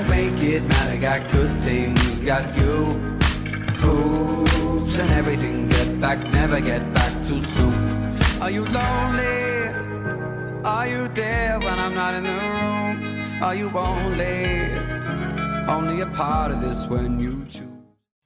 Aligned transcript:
don't 0.00 0.10
make 0.10 0.42
it 0.42 0.62
matter. 0.62 1.00
Got 1.00 1.30
good 1.30 1.62
things, 1.62 2.20
got 2.20 2.56
you. 2.56 2.86
Hooves 3.82 4.98
and 4.98 5.10
everything. 5.10 5.68
Get 5.68 6.00
back, 6.00 6.18
never 6.32 6.60
get 6.60 6.94
back 6.94 7.12
too 7.26 7.44
soon. 7.44 7.90
Are 8.40 8.50
you 8.50 8.64
lonely? 8.66 9.68
Are 10.64 10.86
you 10.86 11.08
there 11.08 11.58
when 11.58 11.78
I'm 11.78 11.94
not 11.94 12.14
in 12.14 12.24
the 12.24 12.32
room? 12.32 13.42
Are 13.42 13.54
you 13.54 13.70
only, 13.70 14.72
only 15.68 16.00
a 16.00 16.06
part 16.06 16.52
of 16.52 16.60
this 16.60 16.86
when 16.86 17.18
you 17.18 17.44
choose? 17.46 17.66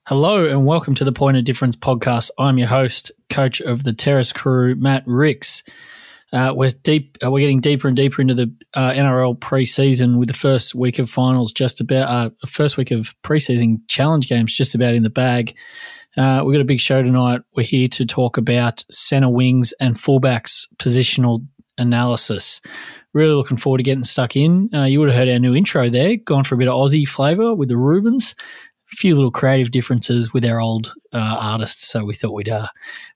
Hello 0.06 0.46
and 0.46 0.66
welcome 0.66 0.95
to 0.96 1.04
the 1.04 1.13
Point 1.13 1.38
of 1.38 1.44
Difference 1.44 1.77
podcast. 1.77 2.30
I'm 2.38 2.58
your 2.58 2.68
host, 2.68 3.11
coach 3.30 3.61
of 3.61 3.85
the 3.85 3.93
Terrace 3.93 4.32
crew, 4.32 4.75
Matt 4.75 5.02
Ricks. 5.07 5.63
Uh, 6.33 6.53
we're 6.55 6.71
deep. 6.83 7.17
Uh, 7.25 7.31
we're 7.31 7.41
getting 7.41 7.61
deeper 7.61 7.87
and 7.87 7.96
deeper 7.96 8.21
into 8.21 8.35
the 8.35 8.53
uh, 8.75 8.91
NRL 8.91 9.39
preseason 9.39 10.19
with 10.19 10.29
the 10.29 10.35
first 10.35 10.75
week 10.75 10.99
of 10.99 11.09
finals 11.09 11.53
just 11.53 11.81
about. 11.81 12.09
Uh, 12.09 12.31
first 12.47 12.77
week 12.77 12.91
of 12.91 13.14
preseason 13.23 13.81
challenge 13.89 14.29
games 14.29 14.53
just 14.53 14.75
about 14.75 14.95
in 14.95 15.05
the 15.05 15.11
bag. 15.11 15.55
Uh, 16.17 16.43
we've 16.45 16.55
got 16.55 16.61
a 16.61 16.64
big 16.64 16.81
show 16.81 17.03
tonight. 17.03 17.43
We're 17.57 17.64
here 17.64 17.89
to 17.89 18.07
talk 18.07 18.37
about 18.37 18.85
center 18.91 19.29
wings 19.29 19.73
and 19.81 19.97
fullbacks 19.97 20.67
positional 20.77 21.45
analysis. 21.79 22.61
Really 23.13 23.35
looking 23.35 23.57
forward 23.57 23.79
to 23.79 23.85
getting 23.85 24.05
stuck 24.05 24.36
in. 24.36 24.71
Uh, 24.75 24.85
you 24.85 25.00
would 25.00 25.09
have 25.09 25.19
heard 25.19 25.29
our 25.29 25.39
new 25.39 25.55
intro 25.55 25.89
there, 25.89 26.17
gone 26.17 26.45
for 26.45 26.55
a 26.55 26.59
bit 26.59 26.69
of 26.69 26.75
Aussie 26.75 27.07
flavour 27.07 27.55
with 27.55 27.69
the 27.69 27.77
Rubens. 27.77 28.35
A 28.93 28.97
few 28.97 29.14
little 29.14 29.31
creative 29.31 29.71
differences 29.71 30.33
with 30.33 30.45
our 30.45 30.61
old 30.61 30.95
uh, 31.13 31.36
artists, 31.41 31.89
so 31.89 32.05
we 32.05 32.14
thought 32.14 32.34
we'd 32.34 32.48
uh, 32.48 32.67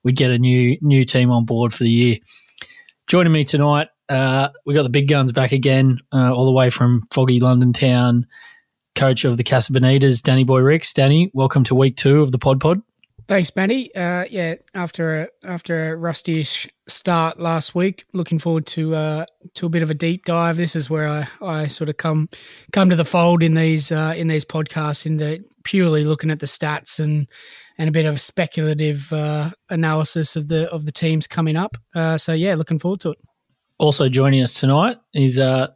we'd 0.03 0.17
get 0.17 0.31
a 0.31 0.39
new 0.39 0.77
new 0.81 1.05
team 1.05 1.31
on 1.31 1.45
board 1.45 1.75
for 1.75 1.85
the 1.85 1.91
year. 1.91 2.17
Joining 3.09 3.33
me 3.33 3.43
tonight, 3.43 3.89
uh, 4.11 4.51
we 4.67 4.75
got 4.75 4.83
the 4.83 4.91
big 4.91 5.09
guns 5.09 5.33
back 5.33 5.53
again, 5.53 5.99
uh, 6.13 6.31
all 6.31 6.45
the 6.45 6.53
way 6.53 6.69
from 6.69 7.01
foggy 7.11 7.41
London 7.41 7.73
town. 7.73 8.27
Coach 8.95 9.25
of 9.25 9.39
the 9.39 9.45
Casa 9.45 9.73
Bonitas, 9.73 10.21
Danny 10.21 10.45
Boy 10.45 10.61
Ricks. 10.61 10.93
Danny, 10.93 11.31
welcome 11.33 11.65
to 11.65 11.75
week 11.75 11.97
two 11.97 12.21
of 12.21 12.33
the 12.33 12.39
Pod 12.39 12.61
Pod. 12.61 12.83
Thanks, 13.27 13.55
Matty. 13.57 13.95
Uh, 13.95 14.27
yeah, 14.29 14.57
after 14.75 15.23
a 15.23 15.29
after 15.49 15.93
a 15.93 15.97
rusty-ish 15.97 16.69
start 16.87 17.41
last 17.41 17.75
week, 17.75 18.05
looking 18.13 18.39
forward 18.39 18.67
to 18.67 18.95
uh, 18.95 19.25
to 19.55 19.65
a 19.65 19.71
bit 19.71 19.83
of 19.83 19.89
a 19.89 19.95
deep 19.95 20.27
dive. 20.27 20.59
This 20.59 20.77
is 20.77 20.91
where 20.91 21.09
I, 21.09 21.29
I 21.41 21.67
sort 21.69 21.89
of 21.89 21.97
come 21.97 22.29
come 22.73 22.91
to 22.91 22.97
the 22.97 23.07
fold 23.07 23.43
in 23.43 23.55
these 23.55 23.91
uh, 23.91 24.13
in 24.19 24.29
these 24.29 24.45
podcasts, 24.45 25.07
in 25.07 25.17
the 25.17 25.43
purely 25.65 26.05
looking 26.05 26.31
at 26.31 26.41
the 26.41 26.47
stats 26.47 27.01
and 27.01 27.27
and 27.79 27.89
a 27.89 27.93
bit 27.93 28.07
of 28.07 28.21
speculative 28.21 29.13
uh, 29.13 29.51
analysis 29.71 30.37
of 30.37 30.49
the 30.49 30.71
of 30.71 30.85
the 30.85 30.93
teams 30.93 31.27
coming 31.27 31.57
up. 31.57 31.77
Uh, 31.95 32.19
so 32.19 32.33
yeah, 32.33 32.55
looking 32.55 32.79
forward 32.79 33.01
to 33.01 33.11
it. 33.11 33.19
Also 33.79 34.09
joining 34.09 34.43
us 34.43 34.55
tonight 34.55 34.99
is 35.15 35.39
uh, 35.39 35.69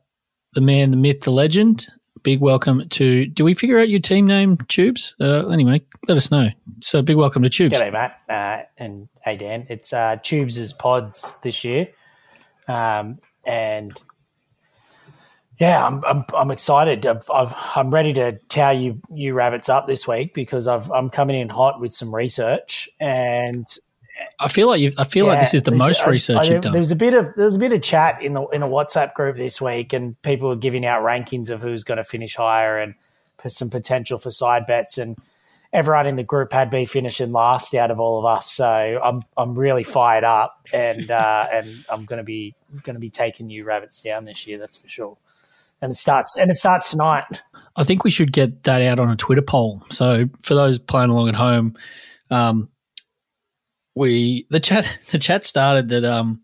the 0.55 0.61
man, 0.61 0.91
the 0.91 0.97
myth, 0.97 1.21
the 1.21 1.31
legend, 1.31 1.87
big 2.23 2.41
welcome 2.41 2.89
to. 2.91 3.27
Do 3.27 3.45
we 3.45 3.55
figure 3.55 3.79
out 3.79 3.89
your 3.89 4.01
team 4.01 4.27
name, 4.27 4.57
Tubes? 4.69 5.15
Uh, 5.21 5.49
anyway, 5.49 5.81
let 6.09 6.17
us 6.17 6.31
know. 6.31 6.51
So, 6.81 7.03
big 7.03 7.17
welcome 7.17 7.43
to 7.43 7.51
Tubes. 7.51 7.79
G'day, 7.79 7.93
Matt, 7.93 8.19
uh, 8.29 8.67
and 8.79 9.09
hey 9.25 9.37
Dan. 9.37 9.67
It's 9.69 9.93
uh, 9.93 10.17
Tubes' 10.23 10.73
pods 10.73 11.37
this 11.43 11.65
year, 11.65 11.89
um, 12.69 13.19
and 13.47 14.03
yeah, 15.63 15.87
I'm 15.87 16.05
I'm, 16.05 16.25
I'm 16.35 16.51
excited. 16.51 17.07
I've, 17.07 17.31
I've, 17.31 17.55
I'm 17.77 17.91
ready 17.91 18.13
to 18.15 18.33
towel 18.49 18.75
you 18.75 19.01
you 19.15 19.35
rabbits 19.35 19.69
up 19.69 19.87
this 19.87 20.09
week 20.09 20.35
because 20.35 20.67
I've, 20.67 20.91
I'm 20.91 21.09
coming 21.09 21.39
in 21.39 21.49
hot 21.49 21.81
with 21.81 21.95
some 21.95 22.15
research 22.15 22.89
and 23.01 23.67
I 24.39 24.49
feel 24.49 24.67
like 24.67 24.81
you 24.81 24.93
I 24.99 25.05
feel 25.05 25.27
yeah, 25.27 25.33
like 25.33 25.41
this 25.41 25.55
is 25.55 25.63
the 25.63 25.71
this, 25.71 25.79
most 25.79 26.07
research 26.07 26.49
I, 26.49 26.53
you've 26.53 26.63
done. 26.63 26.73
There 26.73 26.81
was 26.81 26.91
a 26.91 26.97
bit 26.97 27.15
of 27.15 27.35
there 27.37 27.45
was 27.45 27.55
a 27.55 27.61
bit 27.61 27.73
of 27.73 27.81
chat 27.81 28.21
in 28.23 28.35
the 28.35 28.45
in 28.49 28.63
a 28.63 28.69
WhatsApp 28.69 29.15
group 29.15 29.37
this 29.37 29.61
week, 29.61 29.93
and 29.93 30.21
people 30.23 30.49
were 30.49 30.57
giving 30.57 30.85
out 30.85 31.03
rankings 31.03 31.49
of 31.49 31.63
who's 31.63 31.85
going 31.85 31.99
to 31.99 32.05
finish 32.05 32.37
higher 32.37 32.79
and 32.79 32.95
some 33.47 33.71
potential 33.71 34.19
for 34.19 34.31
side 34.31 34.67
bets. 34.67 34.99
And 34.99 35.17
everyone 35.73 36.07
in 36.07 36.17
the 36.17 36.23
group 36.25 36.53
had 36.53 36.73
me 36.73 36.87
finishing 36.87 37.33
last 37.33 37.75
out 37.75 37.91
of 37.91 38.01
all 38.01 38.19
of 38.19 38.25
us, 38.25 38.51
so 38.51 39.01
I'm 39.03 39.23
I'm 39.37 39.57
really 39.57 39.85
fired 39.85 40.25
up, 40.25 40.67
and 40.73 41.11
uh, 41.11 41.47
and 41.53 41.85
I'm 41.89 42.05
going 42.05 42.19
to 42.19 42.25
be 42.25 42.55
going 42.83 42.95
to 42.95 43.01
be 43.01 43.11
taking 43.11 43.49
you 43.49 43.65
rabbits 43.65 44.03
down 44.03 44.25
this 44.25 44.47
year. 44.47 44.59
That's 44.59 44.77
for 44.77 44.89
sure. 44.89 45.17
And 45.83 45.93
it 45.93 45.97
starts 45.97 46.39
and 46.39 46.51
it 46.51 46.55
starts 46.55 46.91
tonight. 46.91 47.25
I 47.77 47.85
think 47.85 48.05
we 48.05 48.11
should 48.11 48.33
get 48.33 48.65
that 48.65 48.83
out 48.83 49.01
on 49.01 49.11
a 49.11 49.17
Twitter 49.17 49.43
poll. 49.43 49.83
So 49.91 50.31
for 50.43 50.55
those 50.55 50.79
playing 50.79 51.11
along 51.11 51.29
at 51.29 51.35
home. 51.35 51.77
Um, 52.31 52.71
we 53.95 54.47
the 54.49 54.61
chat 54.61 54.99
the 55.11 55.19
chat 55.19 55.45
started 55.45 55.91
that 55.91 56.05
um 56.05 56.41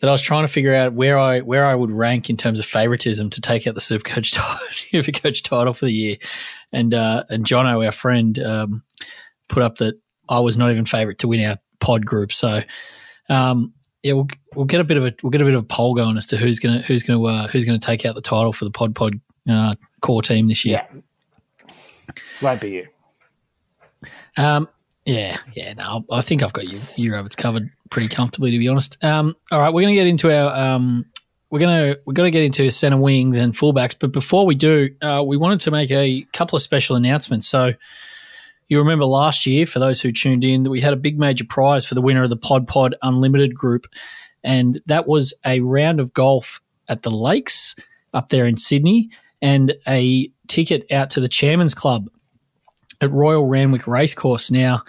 that 0.00 0.08
I 0.08 0.12
was 0.12 0.20
trying 0.20 0.44
to 0.44 0.52
figure 0.52 0.74
out 0.74 0.92
where 0.92 1.18
I 1.18 1.40
where 1.40 1.64
I 1.64 1.74
would 1.74 1.90
rank 1.90 2.28
in 2.28 2.36
terms 2.36 2.60
of 2.60 2.66
favoritism 2.66 3.30
to 3.30 3.40
take 3.40 3.66
out 3.66 3.74
the 3.74 3.80
Supercoach 3.80 4.32
title, 4.92 5.12
Coach 5.12 5.42
title 5.42 5.72
for 5.72 5.86
the 5.86 5.92
year, 5.92 6.16
and 6.72 6.92
uh, 6.92 7.24
and 7.30 7.46
Jono, 7.46 7.84
our 7.84 7.92
friend, 7.92 8.38
um, 8.38 8.82
put 9.48 9.62
up 9.62 9.78
that 9.78 9.98
I 10.28 10.40
was 10.40 10.58
not 10.58 10.70
even 10.70 10.84
favorite 10.84 11.18
to 11.20 11.28
win 11.28 11.48
our 11.48 11.58
pod 11.80 12.04
group. 12.04 12.32
So, 12.32 12.62
um, 13.30 13.72
yeah, 14.06 14.12
we'll 14.12 14.28
we'll 14.54 14.64
get 14.66 14.80
a 14.80 14.84
bit 14.84 14.96
of 14.96 15.04
a 15.04 15.12
we'll 15.22 15.30
get 15.30 15.42
a 15.42 15.44
bit 15.44 15.54
of 15.54 15.64
a 15.64 15.66
poll 15.66 15.94
going 15.94 16.16
as 16.16 16.26
to 16.26 16.36
who's 16.36 16.60
gonna 16.60 16.80
who's 16.82 17.02
gonna 17.02 17.22
uh, 17.24 17.48
who's 17.48 17.64
gonna 17.64 17.78
take 17.78 18.06
out 18.06 18.14
the 18.14 18.20
title 18.20 18.52
for 18.52 18.64
the 18.64 18.70
pod 18.70 18.94
pod 18.94 19.20
uh, 19.50 19.74
core 20.00 20.22
team 20.22 20.46
this 20.46 20.64
year. 20.64 20.86
Yeah. 20.92 21.00
Won't 22.40 22.60
be 22.60 22.70
you. 22.70 22.86
Um, 24.36 24.68
yeah, 25.04 25.38
yeah. 25.54 25.72
No, 25.72 26.04
I 26.10 26.20
think 26.22 26.44
I've 26.44 26.52
got 26.52 26.68
you, 26.68 26.78
you 26.96 27.12
rabbits 27.12 27.34
covered 27.34 27.68
pretty 27.90 28.08
comfortably, 28.08 28.52
to 28.52 28.58
be 28.58 28.68
honest. 28.68 29.02
Um, 29.02 29.34
all 29.50 29.58
right, 29.58 29.72
we're 29.72 29.82
going 29.82 29.94
to 29.94 30.00
get 30.00 30.06
into 30.06 30.30
our. 30.30 30.54
Um, 30.54 31.06
we're 31.50 31.60
gonna 31.60 31.96
we're 32.04 32.12
gonna 32.12 32.30
get 32.30 32.42
into 32.42 32.70
center 32.70 32.96
wings 32.98 33.38
and 33.38 33.54
fullbacks, 33.54 33.96
but 33.98 34.12
before 34.12 34.46
we 34.46 34.54
do, 34.54 34.90
uh, 35.02 35.22
we 35.24 35.36
wanted 35.36 35.60
to 35.60 35.70
make 35.70 35.90
a 35.90 36.26
couple 36.32 36.56
of 36.56 36.62
special 36.62 36.96
announcements. 36.96 37.46
So, 37.46 37.72
you 38.68 38.78
remember 38.78 39.04
last 39.04 39.46
year, 39.46 39.66
for 39.66 39.78
those 39.78 40.00
who 40.00 40.12
tuned 40.12 40.44
in, 40.44 40.64
that 40.64 40.70
we 40.70 40.80
had 40.80 40.92
a 40.92 40.96
big 40.96 41.18
major 41.18 41.44
prize 41.44 41.84
for 41.84 41.94
the 41.94 42.02
winner 42.02 42.24
of 42.24 42.30
the 42.30 42.36
Pod 42.36 42.66
Pod 42.66 42.94
Unlimited 43.02 43.54
group, 43.54 43.86
and 44.42 44.80
that 44.86 45.06
was 45.06 45.34
a 45.44 45.60
round 45.60 46.00
of 46.00 46.12
golf 46.12 46.60
at 46.88 47.02
the 47.02 47.10
Lakes 47.10 47.76
up 48.12 48.28
there 48.28 48.46
in 48.46 48.56
Sydney, 48.56 49.10
and 49.40 49.74
a 49.86 50.30
ticket 50.48 50.90
out 50.90 51.10
to 51.10 51.20
the 51.20 51.28
Chairman's 51.28 51.74
Club 51.74 52.08
at 53.00 53.10
Royal 53.10 53.46
Randwick 53.46 53.86
Racecourse. 53.86 54.50
Now, 54.50 54.82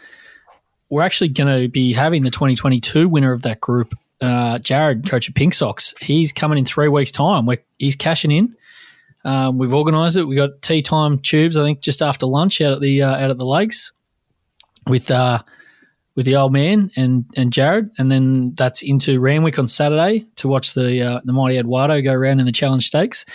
we're 0.89 1.01
actually 1.01 1.29
going 1.29 1.61
to 1.61 1.67
be 1.67 1.93
having 1.93 2.23
the 2.23 2.31
2022 2.31 3.09
winner 3.09 3.33
of 3.33 3.41
that 3.43 3.59
group, 3.59 3.93
uh, 4.21 4.59
Jared, 4.59 5.09
coach 5.09 5.27
of 5.27 5.35
Pink 5.35 5.53
Sox. 5.53 5.93
He's 5.99 6.31
coming 6.31 6.57
in 6.57 6.65
three 6.65 6.87
weeks' 6.87 7.11
time. 7.11 7.45
We're, 7.45 7.63
he's 7.77 7.95
cashing 7.95 8.31
in. 8.31 8.55
Um, 9.27 9.57
we've 9.57 9.73
organised 9.73 10.15
it. 10.15 10.23
We 10.23 10.37
got 10.37 10.61
tee 10.61 10.81
time 10.81 11.19
tubes. 11.19 11.57
I 11.57 11.63
think 11.65 11.81
just 11.81 12.01
after 12.01 12.25
lunch 12.25 12.61
out 12.61 12.71
at 12.71 12.79
the 12.79 13.03
uh, 13.03 13.13
out 13.13 13.29
at 13.29 13.37
the 13.37 13.45
lakes 13.45 13.91
with 14.87 15.11
uh, 15.11 15.43
with 16.15 16.25
the 16.25 16.37
old 16.37 16.53
man 16.53 16.91
and 16.95 17.25
and 17.35 17.51
Jared, 17.51 17.89
and 17.97 18.09
then 18.09 18.55
that's 18.55 18.81
into 18.81 19.19
Randwick 19.19 19.59
on 19.59 19.67
Saturday 19.67 20.25
to 20.37 20.47
watch 20.47 20.75
the 20.75 21.03
uh, 21.03 21.21
the 21.25 21.33
mighty 21.33 21.57
Eduardo 21.57 22.01
go 22.01 22.13
around 22.13 22.39
in 22.39 22.45
the 22.45 22.53
Challenge 22.53 22.85
Stakes, 22.85 23.25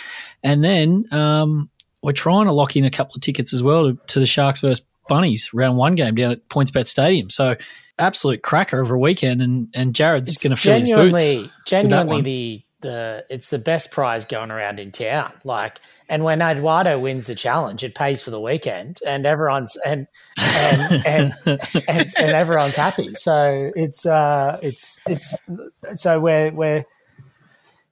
and 0.41 0.63
then 0.63 1.05
um, 1.11 1.69
we're 2.01 2.11
trying 2.11 2.47
to 2.47 2.53
lock 2.53 2.75
in 2.75 2.85
a 2.85 2.91
couple 2.91 3.15
of 3.15 3.21
tickets 3.21 3.53
as 3.53 3.61
well 3.61 3.91
to, 3.91 3.97
to 4.07 4.19
the 4.19 4.25
Sharks 4.25 4.61
versus 4.61 4.83
Bunnies 5.07 5.51
round 5.53 5.77
one 5.77 5.93
game 5.93 6.15
down 6.15 6.31
at 6.31 6.49
PointsBet 6.49 6.87
Stadium. 6.87 7.29
So 7.29 7.55
absolute 7.99 8.41
cracker 8.41 8.79
of 8.79 8.89
a 8.89 8.97
weekend, 8.97 9.43
and 9.43 9.67
and 9.75 9.93
Jared's 9.93 10.37
going 10.37 10.55
to 10.55 10.57
fill 10.57 10.79
his 10.79 10.87
boots. 10.87 10.95
Genuinely, 10.95 11.51
Genuinely, 11.67 12.21
the 12.21 12.63
the 12.83 13.25
it's 13.29 13.49
the 13.49 13.57
best 13.57 13.91
prize 13.91 14.25
going 14.25 14.51
around 14.51 14.79
in 14.79 14.91
town. 14.91 15.33
Like, 15.43 15.79
and 16.07 16.23
when 16.23 16.41
Eduardo 16.41 16.99
wins 16.99 17.25
the 17.25 17.35
challenge, 17.35 17.83
it 17.83 17.95
pays 17.95 18.21
for 18.21 18.29
the 18.29 18.39
weekend, 18.39 18.99
and 19.05 19.25
everyone's 19.25 19.75
and 19.85 20.07
and 20.37 21.05
and, 21.05 21.33
and, 21.45 21.59
and, 21.87 22.13
and 22.17 22.31
everyone's 22.31 22.75
happy. 22.75 23.15
So 23.15 23.71
it's 23.75 24.05
uh 24.05 24.59
it's 24.61 25.01
it's 25.07 25.35
so 25.95 26.19
we're 26.19 26.51
we're 26.51 26.85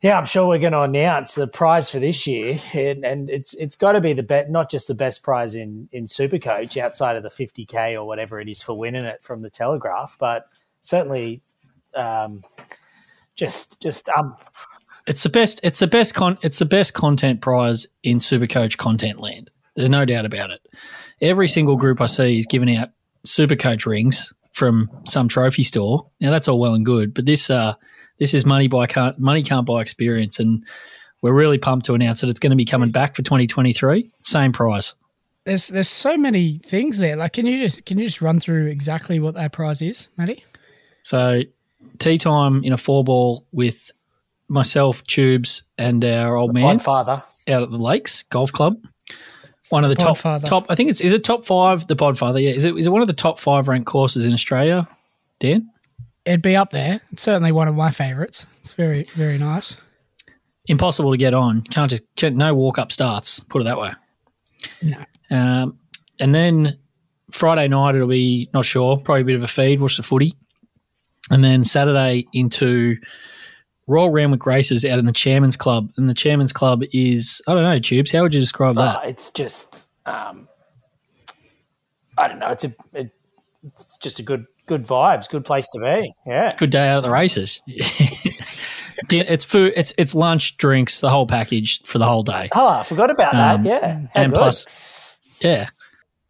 yeah, 0.02 0.18
I'm 0.18 0.26
sure 0.26 0.48
we're 0.48 0.58
going 0.58 0.74
to 0.74 0.82
announce 0.82 1.36
the 1.36 1.48
prize 1.48 1.92
for 1.92 2.00
this 2.00 2.26
year, 2.26 2.60
and, 2.74 3.06
and 3.06 3.30
it's 3.30 3.54
it's 3.54 3.76
got 3.76 3.92
to 3.94 4.02
be 4.02 4.14
the 4.14 4.24
best, 4.24 4.50
not 4.50 4.70
just 4.70 4.88
the 4.88 4.96
best 4.96 5.24
prize 5.24 5.56
in 5.56 5.90
in 5.92 6.06
Supercoach 6.06 6.76
outside 6.78 7.16
of 7.16 7.24
the 7.24 7.30
50k 7.30 7.94
or 7.94 8.06
whatever 8.06 8.40
it 8.40 8.50
is 8.50 8.62
for 8.62 8.74
winning 8.78 9.06
it 9.06 9.24
from 9.24 9.44
the 9.44 9.50
Telegraph, 9.50 10.18
but 10.20 10.46
certainly, 10.82 11.44
um, 11.96 12.44
just 13.36 13.80
just 13.80 14.10
um, 14.10 14.36
it's 15.08 15.24
the 15.24 15.30
best. 15.30 15.60
It's 15.64 15.80
the 15.80 15.88
best 15.88 16.14
con. 16.16 16.38
It's 16.42 16.60
the 16.60 16.66
best 16.66 16.94
content 16.94 17.42
prize 17.42 17.88
in 18.04 18.18
Supercoach 18.18 18.78
content 18.78 19.20
land. 19.20 19.50
There's 19.76 19.90
no 19.90 20.06
doubt 20.06 20.26
about 20.26 20.52
it. 20.52 20.62
Every 21.22 21.48
single 21.48 21.76
group 21.76 22.02
I 22.02 22.06
see 22.08 22.38
is 22.38 22.46
giving 22.46 22.76
out 22.76 22.90
Supercoach 23.26 23.86
rings 23.86 24.34
from 24.54 24.90
some 25.06 25.28
trophy 25.28 25.64
store. 25.64 26.10
Now 26.20 26.32
that's 26.32 26.48
all 26.48 26.60
well 26.60 26.74
and 26.74 26.86
good, 26.86 27.14
but 27.14 27.26
this 27.26 27.50
uh 27.50 27.76
this 28.20 28.34
is 28.34 28.46
money 28.46 28.68
by 28.68 28.86
can't 28.86 29.18
money 29.20 29.44
can't 29.44 29.66
buy 29.66 29.82
experience, 29.82 30.40
and 30.40 30.64
we're 31.22 31.34
really 31.34 31.58
pumped 31.58 31.86
to 31.88 31.94
announce 31.94 32.22
that 32.22 32.30
it's 32.30 32.40
going 32.40 32.52
to 32.52 32.56
be 32.56 32.66
coming 32.66 32.90
back 32.90 33.16
for 33.16 33.24
2023. 33.24 34.10
Same 34.22 34.52
prize. 34.52 34.96
There's 35.46 35.68
there's 35.68 35.90
so 35.90 36.18
many 36.18 36.60
things 36.60 37.00
there. 37.00 37.16
Like, 37.16 37.34
can 37.34 37.48
you 37.48 37.60
just 37.60 37.86
can 37.86 37.98
you 37.98 38.06
just 38.06 38.22
run 38.22 38.40
through 38.40 38.68
exactly 38.68 39.20
what 39.20 39.34
that 39.36 39.54
prize 39.54 39.82
is, 39.82 40.08
Matty? 40.18 40.44
So, 41.04 41.42
tee 41.98 42.20
time 42.20 42.64
in 42.64 42.74
a 42.74 42.78
four 42.78 43.04
ball 43.04 43.46
with 43.52 43.90
myself, 44.52 45.04
Tubes, 45.06 45.64
and 45.78 46.04
our 46.04 46.36
old 46.36 46.50
the 46.52 46.60
man 46.60 46.78
father 46.80 47.24
out 47.48 47.64
at 47.64 47.72
the 47.72 47.78
Lakes 47.78 48.24
Golf 48.24 48.52
Club. 48.52 48.78
one 49.70 49.84
of 49.84 49.90
the 49.90 49.96
top 49.96 50.18
Podfather. 50.18 50.46
top. 50.46 50.66
I 50.70 50.76
think 50.76 50.90
it's 50.90 51.02
is 51.02 51.14
it 51.14 51.24
top 51.24 51.46
five. 51.46 51.88
The 51.88 51.96
Podfather, 51.96 52.44
yeah. 52.44 52.52
Is 52.52 52.66
it 52.66 52.76
is 52.78 52.86
it 52.88 52.92
one 52.92 53.02
of 53.02 53.08
the 53.08 53.14
top 53.14 53.40
five 53.40 53.68
ranked 53.68 53.88
courses 53.88 54.26
in 54.26 54.34
Australia? 54.34 54.88
Dan, 55.40 55.70
It'd 56.26 56.42
be 56.44 56.56
up 56.56 56.70
there. 56.72 57.02
It's 57.12 57.24
certainly 57.24 57.52
one 57.52 57.68
of 57.68 57.74
my 57.76 57.90
favourites. 57.90 58.46
It's 58.60 58.74
very, 58.74 59.06
very 59.16 59.40
nice. 59.40 59.76
impossible 60.68 61.12
to 61.12 61.18
get 61.18 61.34
on. 61.34 61.62
Can't 61.64 61.90
just 61.90 62.04
can't, 62.16 62.36
no 62.36 62.54
walk 62.54 62.78
up 62.78 62.92
starts. 62.92 63.40
Put 63.40 63.62
it 63.62 63.66
that 63.66 63.80
way. 63.80 63.94
No. 64.84 64.98
Um, 65.32 65.80
and 66.20 66.36
then 66.36 66.78
Friday 67.32 67.68
night 67.70 67.96
it'll 67.96 68.08
be 68.08 68.50
not 68.54 68.66
sure. 68.66 68.98
Probably 68.98 69.22
a 69.22 69.26
bit 69.26 69.36
of 69.36 69.44
a 69.44 69.48
feed. 69.48 69.80
Watch 69.80 69.98
the 69.98 70.04
footy, 70.04 70.36
and 71.32 71.44
then 71.44 71.64
Saturday 71.64 72.28
into 72.34 72.98
Royal 73.92 74.10
Randwick 74.10 74.46
races 74.46 74.86
out 74.86 74.98
in 75.00 75.06
the 75.06 75.12
Chairman's 75.12 75.58
Club. 75.58 75.92
And 75.98 76.10
the 76.10 76.14
Chairman's 76.14 76.54
Club 76.54 76.82
is 76.94 77.42
I 77.48 77.54
don't 77.54 77.64
know, 77.64 77.78
Tubes. 77.80 78.12
How 78.12 78.22
would 78.22 78.34
you 78.34 78.40
describe 78.40 78.78
Uh, 78.78 78.94
that? 79.02 79.06
it's 79.10 79.30
just, 79.32 79.88
um, 80.06 80.48
I 82.18 82.28
don't 82.28 82.40
know. 82.40 82.50
It's 82.50 82.64
a, 82.64 82.74
it, 82.94 83.12
it's 83.64 83.98
just 83.98 84.20
a 84.20 84.24
good, 84.24 84.46
good 84.66 84.86
vibes, 84.88 85.30
good 85.30 85.46
place 85.46 85.70
to 85.72 85.80
be. 85.80 86.14
Yeah. 86.26 86.56
Good 86.58 86.70
day 86.70 86.88
out 86.90 86.98
of 86.98 87.04
the 87.04 87.10
races. 87.12 87.62
It's 89.10 89.44
food. 89.44 89.74
It's 89.76 89.94
it's 89.98 90.14
lunch, 90.14 90.58
drinks, 90.58 91.00
the 91.00 91.10
whole 91.10 91.26
package 91.26 91.82
for 91.84 91.98
the 91.98 92.06
whole 92.06 92.22
day. 92.24 92.50
Oh, 92.54 92.68
I 92.68 92.84
forgot 92.84 93.10
about 93.10 93.34
Um, 93.34 93.64
that. 93.64 93.82
Yeah. 93.82 93.94
How 94.14 94.22
and 94.22 94.32
good. 94.32 94.38
plus, 94.40 95.18
yeah, 95.42 95.68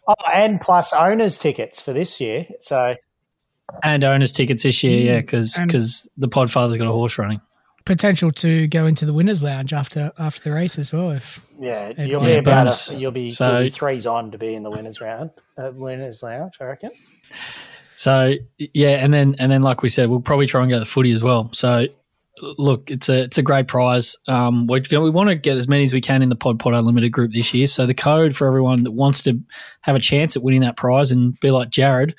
oh, 0.08 0.16
and 0.34 0.60
plus 0.62 0.94
owners 0.94 1.38
tickets 1.38 1.82
for 1.82 1.92
this 1.92 2.22
year. 2.22 2.48
So 2.62 2.96
and 3.84 4.04
owners 4.06 4.32
tickets 4.32 4.64
this 4.64 4.84
year. 4.84 5.16
Yeah, 5.16 5.20
because 5.22 5.58
And- 5.58 5.70
the 6.18 6.30
Podfather's 6.30 6.78
got 6.78 6.88
a 6.88 6.92
horse 6.94 7.18
running. 7.18 7.42
Potential 7.86 8.32
to 8.32 8.68
go 8.68 8.86
into 8.86 9.06
the 9.06 9.14
winners' 9.14 9.42
lounge 9.44 9.74
after 9.74 10.12
after 10.20 10.50
the 10.50 10.56
race 10.56 10.78
as 10.78 10.92
well. 10.94 11.12
If 11.12 11.42
yeah, 11.60 11.92
And- 11.98 12.10
you'll 12.10 12.22
Yeah, 12.24 12.36
be 12.36 12.50
about 12.50 12.92
a, 12.92 12.98
you'll 12.98 13.12
be 13.12 13.30
So- 13.32 13.52
you'll 13.54 13.64
be 13.64 13.70
threes 13.70 14.06
on 14.06 14.32
to 14.32 14.38
be 14.38 14.54
in 14.54 14.64
the 14.64 14.70
winners 14.70 15.02
round, 15.02 15.32
uh, 15.58 15.72
winners 15.74 16.22
lounge. 16.24 16.54
I 16.62 16.66
reckon. 16.66 16.92
So 17.98 18.34
yeah, 18.58 19.04
and 19.04 19.14
then 19.14 19.36
and 19.40 19.52
then 19.52 19.62
like 19.62 19.82
we 19.82 19.90
said, 19.90 20.10
we'll 20.10 20.22
probably 20.22 20.48
try 20.48 20.62
and 20.62 20.70
go 20.70 20.76
to 20.76 20.80
the 20.80 20.86
footy 20.86 21.12
as 21.12 21.22
well. 21.22 21.50
So 21.54 21.88
look, 22.58 22.90
it's 22.90 23.10
a 23.10 23.24
it's 23.24 23.38
a 23.38 23.44
great 23.44 23.68
prize. 23.68 24.18
Um, 24.28 24.66
we're 24.68 24.80
gonna, 24.80 25.04
we 25.04 25.12
want 25.12 25.30
to 25.30 25.36
get 25.36 25.58
as 25.58 25.68
many 25.68 25.84
as 25.84 25.94
we 25.94 26.02
can 26.02 26.22
in 26.24 26.30
the 26.30 26.36
Pod 26.36 26.60
Pod 26.60 26.74
Unlimited 26.74 27.12
group 27.12 27.32
this 27.34 27.54
year. 27.54 27.68
So 27.68 27.86
the 27.86 27.94
code 27.94 28.36
for 28.36 28.48
everyone 28.48 28.84
that 28.84 28.92
wants 28.92 29.22
to 29.24 29.40
have 29.82 29.96
a 29.96 30.00
chance 30.00 30.36
at 30.36 30.42
winning 30.44 30.62
that 30.62 30.78
prize 30.78 31.12
and 31.12 31.40
be 31.40 31.52
like 31.52 31.70
Jared. 31.70 32.16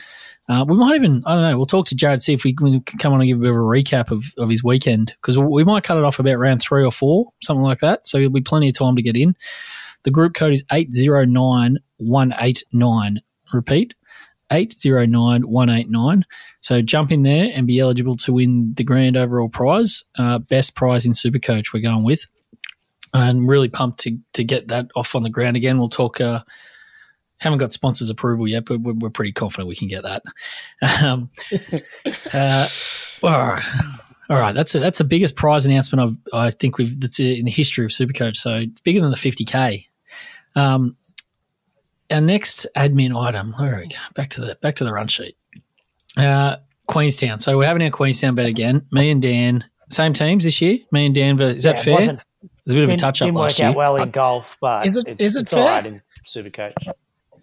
Uh, 0.49 0.65
we 0.67 0.77
might 0.77 0.97
even, 0.97 1.23
I 1.25 1.35
don't 1.35 1.50
know, 1.50 1.56
we'll 1.56 1.67
talk 1.67 1.87
to 1.87 1.94
Jared, 1.94 2.21
see 2.21 2.35
if 2.35 2.43
we 2.44 2.53
can 2.55 2.81
come 2.81 3.12
on 3.12 3.21
and 3.21 3.29
give 3.29 3.39
a 3.39 3.43
bit 3.43 3.50
of 3.50 3.56
a 3.56 3.61
recap 3.61 4.11
of, 4.11 4.25
of 4.39 4.49
his 4.49 4.65
weekend 4.65 5.15
because 5.23 5.39
we 5.39 5.62
might 5.62 5.85
cut 5.85 5.99
it 5.99 6.05
off 6.05 6.19
about 6.19 6.39
round 6.39 6.61
three 6.61 6.85
or 6.85 6.91
four, 6.91 7.33
something 7.43 7.62
like 7.62 7.79
that. 7.79 8.09
So 8.09 8.19
there'll 8.19 8.31
be 8.31 8.41
plenty 8.41 8.69
of 8.69 8.77
time 8.77 8.97
to 8.97 9.03
get 9.03 9.17
in. 9.17 9.37
The 10.03 10.11
group 10.11 10.35
code 10.35 10.53
is 10.53 10.65
809189. 10.73 13.21
Repeat, 13.53 13.94
809189. 14.50 16.25
So 16.61 16.83
jump 16.83 17.12
in 17.12 17.23
there 17.23 17.50
and 17.55 17.67
be 17.67 17.79
eligible 17.79 18.17
to 18.17 18.33
win 18.33 18.73
the 18.77 18.85
grand 18.85 19.17
overall 19.17 19.49
prize. 19.49 20.03
Uh, 20.19 20.39
best 20.39 20.75
prize 20.75 21.06
in 21.06 21.12
Supercoach, 21.12 21.73
we're 21.73 21.83
going 21.83 22.03
with. 22.03 22.27
And 23.15 23.49
really 23.49 23.69
pumped 23.69 24.00
to, 24.00 24.19
to 24.33 24.43
get 24.43 24.67
that 24.69 24.87
off 24.97 25.15
on 25.15 25.23
the 25.23 25.31
ground 25.31 25.56
again. 25.56 25.79
We'll 25.79 25.89
talk. 25.89 26.21
Uh, 26.21 26.43
haven't 27.43 27.59
got 27.59 27.73
sponsors 27.73 28.09
approval 28.09 28.47
yet, 28.49 28.65
but 28.65 28.81
we're, 28.81 28.93
we're 28.94 29.11
pretty 29.11 29.33
confident 29.33 29.69
we 29.69 29.77
can 29.77 29.89
get 29.89 30.03
that. 30.05 30.23
Um, 31.05 31.31
uh, 32.35 32.69
all 33.23 33.31
right, 33.31 33.65
all 34.31 34.39
right. 34.39 34.53
That's 34.55 34.75
a, 34.75 34.81
that's 34.81 34.99
the 34.99 35.05
biggest 35.05 35.37
prize 35.37 35.65
announcement 35.67 36.19
I've, 36.33 36.35
I 36.35 36.50
think 36.50 36.79
we've 36.79 36.99
that's 37.00 37.21
in 37.21 37.44
the 37.44 37.50
history 37.50 37.85
of 37.85 37.91
Supercoach. 37.91 38.37
So 38.37 38.55
it's 38.56 38.81
bigger 38.81 39.00
than 39.00 39.11
the 39.11 39.17
fifty 39.17 39.44
k. 39.44 39.87
Um, 40.56 40.97
our 42.11 42.21
next 42.21 42.67
admin 42.77 43.19
item. 43.21 43.55
Where 43.59 43.79
we? 43.81 43.89
go? 43.89 43.97
Back 44.15 44.31
to 44.31 44.41
the 44.41 44.56
back 44.61 44.77
to 44.77 44.85
the 44.85 44.93
run 44.93 45.09
sheet. 45.09 45.37
Uh, 46.17 46.56
Queenstown. 46.87 47.41
So 47.41 47.56
we're 47.56 47.67
having 47.67 47.83
our 47.83 47.91
Queenstown 47.91 48.35
bet 48.35 48.47
again. 48.47 48.87
Me 48.91 49.11
and 49.11 49.23
Dan, 49.23 49.65
same 49.91 50.12
teams 50.12 50.44
this 50.44 50.61
year. 50.61 50.79
Me 50.91 51.06
and 51.06 51.15
Dan. 51.15 51.41
Is 51.41 51.62
that 51.62 51.77
Yeah, 51.77 51.81
it 51.81 51.85
fair? 51.85 51.94
wasn't- 51.94 52.25
There's 52.67 52.75
a 52.75 52.77
bit 52.77 52.85
of 52.85 52.91
a 52.91 52.93
Didn't, 52.93 53.00
touch 53.00 53.23
up 53.23 53.27
didn't 53.27 53.39
last 53.39 53.59
work 53.59 53.69
out 53.69 53.77
well 53.77 53.97
in 53.97 54.11
golf, 54.11 54.59
but 54.61 54.85
Is 54.87 54.97
it- 54.97 55.06
It's, 55.09 55.23
is 55.25 55.37
it 55.37 55.43
it's 55.43 55.53
fair? 55.53 55.61
all 55.62 55.69
right 55.69 55.87
in 55.87 56.03
Supercoach. 56.27 56.75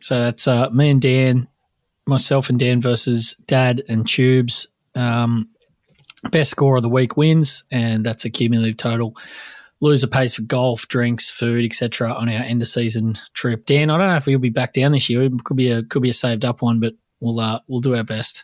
So 0.01 0.19
that's 0.19 0.47
uh, 0.47 0.69
me 0.69 0.89
and 0.89 1.01
Dan, 1.01 1.47
myself 2.05 2.49
and 2.49 2.59
Dan 2.59 2.81
versus 2.81 3.35
Dad 3.47 3.83
and 3.87 4.07
Tubes. 4.07 4.67
Um, 4.95 5.49
best 6.31 6.51
score 6.51 6.77
of 6.77 6.83
the 6.83 6.89
week 6.89 7.17
wins, 7.17 7.63
and 7.71 8.05
that's 8.05 8.25
a 8.25 8.29
cumulative 8.29 8.77
total. 8.77 9.15
Loser 9.81 10.07
pays 10.07 10.33
for 10.33 10.41
golf, 10.41 10.87
drinks, 10.89 11.31
food, 11.31 11.63
etc. 11.63 12.11
on 12.11 12.27
our 12.27 12.43
end 12.43 12.61
of 12.61 12.67
season 12.67 13.15
trip. 13.33 13.65
Dan, 13.65 13.89
I 13.89 13.97
don't 13.97 14.09
know 14.09 14.17
if 14.17 14.25
we'll 14.25 14.39
be 14.39 14.49
back 14.49 14.73
down 14.73 14.91
this 14.91 15.09
year. 15.09 15.23
It 15.23 15.43
could 15.43 15.55
be 15.55 15.71
a 15.71 15.83
could 15.83 16.01
be 16.01 16.09
a 16.09 16.13
saved 16.13 16.43
up 16.43 16.61
one, 16.61 16.79
but 16.79 16.95
we'll 17.21 17.39
uh, 17.39 17.59
we'll 17.67 17.79
do 17.79 17.95
our 17.95 18.03
best. 18.03 18.43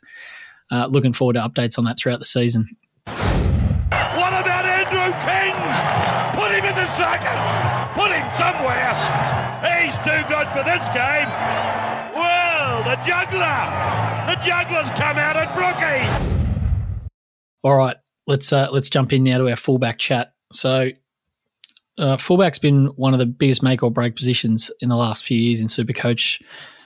Uh, 0.72 0.88
looking 0.88 1.13
forward 1.13 1.34
to 1.34 1.42
updates 1.42 1.78
on 1.78 1.84
that 1.86 1.98
throughout 2.00 2.19
the 2.19 2.25
season. 2.25 2.78
What 3.06 4.34
about 4.34 4.66
Andrew 4.66 5.12
King? 5.22 5.54
Put 6.34 6.52
him 6.52 6.66
in 6.66 6.75
the 6.75 6.88
circus. 6.96 7.42
Put 7.94 8.12
him 8.12 8.28
somewhere. 8.40 9.44
Good 10.27 10.48
for 10.48 10.63
this 10.63 10.89
game. 10.89 11.30
Well, 12.16 12.83
the 12.83 12.95
juggler. 13.06 14.25
The 14.25 14.42
juggler's 14.44 14.89
come 14.98 15.18
out 15.18 15.36
at 15.36 15.54
Brookie. 15.54 17.10
All 17.63 17.75
right, 17.75 17.95
let's 18.25 18.51
uh, 18.51 18.69
let's 18.72 18.89
jump 18.89 19.13
in 19.13 19.24
now 19.24 19.38
to 19.38 19.50
our 19.50 19.56
fullback 19.56 20.00
chat. 20.00 20.33
So, 20.51 20.89
uh, 22.00 22.18
fullback's 22.18 22.57
been 22.57 22.88
one 22.95 23.13
of 23.13 23.19
the 23.19 23.27
biggest 23.27 23.62
make 23.62 23.83
or 23.83 23.92
break 23.92 24.16
positions 24.16 24.72
in 24.81 24.89
the 24.89 24.95
last 24.95 25.24
few 25.24 25.38
years 25.38 25.60
in 25.60 25.68
Supercoach, 25.68 26.42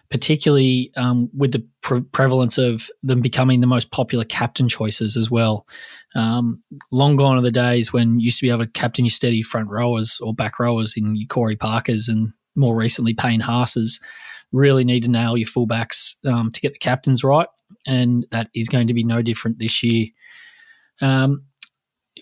particularly 0.09 0.91
um, 0.97 1.29
with 1.33 1.53
the 1.53 1.65
pre- 1.81 2.01
prevalence 2.01 2.57
of 2.57 2.89
them 3.03 3.21
becoming 3.21 3.61
the 3.61 3.67
most 3.67 3.89
popular 3.91 4.25
captain 4.25 4.67
choices 4.67 5.15
as 5.15 5.31
well. 5.31 5.65
Um, 6.13 6.61
long 6.91 7.15
gone 7.15 7.37
are 7.37 7.41
the 7.41 7.51
days 7.51 7.93
when 7.93 8.19
you 8.19 8.25
used 8.25 8.39
to 8.39 8.45
be 8.45 8.49
able 8.49 8.65
to 8.65 8.71
captain 8.71 9.05
your 9.05 9.11
steady 9.11 9.43
front 9.43 9.69
rowers 9.69 10.19
or 10.21 10.33
back 10.33 10.59
rowers 10.59 10.95
in 10.97 11.15
your 11.15 11.27
Corey 11.27 11.55
Parkers 11.55 12.09
and 12.09 12.33
more 12.55 12.75
recently 12.75 13.13
Payne 13.13 13.39
Haas's. 13.39 13.99
Really 14.51 14.83
need 14.83 15.03
to 15.03 15.09
nail 15.09 15.37
your 15.37 15.47
fullbacks 15.47 16.15
um, 16.25 16.51
to 16.51 16.61
get 16.61 16.73
the 16.73 16.79
captains 16.79 17.23
right, 17.23 17.47
and 17.85 18.25
that 18.31 18.49
is 18.55 18.67
going 18.67 18.87
to 18.87 18.93
be 18.93 19.03
no 19.03 19.21
different 19.21 19.59
this 19.59 19.83
year. 19.83 20.07
Um, 21.01 21.45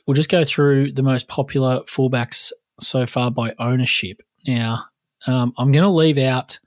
we'll 0.05 0.15
just 0.15 0.29
go 0.29 0.43
through 0.43 0.91
the 0.91 1.03
most 1.03 1.27
popular 1.27 1.81
fullbacks 1.81 2.51
so 2.79 3.05
far 3.05 3.31
by 3.31 3.53
ownership. 3.59 4.21
Now, 4.45 4.83
um, 5.25 5.53
I'm 5.57 5.71
going 5.71 5.83
to 5.83 5.89
leave 5.89 6.17
out 6.17 6.59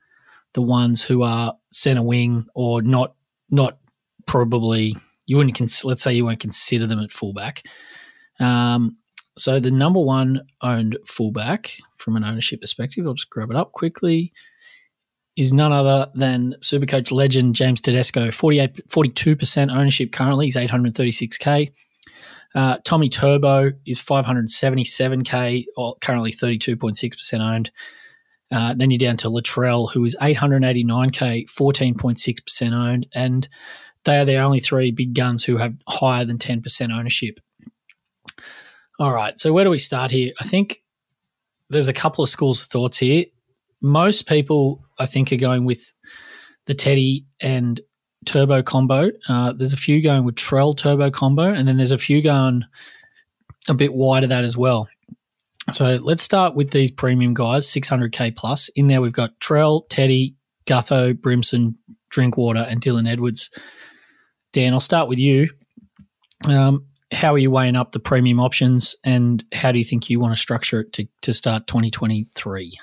the 0.54 0.62
ones 0.62 1.02
who 1.02 1.22
are 1.22 1.54
centre 1.68 2.02
wing 2.02 2.46
or 2.54 2.82
not, 2.82 3.14
not 3.50 3.78
probably 4.26 4.96
you 5.26 5.36
wouldn't. 5.36 5.56
Cons- 5.56 5.84
let's 5.84 6.02
say 6.02 6.12
you 6.12 6.24
won't 6.24 6.40
consider 6.40 6.86
them 6.86 7.00
at 7.00 7.12
fullback. 7.12 7.62
Um, 8.40 8.96
so 9.38 9.60
the 9.60 9.70
number 9.70 10.00
one 10.00 10.42
owned 10.60 10.98
fullback 11.06 11.76
from 12.00 12.16
an 12.16 12.24
ownership 12.24 12.60
perspective, 12.60 13.06
I'll 13.06 13.14
just 13.14 13.30
grab 13.30 13.50
it 13.50 13.56
up 13.56 13.72
quickly. 13.72 14.32
Is 15.36 15.52
none 15.52 15.72
other 15.72 16.10
than 16.14 16.56
Supercoach 16.60 17.12
legend 17.12 17.54
James 17.54 17.80
Tedesco, 17.80 18.30
48, 18.30 18.88
42% 18.88 19.72
ownership 19.72 20.12
currently. 20.12 20.46
He's 20.46 20.56
836k. 20.56 21.72
Uh, 22.54 22.78
Tommy 22.84 23.08
Turbo 23.08 23.70
is 23.86 24.00
577k, 24.00 25.66
or 25.76 25.96
currently 26.00 26.32
32.6% 26.32 27.40
owned. 27.40 27.70
Uh, 28.50 28.74
then 28.74 28.90
you're 28.90 28.98
down 28.98 29.16
to 29.18 29.28
Latrell, 29.28 29.92
who 29.92 30.04
is 30.04 30.16
889k, 30.20 31.48
14.6% 31.48 32.72
owned, 32.72 33.06
and 33.14 33.48
they 34.04 34.18
are 34.18 34.24
the 34.24 34.38
only 34.38 34.58
three 34.58 34.90
big 34.90 35.14
guns 35.14 35.44
who 35.44 35.58
have 35.58 35.74
higher 35.88 36.24
than 36.24 36.38
10% 36.38 36.92
ownership. 36.92 37.38
All 38.98 39.12
right, 39.12 39.38
so 39.38 39.52
where 39.52 39.64
do 39.64 39.70
we 39.70 39.78
start 39.78 40.10
here? 40.10 40.32
I 40.40 40.44
think 40.44 40.82
there's 41.70 41.88
a 41.88 41.94
couple 41.94 42.22
of 42.22 42.28
schools 42.28 42.60
of 42.60 42.68
thoughts 42.68 42.98
here. 42.98 43.24
Most 43.80 44.28
people, 44.28 44.84
I 44.98 45.06
think, 45.06 45.32
are 45.32 45.36
going 45.36 45.64
with 45.64 45.92
the 46.66 46.74
Teddy 46.74 47.26
and 47.40 47.80
turbo 48.26 48.62
combo. 48.62 49.10
Uh, 49.28 49.52
there's 49.52 49.72
a 49.72 49.78
few 49.78 50.02
going 50.02 50.24
with 50.24 50.34
Trell 50.34 50.76
turbo 50.76 51.10
combo, 51.10 51.44
and 51.44 51.66
then 51.66 51.76
there's 51.76 51.92
a 51.92 51.98
few 51.98 52.22
going 52.22 52.64
a 53.68 53.74
bit 53.74 53.94
wider 53.94 54.26
that 54.26 54.44
as 54.44 54.56
well. 54.56 54.88
So 55.72 55.98
let's 56.02 56.22
start 56.22 56.54
with 56.54 56.70
these 56.70 56.90
premium 56.90 57.34
guys, 57.34 57.66
600k 57.66 58.36
plus. 58.36 58.68
In 58.74 58.88
there, 58.88 59.00
we've 59.00 59.12
got 59.12 59.38
Trell, 59.40 59.82
Teddy, 59.88 60.34
Gutho, 60.66 61.14
Brimson, 61.14 61.76
Drinkwater, 62.10 62.60
and 62.60 62.80
Dylan 62.80 63.08
Edwards. 63.08 63.50
Dan, 64.52 64.72
I'll 64.72 64.80
start 64.80 65.08
with 65.08 65.18
you. 65.18 65.48
Um, 66.48 66.86
how 67.12 67.34
are 67.34 67.38
you 67.38 67.50
weighing 67.50 67.76
up 67.76 67.92
the 67.92 67.98
premium 67.98 68.40
options, 68.40 68.96
and 69.04 69.44
how 69.52 69.72
do 69.72 69.78
you 69.78 69.84
think 69.84 70.08
you 70.08 70.20
want 70.20 70.34
to 70.34 70.40
structure 70.40 70.80
it 70.80 70.92
to, 70.94 71.08
to 71.22 71.32
start 71.32 71.66
2023? 71.66 72.78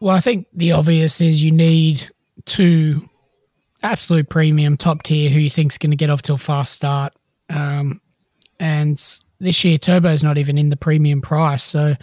Well, 0.00 0.14
I 0.14 0.20
think 0.20 0.46
the 0.52 0.72
obvious 0.72 1.20
is 1.20 1.42
you 1.42 1.52
need 1.52 2.08
two 2.44 3.08
absolute 3.82 4.28
premium 4.28 4.76
top 4.76 5.02
tier 5.02 5.30
who 5.30 5.40
you 5.40 5.50
think's 5.50 5.78
going 5.78 5.90
to 5.90 5.96
get 5.96 6.10
off 6.10 6.22
to 6.22 6.32
a 6.34 6.38
fast 6.38 6.72
start. 6.72 7.12
Um, 7.50 8.00
and 8.58 9.02
this 9.38 9.64
year, 9.64 9.78
Turbo's 9.78 10.22
not 10.22 10.38
even 10.38 10.58
in 10.58 10.70
the 10.70 10.76
premium 10.76 11.20
price, 11.20 11.62
so 11.62 11.94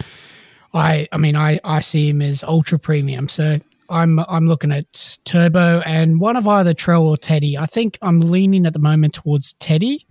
I, 0.73 1.07
I 1.11 1.17
mean, 1.17 1.35
I, 1.35 1.59
I 1.63 1.79
see 1.79 2.09
him 2.09 2.21
as 2.21 2.43
ultra 2.43 2.79
premium. 2.79 3.27
So 3.27 3.59
I'm 3.89 4.19
I'm 4.19 4.47
looking 4.47 4.71
at 4.71 5.17
Turbo 5.25 5.81
and 5.81 6.19
one 6.19 6.35
of 6.35 6.47
either 6.47 6.73
Trell 6.73 7.03
or 7.03 7.17
Teddy. 7.17 7.57
I 7.57 7.65
think 7.65 7.97
I'm 8.01 8.19
leaning 8.19 8.65
at 8.65 8.73
the 8.73 8.79
moment 8.79 9.15
towards 9.15 9.53
Teddy. 9.53 10.05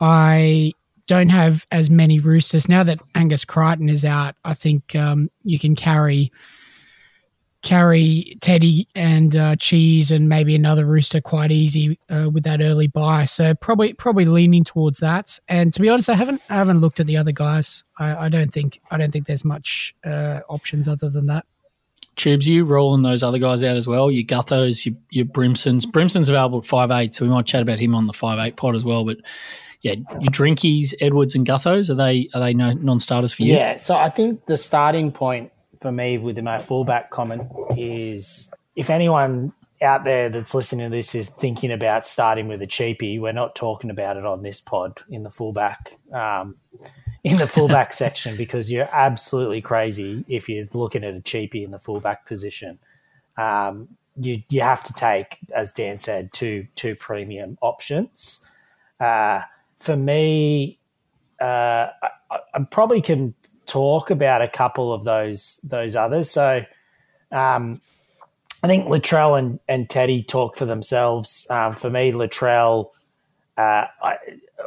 I 0.00 0.72
don't 1.06 1.28
have 1.28 1.66
as 1.70 1.90
many 1.90 2.18
roosters 2.20 2.68
now 2.68 2.84
that 2.84 3.00
Angus 3.14 3.44
Crichton 3.44 3.88
is 3.88 4.04
out. 4.04 4.36
I 4.44 4.54
think 4.54 4.94
um, 4.94 5.30
you 5.42 5.58
can 5.58 5.74
carry 5.74 6.30
carry 7.62 8.38
Teddy 8.40 8.88
and 8.94 9.36
uh, 9.36 9.56
Cheese 9.56 10.10
and 10.10 10.28
maybe 10.28 10.54
another 10.54 10.86
rooster 10.86 11.20
quite 11.20 11.52
easy 11.52 11.98
uh, 12.08 12.30
with 12.32 12.44
that 12.44 12.62
early 12.62 12.86
buy. 12.86 13.26
So 13.26 13.54
probably 13.54 13.92
probably 13.92 14.24
leaning 14.24 14.64
towards 14.64 14.98
that. 14.98 15.38
And 15.48 15.72
to 15.72 15.80
be 15.80 15.88
honest, 15.88 16.08
I 16.08 16.14
haven't 16.14 16.42
I 16.48 16.54
haven't 16.54 16.78
looked 16.78 17.00
at 17.00 17.06
the 17.06 17.16
other 17.16 17.32
guys. 17.32 17.84
I, 17.98 18.26
I 18.26 18.28
don't 18.28 18.52
think 18.52 18.80
I 18.90 18.96
don't 18.96 19.12
think 19.12 19.26
there's 19.26 19.44
much 19.44 19.94
uh, 20.04 20.40
options 20.48 20.88
other 20.88 21.10
than 21.10 21.26
that. 21.26 21.44
Tubes, 22.16 22.48
you 22.48 22.64
rolling 22.64 23.02
those 23.02 23.22
other 23.22 23.38
guys 23.38 23.64
out 23.64 23.76
as 23.76 23.86
well. 23.86 24.10
Your 24.10 24.24
Guthos, 24.24 24.84
your, 24.84 24.94
your 25.10 25.24
Brimsons. 25.24 25.90
Brimson's 25.90 26.28
available 26.28 26.58
at 26.58 26.66
five 26.66 26.90
eight, 26.90 27.14
so 27.14 27.24
we 27.24 27.30
might 27.30 27.46
chat 27.46 27.62
about 27.62 27.78
him 27.78 27.94
on 27.94 28.06
the 28.06 28.12
five 28.12 28.38
eight 28.38 28.56
pod 28.56 28.76
as 28.76 28.84
well. 28.84 29.04
But 29.04 29.18
yeah, 29.82 29.94
your 30.20 30.30
Drinkies, 30.30 30.94
Edwards, 31.00 31.34
and 31.34 31.46
Guthos 31.46 31.88
are 31.88 31.94
they 31.94 32.28
are 32.34 32.40
they 32.40 32.52
non 32.52 33.00
starters 33.00 33.32
for 33.32 33.42
you? 33.42 33.54
Yeah, 33.54 33.76
so 33.76 33.96
I 33.96 34.10
think 34.10 34.46
the 34.46 34.56
starting 34.56 35.10
point 35.10 35.52
for 35.80 35.90
me 35.90 36.18
with 36.18 36.38
my 36.42 36.58
fullback 36.58 37.10
comment 37.10 37.50
is 37.76 38.50
if 38.76 38.90
anyone 38.90 39.52
out 39.82 40.04
there 40.04 40.28
that's 40.28 40.54
listening 40.54 40.90
to 40.90 40.94
this 40.94 41.14
is 41.14 41.30
thinking 41.30 41.72
about 41.72 42.06
starting 42.06 42.48
with 42.48 42.60
a 42.60 42.66
cheapie, 42.66 43.18
we're 43.18 43.32
not 43.32 43.54
talking 43.54 43.88
about 43.88 44.18
it 44.18 44.26
on 44.26 44.42
this 44.42 44.60
pod 44.60 45.00
in 45.08 45.22
the 45.22 45.30
fullback 45.30 45.98
um, 46.12 46.56
in 47.24 47.38
the 47.38 47.48
fullback 47.48 47.92
section 47.94 48.36
because 48.36 48.70
you're 48.70 48.88
absolutely 48.92 49.62
crazy 49.62 50.24
if 50.28 50.48
you're 50.48 50.68
looking 50.74 51.04
at 51.04 51.14
a 51.14 51.20
cheapie 51.20 51.64
in 51.64 51.70
the 51.70 51.78
fullback 51.78 52.26
position. 52.26 52.78
Um, 53.38 53.88
you 54.16 54.42
you 54.50 54.60
have 54.60 54.82
to 54.82 54.92
take, 54.92 55.38
as 55.54 55.72
Dan 55.72 55.98
said, 55.98 56.34
two 56.34 56.66
two 56.74 56.94
premium 56.94 57.56
options. 57.62 58.46
Uh, 58.98 59.40
for 59.80 59.96
me, 59.96 60.78
uh, 61.40 61.88
I, 62.02 62.10
I, 62.54 62.62
probably 62.70 63.00
can 63.00 63.34
talk 63.66 64.10
about 64.10 64.42
a 64.42 64.48
couple 64.48 64.92
of 64.92 65.04
those 65.04 65.58
those 65.64 65.96
others. 65.96 66.30
So, 66.30 66.64
um, 67.32 67.80
I 68.62 68.66
think 68.66 68.86
Latrell 68.86 69.38
and, 69.38 69.58
and 69.66 69.88
Teddy 69.88 70.22
talk 70.22 70.56
for 70.56 70.66
themselves. 70.66 71.46
Um, 71.48 71.74
for 71.74 71.88
me, 71.88 72.12
Latrell, 72.12 72.90
uh, 73.56 73.86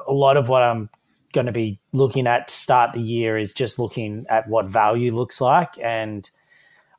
lot 0.08 0.36
of 0.36 0.50
what 0.50 0.63
I'm 0.63 0.89
going 1.32 1.46
to 1.46 1.51
be 1.51 1.79
looking 1.91 2.25
at 2.25 2.48
to 2.48 2.53
start 2.53 2.93
the 2.93 3.01
year 3.01 3.38
is 3.38 3.53
just 3.53 3.77
looking 3.77 4.25
at 4.29 4.48
what 4.48 4.65
value 4.67 5.13
looks 5.13 5.39
like. 5.39 5.77
And 5.79 6.27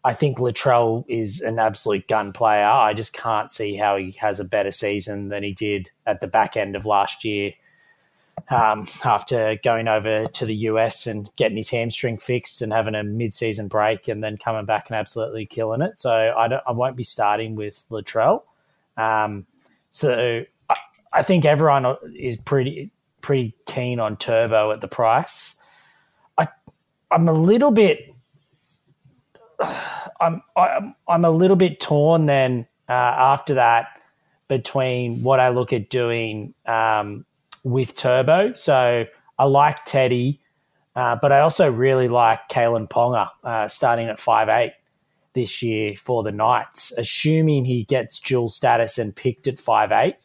I 0.04 0.12
think 0.12 0.38
Latrell 0.38 1.04
is 1.09 1.40
an 1.40 1.59
absolute 1.59 2.06
gun 2.06 2.33
player. 2.33 2.66
I 2.66 2.94
just 2.94 3.12
can't 3.12 3.52
see 3.52 3.75
how 3.75 3.97
he 3.97 4.12
has 4.21 4.38
a 4.38 4.44
better 4.44 4.73
season 4.73 5.28
than 5.28 5.42
he 5.42 5.52
did 5.52 5.88
at 6.06 6.21
the 6.21 6.28
back 6.28 6.56
end 6.56 6.76
of 6.76 6.87
last 6.87 7.25
year. 7.25 7.52
Um, 8.50 8.86
after 9.04 9.56
going 9.64 9.88
over 9.88 10.26
to 10.26 10.44
the 10.44 10.54
US 10.54 11.06
and 11.06 11.30
getting 11.36 11.56
his 11.56 11.70
hamstring 11.70 12.18
fixed 12.18 12.60
and 12.60 12.74
having 12.74 12.94
a 12.94 13.02
mid-season 13.02 13.68
break 13.68 14.06
and 14.06 14.22
then 14.22 14.36
coming 14.36 14.66
back 14.66 14.90
and 14.90 14.96
absolutely 14.96 15.46
killing 15.46 15.80
it. 15.80 15.98
So 15.98 16.12
I, 16.36 16.48
don't, 16.48 16.62
I 16.66 16.72
won't 16.72 16.94
be 16.94 17.04
starting 17.04 17.54
with 17.54 17.86
Latrell. 17.90 18.42
Um, 18.98 19.46
so 19.90 20.44
I, 20.68 20.76
I 21.12 21.22
think 21.22 21.44
everyone 21.44 21.96
is 22.14 22.36
pretty 22.36 22.90
pretty 23.20 23.54
keen 23.64 24.00
on 24.00 24.16
Turbo 24.18 24.70
at 24.72 24.82
the 24.82 24.88
price. 24.88 25.54
I 26.36 26.48
I'm 27.10 27.28
a 27.28 27.32
little 27.32 27.70
bit 27.70 28.14
I'm 30.20 30.42
I'm, 30.56 30.94
I'm 31.08 31.24
a 31.24 31.30
little 31.30 31.56
bit 31.56 31.80
torn 31.80 32.26
then 32.26 32.66
uh, 32.88 32.92
after 32.92 33.54
that 33.54 33.88
between 34.48 35.22
what 35.22 35.40
I 35.40 35.48
look 35.48 35.72
at 35.72 35.88
doing 35.88 36.54
um, 36.66 37.24
with 37.64 37.97
Turbo. 37.97 38.52
So 38.54 39.06
I 39.38 39.44
like 39.47 39.85
Teddy, 39.85 40.40
uh, 40.94 41.16
but 41.21 41.33
I 41.33 41.40
also 41.40 41.68
really 41.73 42.06
like 42.06 42.49
Kalyn 42.49 42.88
Ponga 42.88 43.30
uh, 43.42 43.66
starting 43.66 44.06
at 44.06 44.21
five 44.21 44.49
eight 44.49 44.75
this 45.33 45.62
year 45.62 45.97
for 45.97 46.23
the 46.23 46.30
Knights. 46.30 46.92
Assuming 46.97 47.64
he 47.64 47.83
gets 47.83 48.21
dual 48.21 48.49
status 48.49 48.99
and 48.99 49.16
picked 49.16 49.49
at 49.49 49.59
five 49.59 49.90
eight, 49.90 50.16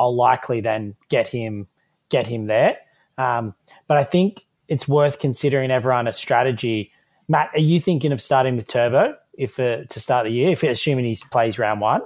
I'll 0.00 0.16
likely 0.16 0.60
then 0.60 0.96
get 1.08 1.28
him 1.28 1.68
get 2.08 2.26
him 2.26 2.46
there. 2.46 2.78
Um, 3.18 3.54
but 3.86 3.98
I 3.98 4.04
think 4.04 4.46
it's 4.68 4.88
worth 4.88 5.20
considering 5.20 5.70
everyone 5.70 6.08
a 6.08 6.12
strategy. 6.12 6.90
Matt, 7.28 7.50
are 7.54 7.60
you 7.60 7.80
thinking 7.80 8.12
of 8.12 8.20
starting 8.20 8.56
with 8.56 8.66
Turbo 8.66 9.14
if 9.34 9.60
uh, 9.60 9.84
to 9.84 10.00
start 10.00 10.24
the 10.24 10.32
year, 10.32 10.50
if 10.50 10.62
assuming 10.62 11.04
he 11.04 11.18
plays 11.30 11.58
round 11.58 11.80
one? 11.80 12.02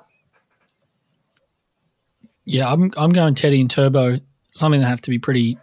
Yeah, 2.44 2.70
I'm 2.70 2.92
I'm 2.96 3.12
going 3.12 3.34
Teddy 3.34 3.60
and 3.60 3.70
Turbo. 3.70 4.18
Something 4.52 4.80
that 4.80 4.88
have 4.88 5.02
to 5.02 5.10
be 5.10 5.18
pretty 5.18 5.58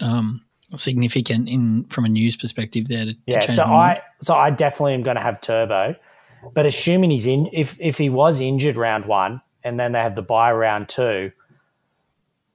um, 0.00 0.44
significant 0.76 1.48
in 1.48 1.84
from 1.84 2.04
a 2.04 2.08
news 2.08 2.36
perspective 2.36 2.88
there. 2.88 3.06
To, 3.06 3.14
yeah, 3.26 3.40
to 3.40 3.52
so 3.52 3.64
I 3.64 4.02
so 4.22 4.34
I 4.34 4.50
definitely 4.50 4.94
am 4.94 5.02
going 5.02 5.16
to 5.16 5.22
have 5.22 5.40
Turbo, 5.40 5.96
but 6.54 6.66
assuming 6.66 7.10
he's 7.10 7.26
in, 7.26 7.48
if 7.52 7.76
if 7.80 7.98
he 7.98 8.08
was 8.08 8.40
injured 8.40 8.76
round 8.76 9.06
one 9.06 9.42
and 9.62 9.78
then 9.78 9.92
they 9.92 10.00
have 10.00 10.14
the 10.14 10.22
buy 10.22 10.52
round 10.52 10.88
two, 10.88 11.32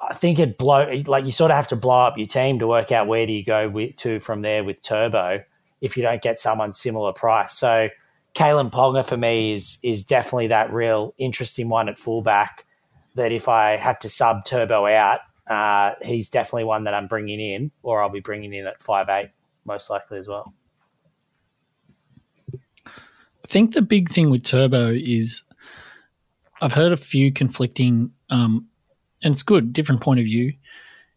I 0.01 0.13
think 0.13 0.39
it 0.39 0.57
blow 0.57 1.03
like 1.07 1.25
you 1.25 1.31
sort 1.31 1.51
of 1.51 1.57
have 1.57 1.67
to 1.69 1.75
blow 1.75 2.01
up 2.01 2.17
your 2.17 2.27
team 2.27 2.59
to 2.59 2.67
work 2.67 2.91
out 2.91 3.07
where 3.07 3.25
do 3.25 3.33
you 3.33 3.43
go 3.43 3.69
with, 3.69 3.95
to 3.97 4.19
from 4.19 4.41
there 4.41 4.63
with 4.63 4.81
Turbo 4.81 5.43
if 5.81 5.97
you 5.97 6.03
don't 6.03 6.21
get 6.21 6.39
someone 6.39 6.73
similar 6.73 7.13
price. 7.13 7.53
So 7.53 7.89
Kalyn 8.33 8.71
Ponga 8.71 9.05
for 9.05 9.17
me 9.17 9.53
is 9.53 9.77
is 9.83 10.03
definitely 10.03 10.47
that 10.47 10.71
real 10.71 11.13
interesting 11.17 11.69
one 11.69 11.89
at 11.89 11.97
fullback. 11.97 12.65
That 13.15 13.31
if 13.31 13.47
I 13.47 13.77
had 13.77 14.01
to 14.01 14.09
sub 14.09 14.43
Turbo 14.45 14.87
out, 14.87 15.21
uh, 15.47 15.93
he's 16.01 16.29
definitely 16.29 16.63
one 16.65 16.85
that 16.85 16.93
I'm 16.93 17.07
bringing 17.07 17.39
in, 17.39 17.71
or 17.83 18.01
I'll 18.01 18.09
be 18.09 18.19
bringing 18.19 18.53
in 18.53 18.65
at 18.65 18.81
five 18.81 19.09
eight 19.09 19.31
most 19.65 19.89
likely 19.89 20.17
as 20.17 20.27
well. 20.27 20.53
I 22.55 23.47
think 23.47 23.73
the 23.73 23.81
big 23.81 24.09
thing 24.09 24.29
with 24.29 24.43
Turbo 24.43 24.89
is 24.89 25.43
I've 26.61 26.73
heard 26.73 26.91
a 26.91 26.97
few 26.97 27.31
conflicting 27.31 28.11
um, 28.29 28.67
and 29.23 29.33
it's 29.33 29.43
good, 29.43 29.73
different 29.73 30.01
point 30.01 30.19
of 30.19 30.25
view. 30.25 30.53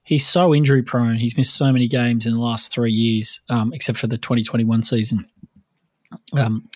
He's 0.03 0.27
so 0.27 0.55
injury 0.55 0.83
prone. 0.83 1.17
He's 1.17 1.37
missed 1.37 1.55
so 1.55 1.71
many 1.71 1.87
games 1.87 2.25
in 2.25 2.33
the 2.33 2.41
last 2.41 2.73
three 2.73 2.93
years, 2.93 3.41
um, 3.51 3.73
except 3.75 3.99
for 3.99 4.07
the 4.07 4.17
2021 4.17 4.83
season. 4.83 5.29
Um, 6.37 6.69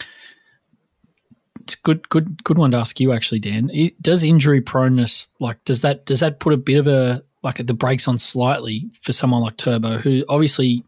it's 1.63 1.75
good, 1.75 2.07
good, 2.11 2.45
good 2.45 2.59
one 2.59 2.73
to 2.73 2.77
ask 2.77 3.01
you 3.01 3.13
actually, 3.13 3.39
Dan. 3.39 3.71
Does 4.01 4.23
injury 4.25 4.61
proneness 4.61 5.29
like 5.41 5.65
does 5.65 5.81
that 5.81 6.05
does 6.05 6.21
that 6.21 6.41
put 6.41 6.53
a 6.53 6.59
bit 6.59 6.77
of 6.77 6.87
a 6.87 7.25
like 7.43 7.65
the 7.65 7.75
brakes 7.75 8.07
on 8.09 8.19
slightly 8.19 8.91
for 9.03 9.13
someone 9.13 9.43
like 9.43 9.57
Turbo, 9.57 9.99
who 9.99 10.25
obviously 10.29 10.85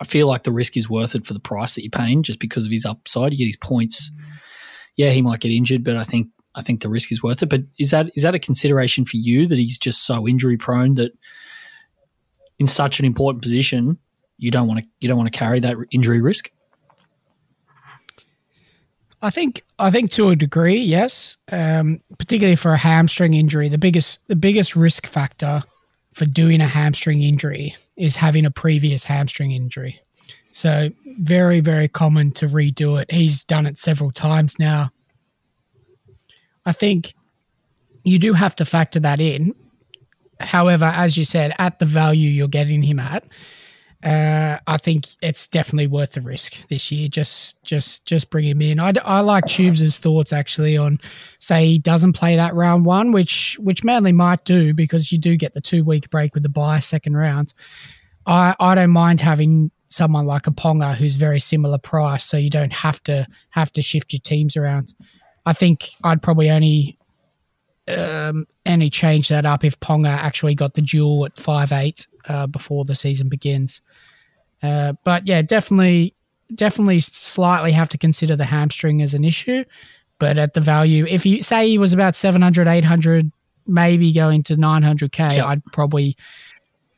I 0.00 0.04
feel 0.04 0.26
like 0.26 0.42
the 0.42 0.52
risk 0.52 0.76
is 0.76 0.90
worth 0.90 1.14
it 1.14 1.26
for 1.26 1.32
the 1.32 1.40
price 1.40 1.74
that 1.74 1.82
you're 1.82 1.90
paying 1.90 2.22
just 2.22 2.38
because 2.38 2.66
of 2.66 2.72
his 2.72 2.84
upside. 2.84 3.32
You 3.32 3.38
get 3.38 3.46
his 3.46 3.56
points. 3.56 4.10
Yeah, 4.96 5.10
he 5.10 5.22
might 5.22 5.40
get 5.40 5.52
injured, 5.52 5.84
but 5.84 5.96
I 5.96 6.04
think 6.04 6.28
I 6.54 6.62
think 6.62 6.80
the 6.80 6.88
risk 6.88 7.12
is 7.12 7.22
worth 7.22 7.42
it. 7.42 7.48
But 7.48 7.62
is 7.78 7.90
that 7.90 8.10
is 8.14 8.22
that 8.22 8.34
a 8.34 8.38
consideration 8.38 9.04
for 9.04 9.16
you 9.16 9.46
that 9.46 9.58
he's 9.58 9.78
just 9.78 10.06
so 10.06 10.26
injury 10.26 10.56
prone 10.56 10.94
that 10.94 11.12
in 12.58 12.66
such 12.66 12.98
an 12.98 13.04
important 13.04 13.42
position 13.42 13.98
you 14.38 14.50
don't 14.50 14.66
want 14.66 14.80
to 14.80 14.88
you 15.00 15.08
don't 15.08 15.18
want 15.18 15.32
to 15.32 15.38
carry 15.38 15.60
that 15.60 15.76
injury 15.90 16.20
risk? 16.20 16.50
I 19.26 19.30
think 19.30 19.64
I 19.80 19.90
think 19.90 20.12
to 20.12 20.28
a 20.28 20.36
degree, 20.36 20.78
yes. 20.78 21.36
Um, 21.50 22.00
particularly 22.16 22.54
for 22.54 22.72
a 22.72 22.78
hamstring 22.78 23.34
injury, 23.34 23.68
the 23.68 23.76
biggest 23.76 24.20
the 24.28 24.36
biggest 24.36 24.76
risk 24.76 25.04
factor 25.04 25.62
for 26.12 26.26
doing 26.26 26.60
a 26.60 26.68
hamstring 26.68 27.22
injury 27.22 27.74
is 27.96 28.14
having 28.14 28.46
a 28.46 28.52
previous 28.52 29.02
hamstring 29.02 29.50
injury. 29.50 30.00
So 30.52 30.90
very 31.18 31.58
very 31.58 31.88
common 31.88 32.30
to 32.32 32.46
redo 32.46 33.02
it. 33.02 33.10
He's 33.10 33.42
done 33.42 33.66
it 33.66 33.78
several 33.78 34.12
times 34.12 34.60
now. 34.60 34.92
I 36.64 36.70
think 36.70 37.12
you 38.04 38.20
do 38.20 38.32
have 38.32 38.54
to 38.56 38.64
factor 38.64 39.00
that 39.00 39.20
in. 39.20 39.56
However, 40.38 40.84
as 40.84 41.18
you 41.18 41.24
said, 41.24 41.52
at 41.58 41.80
the 41.80 41.84
value 41.84 42.30
you're 42.30 42.46
getting 42.46 42.84
him 42.84 43.00
at, 43.00 43.24
uh, 44.06 44.60
I 44.68 44.76
think 44.76 45.06
it's 45.20 45.48
definitely 45.48 45.88
worth 45.88 46.12
the 46.12 46.20
risk 46.20 46.68
this 46.68 46.92
year. 46.92 47.08
Just, 47.08 47.60
just, 47.64 48.06
just 48.06 48.30
bring 48.30 48.44
him 48.44 48.62
in. 48.62 48.78
I, 48.78 48.92
I 49.04 49.20
like 49.20 49.46
Tubes' 49.46 49.98
thoughts 49.98 50.32
actually 50.32 50.76
on, 50.76 51.00
say, 51.40 51.66
he 51.66 51.78
doesn't 51.80 52.12
play 52.12 52.36
that 52.36 52.54
round 52.54 52.84
one, 52.84 53.10
which 53.10 53.56
which 53.58 53.82
Manly 53.82 54.12
might 54.12 54.44
do 54.44 54.72
because 54.72 55.10
you 55.10 55.18
do 55.18 55.36
get 55.36 55.54
the 55.54 55.60
two 55.60 55.82
week 55.82 56.08
break 56.08 56.34
with 56.34 56.44
the 56.44 56.48
bye 56.48 56.78
second 56.78 57.16
round. 57.16 57.52
I 58.26 58.54
I 58.60 58.76
don't 58.76 58.92
mind 58.92 59.20
having 59.20 59.72
someone 59.88 60.26
like 60.26 60.46
a 60.46 60.52
Ponga 60.52 60.94
who's 60.94 61.16
very 61.16 61.40
similar 61.40 61.78
price, 61.78 62.24
so 62.24 62.36
you 62.36 62.50
don't 62.50 62.72
have 62.72 63.02
to 63.04 63.26
have 63.50 63.72
to 63.72 63.82
shift 63.82 64.12
your 64.12 64.20
teams 64.20 64.56
around. 64.56 64.92
I 65.46 65.52
think 65.52 65.88
I'd 66.04 66.22
probably 66.22 66.48
only 66.48 66.96
um, 67.88 68.46
only 68.66 68.90
change 68.90 69.28
that 69.30 69.46
up 69.46 69.64
if 69.64 69.80
Ponga 69.80 70.10
actually 70.10 70.54
got 70.54 70.74
the 70.74 70.82
dual 70.82 71.24
at 71.26 71.36
five 71.36 71.72
eight 71.72 72.06
uh, 72.28 72.46
before 72.46 72.84
the 72.84 72.94
season 72.94 73.28
begins. 73.28 73.80
Uh, 74.62 74.94
but 75.04 75.26
yeah, 75.26 75.42
definitely, 75.42 76.14
definitely, 76.54 77.00
slightly 77.00 77.72
have 77.72 77.88
to 77.90 77.98
consider 77.98 78.36
the 78.36 78.44
hamstring 78.44 79.02
as 79.02 79.14
an 79.14 79.24
issue. 79.24 79.64
but 80.18 80.38
at 80.38 80.54
the 80.54 80.60
value, 80.60 81.04
if 81.08 81.26
you 81.26 81.42
say 81.42 81.68
he 81.68 81.78
was 81.78 81.92
about 81.92 82.16
700, 82.16 82.66
800, 82.66 83.30
maybe 83.66 84.12
going 84.12 84.42
to 84.44 84.56
900k, 84.56 85.36
Yep. 85.36 85.44
I'd 85.44 85.64
probably, 85.72 86.16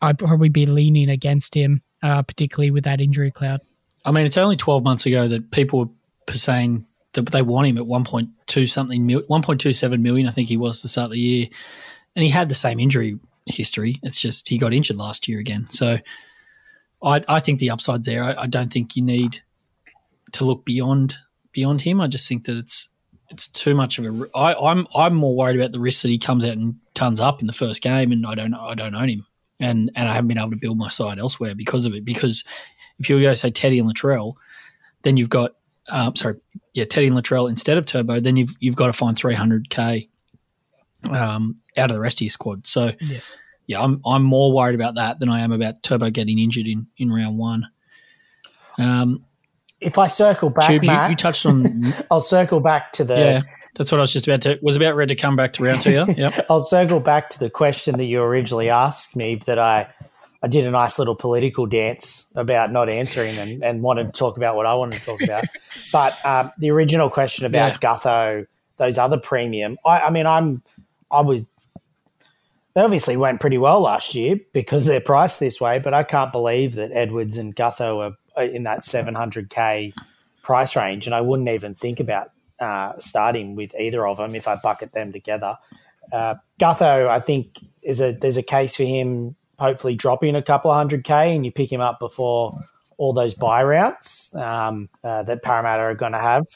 I'd 0.00 0.18
probably 0.18 0.50
be 0.50 0.66
leaning 0.66 1.08
against 1.10 1.54
him, 1.54 1.82
uh, 2.02 2.22
particularly 2.22 2.70
with 2.70 2.84
that 2.84 3.00
injury 3.00 3.30
cloud. 3.32 3.60
I 4.04 4.12
mean, 4.12 4.24
it's 4.24 4.36
only 4.36 4.56
12 4.56 4.84
months 4.84 5.04
ago 5.04 5.26
that 5.28 5.50
people 5.50 5.92
were 6.28 6.34
saying 6.34 6.86
that 7.14 7.26
they 7.26 7.42
want 7.42 7.66
him 7.66 7.78
at 7.78 7.84
1.2 7.84 8.68
something, 8.70 9.04
1.27 9.08 10.00
million, 10.00 10.28
I 10.28 10.30
think 10.30 10.48
he 10.48 10.56
was 10.56 10.80
to 10.82 10.88
start 10.88 11.10
the 11.10 11.18
year. 11.18 11.48
And 12.14 12.22
he 12.22 12.30
had 12.30 12.48
the 12.48 12.54
same 12.54 12.78
injury 12.78 13.18
history. 13.50 14.00
It's 14.02 14.20
just 14.20 14.48
he 14.48 14.58
got 14.58 14.72
injured 14.72 14.96
last 14.96 15.28
year 15.28 15.38
again. 15.38 15.68
So 15.68 15.98
I, 17.02 17.22
I 17.28 17.40
think 17.40 17.60
the 17.60 17.70
upside's 17.70 18.06
there. 18.06 18.24
I, 18.24 18.42
I 18.42 18.46
don't 18.46 18.72
think 18.72 18.96
you 18.96 19.02
need 19.02 19.40
to 20.32 20.44
look 20.44 20.64
beyond 20.64 21.16
beyond 21.52 21.82
him. 21.82 22.00
I 22.00 22.06
just 22.06 22.28
think 22.28 22.44
that 22.46 22.56
it's 22.56 22.88
it's 23.30 23.48
too 23.48 23.74
much 23.74 23.98
of 23.98 24.04
a. 24.04 24.28
I, 24.34 24.54
I'm 24.54 24.86
I'm 24.94 25.14
more 25.14 25.36
worried 25.36 25.56
about 25.56 25.72
the 25.72 25.80
risk 25.80 26.02
that 26.02 26.08
he 26.08 26.18
comes 26.18 26.44
out 26.44 26.52
and 26.52 26.76
turns 26.94 27.20
up 27.20 27.40
in 27.40 27.46
the 27.46 27.52
first 27.52 27.82
game, 27.82 28.12
and 28.12 28.26
I 28.26 28.34
don't 28.34 28.54
I 28.54 28.74
don't 28.74 28.94
own 28.94 29.08
him, 29.08 29.26
and 29.60 29.90
and 29.94 30.08
I 30.08 30.14
haven't 30.14 30.28
been 30.28 30.38
able 30.38 30.50
to 30.50 30.56
build 30.56 30.78
my 30.78 30.88
side 30.88 31.18
elsewhere 31.18 31.54
because 31.54 31.86
of 31.86 31.94
it. 31.94 32.04
Because 32.04 32.44
if 32.98 33.08
you 33.08 33.20
to 33.20 33.36
say 33.36 33.50
Teddy 33.50 33.78
and 33.78 33.88
Latrell, 33.88 34.34
then 35.02 35.16
you've 35.16 35.30
got 35.30 35.52
um, 35.88 36.16
sorry, 36.16 36.36
yeah, 36.74 36.84
Teddy 36.84 37.06
and 37.06 37.16
Latrell 37.16 37.48
instead 37.48 37.78
of 37.78 37.86
Turbo, 37.86 38.20
then 38.20 38.36
you've 38.36 38.54
you've 38.60 38.76
got 38.76 38.86
to 38.86 38.92
find 38.92 39.16
300k 39.16 40.08
um, 41.14 41.56
out 41.76 41.90
of 41.90 41.94
the 41.94 42.00
rest 42.00 42.18
of 42.18 42.22
your 42.22 42.30
squad. 42.30 42.66
So 42.66 42.92
Yeah. 43.00 43.18
yeah, 43.66 43.82
I'm 43.82 44.00
I'm 44.04 44.22
more 44.22 44.52
worried 44.52 44.74
about 44.74 44.96
that 44.96 45.20
than 45.20 45.28
I 45.28 45.40
am 45.40 45.52
about 45.52 45.82
Turbo 45.82 46.10
getting 46.10 46.38
injured 46.38 46.66
in 46.66 46.86
in 46.96 47.10
round 47.12 47.38
one. 47.38 47.68
Um, 48.78 49.24
If 49.80 49.98
I 49.98 50.06
circle 50.08 50.50
back, 50.50 50.66
Tubes, 50.66 50.86
you, 50.86 50.92
Matt, 50.92 51.10
you 51.10 51.16
touched 51.16 51.46
on 51.46 51.84
I'll 52.10 52.20
circle 52.20 52.60
back 52.60 52.92
to 52.92 53.04
the 53.04 53.16
yeah. 53.16 53.42
That's 53.76 53.92
what 53.92 53.98
I 53.98 54.00
was 54.00 54.12
just 54.12 54.26
about 54.26 54.40
to 54.42 54.58
was 54.60 54.74
about 54.74 54.96
ready 54.96 55.14
to 55.14 55.20
come 55.20 55.36
back 55.36 55.52
to 55.54 55.62
round 55.62 55.82
two. 55.82 55.92
Yeah, 55.92 56.06
yep. 56.16 56.46
I'll 56.50 56.62
circle 56.62 56.98
back 56.98 57.30
to 57.30 57.38
the 57.38 57.48
question 57.50 57.96
that 57.98 58.06
you 58.06 58.20
originally 58.22 58.70
asked 58.70 59.14
me 59.14 59.36
that 59.46 59.58
I 59.58 59.88
I 60.42 60.48
did 60.48 60.66
a 60.66 60.70
nice 60.70 60.98
little 60.98 61.14
political 61.14 61.66
dance 61.66 62.30
about 62.34 62.72
not 62.72 62.88
answering 62.88 63.36
and, 63.38 63.62
and 63.62 63.82
wanted 63.82 64.06
to 64.06 64.12
talk 64.12 64.36
about 64.36 64.56
what 64.56 64.66
I 64.66 64.74
wanted 64.74 65.00
to 65.00 65.04
talk 65.06 65.22
about. 65.22 65.44
but 65.92 66.24
um, 66.24 66.52
the 66.58 66.70
original 66.70 67.10
question 67.10 67.44
about 67.44 67.72
Yeah. 67.72 67.78
Gutho, 67.78 68.46
those 68.78 68.98
other 68.98 69.18
premium, 69.18 69.78
I, 69.84 70.02
I 70.02 70.10
mean, 70.10 70.26
I'm 70.26 70.62
I 71.10 71.20
would 71.20 71.46
they 72.74 72.82
obviously 72.82 73.16
went 73.16 73.40
pretty 73.40 73.58
well 73.58 73.80
last 73.80 74.14
year 74.14 74.38
because 74.52 74.84
they're 74.84 75.00
priced 75.00 75.40
this 75.40 75.60
way, 75.60 75.80
but 75.80 75.94
I 75.94 76.04
can't 76.04 76.30
believe 76.30 76.76
that 76.76 76.92
Edwards 76.92 77.36
and 77.36 77.56
Gutho 77.56 78.14
are, 78.36 78.42
in 78.44 78.62
that 78.62 78.82
700k 78.82 79.92
price 80.42 80.76
range, 80.76 81.06
and 81.06 81.12
I 81.12 81.20
wouldn't 81.20 81.48
even 81.48 81.74
think 81.74 81.98
about 81.98 82.30
uh, 82.60 82.92
starting 82.98 83.56
with 83.56 83.74
either 83.80 84.06
of 84.06 84.18
them 84.18 84.34
if 84.34 84.46
I 84.46 84.56
bucket 84.62 84.92
them 84.92 85.12
together. 85.12 85.58
Uh, 86.12 86.36
Gutho, 86.60 87.08
I 87.08 87.18
think, 87.20 87.64
is 87.82 88.00
a 88.00 88.12
there's 88.12 88.36
a 88.36 88.42
case 88.42 88.76
for 88.76 88.84
him 88.84 89.34
hopefully 89.58 89.96
dropping 89.96 90.36
a 90.36 90.42
couple 90.42 90.70
of 90.70 90.76
hundred 90.76 91.04
k, 91.04 91.34
and 91.34 91.44
you 91.44 91.50
pick 91.50 91.72
him 91.72 91.80
up 91.80 91.98
before 91.98 92.56
all 92.96 93.12
those 93.12 93.34
buy 93.34 93.62
rounds 93.62 94.32
um, 94.36 94.88
uh, 95.02 95.22
that 95.24 95.42
Parramatta 95.42 95.82
are 95.82 95.94
going 95.94 96.12
to 96.12 96.18
have. 96.18 96.46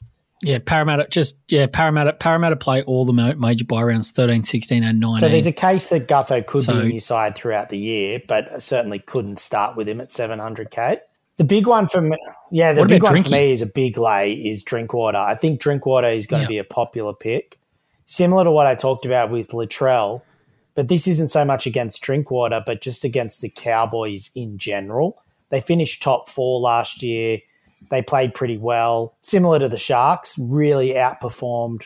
Yeah, 0.44 0.58
Parramatta 0.64 1.06
just 1.08 1.38
yeah, 1.48 1.66
Parramatta 1.72 2.12
Parramatta 2.14 2.56
play 2.56 2.82
all 2.82 3.04
the 3.04 3.12
major 3.12 3.64
buy 3.64 3.82
rounds 3.82 4.10
13, 4.10 4.42
16 4.42 4.82
and 4.82 4.98
19. 4.98 5.18
So 5.18 5.28
there's 5.28 5.46
a 5.46 5.52
case 5.52 5.88
that 5.90 6.08
Gutho 6.08 6.44
could 6.44 6.64
So- 6.64 6.74
be 6.74 6.80
in 6.86 6.90
your 6.90 6.98
side 7.00 7.36
throughout 7.36 7.70
the 7.70 7.78
year, 7.78 8.20
but 8.26 8.60
certainly 8.62 8.98
couldn't 8.98 9.38
start 9.38 9.76
with 9.76 9.88
him 9.88 10.00
at 10.00 10.10
700k. 10.10 10.98
The 11.36 11.44
big 11.44 11.66
one 11.66 11.88
for 11.88 12.00
me, 12.00 12.16
yeah, 12.50 12.72
the 12.72 12.84
big 12.84 13.02
one 13.02 13.22
for 13.22 13.30
me 13.30 13.52
is 13.52 13.62
a 13.62 13.66
big 13.66 13.96
lay 13.96 14.32
is 14.34 14.62
Drinkwater. 14.62 15.16
I 15.18 15.34
think 15.34 15.60
Drinkwater 15.60 16.10
is 16.10 16.26
going 16.26 16.42
Yeah. 16.42 16.46
to 16.46 16.52
be 16.52 16.58
a 16.58 16.64
popular 16.64 17.14
pick, 17.14 17.58
similar 18.06 18.44
to 18.44 18.50
what 18.50 18.66
I 18.66 18.74
talked 18.74 19.06
about 19.06 19.30
with 19.30 19.50
Latrell. 19.52 20.22
But 20.74 20.88
this 20.88 21.06
isn't 21.06 21.28
so 21.28 21.44
much 21.44 21.66
against 21.66 22.02
Drinkwater, 22.02 22.62
but 22.64 22.80
just 22.80 23.04
against 23.04 23.40
the 23.42 23.48
Cowboys 23.48 24.30
in 24.34 24.58
general. 24.58 25.18
They 25.50 25.60
finished 25.60 26.02
top 26.02 26.28
four 26.28 26.60
last 26.60 27.02
year. 27.02 27.38
They 27.90 28.02
played 28.02 28.34
pretty 28.34 28.58
well, 28.58 29.14
similar 29.22 29.58
to 29.58 29.68
the 29.68 29.78
Sharks. 29.78 30.38
Really 30.38 30.90
outperformed, 30.90 31.82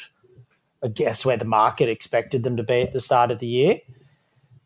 I 0.82 0.88
guess, 0.88 1.24
where 1.24 1.36
the 1.36 1.44
market 1.44 1.88
expected 1.88 2.42
them 2.42 2.56
to 2.56 2.62
be 2.62 2.82
at 2.82 2.92
the 2.92 3.00
start 3.00 3.30
of 3.30 3.38
the 3.38 3.46
year 3.46 3.80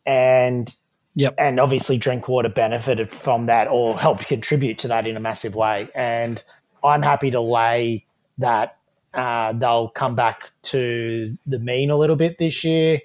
and 0.06 0.74
Yep. 1.16 1.34
and 1.38 1.58
obviously 1.58 1.98
Drinkwater 1.98 2.48
benefited 2.48 3.10
from 3.10 3.46
that 3.46 3.66
or 3.66 3.98
helped 3.98 4.28
contribute 4.28 4.78
to 4.78 4.88
that 4.88 5.08
in 5.08 5.16
a 5.16 5.20
massive 5.20 5.56
way. 5.56 5.88
And 5.94 6.42
I'm 6.84 7.02
happy 7.02 7.32
to 7.32 7.40
lay 7.40 8.06
that 8.38 8.76
uh, 9.12 9.52
they'll 9.52 9.88
come 9.88 10.14
back 10.14 10.52
to 10.62 11.36
the 11.46 11.58
mean 11.58 11.90
a 11.90 11.96
little 11.96 12.14
bit 12.14 12.38
this 12.38 12.62
year. 12.62 13.00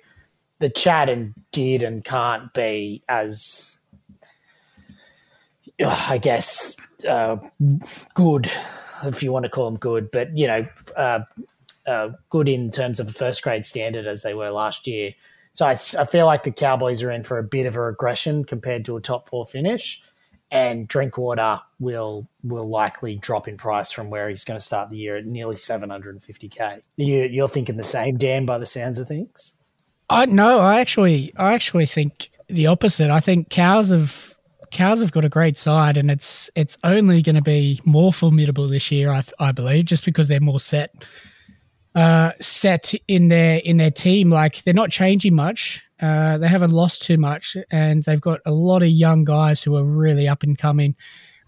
The 0.60 0.70
chat 0.70 1.10
and 1.10 1.34
did 1.52 1.82
and 1.82 2.06
can't 2.06 2.54
be 2.54 3.02
as, 3.10 3.78
I 5.84 6.20
guess, 6.20 6.78
uh, 7.08 7.38
good, 8.13 8.52
if 9.04 9.24
you 9.24 9.32
want 9.32 9.44
to 9.44 9.50
call 9.50 9.65
them 9.65 9.80
good, 9.80 10.12
but 10.12 10.38
you 10.38 10.48
know, 10.48 10.68
uh, 10.96 11.20
uh, 11.86 12.10
good 12.30 12.48
in 12.48 12.72
terms 12.72 13.00
of 13.00 13.08
a 13.08 13.13
first 13.13 13.44
grade 13.44 13.65
standard 13.65 14.06
as 14.06 14.22
they 14.22 14.34
were 14.34 14.50
last 14.50 14.88
year. 14.88 15.13
So 15.54 15.65
I, 15.65 15.72
I 15.72 16.06
feel 16.06 16.26
like 16.26 16.44
the 16.44 16.52
Cowboys 16.52 17.02
are 17.02 17.12
in 17.12 17.24
for 17.24 17.38
a 17.38 17.44
bit 17.44 17.65
of 17.65 17.76
a 17.76 17.82
regression 17.82 18.44
compared 18.44 18.86
to 18.86 18.98
a 18.98 19.02
top 19.02 19.30
four 19.30 19.46
finish, 19.46 20.04
and 20.52 20.88
Drinkwater 20.88 21.62
will 21.80 22.28
will 22.44 22.70
likely 22.70 23.15
drop 23.15 23.48
in 23.48 23.58
price 23.58 23.91
from 23.91 24.10
where 24.10 24.30
he's 24.30 24.44
going 24.44 24.60
to 24.60 24.65
start 24.65 24.89
the 24.89 24.98
year 24.98 25.18
at 25.18 25.26
nearly 25.26 25.56
750k. 25.56 26.82
You, 26.98 27.24
you're 27.24 27.48
thinking 27.48 27.78
the 27.78 27.84
same, 27.84 28.18
Dan, 28.18 28.46
by 28.46 28.58
the 28.58 28.65
sounds 28.65 29.00
of 29.00 29.08
things. 29.08 29.54
I 30.10 30.26
no, 30.26 30.60
I 30.60 30.82
actually, 30.82 31.34
I 31.38 31.54
actually 31.54 31.86
think 31.86 32.30
the 32.48 32.68
opposite. 32.68 33.10
I 33.10 33.22
think 33.22 33.50
cows 33.50 33.91
have 33.91 34.35
cows 34.76 35.00
have 35.00 35.12
got 35.12 35.26
a 35.26 35.30
great 35.30 35.58
side, 35.58 35.98
and 35.98 36.12
it's 36.12 36.50
it's 36.56 36.78
only 36.84 37.22
going 37.22 37.36
to 37.36 37.42
be 37.42 37.80
more 37.86 38.12
formidable 38.12 38.68
this 38.68 38.92
year. 38.92 39.12
I, 39.12 39.24
I 39.40 39.52
believe, 39.52 39.86
just 39.86 40.06
because 40.06 40.28
they're 40.28 40.42
more 40.42 40.60
set, 40.60 41.06
uh, 41.96 42.34
set 42.42 42.94
in 43.08 43.30
their 43.30 43.60
in 43.60 43.78
their 43.78 43.90
team. 43.90 44.30
Like 44.30 44.64
they're 44.64 44.74
not 44.74 44.92
changing 44.92 45.34
much. 45.34 45.82
Uh, 46.02 46.38
they 46.38 46.50
haven't 46.50 46.72
lost 46.72 47.02
too 47.02 47.18
much, 47.18 47.56
and 47.72 48.04
they've 48.04 48.22
got 48.22 48.42
a 48.46 48.52
lot 48.52 48.84
of 48.84 48.90
young 48.90 49.24
guys 49.24 49.64
who 49.64 49.76
are 49.78 49.84
really 49.84 50.28
up 50.28 50.44
and 50.44 50.58
coming, 50.58 50.96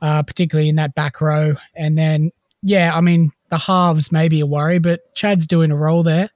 uh, 0.01 0.23
particularly 0.23 0.69
in 0.69 0.77
that 0.77 0.95
back 0.95 1.19
row. 1.19 1.55
And 1.75 1.97
then, 1.97 2.31
yeah, 2.63 2.95
I 2.95 3.01
mean, 3.01 3.31
the 3.49 3.57
halves 3.57 4.09
may 4.11 4.29
be 4.29 4.39
a 4.39 4.45
worry, 4.45 4.79
but 4.79 5.13
Chad's 5.15 5.45
doing 5.45 5.71
a 5.71 5.77
role 5.77 6.01
there. 6.01 6.29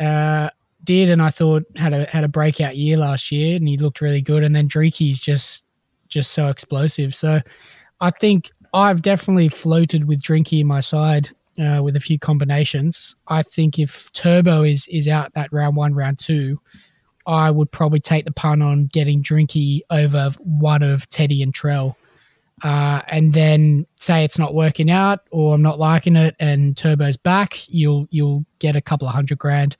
Uh, 0.00 0.50
Dearden 0.84 1.20
I 1.20 1.30
thought 1.30 1.64
had 1.76 1.92
a 1.92 2.06
had 2.06 2.24
a 2.24 2.28
breakout 2.28 2.76
year 2.76 2.96
last 2.96 3.30
year 3.30 3.56
and 3.56 3.68
he 3.68 3.76
looked 3.76 4.00
really 4.00 4.22
good 4.22 4.42
and 4.42 4.56
then 4.56 4.68
Dreeky's 4.68 5.20
just 5.20 5.64
just 6.08 6.32
so 6.32 6.48
explosive. 6.48 7.14
So 7.14 7.40
I 8.00 8.10
think 8.10 8.50
I've 8.74 9.02
definitely 9.02 9.48
floated 9.48 10.04
with 10.04 10.22
Drinky 10.22 10.60
in 10.60 10.66
my 10.66 10.80
side 10.80 11.30
uh, 11.58 11.82
with 11.82 11.96
a 11.96 12.00
few 12.00 12.18
combinations. 12.18 13.16
I 13.28 13.42
think 13.42 13.78
if 13.78 14.12
Turbo 14.12 14.62
is 14.62 14.86
is 14.88 15.08
out 15.08 15.34
that 15.34 15.52
round 15.52 15.76
one, 15.76 15.94
round 15.94 16.18
two, 16.18 16.60
I 17.26 17.50
would 17.50 17.70
probably 17.70 18.00
take 18.00 18.24
the 18.24 18.32
pun 18.32 18.62
on 18.62 18.86
getting 18.86 19.22
Drinky 19.22 19.80
over 19.90 20.30
one 20.38 20.82
of 20.82 21.08
Teddy 21.08 21.42
and 21.42 21.52
Trell. 21.52 21.94
Uh, 22.64 23.02
and 23.06 23.34
then 23.34 23.86
say 24.00 24.24
it's 24.24 24.38
not 24.38 24.52
working 24.52 24.90
out 24.90 25.20
or 25.30 25.54
I'm 25.54 25.62
not 25.62 25.78
liking 25.78 26.16
it 26.16 26.34
and 26.40 26.76
Turbo's 26.76 27.16
back, 27.16 27.60
you'll 27.68 28.08
you'll 28.10 28.44
get 28.58 28.74
a 28.74 28.80
couple 28.80 29.06
of 29.06 29.14
hundred 29.14 29.38
grand 29.38 29.76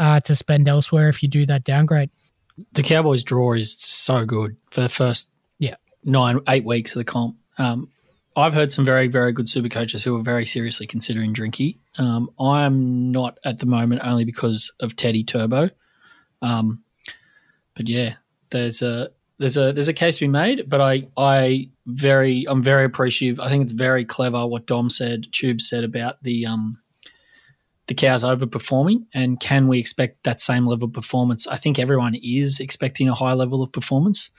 uh, 0.00 0.18
to 0.20 0.34
spend 0.34 0.66
elsewhere 0.66 1.08
if 1.08 1.22
you 1.22 1.28
do 1.28 1.46
that 1.46 1.62
downgrade. 1.62 2.10
the 2.72 2.82
Cowboys 2.82 3.22
draw 3.22 3.52
is 3.52 3.78
so 3.78 4.24
good 4.24 4.56
for 4.70 4.80
the 4.80 4.88
first. 4.88 5.30
Nine 6.06 6.40
eight 6.48 6.64
weeks 6.64 6.94
of 6.94 7.00
the 7.00 7.04
comp. 7.04 7.36
Um, 7.58 7.90
I've 8.36 8.54
heard 8.54 8.72
some 8.72 8.84
very 8.84 9.08
very 9.08 9.32
good 9.32 9.48
super 9.48 9.68
coaches 9.68 10.04
who 10.04 10.16
are 10.16 10.22
very 10.22 10.46
seriously 10.46 10.86
considering 10.86 11.34
Drinky. 11.34 11.78
Um, 11.98 12.30
I'm 12.40 13.10
not 13.10 13.38
at 13.44 13.58
the 13.58 13.66
moment 13.66 14.00
only 14.04 14.24
because 14.24 14.72
of 14.80 14.96
Teddy 14.96 15.24
Turbo. 15.24 15.70
Um, 16.40 16.82
but 17.74 17.88
yeah, 17.88 18.14
there's 18.50 18.80
a 18.80 19.10
there's 19.38 19.56
a 19.56 19.72
there's 19.72 19.88
a 19.88 19.92
case 19.92 20.16
to 20.16 20.24
be 20.24 20.28
made. 20.28 20.68
But 20.68 20.80
I 20.80 21.08
I 21.16 21.70
very 21.86 22.46
I'm 22.48 22.62
very 22.62 22.84
appreciative. 22.84 23.40
I 23.40 23.48
think 23.48 23.64
it's 23.64 23.72
very 23.72 24.04
clever 24.04 24.46
what 24.46 24.66
Dom 24.66 24.88
said, 24.88 25.26
Tube 25.32 25.60
said 25.60 25.84
about 25.84 26.22
the 26.22 26.46
um 26.46 26.78
the 27.86 27.94
cows 27.94 28.24
overperforming 28.24 29.06
and 29.14 29.38
can 29.38 29.68
we 29.68 29.78
expect 29.78 30.24
that 30.24 30.40
same 30.40 30.66
level 30.66 30.86
of 30.86 30.92
performance 30.92 31.46
i 31.46 31.56
think 31.56 31.78
everyone 31.78 32.14
is 32.16 32.60
expecting 32.60 33.08
a 33.08 33.14
high 33.14 33.32
level 33.32 33.62
of 33.62 33.70
performance 33.72 34.30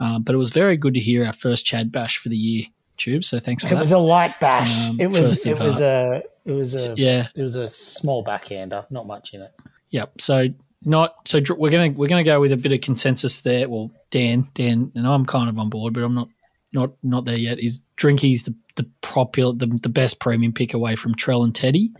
uh, 0.00 0.18
but 0.18 0.34
it 0.34 0.38
was 0.38 0.50
very 0.50 0.76
good 0.76 0.94
to 0.94 1.00
hear 1.00 1.24
our 1.26 1.32
first 1.32 1.64
chad 1.64 1.90
bash 1.92 2.18
for 2.18 2.28
the 2.28 2.36
year 2.36 2.64
tube 2.96 3.24
so 3.24 3.38
thanks 3.38 3.62
for 3.62 3.68
It 3.68 3.70
that 3.70 3.76
It 3.76 3.80
was 3.80 3.92
a 3.92 3.98
light 3.98 4.38
bash. 4.40 4.88
Um, 4.88 5.00
it 5.00 5.08
was 5.08 5.46
it 5.46 5.58
was 5.58 5.80
a 5.80 6.22
it 6.44 6.52
was 6.52 6.74
a 6.74 6.94
yeah 6.96 7.28
it 7.34 7.42
was 7.42 7.56
a 7.56 7.68
small 7.68 8.22
backhander, 8.22 8.86
not 8.90 9.06
much 9.06 9.34
in 9.34 9.42
it. 9.42 9.52
yep 9.90 10.20
so 10.20 10.48
not 10.84 11.28
so 11.28 11.40
we're 11.56 11.70
gonna 11.70 11.90
we're 11.90 12.08
gonna 12.08 12.24
go 12.24 12.40
with 12.40 12.52
a 12.52 12.56
bit 12.56 12.72
of 12.72 12.80
consensus 12.80 13.40
there 13.40 13.68
well 13.68 13.90
dan 14.10 14.48
dan 14.54 14.92
and 14.94 15.06
i'm 15.08 15.26
kind 15.26 15.48
of 15.48 15.58
on 15.58 15.68
board 15.68 15.92
but 15.92 16.04
i'm 16.04 16.14
not 16.14 16.28
not 16.72 16.90
not 17.02 17.24
there 17.24 17.38
yet 17.38 17.58
is 17.58 17.80
drinky's 17.96 18.44
the 18.44 18.54
the 18.76 18.88
popular 19.02 19.52
the, 19.52 19.66
the 19.82 19.88
best 19.88 20.20
premium 20.20 20.52
pick 20.52 20.74
away 20.74 20.94
from 20.94 21.14
trell 21.16 21.42
and 21.42 21.52
teddy 21.54 21.90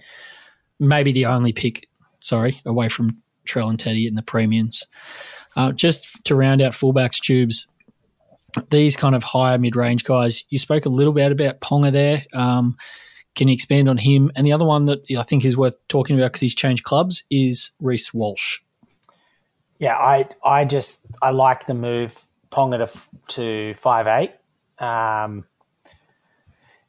maybe 0.78 1.12
the 1.12 1.26
only 1.26 1.52
pick. 1.52 1.88
Sorry, 2.20 2.61
away 2.64 2.88
from 2.88 3.18
Trell 3.46 3.68
and 3.70 3.78
Teddy 3.78 4.06
in 4.06 4.14
the 4.14 4.22
premiums. 4.22 4.87
Uh, 5.56 5.72
just 5.72 6.22
to 6.24 6.34
round 6.34 6.61
out 6.61 6.72
fullbacks, 6.72 7.20
tubes. 7.20 7.66
These 8.70 8.96
kind 8.96 9.14
of 9.14 9.22
higher 9.22 9.58
mid 9.58 9.76
range 9.76 10.04
guys. 10.04 10.44
You 10.48 10.58
spoke 10.58 10.87
a 10.87 10.90
little 10.90 11.12
bit 11.12 11.32
about 11.32 11.61
Ponga 11.61 11.92
there. 11.92 12.24
Um, 12.32 12.76
can 13.34 13.48
you 13.48 13.54
expand 13.54 13.88
on 13.88 13.98
him? 13.98 14.32
And 14.34 14.46
the 14.46 14.52
other 14.52 14.64
one 14.64 14.87
that 14.87 15.04
I 15.16 15.22
think 15.22 15.44
is 15.44 15.56
worth 15.56 15.76
talking 15.88 16.16
about 16.16 16.28
because 16.28 16.40
he's 16.40 16.54
changed 16.54 16.84
clubs 16.84 17.24
is 17.30 17.70
Reece 17.80 18.12
Walsh. 18.12 18.58
Yeah, 19.78 19.96
I 19.96 20.28
I 20.44 20.64
just 20.64 21.00
I 21.22 21.30
like 21.30 21.66
the 21.66 21.74
move 21.74 22.20
Ponga 22.50 22.78
to 22.88 23.00
to 23.34 23.74
five 23.74 24.08
eight. 24.08 24.32
Um, 24.78 25.44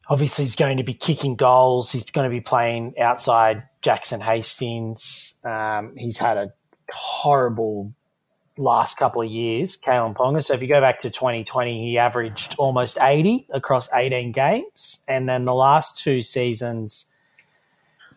obviously, 0.08 0.44
he's 0.44 0.56
going 0.56 0.78
to 0.78 0.82
be 0.82 0.94
kicking 0.94 1.36
goals. 1.36 1.92
He's 1.92 2.04
going 2.04 2.24
to 2.24 2.30
be 2.30 2.40
playing 2.40 2.94
outside 2.98 3.64
Jackson 3.82 4.20
Hastings. 4.20 5.38
Um, 5.44 5.94
he's 5.96 6.18
had 6.18 6.36
a 6.36 6.52
horrible 6.92 7.94
last 8.60 8.96
couple 8.96 9.22
of 9.22 9.30
years, 9.30 9.76
Kalyn 9.76 10.14
Ponga. 10.14 10.44
So 10.44 10.54
if 10.54 10.62
you 10.62 10.68
go 10.68 10.80
back 10.80 11.00
to 11.02 11.10
2020, 11.10 11.82
he 11.82 11.98
averaged 11.98 12.54
almost 12.58 12.98
80 13.00 13.46
across 13.50 13.92
18 13.92 14.32
games. 14.32 15.02
And 15.08 15.28
then 15.28 15.46
the 15.46 15.54
last 15.54 15.98
two 15.98 16.20
seasons, 16.20 17.10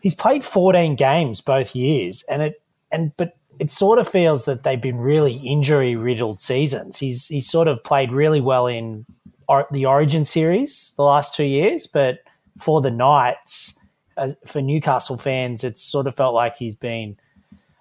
he's 0.00 0.14
played 0.14 0.44
14 0.44 0.96
games 0.96 1.40
both 1.40 1.74
years. 1.74 2.24
And 2.28 2.42
it, 2.42 2.62
and, 2.92 3.16
but 3.16 3.36
it 3.58 3.70
sort 3.70 3.98
of 3.98 4.08
feels 4.08 4.44
that 4.44 4.64
they've 4.64 4.80
been 4.80 4.98
really 4.98 5.34
injury 5.34 5.96
riddled 5.96 6.42
seasons. 6.42 6.98
He's, 6.98 7.26
he's 7.26 7.48
sort 7.48 7.66
of 7.66 7.82
played 7.82 8.12
really 8.12 8.40
well 8.40 8.66
in 8.66 9.06
or, 9.48 9.66
the 9.70 9.86
Origin 9.86 10.24
series 10.24 10.92
the 10.96 11.04
last 11.04 11.34
two 11.34 11.44
years, 11.44 11.86
but 11.86 12.18
for 12.58 12.80
the 12.80 12.90
Knights, 12.90 13.78
uh, 14.16 14.32
for 14.46 14.60
Newcastle 14.60 15.16
fans, 15.16 15.64
it's 15.64 15.82
sort 15.82 16.06
of 16.06 16.16
felt 16.16 16.34
like 16.34 16.56
he's 16.56 16.76
been 16.76 17.16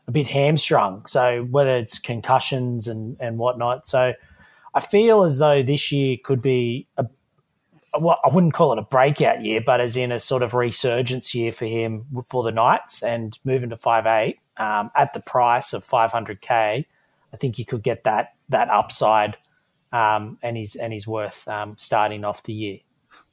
a 0.08 0.12
bit 0.12 0.28
hamstrung. 0.28 1.06
So 1.08 1.48
whether 1.50 1.78
it's 1.78 2.00
concussions 2.00 2.88
and 2.88 3.18
and 3.20 3.38
whatnot, 3.38 3.88
so 3.88 4.13
I 4.74 4.80
feel 4.80 5.24
as 5.24 5.38
though 5.38 5.63
this 5.63 5.92
year 5.92 6.18
could 6.24 6.42
be 6.42 6.88
a 6.98 7.06
well, 8.00 8.20
I 8.24 8.30
wouldn't 8.30 8.54
call 8.54 8.74
it 8.74 8.80
a 8.80 8.84
breakout 8.84 9.44
year, 9.44 9.62
but 9.63 9.80
as 9.80 9.96
in 9.96 10.12
a 10.12 10.20
sort 10.20 10.42
of 10.42 10.54
resurgence 10.54 11.36
year 11.36 11.52
for 11.52 11.66
him 11.66 12.06
for 12.28 12.44
the 12.44 12.52
Knights 12.52 13.04
and 13.04 13.38
moving 13.44 13.70
to 13.70 13.78
five 13.78 14.06
eight 14.06 14.39
um, 14.58 14.89
at 14.96 15.13
the 15.13 15.20
price 15.20 15.74
of 15.74 15.84
five 15.84 16.12
hundred 16.12 16.42
k. 16.42 16.88
I 17.34 17.38
think 17.38 17.58
you 17.60 17.66
could 17.66 17.84
get 17.84 18.04
that 18.04 18.34
that 18.50 18.70
upside, 18.70 19.38
um, 19.92 20.38
and 20.42 20.58
he's 20.58 20.76
and 20.76 20.92
he's 20.92 21.08
worth 21.08 21.48
um, 21.48 21.76
starting 21.78 22.26
off 22.26 22.44
the 22.44 22.54
year. 22.54 22.80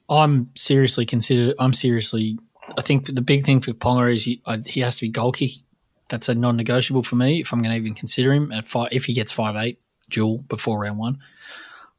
I'm 0.09 0.51
seriously 0.55 1.05
considered. 1.05 1.55
I'm 1.59 1.73
seriously. 1.73 2.37
I 2.77 2.81
think 2.81 3.07
the 3.07 3.21
big 3.21 3.45
thing 3.45 3.61
for 3.61 3.73
Ponga 3.73 4.13
is 4.13 4.25
he, 4.25 4.41
he 4.65 4.79
has 4.81 4.95
to 4.97 5.01
be 5.01 5.09
goal 5.09 5.31
that's 6.11 6.29
a 6.29 6.35
non-negotiable 6.35 7.03
for 7.03 7.15
me 7.15 7.41
if 7.41 7.51
I'm 7.51 7.63
going 7.63 7.71
to 7.71 7.77
even 7.77 7.95
consider 7.95 8.31
him 8.33 8.51
at 8.51 8.67
five. 8.67 8.89
If 8.91 9.05
he 9.05 9.13
gets 9.13 9.31
five 9.31 9.55
eight 9.55 9.79
dual 10.09 10.39
before 10.49 10.79
round 10.79 10.99
one, 10.99 11.19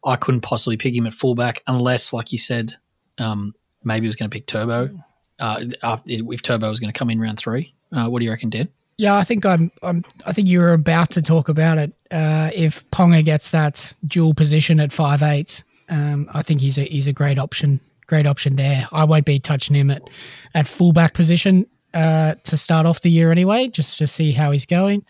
I 0.04 0.16
couldn't 0.16 0.42
possibly 0.42 0.76
pick 0.76 0.94
him 0.94 1.06
at 1.06 1.14
fullback 1.14 1.62
unless, 1.66 2.12
like 2.12 2.30
you 2.30 2.38
said, 2.38 2.74
um, 3.18 3.54
maybe 3.82 4.04
he 4.04 4.08
was 4.08 4.16
going 4.16 4.30
to 4.30 4.34
pick 4.34 4.46
Turbo. 4.46 4.90
Uh, 5.40 5.64
if 6.06 6.42
Turbo 6.42 6.68
was 6.70 6.78
going 6.78 6.92
to 6.92 6.98
come 6.98 7.10
in 7.10 7.20
round 7.20 7.38
three, 7.38 7.74
uh, 7.90 8.06
what 8.06 8.20
do 8.20 8.24
you 8.24 8.30
reckon, 8.30 8.50
Dan? 8.50 8.68
Yeah, 8.98 9.16
I 9.16 9.24
think 9.24 9.44
I'm, 9.44 9.72
I'm. 9.82 10.04
I 10.26 10.32
think 10.32 10.48
you're 10.48 10.74
about 10.74 11.10
to 11.12 11.22
talk 11.22 11.48
about 11.48 11.78
it. 11.78 11.92
Uh, 12.10 12.50
if 12.54 12.88
Ponga 12.90 13.24
gets 13.24 13.50
that 13.50 13.94
dual 14.06 14.34
position 14.34 14.78
at 14.78 14.92
five 14.92 15.22
eight, 15.22 15.64
um, 15.88 16.28
I 16.32 16.42
think 16.42 16.60
he's 16.60 16.78
a 16.78 16.82
he's 16.82 17.08
a 17.08 17.12
great 17.12 17.38
option. 17.38 17.80
Great 18.06 18.26
option 18.26 18.56
there. 18.56 18.86
I 18.92 19.04
won't 19.04 19.24
be 19.24 19.40
touching 19.40 19.74
him 19.74 19.90
at 19.90 20.02
at 20.54 20.66
fullback 20.66 21.14
position 21.14 21.66
uh, 21.94 22.34
to 22.44 22.56
start 22.56 22.86
off 22.86 23.02
the 23.02 23.10
year 23.10 23.30
anyway, 23.32 23.68
just 23.68 23.98
to 23.98 24.06
see 24.06 24.32
how 24.32 24.50
he's 24.50 24.66
going. 24.66 25.04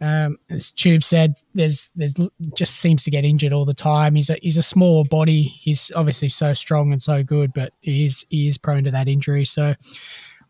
Um, 0.00 0.38
as 0.50 0.72
Tube 0.72 1.04
said, 1.04 1.36
there's 1.54 1.92
there's 1.94 2.16
just 2.54 2.76
seems 2.76 3.04
to 3.04 3.10
get 3.10 3.24
injured 3.24 3.52
all 3.52 3.64
the 3.64 3.72
time. 3.72 4.16
He's 4.16 4.30
a 4.30 4.36
he's 4.42 4.56
a 4.56 4.62
small 4.62 5.04
body. 5.04 5.42
He's 5.42 5.92
obviously 5.94 6.28
so 6.28 6.54
strong 6.54 6.92
and 6.92 7.00
so 7.00 7.22
good, 7.22 7.52
but 7.52 7.72
he 7.80 8.06
is 8.06 8.26
he 8.28 8.48
is 8.48 8.58
prone 8.58 8.82
to 8.82 8.90
that 8.90 9.06
injury. 9.06 9.44
So 9.44 9.74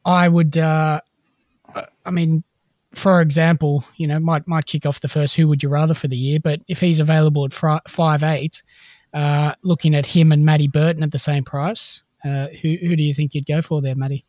I 0.06 0.28
would, 0.28 0.56
uh, 0.56 1.02
I 2.06 2.10
mean, 2.10 2.44
for 2.92 3.20
example, 3.20 3.84
you 3.96 4.06
know, 4.06 4.18
might 4.18 4.48
might 4.48 4.64
kick 4.64 4.86
off 4.86 5.00
the 5.00 5.08
first 5.08 5.36
who 5.36 5.46
would 5.48 5.62
you 5.62 5.68
rather 5.68 5.94
for 5.94 6.08
the 6.08 6.16
year, 6.16 6.40
but 6.42 6.60
if 6.68 6.80
he's 6.80 6.98
available 6.98 7.44
at 7.44 7.52
five 7.90 8.22
eight, 8.22 8.62
uh, 9.12 9.54
looking 9.62 9.94
at 9.94 10.06
him 10.06 10.32
and 10.32 10.46
Matty 10.46 10.68
Burton 10.68 11.02
at 11.02 11.12
the 11.12 11.18
same 11.18 11.44
price, 11.44 12.02
uh, 12.24 12.46
who 12.62 12.76
who 12.80 12.96
do 12.96 13.02
you 13.02 13.12
think 13.12 13.34
you'd 13.34 13.44
go 13.44 13.60
for 13.60 13.82
there, 13.82 13.94
Matty? 13.94 14.24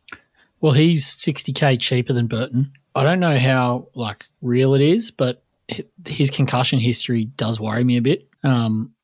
Well, 0.64 0.72
he's 0.72 1.04
60k 1.04 1.78
cheaper 1.78 2.14
than 2.14 2.26
Burton. 2.26 2.72
I 2.94 3.02
don't 3.02 3.20
know 3.20 3.38
how 3.38 3.88
like 3.94 4.24
real 4.40 4.72
it 4.72 4.80
is, 4.80 5.10
but 5.10 5.42
his 6.06 6.30
concussion 6.30 6.78
history 6.78 7.26
does 7.26 7.60
worry 7.60 7.84
me 7.84 7.98
a 7.98 8.00
bit. 8.00 8.26
Um, 8.44 8.94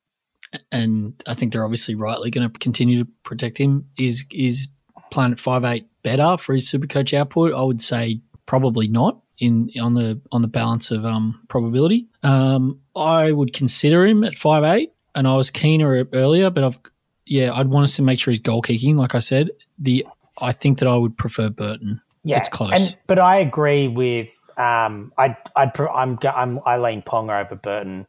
and 0.71 1.21
I 1.27 1.35
think 1.35 1.53
they're 1.53 1.63
obviously 1.63 1.93
rightly 1.93 2.31
going 2.31 2.49
to 2.49 2.57
continue 2.57 3.03
to 3.03 3.11
protect 3.21 3.59
him. 3.59 3.87
Is 3.95 4.25
is 4.31 4.69
Planet 5.11 5.37
Five 5.37 5.63
Eight 5.63 5.85
better 6.01 6.35
for 6.35 6.55
his 6.55 6.67
Super 6.67 6.87
Coach 6.87 7.13
output? 7.13 7.53
I 7.53 7.61
would 7.61 7.79
say 7.79 8.21
probably 8.47 8.87
not 8.87 9.21
in 9.37 9.69
on 9.79 9.93
the 9.93 10.19
on 10.31 10.41
the 10.41 10.47
balance 10.47 10.89
of 10.89 11.05
um, 11.05 11.43
probability. 11.47 12.07
Um, 12.23 12.79
I 12.95 13.31
would 13.31 13.53
consider 13.53 14.03
him 14.03 14.23
at 14.23 14.33
five 14.33 14.63
eight, 14.63 14.93
and 15.13 15.27
I 15.27 15.35
was 15.35 15.51
keener 15.51 16.07
earlier, 16.11 16.49
but 16.49 16.63
I've 16.63 16.79
yeah, 17.27 17.53
I'd 17.53 17.67
want 17.67 17.87
to 17.87 18.01
make 18.01 18.17
sure 18.17 18.31
he's 18.31 18.39
goal 18.39 18.63
kicking. 18.63 18.97
Like 18.97 19.13
I 19.13 19.19
said, 19.19 19.51
the 19.77 20.07
I 20.39 20.51
think 20.51 20.79
that 20.79 20.87
I 20.87 20.95
would 20.95 21.17
prefer 21.17 21.49
Burton. 21.49 22.01
Yeah, 22.23 22.37
it's 22.37 22.49
close. 22.49 22.73
And, 22.73 22.97
but 23.07 23.19
I 23.19 23.37
agree 23.37 23.87
with. 23.87 24.29
Um, 24.57 25.13
I 25.17 25.35
I'd 25.55 25.79
I'm, 25.79 26.19
I'm 26.23 26.59
I 26.65 26.77
lean 26.77 27.01
Ponga 27.01 27.43
over 27.43 27.55
Burton. 27.55 28.05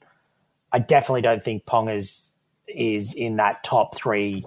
I 0.73 0.79
definitely 0.79 1.23
don't 1.23 1.43
think 1.43 1.65
Ponga's 1.65 2.31
is 2.69 3.15
in 3.15 3.37
that 3.37 3.63
top 3.65 3.95
three 3.95 4.45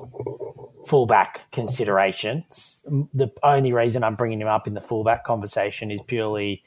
fullback 0.88 1.51
considerations. 1.51 2.79
The 3.13 3.31
only 3.43 3.73
reason 3.73 4.03
I'm 4.03 4.15
bringing 4.15 4.41
him 4.41 4.47
up 4.47 4.67
in 4.67 4.73
the 4.73 4.81
fullback 4.81 5.23
conversation 5.23 5.91
is 5.91 6.01
purely 6.05 6.63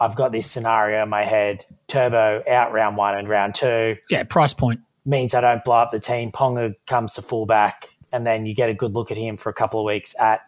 I've 0.00 0.16
got 0.16 0.32
this 0.32 0.50
scenario 0.50 1.02
in 1.02 1.08
my 1.08 1.24
head: 1.24 1.64
Turbo 1.86 2.42
out 2.48 2.72
round 2.72 2.96
one 2.96 3.16
and 3.16 3.28
round 3.28 3.54
two. 3.54 3.96
Yeah, 4.10 4.24
price 4.24 4.52
point 4.52 4.80
means 5.04 5.34
I 5.34 5.40
don't 5.40 5.64
blow 5.64 5.76
up 5.76 5.90
the 5.90 6.00
team. 6.00 6.32
Ponga 6.32 6.74
comes 6.86 7.14
to 7.14 7.22
fullback 7.22 7.96
and 8.12 8.26
then 8.26 8.46
you 8.46 8.54
get 8.54 8.70
a 8.70 8.74
good 8.74 8.92
look 8.92 9.10
at 9.10 9.16
him 9.16 9.36
for 9.36 9.48
a 9.48 9.54
couple 9.54 9.80
of 9.80 9.86
weeks 9.86 10.14
at 10.20 10.42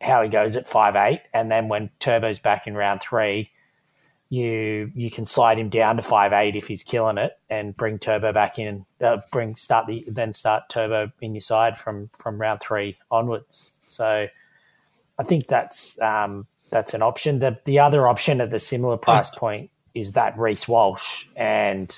how 0.00 0.22
he 0.22 0.28
goes 0.28 0.56
at 0.56 0.68
five 0.68 0.96
eight, 0.96 1.22
and 1.32 1.50
then 1.50 1.68
when 1.68 1.90
Turbo's 1.98 2.38
back 2.38 2.66
in 2.66 2.74
round 2.74 3.00
three, 3.00 3.50
you 4.28 4.90
you 4.94 5.10
can 5.10 5.26
slide 5.26 5.58
him 5.58 5.68
down 5.68 5.96
to 5.96 6.02
five 6.02 6.32
eight 6.32 6.56
if 6.56 6.66
he's 6.66 6.82
killing 6.82 7.18
it, 7.18 7.32
and 7.50 7.76
bring 7.76 7.98
Turbo 7.98 8.32
back 8.32 8.58
in, 8.58 8.86
uh, 9.00 9.18
bring 9.30 9.54
start 9.56 9.86
the 9.86 10.04
then 10.08 10.32
start 10.32 10.64
Turbo 10.68 11.12
in 11.20 11.34
your 11.34 11.42
side 11.42 11.78
from 11.78 12.10
from 12.16 12.40
round 12.40 12.60
three 12.60 12.96
onwards. 13.10 13.72
So 13.86 14.26
I 15.18 15.22
think 15.22 15.46
that's 15.46 16.00
um, 16.00 16.46
that's 16.70 16.94
an 16.94 17.02
option. 17.02 17.38
The 17.38 17.58
the 17.64 17.78
other 17.78 18.08
option 18.08 18.40
at 18.40 18.50
the 18.50 18.58
similar 18.58 18.96
price 18.96 19.30
point 19.30 19.70
is 19.94 20.12
that 20.12 20.38
Reece 20.38 20.66
Walsh 20.66 21.26
and 21.36 21.96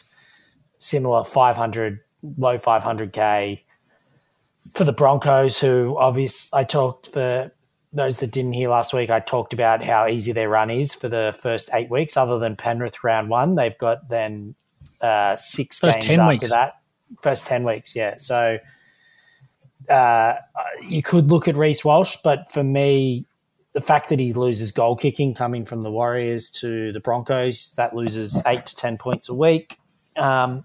similar 0.78 1.24
five 1.24 1.56
hundred 1.56 2.00
low 2.36 2.58
five 2.58 2.82
hundred 2.82 3.12
k 3.12 3.63
for 4.72 4.84
the 4.84 4.92
Broncos, 4.92 5.58
who 5.58 5.96
obviously 5.98 6.58
I 6.58 6.64
talked 6.64 7.08
for 7.08 7.52
those 7.92 8.18
that 8.18 8.32
didn't 8.32 8.54
hear 8.54 8.70
last 8.70 8.92
week, 8.92 9.08
I 9.08 9.20
talked 9.20 9.52
about 9.52 9.82
how 9.82 10.08
easy 10.08 10.32
their 10.32 10.48
run 10.48 10.70
is 10.70 10.92
for 10.92 11.08
the 11.08 11.34
first 11.38 11.70
eight 11.72 11.90
weeks. 11.90 12.16
Other 12.16 12.38
than 12.38 12.56
Penrith 12.56 13.04
round 13.04 13.30
one, 13.30 13.54
they've 13.54 13.78
got 13.78 14.08
then 14.08 14.54
uh, 15.00 15.36
six 15.36 15.78
first 15.78 16.00
games 16.00 16.18
after 16.18 16.28
weeks. 16.28 16.50
that. 16.50 16.72
First 17.22 17.46
ten 17.46 17.62
weeks, 17.62 17.94
yeah. 17.94 18.14
So 18.18 18.58
uh, 19.88 20.34
you 20.88 21.02
could 21.02 21.30
look 21.30 21.46
at 21.46 21.56
Reece 21.56 21.84
Walsh, 21.84 22.16
but 22.24 22.50
for 22.50 22.64
me, 22.64 23.26
the 23.74 23.80
fact 23.80 24.08
that 24.08 24.18
he 24.18 24.32
loses 24.32 24.72
goal 24.72 24.96
kicking 24.96 25.34
coming 25.34 25.64
from 25.64 25.82
the 25.82 25.90
Warriors 25.90 26.50
to 26.50 26.90
the 26.92 27.00
Broncos, 27.00 27.72
that 27.76 27.94
loses 27.94 28.40
eight 28.46 28.66
to 28.66 28.74
ten 28.74 28.98
points 28.98 29.28
a 29.28 29.34
week. 29.34 29.78
Um, 30.16 30.64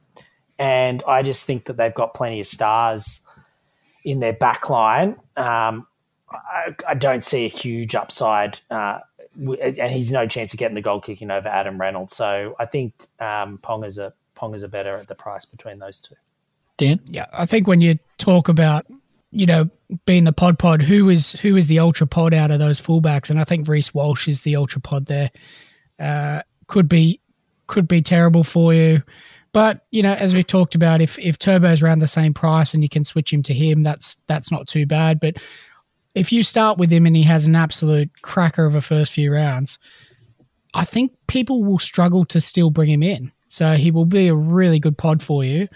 and 0.58 1.04
I 1.08 1.22
just 1.22 1.46
think 1.46 1.66
that 1.66 1.78
they've 1.78 1.94
got 1.94 2.14
plenty 2.14 2.40
of 2.40 2.48
stars 2.48 3.22
in 4.04 4.20
their 4.20 4.34
back 4.34 4.70
line. 4.70 5.16
Um, 5.36 5.88
I, 6.32 6.76
I, 6.88 6.94
don't 6.94 7.26
see 7.26 7.46
a 7.46 7.50
huge 7.50 7.96
upside, 7.96 8.60
uh, 8.70 9.00
and 9.36 9.92
he's 9.92 10.12
no 10.12 10.28
chance 10.28 10.54
of 10.54 10.60
getting 10.60 10.76
the 10.76 10.82
goal 10.82 11.02
kicking 11.02 11.32
over 11.32 11.48
Adam 11.48 11.80
Reynolds. 11.80 12.16
So 12.16 12.56
I 12.60 12.66
think 12.66 12.94
um, 13.20 13.58
Ponga's 13.58 13.98
a 13.98 14.14
Pong 14.36 14.56
is 14.56 14.64
a 14.64 14.70
better 14.70 14.94
at 14.96 15.08
the 15.08 15.16
price 15.16 15.46
between 15.46 15.80
those 15.80 16.02
two. 16.02 16.16
Dan, 16.78 17.02
yeah, 17.06 17.26
I 17.34 17.46
think 17.46 17.68
when 17.68 17.82
you 17.82 18.00
talk 18.18 18.48
about 18.48 18.86
you 19.32 19.46
know 19.46 19.70
being 20.06 20.24
the 20.24 20.34
pod 20.34 20.58
pod, 20.58 20.82
who 20.82 21.10
is 21.10 21.34
who 21.34 21.56
is 21.56 21.68
the 21.68 21.80
ultra 21.80 22.08
pod 22.08 22.34
out 22.34 22.52
of 22.52 22.60
those 22.60 22.80
fullbacks, 22.80 23.30
and 23.30 23.40
I 23.40 23.44
think 23.44 23.68
Reece 23.68 23.94
Walsh 23.94 24.28
is 24.28 24.42
the 24.42 24.56
ultra 24.56 24.82
pod 24.82 25.08
there. 25.08 25.30
Uh, 26.00 26.42
could 26.68 26.88
be 26.88 27.20
could 27.68 27.88
be 27.88 28.02
terrible 28.02 28.44
for 28.44 28.74
you. 28.74 29.04
But 29.52 29.86
you 29.92 30.04
know, 30.04 30.14
as 30.14 30.34
we 30.34 30.44
talked 30.44 30.76
about, 30.76 31.02
if 31.02 31.18
if 31.20 31.40
Turbo's 31.40 31.82
around 31.82 32.00
the 32.00 32.08
same 32.08 32.34
price 32.34 32.74
and 32.74 32.84
you 32.84 32.90
can 32.90 33.04
switch 33.04 33.34
him 33.34 33.44
to 33.44 33.54
him, 33.54 33.84
that's 33.84 34.16
that's 34.28 34.52
not 34.52 34.68
too 34.68 34.86
bad. 34.86 35.20
But 35.20 35.38
if 36.16 36.32
you 36.32 36.44
start 36.44 36.78
with 36.78 36.92
him 36.92 37.06
and 37.06 37.16
he 37.16 37.24
has 37.24 37.48
an 37.48 37.56
absolute 37.56 38.10
cracker 38.22 38.66
of 38.66 38.76
a 38.76 38.82
first 38.82 39.14
few 39.14 39.34
rounds, 39.34 39.78
I 40.74 40.86
think 40.86 41.14
people 41.28 41.64
will 41.64 41.80
struggle 41.80 42.26
to 42.26 42.42
still 42.42 42.70
bring 42.70 42.90
him 42.90 43.04
in. 43.04 43.32
So 43.48 43.74
he 43.74 43.92
will 43.92 44.06
be 44.06 44.28
a 44.28 44.36
really 44.36 44.80
good 44.80 44.98
pod 44.98 45.22
for 45.22 45.44
you. 45.44 45.68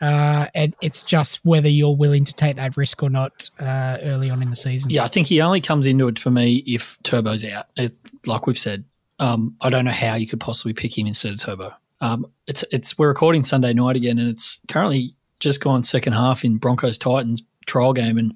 Uh, 0.00 0.48
and 0.54 0.76
it's 0.82 1.02
just 1.02 1.44
whether 1.46 1.68
you're 1.68 1.96
willing 1.96 2.24
to 2.24 2.34
take 2.34 2.56
that 2.56 2.76
risk 2.76 3.02
or 3.02 3.08
not 3.08 3.48
uh, 3.58 3.98
early 4.02 4.28
on 4.28 4.42
in 4.42 4.50
the 4.50 4.56
season. 4.56 4.90
Yeah, 4.90 5.04
I 5.04 5.08
think 5.08 5.28
he 5.28 5.40
only 5.40 5.62
comes 5.62 5.86
into 5.86 6.08
it 6.08 6.18
for 6.18 6.30
me 6.30 6.56
if 6.66 6.98
Turbo's 7.04 7.44
out. 7.44 7.66
It, 7.76 7.96
like 8.26 8.46
we've 8.46 8.58
said, 8.58 8.84
um, 9.18 9.56
I 9.60 9.70
don't 9.70 9.84
know 9.84 9.92
how 9.92 10.14
you 10.14 10.26
could 10.26 10.40
possibly 10.40 10.74
pick 10.74 10.98
him 10.98 11.06
instead 11.06 11.32
of 11.32 11.38
Turbo. 11.38 11.72
Um, 12.04 12.26
it's 12.46 12.62
it's 12.70 12.98
we're 12.98 13.08
recording 13.08 13.42
Sunday 13.42 13.72
night 13.72 13.96
again, 13.96 14.18
and 14.18 14.28
it's 14.28 14.60
currently 14.68 15.14
just 15.40 15.60
gone 15.62 15.82
second 15.82 16.12
half 16.12 16.44
in 16.44 16.58
Broncos 16.58 16.98
Titans 16.98 17.42
trial 17.66 17.94
game, 17.94 18.18
and 18.18 18.34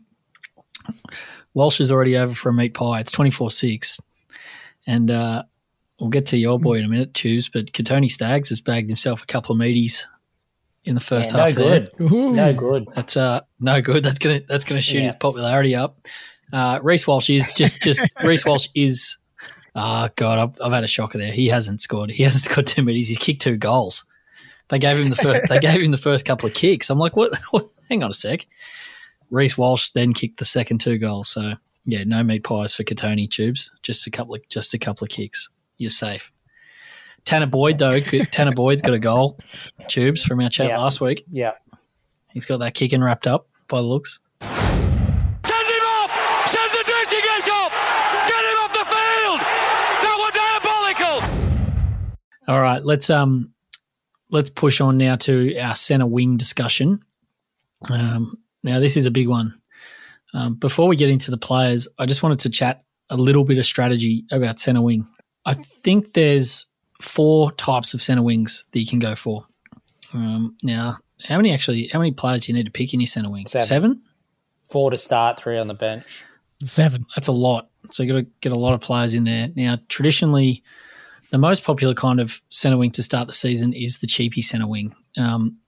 Walsh 1.53 1.79
is 1.79 1.93
already 1.93 2.17
over 2.17 2.35
for 2.35 2.49
a 2.49 2.53
meat 2.55 2.73
pie. 2.73 3.01
It's 3.01 3.11
twenty 3.11 3.31
four 3.31 3.51
six, 3.51 4.01
and 4.87 5.11
uh, 5.11 5.43
we'll 6.01 6.09
get 6.09 6.25
to 6.27 6.39
your 6.39 6.59
boy 6.59 6.79
in 6.79 6.85
a 6.87 6.89
minute, 6.89 7.13
Tubes. 7.13 7.51
But 7.51 7.73
Kotoni 7.73 8.11
Staggs 8.11 8.49
has 8.49 8.63
bagged 8.63 8.89
himself 8.89 9.23
a 9.23 9.27
couple 9.27 9.55
of 9.55 9.61
meaties 9.61 10.03
in 10.87 10.95
the 10.95 11.01
first 11.03 11.33
Yeah, 11.33 11.49
half. 11.49 11.57
no 11.59 11.63
good. 11.63 11.91
Ooh. 12.01 12.33
No 12.33 12.53
good. 12.55 12.89
That's 12.95 13.19
uh 13.19 13.41
no 13.61 13.83
good. 13.83 14.03
That's 14.03 14.19
gonna 14.19 14.41
that's 14.49 14.65
gonna 14.65 14.81
shoot 14.81 15.01
Yeah. 15.01 15.05
his 15.05 15.17
popularity 15.17 15.75
up. 15.75 15.99
Uh, 16.51 16.81
Reece 16.83 17.07
Walsh 17.07 17.29
is 17.29 17.51
just 17.55 17.83
just 17.83 18.01
Reece 18.25 18.47
Walsh 18.47 18.69
is. 18.75 19.18
Ah, 19.81 20.11
God, 20.17 20.39
I've, 20.39 20.61
I've 20.61 20.73
had 20.73 20.83
a 20.85 20.89
shocker 20.89 21.19
there. 21.19 21.31
He 21.31 21.47
hasn't 21.47 21.81
scored. 21.81 22.11
He 22.11 22.23
hasn't 22.25 22.43
scored 22.51 22.67
two 22.67 22.83
middies. 22.83 23.09
He's 23.09 23.19
kicked 23.19 23.43
two 23.43 23.57
goals. 23.57 24.05
They 24.69 24.79
gave 24.79 24.99
him 24.99 25.09
the 25.09 25.17
first. 25.17 25.49
they 25.49 25.59
gave 25.61 25.81
him 25.83 25.93
the 25.93 25.97
first 25.97 26.25
couple 26.27 26.49
of 26.49 26.55
kicks. 26.55 26.91
I'm 26.91 26.99
like, 26.99 27.17
what? 27.17 27.39
what? 27.51 27.69
Hang 27.89 28.03
on 28.03 28.11
a 28.11 28.15
sec. 28.15 28.47
Reece 29.31 29.57
Walsh 29.57 29.91
then 29.91 30.13
kicked 30.15 30.39
the 30.39 30.45
second 30.45 30.79
two 30.81 30.99
goals. 30.99 31.29
So 31.29 31.55
yeah, 31.87 32.03
no 32.05 32.23
meat 32.23 32.45
pies 32.45 32.75
for 32.75 32.83
Kotoni 32.83 33.31
tubes. 33.31 33.71
Just 33.83 34.07
a 34.07 34.11
couple 34.11 34.35
of 34.35 34.47
just 34.49 34.75
a 34.75 34.79
couple 34.79 35.05
of 35.05 35.11
kicks. 35.11 35.49
You're 35.79 35.91
safe. 35.91 36.33
Tanah 37.25 37.51
Boyd 37.51 37.79
though, 37.79 38.01
Tanah 38.01 38.55
Boyd's 38.55 38.83
got 38.83 38.95
a 38.95 38.99
goal. 38.99 39.39
Tubes 39.89 40.25
from 40.25 40.41
our 40.41 40.51
chat 40.51 40.69
Yeah. 40.69 40.79
last 40.79 41.01
week. 41.01 41.25
Yeah. 41.31 41.53
He's 42.33 42.47
got 42.47 42.59
that 42.59 42.75
kicking 42.75 43.01
wrapped 43.01 43.27
up 43.27 43.49
by 43.69 43.79
the 43.79 43.87
looks. 43.87 44.21
Send 44.41 44.51
him 44.53 45.85
off! 45.99 46.11
Send 46.49 46.71
the 46.73 46.85
dirty 46.85 47.21
gate 47.23 47.51
off! 47.53 47.73
Get 48.29 48.45
him 48.45 48.59
off 48.65 48.73
the 48.73 48.85
field! 48.85 49.41
That 50.05 50.17
was 50.21 50.33
diabolical! 50.37 51.21
All 52.49 52.61
right, 52.61 52.83
let's 52.83 53.11
um 53.11 53.53
let's 54.31 54.49
push 54.49 54.81
on 54.81 54.97
now 54.97 55.17
to 55.17 55.57
our 55.59 55.75
center 55.75 56.07
wing 56.07 56.39
discussion. 56.39 57.05
Um, 57.91 58.39
now 58.63 58.81
this 58.81 58.97
is 58.97 59.05
a 59.05 59.11
big 59.11 59.29
one. 59.29 59.61
Um, 60.33 60.55
before 60.55 60.89
we 60.89 60.97
get 60.97 61.11
into 61.11 61.31
the 61.31 61.39
players, 61.39 61.89
I 61.99 62.07
just 62.07 62.23
wanted 62.23 62.39
to 62.41 62.51
chat 62.51 62.85
a 63.11 63.17
little 63.17 63.45
bit 63.45 63.59
of 63.59 63.67
strategy 63.67 64.25
about 64.31 64.59
center 64.59 64.83
wing. 64.83 65.07
I 65.45 65.55
think 65.55 66.15
there's 66.15 66.67
four 67.01 67.53
types 67.53 67.95
of 67.95 68.03
center 68.03 68.23
wings 68.23 68.65
that 68.73 68.81
you 68.81 68.87
can 68.87 68.99
go 68.99 69.15
for. 69.15 69.47
Um, 70.13 70.57
now, 70.63 70.99
how 71.25 71.37
many 71.37 71.53
actually? 71.53 71.89
How 71.93 71.99
many 71.99 72.13
players 72.13 72.43
do 72.43 72.53
you 72.53 72.57
need 72.57 72.65
to 72.65 72.73
pick 72.73 72.95
in 72.95 73.01
your 73.01 73.07
center 73.07 73.31
wing? 73.31 73.47
Seven. 73.47 73.67
Seven? 73.67 74.03
Four 74.71 74.91
to 74.91 74.97
start, 74.97 75.39
three 75.39 75.59
on 75.59 75.69
the 75.69 75.75
bench. 75.75 76.25
Seven. 76.65 77.05
That's 77.15 77.29
a 77.29 77.33
lot. 77.33 77.69
So 77.91 78.03
you 78.03 78.13
got 78.13 78.19
to 78.21 78.27
get 78.41 78.53
a 78.53 78.59
lot 78.59 78.75
of 78.75 78.81
players 78.81 79.15
in 79.15 79.25
there. 79.25 79.49
Now, 79.55 79.79
traditionally, 79.89 80.63
the 81.31 81.39
most 81.39 81.65
popular 81.65 81.95
kind 81.95 82.21
of 82.21 82.41
centre 82.51 82.79
wing 82.79 82.91
to 82.93 83.03
start 83.03 83.27
the 83.27 83.33
season 83.33 83.73
is 83.73 83.99
the 83.99 84.07
cheapy 84.07 84.43
centre 84.43 84.67
wing. 84.67 84.95
Um, 85.17 85.59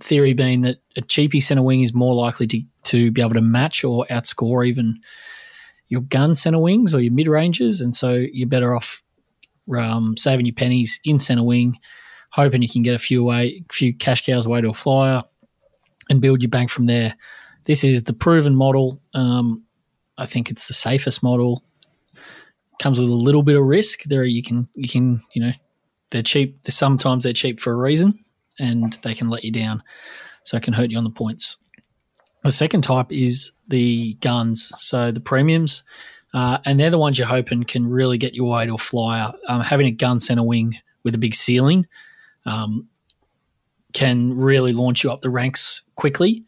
theory 0.00 0.32
being 0.32 0.60
that 0.62 0.78
a 0.96 1.00
cheapy 1.00 1.40
centre 1.40 1.62
wing 1.62 1.82
is 1.82 1.92
more 1.92 2.14
likely 2.14 2.46
to, 2.46 2.62
to 2.84 3.10
be 3.10 3.20
able 3.20 3.34
to 3.34 3.40
match 3.40 3.82
or 3.84 4.06
outscore 4.10 4.66
even 4.66 5.00
your 5.88 6.02
gun 6.02 6.34
centre 6.34 6.60
wings 6.60 6.94
or 6.94 7.00
your 7.00 7.12
mid 7.12 7.28
ranges. 7.28 7.80
And 7.80 7.94
so 7.94 8.14
you're 8.14 8.48
better 8.48 8.76
off 8.76 9.02
um, 9.76 10.16
saving 10.16 10.46
your 10.46 10.54
pennies 10.54 11.00
in 11.04 11.18
centre 11.18 11.42
wing, 11.42 11.78
hoping 12.30 12.62
you 12.62 12.68
can 12.68 12.82
get 12.82 12.94
a 12.94 12.98
few 12.98 13.22
away, 13.22 13.64
a 13.68 13.72
few 13.72 13.94
cash 13.94 14.24
cows 14.24 14.46
away 14.46 14.60
to 14.60 14.70
a 14.70 14.74
flyer 14.74 15.22
and 16.08 16.20
build 16.20 16.42
your 16.42 16.50
bank 16.50 16.70
from 16.70 16.86
there. 16.86 17.16
This 17.64 17.84
is 17.84 18.04
the 18.04 18.12
proven 18.12 18.54
model. 18.54 19.00
Um, 19.14 19.64
I 20.16 20.26
think 20.26 20.50
it's 20.50 20.68
the 20.68 20.74
safest 20.74 21.22
model. 21.22 21.62
Comes 22.78 23.00
with 23.00 23.08
a 23.08 23.14
little 23.14 23.42
bit 23.42 23.56
of 23.56 23.64
risk. 23.64 24.04
There, 24.04 24.24
you 24.24 24.42
can 24.42 24.68
you 24.74 24.88
can 24.88 25.20
you 25.32 25.42
know 25.42 25.52
they're 26.10 26.22
cheap. 26.22 26.60
Sometimes 26.68 27.24
they're 27.24 27.32
cheap 27.32 27.60
for 27.60 27.72
a 27.72 27.76
reason, 27.76 28.24
and 28.58 28.92
they 29.02 29.14
can 29.14 29.28
let 29.28 29.44
you 29.44 29.50
down, 29.50 29.82
so 30.44 30.56
it 30.56 30.62
can 30.62 30.74
hurt 30.74 30.90
you 30.90 30.98
on 30.98 31.04
the 31.04 31.10
points. 31.10 31.56
The 32.44 32.50
second 32.50 32.82
type 32.82 33.10
is 33.10 33.50
the 33.66 34.14
guns, 34.20 34.72
so 34.78 35.10
the 35.10 35.20
premiums, 35.20 35.82
uh, 36.32 36.58
and 36.64 36.78
they're 36.78 36.90
the 36.90 36.98
ones 36.98 37.18
you're 37.18 37.26
hoping 37.26 37.64
can 37.64 37.86
really 37.86 38.16
get 38.16 38.34
you 38.34 38.44
to 38.44 38.74
a 38.74 38.78
flyer. 38.78 39.32
Um, 39.48 39.60
having 39.60 39.86
a 39.86 39.90
gun 39.90 40.20
center 40.20 40.44
wing 40.44 40.78
with 41.02 41.14
a 41.14 41.18
big 41.18 41.34
ceiling 41.34 41.86
um, 42.46 42.88
can 43.92 44.36
really 44.36 44.72
launch 44.72 45.02
you 45.02 45.10
up 45.10 45.20
the 45.20 45.30
ranks 45.30 45.82
quickly. 45.96 46.44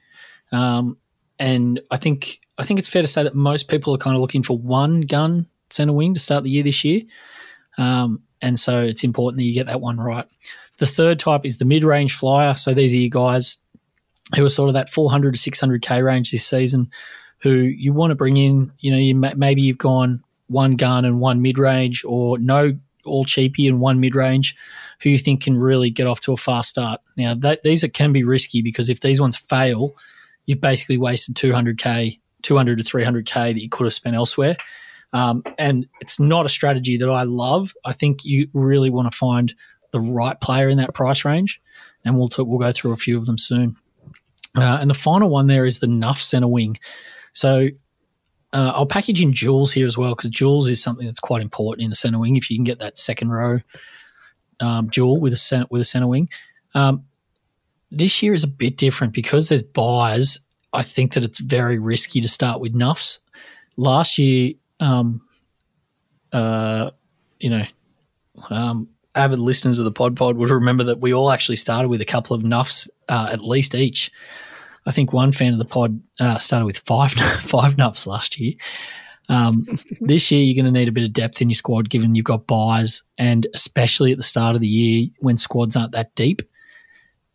Um, 0.52 0.98
and 1.38 1.80
I 1.90 1.96
think 1.96 2.40
I 2.58 2.64
think 2.64 2.78
it's 2.78 2.88
fair 2.88 3.02
to 3.02 3.08
say 3.08 3.22
that 3.22 3.34
most 3.34 3.68
people 3.68 3.94
are 3.94 3.98
kind 3.98 4.14
of 4.14 4.20
looking 4.20 4.42
for 4.42 4.58
one 4.58 5.02
gun 5.02 5.46
center 5.70 5.92
wing 5.92 6.14
to 6.14 6.20
start 6.20 6.44
the 6.44 6.50
year 6.50 6.62
this 6.62 6.84
year, 6.84 7.02
um, 7.78 8.22
and 8.42 8.58
so 8.58 8.82
it's 8.82 9.04
important 9.04 9.36
that 9.36 9.44
you 9.44 9.54
get 9.54 9.66
that 9.66 9.80
one 9.80 9.98
right. 9.98 10.26
The 10.78 10.86
third 10.86 11.18
type 11.18 11.44
is 11.44 11.58
the 11.58 11.64
mid-range 11.64 12.14
flyer. 12.14 12.54
So 12.54 12.72
these 12.72 12.94
are 12.94 12.98
your 12.98 13.10
guys 13.10 13.58
who 14.34 14.44
are 14.44 14.48
sort 14.48 14.68
of 14.68 14.74
that 14.74 14.88
400 14.88 15.34
to 15.34 15.50
600k 15.50 16.04
range 16.04 16.30
this 16.30 16.46
season, 16.46 16.90
who 17.40 17.52
you 17.52 17.92
want 17.92 18.12
to 18.12 18.14
bring 18.14 18.36
in. 18.36 18.72
You 18.78 18.92
know, 18.92 18.96
you 18.96 19.14
ma- 19.14 19.34
maybe 19.36 19.62
you've 19.62 19.78
gone 19.78 20.24
one 20.46 20.76
gun 20.76 21.04
and 21.04 21.20
one 21.20 21.42
mid-range, 21.42 22.04
or 22.06 22.38
no 22.38 22.76
all 23.04 23.24
cheapy 23.24 23.66
and 23.66 23.80
one 23.80 24.00
mid-range, 24.00 24.56
who 25.02 25.10
you 25.10 25.18
think 25.18 25.42
can 25.42 25.56
really 25.56 25.90
get 25.90 26.06
off 26.06 26.20
to 26.20 26.32
a 26.32 26.36
fast 26.36 26.70
start. 26.70 27.00
Now 27.16 27.34
that, 27.34 27.62
these 27.62 27.84
are, 27.84 27.88
can 27.88 28.12
be 28.12 28.24
risky 28.24 28.62
because 28.62 28.90
if 28.90 29.00
these 29.00 29.20
ones 29.20 29.36
fail, 29.36 29.94
you've 30.46 30.60
basically 30.60 30.98
wasted 30.98 31.34
200k, 31.34 32.18
200 32.42 32.78
to 32.78 32.84
300k 32.84 33.34
that 33.54 33.60
you 33.60 33.68
could 33.68 33.84
have 33.84 33.94
spent 33.94 34.16
elsewhere. 34.16 34.56
Um, 35.12 35.42
and 35.58 35.86
it's 36.00 36.20
not 36.20 36.46
a 36.46 36.48
strategy 36.48 36.96
that 36.96 37.10
I 37.10 37.24
love. 37.24 37.72
I 37.84 37.92
think 37.92 38.24
you 38.24 38.48
really 38.52 38.90
want 38.90 39.10
to 39.10 39.16
find 39.16 39.54
the 39.90 40.00
right 40.00 40.40
player 40.40 40.68
in 40.68 40.78
that 40.78 40.94
price 40.94 41.24
range, 41.24 41.60
and 42.04 42.16
we'll 42.16 42.30
we'll 42.38 42.58
go 42.58 42.72
through 42.72 42.92
a 42.92 42.96
few 42.96 43.18
of 43.18 43.26
them 43.26 43.38
soon. 43.38 43.76
Uh, 44.56 44.78
and 44.80 44.90
the 44.90 44.94
final 44.94 45.28
one 45.28 45.46
there 45.46 45.64
is 45.64 45.78
the 45.78 45.86
Nuff 45.86 46.20
center 46.20 46.48
wing. 46.48 46.78
So 47.32 47.68
uh, 48.52 48.72
I'll 48.74 48.86
package 48.86 49.22
in 49.22 49.32
duals 49.32 49.72
here 49.72 49.86
as 49.86 49.96
well 49.96 50.14
because 50.14 50.30
duals 50.30 50.68
is 50.68 50.82
something 50.82 51.06
that's 51.06 51.20
quite 51.20 51.42
important 51.42 51.84
in 51.84 51.90
the 51.90 51.96
center 51.96 52.18
wing. 52.18 52.36
If 52.36 52.50
you 52.50 52.56
can 52.56 52.64
get 52.64 52.80
that 52.80 52.98
second 52.98 53.30
row 53.30 53.60
um, 54.58 54.88
dual 54.88 55.20
with 55.20 55.32
a 55.32 55.36
center, 55.36 55.66
with 55.70 55.82
a 55.82 55.84
center 55.84 56.08
wing, 56.08 56.28
um, 56.74 57.04
this 57.90 58.22
year 58.22 58.34
is 58.34 58.44
a 58.44 58.48
bit 58.48 58.76
different 58.76 59.12
because 59.12 59.48
there's 59.48 59.62
buys. 59.62 60.40
I 60.72 60.82
think 60.82 61.14
that 61.14 61.24
it's 61.24 61.40
very 61.40 61.78
risky 61.78 62.20
to 62.20 62.28
start 62.28 62.60
with 62.60 62.74
Nuffs. 62.74 63.18
Last 63.76 64.18
year, 64.18 64.54
um, 64.80 65.22
uh, 66.32 66.90
you 67.38 67.50
know, 67.50 67.64
um, 68.50 68.88
avid 69.14 69.38
listeners 69.38 69.78
of 69.78 69.84
the 69.84 69.92
Pod 69.92 70.16
Pod 70.16 70.36
would 70.36 70.50
remember 70.50 70.84
that 70.84 71.00
we 71.00 71.12
all 71.12 71.30
actually 71.30 71.56
started 71.56 71.88
with 71.88 72.00
a 72.00 72.06
couple 72.06 72.34
of 72.34 72.42
Nuffs 72.42 72.88
uh, 73.08 73.28
at 73.32 73.44
least 73.44 73.74
each. 73.74 74.10
I 74.86 74.92
think 74.92 75.12
one 75.12 75.30
fan 75.30 75.52
of 75.52 75.58
the 75.58 75.66
pod 75.66 76.00
uh, 76.18 76.38
started 76.38 76.64
with 76.64 76.78
five 76.78 77.12
five 77.40 77.76
Nuffs 77.76 78.06
last 78.06 78.38
year. 78.38 78.54
Um, 79.28 79.64
this 80.00 80.30
year, 80.30 80.42
you're 80.42 80.60
going 80.60 80.72
to 80.72 80.78
need 80.78 80.88
a 80.88 80.92
bit 80.92 81.04
of 81.04 81.12
depth 81.12 81.40
in 81.42 81.50
your 81.50 81.54
squad, 81.54 81.90
given 81.90 82.14
you've 82.14 82.24
got 82.24 82.46
buys, 82.46 83.02
and 83.18 83.46
especially 83.54 84.12
at 84.12 84.16
the 84.16 84.24
start 84.24 84.54
of 84.54 84.60
the 84.60 84.68
year 84.68 85.08
when 85.18 85.36
squads 85.36 85.76
aren't 85.76 85.92
that 85.92 86.14
deep 86.14 86.42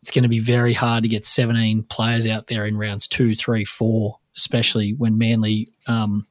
it's 0.06 0.12
going 0.12 0.22
to 0.22 0.30
be 0.30 0.38
very 0.38 0.74
hard 0.74 1.02
to 1.02 1.10
get 1.10 1.26
17 1.26 1.82
players 1.82 2.28
out 2.28 2.46
there 2.46 2.68
in 2.68 2.78
rounds 2.78 3.08
two, 3.08 3.34
three, 3.34 3.66
four, 3.66 4.20
especially 4.38 4.94
when 4.94 5.18
Manly, 5.18 5.70
um, 5.88 6.28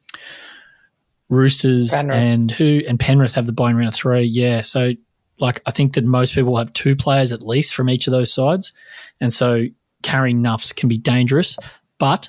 Roosters, 1.29 1.91
Penrith. 1.91 2.17
and 2.17 2.51
who 2.51 2.83
and 2.87 3.01
Penrith 3.01 3.35
have 3.35 3.47
the 3.47 3.53
bye 3.53 3.71
in 3.71 3.77
round 3.77 3.95
three. 3.95 4.23
Yeah, 4.23 4.63
so 4.63 4.93
like 5.39 5.63
I 5.67 5.71
think 5.71 5.95
that 5.95 6.05
most 6.05 6.35
people 6.35 6.57
have 6.59 6.73
two 6.73 6.95
players 6.95 7.33
at 7.33 7.43
least 7.43 7.75
from 7.75 7.89
each 7.89 8.07
of 8.07 8.13
those 8.13 8.33
sides, 8.33 8.73
and 9.21 9.33
so 9.33 9.65
carrying 10.03 10.43
nuffs 10.43 10.75
can 10.75 10.89
be 10.89 10.99
dangerous. 10.99 11.59
But 11.99 12.29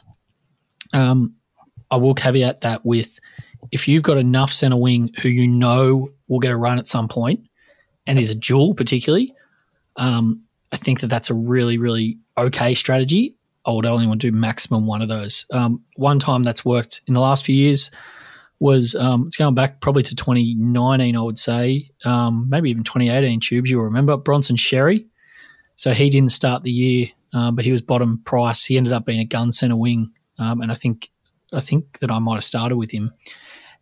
um, 0.93 1.35
I 1.91 1.97
will 1.97 2.13
caveat 2.13 2.61
that 2.61 2.85
with 2.85 3.19
if 3.71 3.87
you've 3.87 4.03
got 4.03 4.17
enough 4.17 4.51
centre 4.51 4.77
wing 4.77 5.11
who 5.21 5.29
you 5.29 5.47
know 5.47 6.09
will 6.27 6.39
get 6.39 6.51
a 6.51 6.57
run 6.57 6.79
at 6.79 6.87
some 6.87 7.07
point, 7.07 7.41
and 8.07 8.17
is 8.17 8.31
a 8.31 8.35
dual 8.35 8.73
particularly. 8.73 9.33
Um, 9.97 10.41
I 10.71 10.77
think 10.77 11.01
that 11.01 11.07
that's 11.07 11.29
a 11.29 11.33
really, 11.33 11.77
really 11.77 12.17
okay 12.37 12.75
strategy. 12.75 13.35
I 13.65 13.71
would 13.71 13.85
only 13.85 14.05
want 14.07 14.21
to 14.21 14.31
do 14.31 14.35
maximum 14.35 14.85
one 14.85 15.01
of 15.01 15.09
those. 15.09 15.45
Um, 15.51 15.83
one 15.95 16.19
time 16.19 16.43
that's 16.43 16.63
worked 16.63 17.01
in 17.07 17.13
the 17.13 17.19
last 17.19 17.45
few 17.45 17.55
years 17.55 17.91
was 18.59 18.95
um, 18.95 19.25
it's 19.27 19.37
going 19.37 19.55
back 19.55 19.81
probably 19.81 20.03
to 20.03 20.15
2019, 20.15 21.15
I 21.15 21.21
would 21.21 21.37
say, 21.37 21.89
um, 22.03 22.47
maybe 22.49 22.69
even 22.69 22.83
2018. 22.83 23.39
Tubes, 23.39 23.69
you'll 23.69 23.83
remember 23.83 24.17
Bronson 24.17 24.55
Xerri. 24.55 25.05
So 25.75 25.93
he 25.93 26.09
didn't 26.09 26.31
start 26.31 26.63
the 26.63 26.71
year, 26.71 27.07
um, 27.33 27.55
but 27.55 27.65
he 27.65 27.71
was 27.71 27.81
bottom 27.81 28.21
price. 28.23 28.63
He 28.63 28.77
ended 28.77 28.93
up 28.93 29.05
being 29.05 29.19
a 29.19 29.25
gun 29.25 29.51
center 29.51 29.75
wing, 29.75 30.11
um, 30.39 30.61
and 30.61 30.71
I 30.71 30.75
think 30.75 31.09
I 31.51 31.59
think 31.59 31.99
that 31.99 32.09
I 32.09 32.19
might 32.19 32.35
have 32.35 32.45
started 32.45 32.77
with 32.77 32.91
him, 32.91 33.11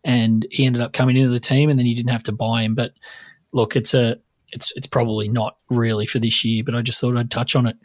and 0.02 0.44
he 0.50 0.66
ended 0.66 0.82
up 0.82 0.92
coming 0.92 1.16
into 1.16 1.30
the 1.30 1.38
team, 1.38 1.70
and 1.70 1.78
then 1.78 1.86
you 1.86 1.94
didn't 1.94 2.10
have 2.10 2.24
to 2.24 2.32
buy 2.32 2.62
him. 2.62 2.74
But 2.74 2.94
look, 3.52 3.76
it's 3.76 3.94
a 3.94 4.16
it's 4.48 4.72
it's 4.74 4.88
probably 4.88 5.28
not 5.28 5.56
really 5.70 6.04
for 6.04 6.18
this 6.18 6.44
year, 6.44 6.64
but 6.64 6.74
I 6.74 6.82
just 6.82 7.00
thought 7.00 7.16
I'd 7.16 7.30
touch 7.30 7.54
on 7.54 7.68
it. 7.68 7.76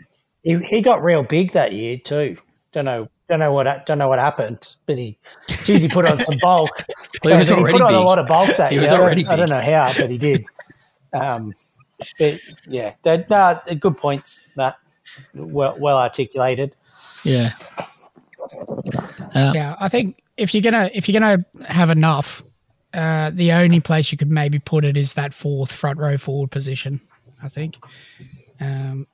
He, 0.42 0.58
he 0.58 0.82
got 0.82 1.04
real 1.04 1.22
big 1.22 1.52
that 1.52 1.74
year 1.74 1.98
too. 1.98 2.38
Don't 2.72 2.86
know 2.86 3.10
don't 3.30 3.40
know 3.40 3.54
what 3.54 3.86
don't 3.86 3.98
know 4.00 4.08
what 4.08 4.20
happened, 4.20 4.76
but 4.86 4.98
he 4.98 5.18
geez, 5.64 5.82
he 5.84 5.88
put 5.88 6.06
on 6.06 6.20
some 6.22 6.36
bulk. 6.42 6.70
Well, 7.24 7.34
he 7.34 7.40
was 7.40 7.50
But 7.50 7.58
already 7.60 7.74
put 7.74 7.82
on 7.82 7.94
a 7.94 8.00
lot 8.02 8.18
of 8.20 8.28
bulk 8.28 8.56
that 8.58 8.70
He 8.72 8.76
year. 8.76 8.82
was 8.84 8.92
I 8.92 8.96
don't- 8.98 9.04
already 9.06 9.26
I 9.28 9.36
don't 9.36 9.50
know 9.50 9.60
how, 9.62 9.92
but 9.98 10.10
he 10.10 10.18
did. 10.18 10.46
Um, 11.14 11.54
but 12.18 12.40
yeah, 12.68 12.94
that 13.04 13.30
no, 13.30 13.60
they're 13.66 13.76
good 13.76 13.98
points. 13.98 14.48
That 14.56 14.78
well 15.34 15.76
well 15.80 15.98
articulated. 15.98 16.76
Yeah, 17.24 17.52
Uh, 19.36 19.52
Yeah, 19.54 19.76
I 19.80 19.90
think 19.90 20.22
if 20.38 20.54
you're 20.54 20.62
gonna 20.64 20.90
if 20.94 21.08
you're 21.10 21.20
gonna 21.20 21.38
have 21.68 21.90
enough, 21.90 22.44
uh, 22.94 23.32
the 23.34 23.52
only 23.52 23.80
place 23.80 24.12
you 24.12 24.18
could 24.18 24.32
maybe 24.32 24.60
put 24.60 24.86
it 24.86 24.98
is 24.98 25.14
that 25.14 25.34
fourth 25.34 25.72
front 25.72 26.00
row 26.00 26.18
forward 26.18 26.52
position. 26.52 27.02
I 27.44 27.50
think. 27.50 27.78
Um, 28.62 29.08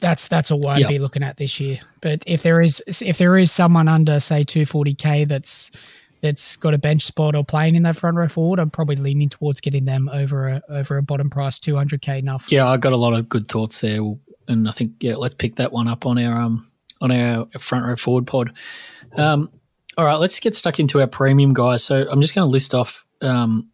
that's 0.00 0.28
that's 0.28 0.50
all 0.50 0.66
I'd 0.68 0.80
Yep. 0.80 0.88
be 0.88 0.98
looking 0.98 1.22
at 1.22 1.36
this 1.36 1.58
year. 1.60 1.78
But 2.00 2.22
if 2.26 2.42
there 2.42 2.60
is 2.60 2.82
if 3.02 3.18
there 3.18 3.36
is 3.38 3.50
someone 3.52 3.88
under 3.88 4.20
say 4.20 4.44
240k 4.44 5.26
that's 5.28 5.70
that's 6.20 6.56
got 6.56 6.72
a 6.72 6.78
bench 6.78 7.02
spot 7.02 7.34
or 7.34 7.44
playing 7.44 7.74
in 7.74 7.82
that 7.82 7.96
front 7.96 8.16
row 8.16 8.28
forward, 8.28 8.60
I'm 8.60 8.70
probably 8.70 8.96
leaning 8.96 9.28
towards 9.28 9.60
getting 9.60 9.84
them 9.84 10.08
over 10.12 10.48
a 10.48 10.62
over 10.68 10.96
a 10.98 11.02
bottom 11.02 11.28
price 11.30 11.58
200k 11.58 12.18
enough. 12.18 12.46
yeah, 12.50 12.68
I 12.68 12.76
got 12.76 12.92
a 12.92 12.96
lot 12.96 13.12
of 13.12 13.28
good 13.28 13.48
thoughts 13.48 13.80
there, 13.80 14.00
and 14.48 14.68
I 14.68 14.72
think 14.72 14.92
yeah, 15.00 15.16
let's 15.16 15.34
pick 15.34 15.56
that 15.56 15.72
one 15.72 15.88
up 15.88 16.06
on 16.06 16.18
our 16.18 16.36
um 16.40 16.68
on 17.00 17.10
our 17.10 17.46
front 17.58 17.84
row 17.84 17.96
forward 17.96 18.26
pod. 18.26 18.52
Um, 19.16 19.50
all 19.98 20.04
right, 20.04 20.14
let's 20.16 20.38
get 20.40 20.54
stuck 20.56 20.78
into 20.80 21.00
our 21.00 21.06
premium 21.06 21.52
guys. 21.52 21.84
So 21.84 22.06
I'm 22.08 22.20
just 22.22 22.34
going 22.34 22.46
to 22.46 22.50
list 22.50 22.74
off. 22.74 23.04
Um, 23.20 23.68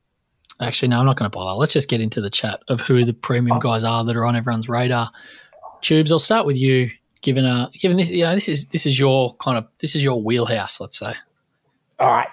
actually, 0.61 0.89
no, 0.89 0.99
I'm 0.99 1.07
not 1.07 1.17
going 1.17 1.31
to 1.31 1.37
bother. 1.37 1.57
Let's 1.57 1.73
just 1.75 1.89
get 1.89 2.01
into 2.01 2.21
the 2.21 2.31
chat 2.31 2.61
of 2.69 2.81
who 2.81 3.05
the 3.05 3.13
premium 3.13 3.59
guys 3.61 3.85
are 3.85 4.03
that 4.05 4.17
are 4.17 4.25
on 4.25 4.35
everyone's 4.35 4.69
radar. 4.69 5.11
Tubes, 5.81 6.13
I'll 6.13 6.19
start 6.19 6.47
with 6.47 6.57
you. 6.57 6.91
Given 7.21 7.45
uh, 7.45 7.69
given 7.73 7.97
this, 7.97 8.11
you 8.11 8.25
know, 8.25 8.35
this 8.35 8.49
is 8.49 8.67
this 8.67 8.87
is 8.87 8.99
your 8.99 9.35
kind 9.37 9.59
of 9.59 9.67
this 9.81 9.97
is 9.97 10.05
your 10.05 10.23
wheelhouse. 10.23 10.81
Let's 10.81 10.99
say. 10.99 11.15
All 11.99 12.09
right. 12.09 12.29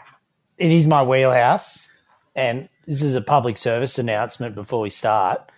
It 0.58 0.72
is 0.72 0.86
my 0.86 1.02
wheelhouse. 1.04 1.92
And 2.36 2.70
this 2.86 3.02
is 3.02 3.16
a 3.16 3.22
public 3.22 3.58
service 3.58 3.98
announcement 3.98 4.54
before 4.54 4.82
we 4.82 4.90
start. 4.90 5.52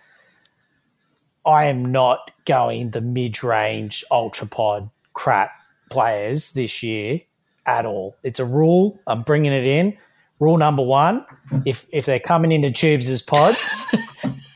I 1.44 1.66
am 1.66 1.92
not 1.92 2.30
going 2.46 2.90
the 2.90 3.00
mid 3.00 3.42
range 3.44 4.04
ultra 4.10 4.46
pod 4.46 4.90
crap 5.12 5.50
players 5.90 6.52
this 6.52 6.82
year 6.82 7.20
at 7.66 7.84
all. 7.86 8.16
It's 8.22 8.40
a 8.40 8.44
rule. 8.44 8.98
I'm 9.06 9.22
bringing 9.22 9.52
it 9.52 9.64
in. 9.64 9.96
Rule 10.40 10.56
number 10.56 10.82
one 10.82 11.26
if, 11.66 11.86
if 11.90 12.06
they're 12.06 12.20
coming 12.20 12.52
into 12.52 12.70
tubes 12.70 13.08
as 13.08 13.22
pods 13.22 13.58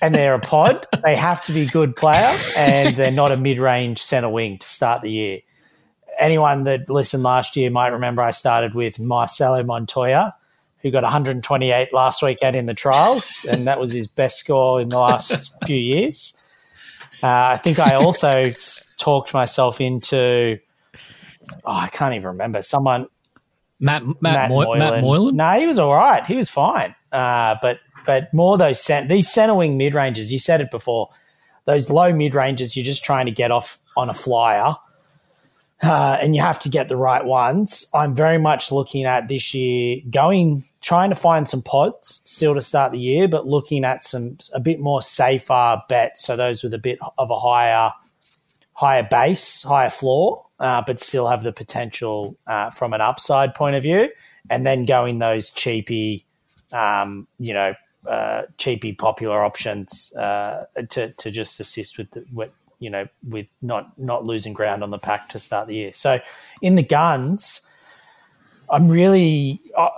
and 0.03 0.15
they're 0.15 0.35
a 0.35 0.41
pod, 0.41 0.87
they 1.05 1.17
have 1.17 1.43
to 1.45 1.53
be 1.53 1.65
good 1.65 1.97
player 1.97 2.37
and 2.57 2.95
they're 2.97 3.11
not 3.11 3.33
a 3.33 3.37
mid 3.37 3.59
range 3.59 4.03
centre 4.03 4.29
wing 4.29 4.59
to 4.59 4.69
start 4.69 5.01
the 5.01 5.11
year 5.11 5.41
anyone 6.19 6.65
that 6.65 6.89
listened 6.89 7.23
last 7.23 7.57
year 7.57 7.71
might 7.71 7.89
remember 7.89 8.23
I 8.23 8.31
started 8.31 8.75
with 8.75 8.99
Marcelo 9.01 9.63
Montoya, 9.63 10.35
who 10.81 10.91
got 10.91 11.03
128 11.03 11.93
last 11.93 12.23
weekend 12.23 12.57
in 12.57 12.67
the 12.67 12.75
trials, 12.75 13.47
and 13.51 13.67
that 13.67 13.81
was 13.81 13.93
his 13.93 14.07
best 14.07 14.39
score 14.39 14.81
in 14.81 14.89
the 14.89 14.99
last 14.99 15.55
few 15.65 15.77
years. 15.77 16.35
Uh, 17.23 17.27
I 17.53 17.57
think 17.57 17.79
I 17.79 17.95
also 17.95 18.53
talked 18.99 19.33
myself 19.35 19.81
into. 19.81 20.59
Oh, 21.65 21.73
I 21.73 21.89
can't 21.89 22.15
even 22.15 22.29
remember. 22.29 22.63
Someone 22.63 23.09
Matt 23.79 24.03
Matt, 24.21 24.49
Moy- 24.49 24.79
Matt 24.79 25.03
Moylan. 25.03 25.37
No, 25.37 25.53
he 25.59 25.67
was 25.67 25.79
all 25.79 25.95
right. 25.95 26.25
He 26.25 26.37
was 26.37 26.49
fine. 26.49 26.95
Uh, 27.11 27.57
but 27.61 27.79
but 28.05 28.33
more 28.33 28.59
those 28.59 28.81
cent- 28.81 29.09
these 29.09 29.31
center 29.31 29.55
wing 29.55 29.77
mid 29.77 29.95
ranges. 29.95 30.33
You 30.33 30.39
said 30.39 30.61
it 30.61 30.71
before. 30.71 31.11
Those 31.65 31.91
low 31.91 32.13
mid 32.13 32.35
ranges, 32.35 32.77
you're 32.77 32.85
just 32.85 33.05
trying 33.05 33.27
to 33.27 33.33
get 33.33 33.51
off 33.51 33.79
on 33.97 34.11
a 34.11 34.15
flyer, 34.15 34.77
uh, 35.83 36.19
and 36.21 36.35
you 36.35 36.43
have 36.43 36.59
to 36.61 36.69
get 36.69 36.89
the 36.89 36.97
right 36.97 37.25
ones. 37.25 37.87
I'm 37.95 38.15
very 38.15 38.39
much 38.39 38.73
looking 38.73 39.05
at 39.05 39.29
this 39.29 39.55
year 39.55 40.01
going 40.11 40.65
trying 40.81 41.11
to 41.11 41.17
find 41.17 41.49
some 41.49 41.63
pods 41.63 42.23
still 42.25 42.55
to 42.55 42.63
start 42.63 42.93
the 42.93 42.99
year, 42.99 43.29
but 43.29 43.47
looking 43.47 43.85
at 43.85 44.05
some 44.05 44.39
a 44.55 44.61
bit 44.61 44.81
more 44.81 45.01
safer 45.03 45.81
bets. 45.89 46.25
So 46.25 46.37
those 46.37 46.63
with 46.63 46.75
a 46.75 46.79
bit 46.79 46.99
of 47.19 47.31
a 47.31 47.39
higher 47.39 47.93
higher 48.73 49.07
base, 49.09 49.63
higher 49.63 49.91
floor, 49.91 50.47
uh, 50.59 50.83
but 50.87 51.01
still 51.01 51.29
have 51.29 51.43
the 51.43 51.53
potential 51.53 52.37
uh, 52.47 52.71
from 52.71 52.93
an 52.93 53.01
upside 53.01 53.55
point 53.55 53.77
of 53.77 53.83
view, 53.83 54.09
and 54.51 54.67
then 54.67 54.85
going 54.85 55.19
those 55.21 55.51
cheapy, 55.51 56.27
um, 56.73 57.29
you 57.39 57.55
know, 57.55 57.75
uh, 58.09 58.43
cheapy 58.59 58.93
popular 58.93 59.45
options 59.45 60.13
uh, 60.17 60.65
to 60.91 61.13
to 61.13 61.31
just 61.31 61.61
assist 61.61 61.99
with 61.99 62.11
the, 62.11 62.25
with 62.33 62.51
you 62.79 62.91
know 62.91 63.07
with 63.27 63.51
not 63.63 63.97
not 63.99 64.25
losing 64.25 64.53
ground 64.53 64.83
on 64.83 64.91
the 64.91 64.99
pack 64.99 65.29
to 65.31 65.39
start 65.39 65.69
the 65.69 65.75
year. 65.75 65.93
So 65.95 66.21
in 66.61 66.75
the 66.75 66.83
guns, 66.83 67.69
I'm 68.71 68.89
really 68.89 69.61
uh, 69.77 69.89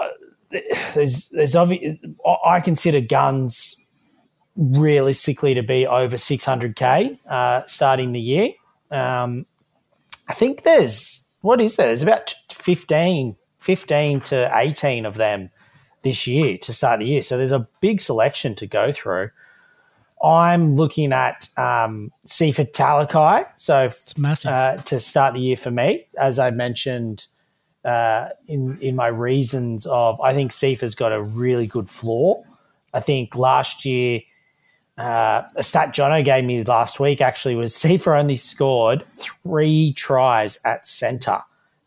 there's 0.94 1.28
there's 1.28 1.56
obvious. 1.56 1.96
I 2.44 2.60
consider 2.60 3.00
guns 3.00 3.76
realistically 4.56 5.54
to 5.54 5.62
be 5.62 5.86
over 5.86 6.16
600k 6.16 7.18
uh, 7.28 7.62
starting 7.66 8.12
the 8.12 8.20
year. 8.20 8.50
Um, 8.90 9.46
I 10.28 10.34
think 10.34 10.62
there's 10.62 11.26
what 11.40 11.60
is 11.60 11.76
there? 11.76 11.88
There's 11.88 12.02
about 12.02 12.34
15, 12.52 13.36
15 13.58 14.20
to 14.22 14.50
18 14.54 15.04
of 15.04 15.16
them 15.16 15.50
this 16.04 16.26
year 16.26 16.56
to 16.58 16.72
start 16.72 17.00
the 17.00 17.06
year. 17.06 17.22
So 17.22 17.36
there's 17.36 17.52
a 17.52 17.66
big 17.80 18.00
selection 18.00 18.54
to 18.56 18.66
go 18.66 18.92
through. 18.92 19.30
I'm 20.22 20.76
looking 20.76 21.12
at 21.12 21.50
um, 21.58 22.12
Sifa 22.26 22.70
Talakai. 22.70 23.46
So 23.56 23.86
It's 23.86 24.16
massive. 24.16 24.50
uh, 24.52 24.76
to 24.76 25.00
start 25.00 25.34
the 25.34 25.40
year 25.40 25.56
for 25.56 25.70
me, 25.70 26.06
as 26.18 26.38
I 26.38 26.50
mentioned 26.50 27.26
uh, 27.84 28.28
in 28.48 28.78
in 28.80 28.96
my 28.96 29.08
reasons 29.08 29.84
of, 29.86 30.18
I 30.20 30.32
think 30.32 30.52
Sifa's 30.52 30.94
got 30.94 31.12
a 31.12 31.22
really 31.22 31.66
good 31.66 31.90
floor. 31.90 32.44
I 32.94 33.00
think 33.00 33.34
last 33.36 33.84
year, 33.84 34.22
uh, 34.96 35.42
a 35.56 35.62
stat 35.62 35.94
Jono 35.94 36.24
gave 36.24 36.44
me 36.44 36.62
last 36.64 36.98
week 37.00 37.20
actually 37.20 37.56
was 37.56 37.72
Sifa 37.74 38.18
only 38.18 38.36
scored 38.36 39.04
three 39.14 39.92
tries 39.92 40.58
at 40.64 40.86
centre 40.86 41.40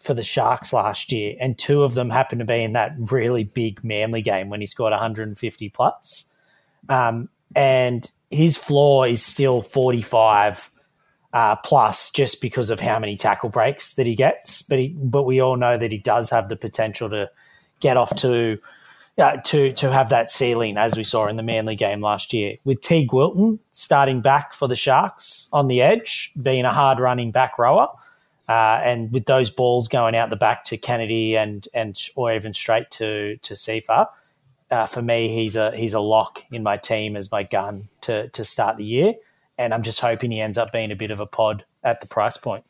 for 0.08 0.14
the 0.14 0.24
Sharks 0.24 0.74
last 0.74 1.12
year, 1.12 1.36
and 1.40 1.58
two 1.58 1.84
of 1.84 1.94
them 1.94 2.10
happened 2.10 2.40
to 2.40 2.46
be 2.46 2.64
in 2.64 2.74
that 2.74 2.96
really 2.98 3.44
big 3.44 3.84
Manly 3.84 4.22
game 4.22 4.50
when 4.50 4.62
he 4.62 4.66
scored 4.66 4.92
150 4.92 5.70
plus. 5.70 6.32
Um, 6.90 7.30
and 7.56 8.10
his 8.32 8.58
floor 8.58 9.06
is 9.06 9.22
still 9.22 9.62
45 9.62 10.72
uh, 11.34 11.58
plus 11.58 12.10
just 12.10 12.42
because 12.42 12.70
of 12.70 12.80
how 12.80 12.98
many 13.00 13.18
tackle 13.18 13.50
breaks 13.50 13.94
that 13.96 14.08
he 14.08 14.16
gets. 14.16 14.62
But 14.62 14.80
he, 14.80 14.96
but 14.98 15.24
we 15.24 15.42
all 15.42 15.58
know 15.58 15.78
that 15.78 15.92
he 15.92 15.98
does 15.98 16.30
have 16.30 16.48
the 16.48 16.56
potential 16.56 17.10
to 17.10 17.30
get 17.82 17.98
off 17.98 18.16
to 18.18 18.58
uh, 19.18 19.38
to 19.38 19.74
to 19.74 19.92
have 19.92 20.10
that 20.10 20.32
ceiling 20.32 20.78
as 20.78 20.96
we 20.96 21.04
saw 21.04 21.28
in 21.28 21.36
the 21.36 21.44
Manly 21.44 21.76
game 21.76 22.02
last 22.02 22.34
year 22.34 22.58
with 22.64 22.82
Teig 22.82 23.12
Wilton 23.12 23.60
starting 23.72 24.22
back 24.22 24.54
for 24.54 24.68
the 24.68 24.76
Sharks 24.76 25.50
on 25.52 25.68
the 25.68 25.82
edge, 25.82 26.32
being 26.42 26.66
a 26.66 26.72
hard 26.72 27.00
running 27.00 27.32
back 27.32 27.60
rower. 27.60 27.90
Uh, 28.48 28.80
and 28.84 29.12
with 29.12 29.26
those 29.26 29.50
balls 29.50 29.88
going 29.88 30.16
out 30.16 30.30
the 30.30 30.36
back 30.36 30.64
to 30.66 30.78
Kennedy 30.78 31.36
and 31.36 31.68
and 31.74 32.02
or 32.16 32.34
even 32.34 32.54
straight 32.54 32.90
to 32.92 33.38
to 33.38 33.54
Sifa, 33.54 34.08
uh, 34.72 34.86
for 34.86 35.02
me 35.02 35.34
he's 35.34 35.56
a 35.56 35.76
he's 35.76 35.94
a 35.94 36.00
lock 36.00 36.44
in 36.52 36.64
my 36.64 36.78
team 36.78 37.18
as 37.18 37.32
my 37.32 37.44
gun 37.44 37.90
to 38.02 38.30
to 38.30 38.46
start 38.46 38.78
the 38.78 38.86
year 38.86 39.16
and 39.58 39.74
I'm 39.74 39.84
just 39.84 40.00
hoping 40.00 40.32
he 40.32 40.40
ends 40.40 40.58
up 40.58 40.72
being 40.72 40.92
a 40.92 40.96
bit 40.96 41.12
of 41.12 41.20
a 41.20 41.26
pod 41.26 41.66
at 41.84 42.02
the 42.02 42.08
price 42.08 42.38
point. 42.38 42.64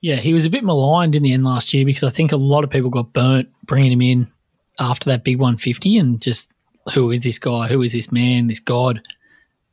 Yeah, 0.00 0.16
he 0.16 0.32
was 0.32 0.44
a 0.44 0.50
bit 0.50 0.64
maligned 0.64 1.16
in 1.16 1.22
the 1.22 1.32
end 1.32 1.44
last 1.44 1.74
year 1.74 1.84
because 1.84 2.04
I 2.04 2.10
think 2.10 2.32
a 2.32 2.36
lot 2.36 2.64
of 2.64 2.70
people 2.70 2.90
got 2.90 3.12
burnt 3.12 3.48
bringing 3.64 3.92
him 3.92 4.02
in 4.02 4.30
after 4.78 5.10
that 5.10 5.24
big 5.24 5.38
150 5.38 5.98
and 5.98 6.20
just 6.20 6.52
who 6.94 7.10
is 7.10 7.20
this 7.20 7.38
guy? 7.38 7.68
Who 7.68 7.82
is 7.82 7.92
this 7.92 8.10
man? 8.10 8.46
This 8.46 8.60
god? 8.60 9.02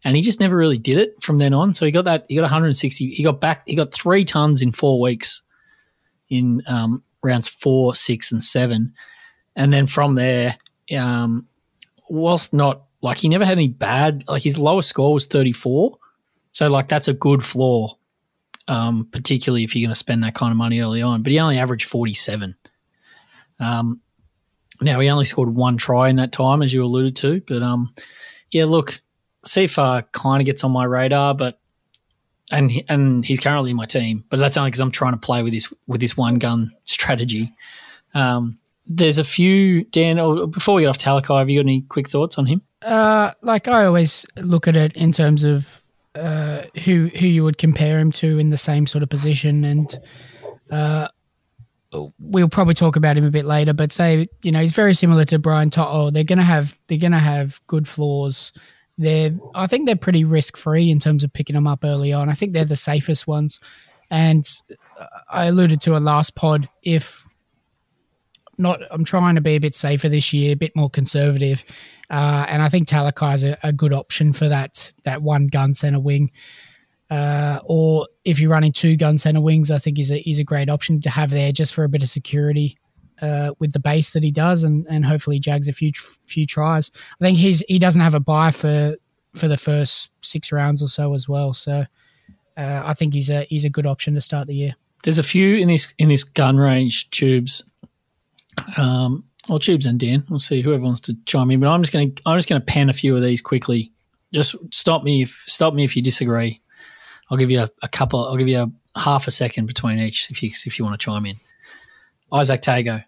And 0.04 0.16
he 0.16 0.22
just 0.22 0.40
never 0.40 0.56
really 0.56 0.78
did 0.78 0.98
it 0.98 1.22
from 1.22 1.38
then 1.38 1.54
on. 1.54 1.74
So 1.74 1.86
he 1.86 1.92
got 1.92 2.06
that. 2.06 2.26
He 2.30 2.36
got 2.36 2.44
160. 2.44 3.14
He 3.14 3.24
got 3.24 3.42
back. 3.42 3.64
He 3.68 3.76
got 3.76 3.92
three 3.92 4.24
tons 4.24 4.62
in 4.62 4.72
four 4.72 5.00
weeks 5.00 5.42
in 6.30 6.62
um, 6.68 7.04
rounds 7.24 7.48
four, 7.48 7.96
six, 7.96 8.32
and 8.32 8.44
seven, 8.44 8.94
and 9.56 9.74
then 9.74 9.88
from 9.88 10.16
there, 10.16 10.58
um, 10.98 11.48
whilst 12.10 12.54
not 12.54 12.84
like 13.02 13.18
he 13.18 13.30
never 13.30 13.46
had 13.46 13.58
any 13.58 13.68
bad. 13.68 14.24
Like 14.28 14.44
his 14.44 14.60
lowest 14.60 14.90
score 14.90 15.14
was 15.14 15.26
34. 15.26 15.98
So 16.52 16.70
like 16.70 16.90
that's 16.90 17.08
a 17.08 17.14
good 17.14 17.44
floor 17.44 17.98
um, 18.68 19.08
particularly 19.12 19.64
if 19.64 19.76
you're 19.76 19.86
going 19.86 19.94
to 19.94 19.96
spend 19.96 20.24
that 20.24 20.36
kind 20.36 20.52
of 20.52 20.58
money 20.58 20.80
early 20.80 21.02
on. 21.02 21.24
But 21.24 21.32
he 21.32 21.40
only 21.40 21.58
averaged 21.58 21.88
47. 21.90 22.56
Um, 23.60 24.02
now 24.82 25.00
he 25.00 25.10
only 25.10 25.26
scored 25.26 25.56
one 25.56 25.78
try 25.78 26.10
in 26.10 26.18
that 26.18 26.32
time, 26.32 26.62
as 26.62 26.74
you 26.74 26.84
alluded 26.84 27.16
to. 27.18 27.42
But 27.48 27.64
um, 27.64 27.94
yeah, 28.52 28.66
look, 28.66 29.00
Sifa 29.48 30.06
kind 30.12 30.42
of 30.42 30.46
gets 30.46 30.64
on 30.64 30.72
my 30.72 30.84
radar, 30.84 31.34
but 31.34 31.60
and 32.52 32.72
and 32.88 33.26
he's 33.26 33.40
currently 33.40 33.72
in 33.72 33.78
my 33.78 33.86
team, 33.86 34.24
but 34.30 34.40
that's 34.40 34.58
only 34.58 34.70
because 34.70 34.82
I'm 34.82 34.92
trying 34.92 35.14
to 35.14 35.20
play 35.20 35.44
with 35.44 35.54
this 35.54 35.72
with 35.88 36.02
this 36.02 36.16
one 36.16 36.36
gun 36.36 36.72
strategy. 36.84 37.54
Um, 38.14 38.60
there's 38.86 39.18
a 39.18 39.24
few 39.24 39.84
Dan. 39.86 40.20
Or 40.20 40.48
before 40.48 40.76
we 40.76 40.84
get 40.84 40.88
off 40.88 40.98
Talakai, 40.98 41.40
have 41.40 41.50
you 41.50 41.60
got 41.60 41.66
any 41.66 41.82
quick 41.82 42.10
thoughts 42.10 42.38
on 42.38 42.46
him? 42.46 42.62
Uh, 42.82 43.32
like 43.42 43.68
I 43.68 43.86
always 43.86 44.26
look 44.38 44.68
at 44.68 44.78
it 44.78 44.96
in 44.96 45.12
terms 45.12 45.44
of 45.44 45.82
uh, 46.16 46.64
who 46.84 47.08
who 47.08 47.28
you 47.28 47.44
would 47.44 47.58
compare 47.58 48.00
him 48.00 48.12
to 48.14 48.40
in 48.40 48.50
the 48.50 48.58
same 48.58 48.88
sort 48.88 49.04
of 49.04 49.10
position, 49.10 49.64
and 49.64 50.00
uh, 50.72 51.08
we'll 52.20 52.50
probably 52.50 52.74
talk 52.74 52.96
about 52.96 53.18
him 53.18 53.26
a 53.26 53.32
bit 53.32 53.46
later. 53.46 53.74
But 53.74 53.92
say 53.92 54.28
you 54.42 54.52
know 54.52 54.62
he's 54.62 54.74
very 54.74 54.94
similar 54.94 55.26
to 55.26 55.40
Brian 55.40 55.70
To'o. 55.70 56.12
They're 56.12 56.24
gonna 56.24 56.44
have 56.44 56.78
they're 56.88 56.98
gonna 56.98 57.20
have 57.20 57.62
good 57.68 57.88
flaws. 57.88 58.52
They're 58.98 59.32
I 59.54 59.68
think 59.68 59.86
they're 59.86 59.96
pretty 59.96 60.24
risk 60.24 60.58
free 60.58 60.90
in 60.90 61.00
terms 61.00 61.24
of 61.24 61.32
picking 61.32 61.56
them 61.56 61.68
up 61.68 61.84
early 61.84 62.14
on. 62.14 62.30
I 62.30 62.34
think 62.34 62.54
they're 62.54 62.66
the 62.66 62.76
safest 62.76 63.28
ones, 63.28 63.60
and 64.10 64.46
I 65.30 65.46
alluded 65.46 65.82
to 65.82 65.98
a 65.98 66.00
last 66.00 66.36
pod 66.36 66.68
if 66.84 67.28
not 68.58 68.82
I'm 68.90 69.04
trying 69.04 69.36
to 69.36 69.42
be 69.42 69.56
a 69.56 69.60
bit 69.60 69.76
safer 69.76 70.10
this 70.10 70.34
year, 70.34 70.54
a 70.54 70.56
bit 70.56 70.76
more 70.76 70.90
conservative. 70.90 71.64
Uh, 72.10 72.46
and 72.48 72.62
I 72.62 72.70
think 72.70 72.88
Talakai 72.88 73.36
is 73.36 73.44
a, 73.44 73.58
a, 73.64 73.74
good 73.74 73.94
option 73.94 74.34
for 74.34 74.48
that 74.48 74.94
that 75.04 75.22
one 75.22 75.48
gun 75.48 75.74
center 75.74 76.00
wing. 76.00 76.32
Uh, 77.10 77.60
or 77.66 78.08
if 78.26 78.40
you're 78.40 78.50
running 78.50 78.72
two 78.72 78.96
gun 78.96 79.18
center 79.18 79.42
wings, 79.42 79.70
I 79.70 79.78
think 79.78 80.00
is 80.00 80.12
a 80.12 80.28
is 80.28 80.40
a 80.40 80.44
great 80.44 80.70
option 80.70 81.02
to 81.02 81.10
have 81.10 81.30
there 81.30 81.52
just 81.52 81.74
for 81.74 81.84
a 81.84 81.90
bit 81.90 82.02
of 82.02 82.10
security 82.10 82.78
uh, 83.22 83.52
with 83.60 83.74
the 83.74 83.80
base 83.80 84.12
that 84.12 84.24
he 84.24 84.32
does, 84.32 84.64
and 84.64 84.86
and 84.90 85.06
hopefully 85.06 85.40
jags 85.40 85.68
a 85.68 85.74
few 85.74 85.92
few 86.26 86.46
tries. 86.46 86.92
I 87.20 87.26
think 87.26 87.38
he's 87.38 87.60
he 87.68 87.80
doesn't 87.80 88.02
have 88.02 88.16
a 88.16 88.20
buy 88.20 88.52
for 88.52 88.96
for 89.36 89.48
the 89.48 89.58
first 89.58 90.10
six 90.22 90.52
rounds 90.52 90.82
or 90.82 90.88
so 90.88 91.14
as 91.14 91.28
well. 91.28 91.54
So 91.54 91.86
uh, 92.58 92.82
I 92.86 92.94
think 92.94 93.14
he's 93.14 93.30
a 93.30 93.44
he's 93.46 93.66
a 93.66 93.70
good 93.70 93.86
option 93.86 94.14
to 94.16 94.22
start 94.22 94.48
the 94.48 94.56
year. 94.56 94.76
There's 95.04 95.20
a 95.20 95.24
few 95.24 95.56
in 95.56 95.68
this 95.68 95.94
in 95.98 96.10
this 96.10 96.24
gun 96.24 96.58
range 96.58 97.10
tubes 97.12 97.64
um, 98.78 99.24
or 99.50 99.60
Tubes 99.60 99.86
and 99.86 100.00
Dan. 100.00 100.26
We'll 100.30 100.40
see 100.40 100.62
whoever 100.62 100.84
wants 100.84 101.00
to 101.02 101.16
chime 101.26 101.52
in. 101.52 101.60
But 101.60 101.70
I'm 101.70 101.82
just 101.82 101.94
going 101.94 102.14
to 102.14 102.22
I'm 102.26 102.38
just 102.38 102.50
going 102.50 102.62
to 102.62 102.66
pan 102.66 102.90
a 102.90 102.94
few 102.94 103.16
of 103.16 103.22
these 103.22 103.42
quickly. 103.42 103.92
Just 104.34 104.56
stop 104.72 105.04
me 105.04 105.22
if 105.22 105.44
stop 105.48 105.74
me 105.74 105.84
if 105.84 105.96
you 105.96 106.02
disagree. 106.02 106.62
I'll 107.30 107.38
give 107.38 107.52
you 107.52 107.62
a, 107.62 107.70
a 107.82 107.88
couple. 107.88 108.26
I'll 108.26 108.38
give 108.38 108.48
you 108.48 108.74
a 108.96 109.00
half 109.00 109.28
a 109.28 109.32
second 109.32 109.66
between 109.68 110.00
each 110.00 110.30
if 110.30 110.44
you 110.44 110.52
if 110.66 110.78
you 110.78 110.86
want 110.86 111.00
to 111.00 111.04
chime 111.04 111.26
in. 111.26 111.38
Izack 112.32 112.62
Tago, 112.62 113.04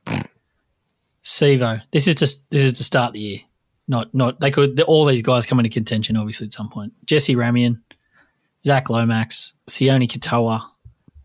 Sivo. 1.24 1.82
This 1.92 2.08
is 2.08 2.16
just 2.16 2.50
this 2.50 2.64
is 2.64 2.74
to 2.74 2.84
start 2.84 3.14
the 3.14 3.20
year. 3.20 3.40
Not 3.88 4.14
not 4.14 4.40
they 4.40 4.52
could 4.52 4.80
all 4.82 5.06
these 5.06 5.22
guys 5.24 5.46
come 5.46 5.60
into 5.60 5.70
contention 5.70 6.16
obviously 6.18 6.46
at 6.46 6.54
some 6.54 6.70
point. 6.70 6.94
Jesse 7.06 7.36
Ramien, 7.36 7.82
Zach 8.64 8.90
Lomax, 8.90 9.54
Sione 9.68 10.10
Katoa, 10.10 10.62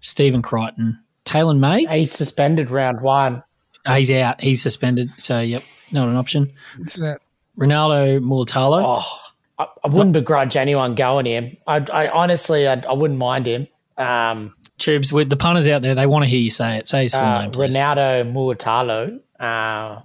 Stephen 0.01 0.43
Crichton, 0.43 1.01
Taylan 1.25 1.59
May. 1.59 1.87
He's 1.87 2.13
suspended 2.13 2.71
round 2.71 3.01
one. 3.01 3.43
Oh, 3.87 3.95
he's 3.95 4.11
out. 4.11 4.41
He's 4.41 4.63
suspended. 4.63 5.11
So, 5.19 5.41
yep, 5.41 5.63
not 5.93 6.09
an 6.09 6.17
option. 6.17 6.51
What's 6.79 6.97
that? 6.97 7.21
Ronaldo 7.59 8.19
Mulitalo. 8.21 8.83
Oh, 8.83 9.19
I, 9.59 9.67
I 9.85 9.89
wouldn't 9.89 10.15
begrudge 10.15 10.57
anyone 10.57 10.95
going 10.95 11.27
him. 11.27 11.57
I, 11.67 11.85
I 11.93 12.09
honestly, 12.09 12.67
I, 12.67 12.75
I 12.75 12.93
wouldn't 12.93 13.19
mind 13.19 13.47
him. 13.47 13.69
Um, 13.97 14.55
Tubes, 14.85 15.13
with 15.13 15.31
the 15.31 15.37
punters 15.37 15.67
out 15.69 15.81
there, 15.83 15.95
they 15.95 16.07
want 16.07 16.25
to 16.25 16.29
hear 16.29 16.41
you 16.41 16.51
say 16.51 16.77
it. 16.79 16.89
Say 16.89 17.05
his 17.05 17.15
full 17.15 17.23
uh, 17.23 17.43
name, 17.43 17.51
please. 17.53 17.75
Ronaldo 17.75 18.31
Mulitalo. 18.33 19.21
Uh, 19.41 20.03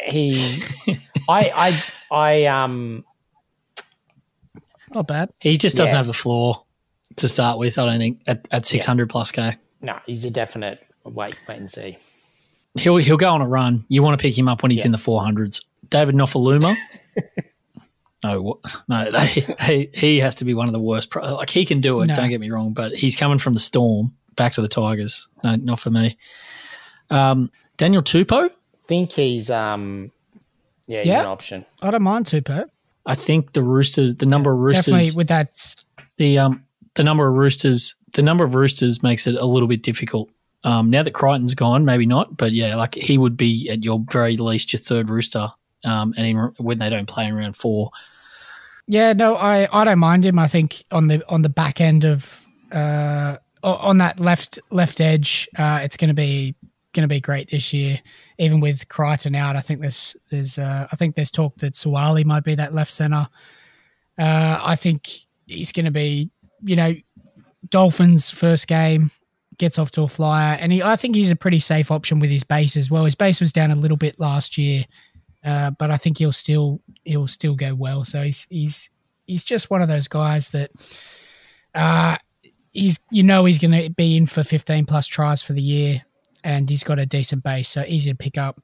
he, 0.00 0.62
I, 1.28 1.80
I, 2.10 2.14
I, 2.14 2.44
um, 2.46 3.04
not 4.92 5.06
bad. 5.06 5.30
He 5.38 5.56
just 5.56 5.76
doesn't 5.76 5.94
Yeah. 5.94 5.98
have 5.98 6.06
the 6.06 6.12
floor 6.12 6.64
to 7.16 7.28
start 7.28 7.58
with. 7.58 7.78
I 7.78 7.86
don't 7.86 7.98
think 7.98 8.20
at, 8.26 8.46
at 8.50 8.66
600 8.66 9.08
plus 9.08 9.30
k. 9.30 9.56
no, 9.80 9.98
he's 10.06 10.24
a 10.24 10.30
definite 10.30 10.84
wait, 11.04 11.36
wait 11.48 11.58
and 11.58 11.70
see. 11.70 11.96
He'll 12.74 12.96
he'll 12.96 13.16
go 13.16 13.30
on 13.30 13.40
a 13.42 13.48
run. 13.48 13.84
You 13.88 14.02
want 14.02 14.18
to 14.18 14.22
pick 14.22 14.36
him 14.36 14.48
up 14.48 14.62
when 14.62 14.70
he's 14.70 14.80
Yeah. 14.80 14.86
in 14.86 14.92
the 14.92 14.98
400s. 14.98 15.62
David 15.88 16.14
Nofoaluma. 16.14 16.76
no, 18.24 18.42
what? 18.42 18.58
No, 18.88 19.10
they, 19.10 19.26
he 19.26 19.88
he 19.94 20.18
has 20.20 20.34
to 20.36 20.44
be 20.44 20.54
one 20.54 20.66
of 20.68 20.72
the 20.72 20.80
worst. 20.80 21.10
Pro- 21.10 21.34
like 21.36 21.50
he 21.50 21.64
can 21.64 21.80
do 21.80 22.00
it. 22.00 22.06
No. 22.06 22.14
Don't 22.14 22.28
get 22.30 22.40
me 22.40 22.50
wrong, 22.50 22.72
but 22.72 22.92
he's 22.94 23.16
coming 23.16 23.38
from 23.38 23.54
the 23.54 23.60
Storm 23.60 24.14
back 24.36 24.52
to 24.54 24.62
the 24.62 24.68
Tigers. 24.68 25.28
No, 25.44 25.56
not 25.56 25.80
for 25.80 25.90
me. 25.90 26.16
Um, 27.10 27.50
Daniel 27.76 28.02
Tupou. 28.02 28.50
Think 28.84 29.12
he's, 29.12 29.50
um, 29.50 30.10
yeah, 30.86 30.98
he's 31.00 31.08
Yeah. 31.08 31.20
an 31.20 31.26
option. 31.26 31.64
I 31.80 31.90
don't 31.90 32.02
mind 32.02 32.26
Tupou. 32.26 32.66
I 33.06 33.14
think 33.14 33.52
the 33.52 33.62
Roosters, 33.62 34.16
the 34.16 34.26
number 34.26 34.52
of 34.52 34.58
Roosters, 34.58 34.86
Definitely 34.86 35.16
with 35.16 35.28
that. 35.28 35.52
the 36.18 36.38
um 36.38 36.64
the 36.94 37.02
number 37.04 37.26
of 37.28 37.34
roosters 37.34 37.94
the 38.14 38.22
number 38.22 38.44
of 38.44 38.54
roosters 38.56 39.02
makes 39.04 39.26
it 39.28 39.36
a 39.36 39.46
little 39.46 39.68
bit 39.68 39.82
difficult. 39.82 40.28
Um, 40.64 40.90
now 40.90 41.02
that 41.04 41.12
Crichton's 41.12 41.54
gone, 41.54 41.84
maybe 41.84 42.04
not, 42.06 42.36
but 42.36 42.52
yeah, 42.52 42.74
like 42.74 42.94
he 42.96 43.16
would 43.16 43.36
be 43.36 43.70
at 43.70 43.84
your 43.84 44.04
very 44.10 44.36
least 44.36 44.72
your 44.72 44.80
third 44.80 45.08
rooster. 45.08 45.48
Um, 45.84 46.14
and 46.16 46.26
in, 46.26 46.36
when 46.58 46.78
they 46.78 46.90
don't 46.90 47.06
play 47.06 47.26
in 47.26 47.34
round 47.34 47.56
four, 47.56 47.90
Yeah, 48.86 49.12
no, 49.12 49.36
I, 49.36 49.68
I 49.72 49.84
don't 49.84 49.98
mind 49.98 50.24
him. 50.24 50.38
I 50.38 50.48
think 50.48 50.84
on 50.90 51.08
the 51.08 51.26
on 51.28 51.42
the 51.42 51.48
back 51.48 51.80
end 51.80 52.04
of 52.04 52.44
uh 52.72 53.36
on 53.62 53.98
that 53.98 54.20
left 54.20 54.58
left 54.70 55.00
edge, 55.00 55.48
uh, 55.58 55.80
it's 55.82 55.96
going 55.96 56.08
to 56.08 56.14
be 56.14 56.54
going 56.92 57.08
to 57.08 57.14
be 57.14 57.20
great 57.20 57.50
this 57.50 57.72
year. 57.72 58.00
Even 58.38 58.60
with 58.60 58.88
Crichton 58.88 59.34
out, 59.34 59.56
I 59.56 59.60
think 59.60 59.80
there's 59.80 60.16
there's 60.30 60.58
uh, 60.58 60.86
I 60.90 60.96
think 60.96 61.14
there's 61.14 61.30
talk 61.30 61.56
that 61.58 61.74
Suaalii 61.74 62.24
might 62.24 62.44
be 62.44 62.54
that 62.54 62.74
left 62.74 62.92
center. 62.92 63.28
Uh, 64.18 64.60
I 64.62 64.76
think 64.76 65.08
he's 65.46 65.72
going 65.72 65.84
to 65.84 65.90
be 65.90 66.30
you 66.62 66.76
know 66.76 66.94
Dolphins 67.68 68.30
first 68.30 68.66
game 68.66 69.10
gets 69.58 69.78
off 69.78 69.90
to 69.92 70.02
a 70.02 70.08
flyer, 70.08 70.56
and 70.58 70.72
he 70.72 70.82
I 70.82 70.96
think 70.96 71.14
he's 71.14 71.30
a 71.30 71.36
pretty 71.36 71.60
safe 71.60 71.90
option 71.90 72.18
with 72.18 72.30
his 72.30 72.44
base 72.44 72.76
as 72.76 72.90
well. 72.90 73.04
His 73.04 73.14
base 73.14 73.40
was 73.40 73.52
down 73.52 73.70
a 73.70 73.76
little 73.76 73.96
bit 73.96 74.18
last 74.18 74.56
year. 74.58 74.84
Uh, 75.44 75.70
but 75.70 75.90
I 75.90 75.96
think 75.96 76.18
he'll 76.18 76.32
still 76.32 76.80
he'll 77.04 77.26
still 77.26 77.54
go 77.54 77.74
well. 77.74 78.04
So 78.04 78.22
he's 78.22 78.46
he's 78.50 78.90
he's 79.26 79.44
just 79.44 79.70
one 79.70 79.82
of 79.82 79.88
those 79.88 80.08
guys 80.08 80.50
that 80.50 80.70
uh, 81.74 82.16
he's 82.72 82.98
you 83.10 83.22
know 83.22 83.44
he's 83.44 83.58
going 83.58 83.72
to 83.82 83.90
be 83.90 84.16
in 84.16 84.26
for 84.26 84.44
15 84.44 84.86
plus 84.86 85.06
tries 85.06 85.42
for 85.42 85.52
the 85.52 85.62
year, 85.62 86.02
and 86.44 86.68
he's 86.68 86.84
got 86.84 86.98
a 86.98 87.06
decent 87.06 87.42
base, 87.42 87.68
so 87.68 87.84
easy 87.86 88.10
to 88.10 88.16
pick 88.16 88.36
up. 88.38 88.60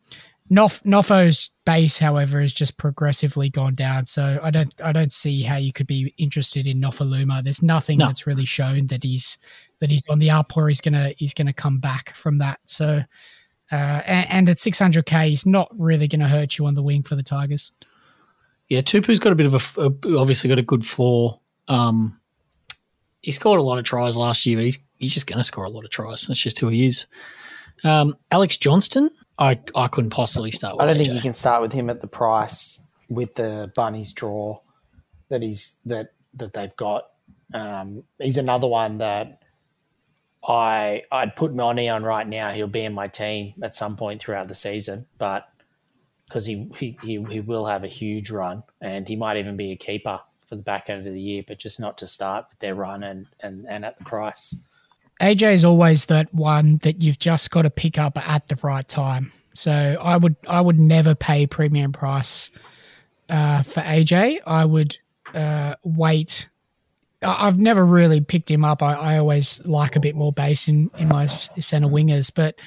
Nof, 0.51 0.85
Nofo's 0.85 1.51
base, 1.64 1.99
however, 1.99 2.41
has 2.41 2.53
just 2.53 2.77
progressively 2.79 3.51
gone 3.51 3.74
down. 3.74 4.07
So 4.07 4.39
I 4.43 4.51
don't 4.51 4.72
I 4.81 4.93
don't 4.93 5.11
see 5.12 5.43
how 5.43 5.57
you 5.57 5.72
could 5.72 5.89
be 5.89 6.14
interested 6.18 6.68
in 6.68 6.81
Nofoaluma. 6.81 7.43
There's 7.43 7.62
nothing 7.62 7.99
No. 7.99 8.07
that's 8.07 8.29
really 8.29 8.45
shown 8.45 8.87
that 8.89 9.03
he's 9.03 9.39
that 9.81 9.91
he's 9.91 10.07
on 10.09 10.20
the 10.20 10.31
up 10.31 10.57
or 10.57 10.68
he's 10.68 10.81
gonna 10.81 11.12
he's 11.16 11.35
gonna 11.35 11.53
come 11.53 11.79
back 11.79 12.14
from 12.14 12.39
that. 12.39 12.61
So 12.64 13.03
uh, 13.73 13.75
and, 14.07 14.31
and 14.31 14.49
at 14.49 14.57
600k, 14.57 15.29
he's 15.29 15.47
not 15.47 15.69
really 15.77 16.09
going 16.09 16.21
to 16.21 16.29
hurt 16.29 16.59
you 16.59 16.67
on 16.67 16.75
the 16.75 16.83
wing 16.83 17.03
for 17.03 17.17
the 17.17 17.23
Tigers. 17.23 17.73
yeah, 18.69 18.81
Tupou's 18.81 19.19
got 19.19 19.33
a 19.33 19.37
bit 19.37 19.47
of 19.47 19.55
a 19.79 20.19
obviously 20.19 20.49
got 20.49 20.59
a 20.59 20.62
good 20.62 20.85
floor. 20.85 21.41
Um, 21.69 22.21
he 23.23 23.33
scored 23.33 23.59
a 23.59 23.62
lot 23.62 23.79
of 23.79 23.85
tries 23.85 24.17
last 24.17 24.47
year, 24.47 24.57
but 24.59 24.64
he's 24.64 24.79
he's 24.99 25.14
just 25.14 25.27
going 25.27 25.39
to 25.39 25.45
score 25.45 25.64
a 25.64 25.69
lot 25.71 25.85
of 25.85 25.91
tries. 25.91 26.27
That's 26.27 26.41
just 26.41 26.59
who 26.61 26.69
he 26.69 26.87
is. 26.87 27.07
Um, 27.85 28.17
Alex 28.31 28.57
Johnston, 28.57 29.11
I 29.39 29.61
I 29.75 29.89
couldn't 29.89 30.11
possibly 30.11 30.51
start. 30.53 30.77
With 30.77 30.83
I 30.83 30.87
don't 30.87 30.97
AJ. 30.97 30.99
think 31.05 31.14
you 31.14 31.21
can 31.21 31.35
start 31.35 31.61
with 31.62 31.73
him 31.73 31.91
at 31.91 32.01
the 32.01 32.07
price 32.07 32.81
with 33.09 33.35
the 33.35 33.71
bunnies 33.75 34.12
draw 34.12 34.61
that 35.29 35.43
he's 35.43 35.77
that 35.87 36.12
that 36.35 36.53
they've 36.53 36.75
got. 36.77 37.05
Um, 37.55 38.05
he's 38.19 38.39
another 38.39 38.67
one 38.67 38.99
that 38.99 39.43
I 40.47 41.03
I'd 41.11 41.36
put 41.36 41.55
money 41.55 41.88
on 41.88 42.05
right 42.05 42.26
now. 42.26 42.53
He'll 42.53 42.66
be 42.66 42.84
in 42.84 42.92
my 42.94 43.09
team 43.09 43.55
at 43.62 43.76
some 43.76 43.97
point 43.97 44.22
throughout 44.22 44.49
the 44.49 44.55
season, 44.55 45.07
but 45.18 45.49
because 46.28 46.47
he, 46.47 46.70
he 46.78 46.97
he 47.03 47.40
will 47.40 47.66
have 47.66 47.84
a 47.84 47.88
huge 47.88 48.30
run 48.30 48.62
and 48.80 49.07
he 49.09 49.16
might 49.16 49.36
even 49.36 49.57
be 49.57 49.72
a 49.72 49.76
keeper 49.76 50.20
for 50.47 50.57
the 50.57 50.62
back 50.62 50.88
end 50.88 51.07
of 51.07 51.12
the 51.12 51.20
year, 51.20 51.42
but 51.47 51.59
just 51.59 51.80
not 51.80 51.99
to 51.99 52.07
start 52.07 52.47
with 52.51 52.59
their 52.61 52.74
run 52.74 53.03
and 53.03 53.26
and, 53.40 53.66
and 53.68 53.84
at 53.84 53.99
the 53.99 54.05
price. 54.05 54.55
AJ 55.20 55.55
is 55.55 55.64
always 55.64 56.07
that 56.07 56.32
one 56.34 56.78
that 56.78 57.03
you've 57.03 57.18
just 57.18 57.51
got 57.51 57.62
to 57.62 57.70
pick 57.70 57.99
up 57.99 58.18
at 58.28 58.49
the 58.49 58.59
right 58.62 58.86
time. 58.86 59.32
So 59.55 59.72
I 60.01 60.16
would 60.16 60.36
I 60.47 60.61
would 60.61 60.78
never 60.78 61.14
pay 61.14 61.47
premium 61.47 61.92
price 61.92 62.51
uh, 63.28 63.62
for 63.62 63.80
AJ. 63.80 64.40
I 64.47 64.64
would 64.64 64.97
uh, 65.34 65.74
wait. 65.82 66.49
I've 67.23 67.59
never 67.59 67.85
really 67.85 68.21
picked 68.21 68.51
him 68.51 68.64
up. 68.64 68.83
I, 68.83 68.95
I 68.95 69.19
always 69.19 69.64
like 69.64 69.97
a 69.97 70.01
bit 70.01 70.14
more 70.14 70.33
base 70.33 70.69
in 70.69 70.91
in 70.99 71.09
my 71.09 71.27
center 71.27 71.89
wingers, 71.89 72.33
but 72.35 72.59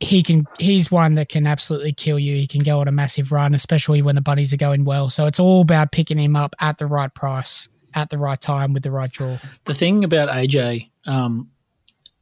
he 0.00 0.22
can. 0.22 0.46
He's 0.58 0.90
one 0.90 1.14
that 1.16 1.28
can 1.28 1.46
absolutely 1.46 1.92
kill 1.92 2.18
you. 2.18 2.36
He 2.36 2.46
can 2.46 2.62
go 2.62 2.80
on 2.80 2.88
a 2.88 2.92
massive 2.92 3.32
run, 3.32 3.54
especially 3.54 4.02
when 4.02 4.14
the 4.14 4.20
bunnies 4.20 4.52
are 4.52 4.58
going 4.58 4.84
well. 4.84 5.10
So 5.10 5.26
it's 5.26 5.40
all 5.40 5.62
about 5.62 5.92
picking 5.92 6.18
him 6.18 6.36
up 6.36 6.54
at 6.60 6.78
the 6.78 6.86
right 6.86 7.12
price, 7.12 7.68
at 7.94 8.10
the 8.10 8.18
right 8.18 8.40
time, 8.40 8.72
with 8.72 8.82
the 8.82 8.90
right 8.90 9.10
draw. 9.10 9.38
the 9.64 9.74
thing 9.74 10.04
about 10.04 10.28
AJ, 10.28 10.90
um, 11.06 11.50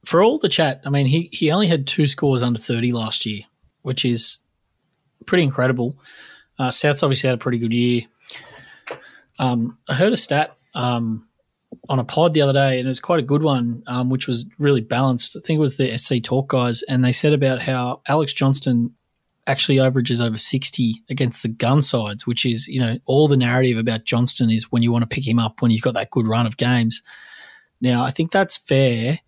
for 0.05 0.23
all 0.23 0.39
the 0.39 0.49
chat, 0.49 0.83
I 0.85 0.91
mean, 0.91 1.07
he, 1.07 1.29
he 1.33 1.51
only 1.51 1.67
had 1.67 1.87
two 1.87 2.07
scores 2.07 2.43
under 2.43 2.59
30 2.59 2.93
last 2.93 3.25
year, 3.25 3.43
which 3.83 4.05
is 4.05 4.41
pretty 5.27 5.45
incredible. 5.45 5.97
Uh, 6.59 6.71
South's 6.71 7.03
obviously 7.03 7.29
had 7.29 7.35
a 7.35 7.43
pretty 7.43 7.59
good 7.59 7.73
year. 7.73 8.03
Um, 9.39 9.79
I 9.89 9.95
heard 9.95 10.13
a 10.13 10.17
stat 10.17 10.57
um, 10.75 11.29
on 11.89 11.99
a 11.99 12.05
pod 12.05 12.33
the 12.33 12.43
other 12.43 12.53
day, 12.53 12.79
and 12.79 12.87
it 12.87 12.89
was 12.89 13.01
quite 13.01 13.19
a 13.19 13.27
good 13.27 13.43
one, 13.43 13.83
um, 13.87 14.11
which 14.11 14.27
was 14.27 14.47
really 14.59 14.81
balanced. 14.81 15.37
I 15.37 15.41
think 15.41 15.59
it 15.59 15.61
was 15.61 15.77
the 15.77 15.97
SC 15.97 16.23
Talk 16.23 16.49
guys, 16.49 16.83
and 16.83 17.05
they 17.05 17.13
said 17.13 17.33
about 17.33 17.61
how 17.63 18.01
Alex 18.07 18.33
Johnston 18.33 18.95
actually 19.47 19.79
averages 19.79 20.21
over 20.21 20.39
60 20.39 21.03
against 21.11 21.43
the 21.43 21.49
gun 21.49 21.83
sides, 21.83 22.27
which 22.27 22.47
is, 22.47 22.67
you 22.67 22.81
know, 22.81 22.99
all 23.05 23.29
the 23.29 23.37
narrative 23.37 23.77
about 23.77 24.05
Johnston 24.05 24.51
is 24.51 24.73
when 24.73 24.83
you 24.83 24.91
want 24.91 25.03
to 25.03 25.15
pick 25.15 25.27
him 25.27 25.39
up 25.39 25.61
when 25.61 25.71
he's 25.71 25.83
got 25.83 25.95
that 25.95 26.11
good 26.11 26.27
run 26.27 26.47
of 26.47 26.57
games. 26.57 27.03
Now, 27.81 28.05
I 28.05 28.11
think 28.11 28.31
that's 28.31 28.57
fair, 28.57 29.21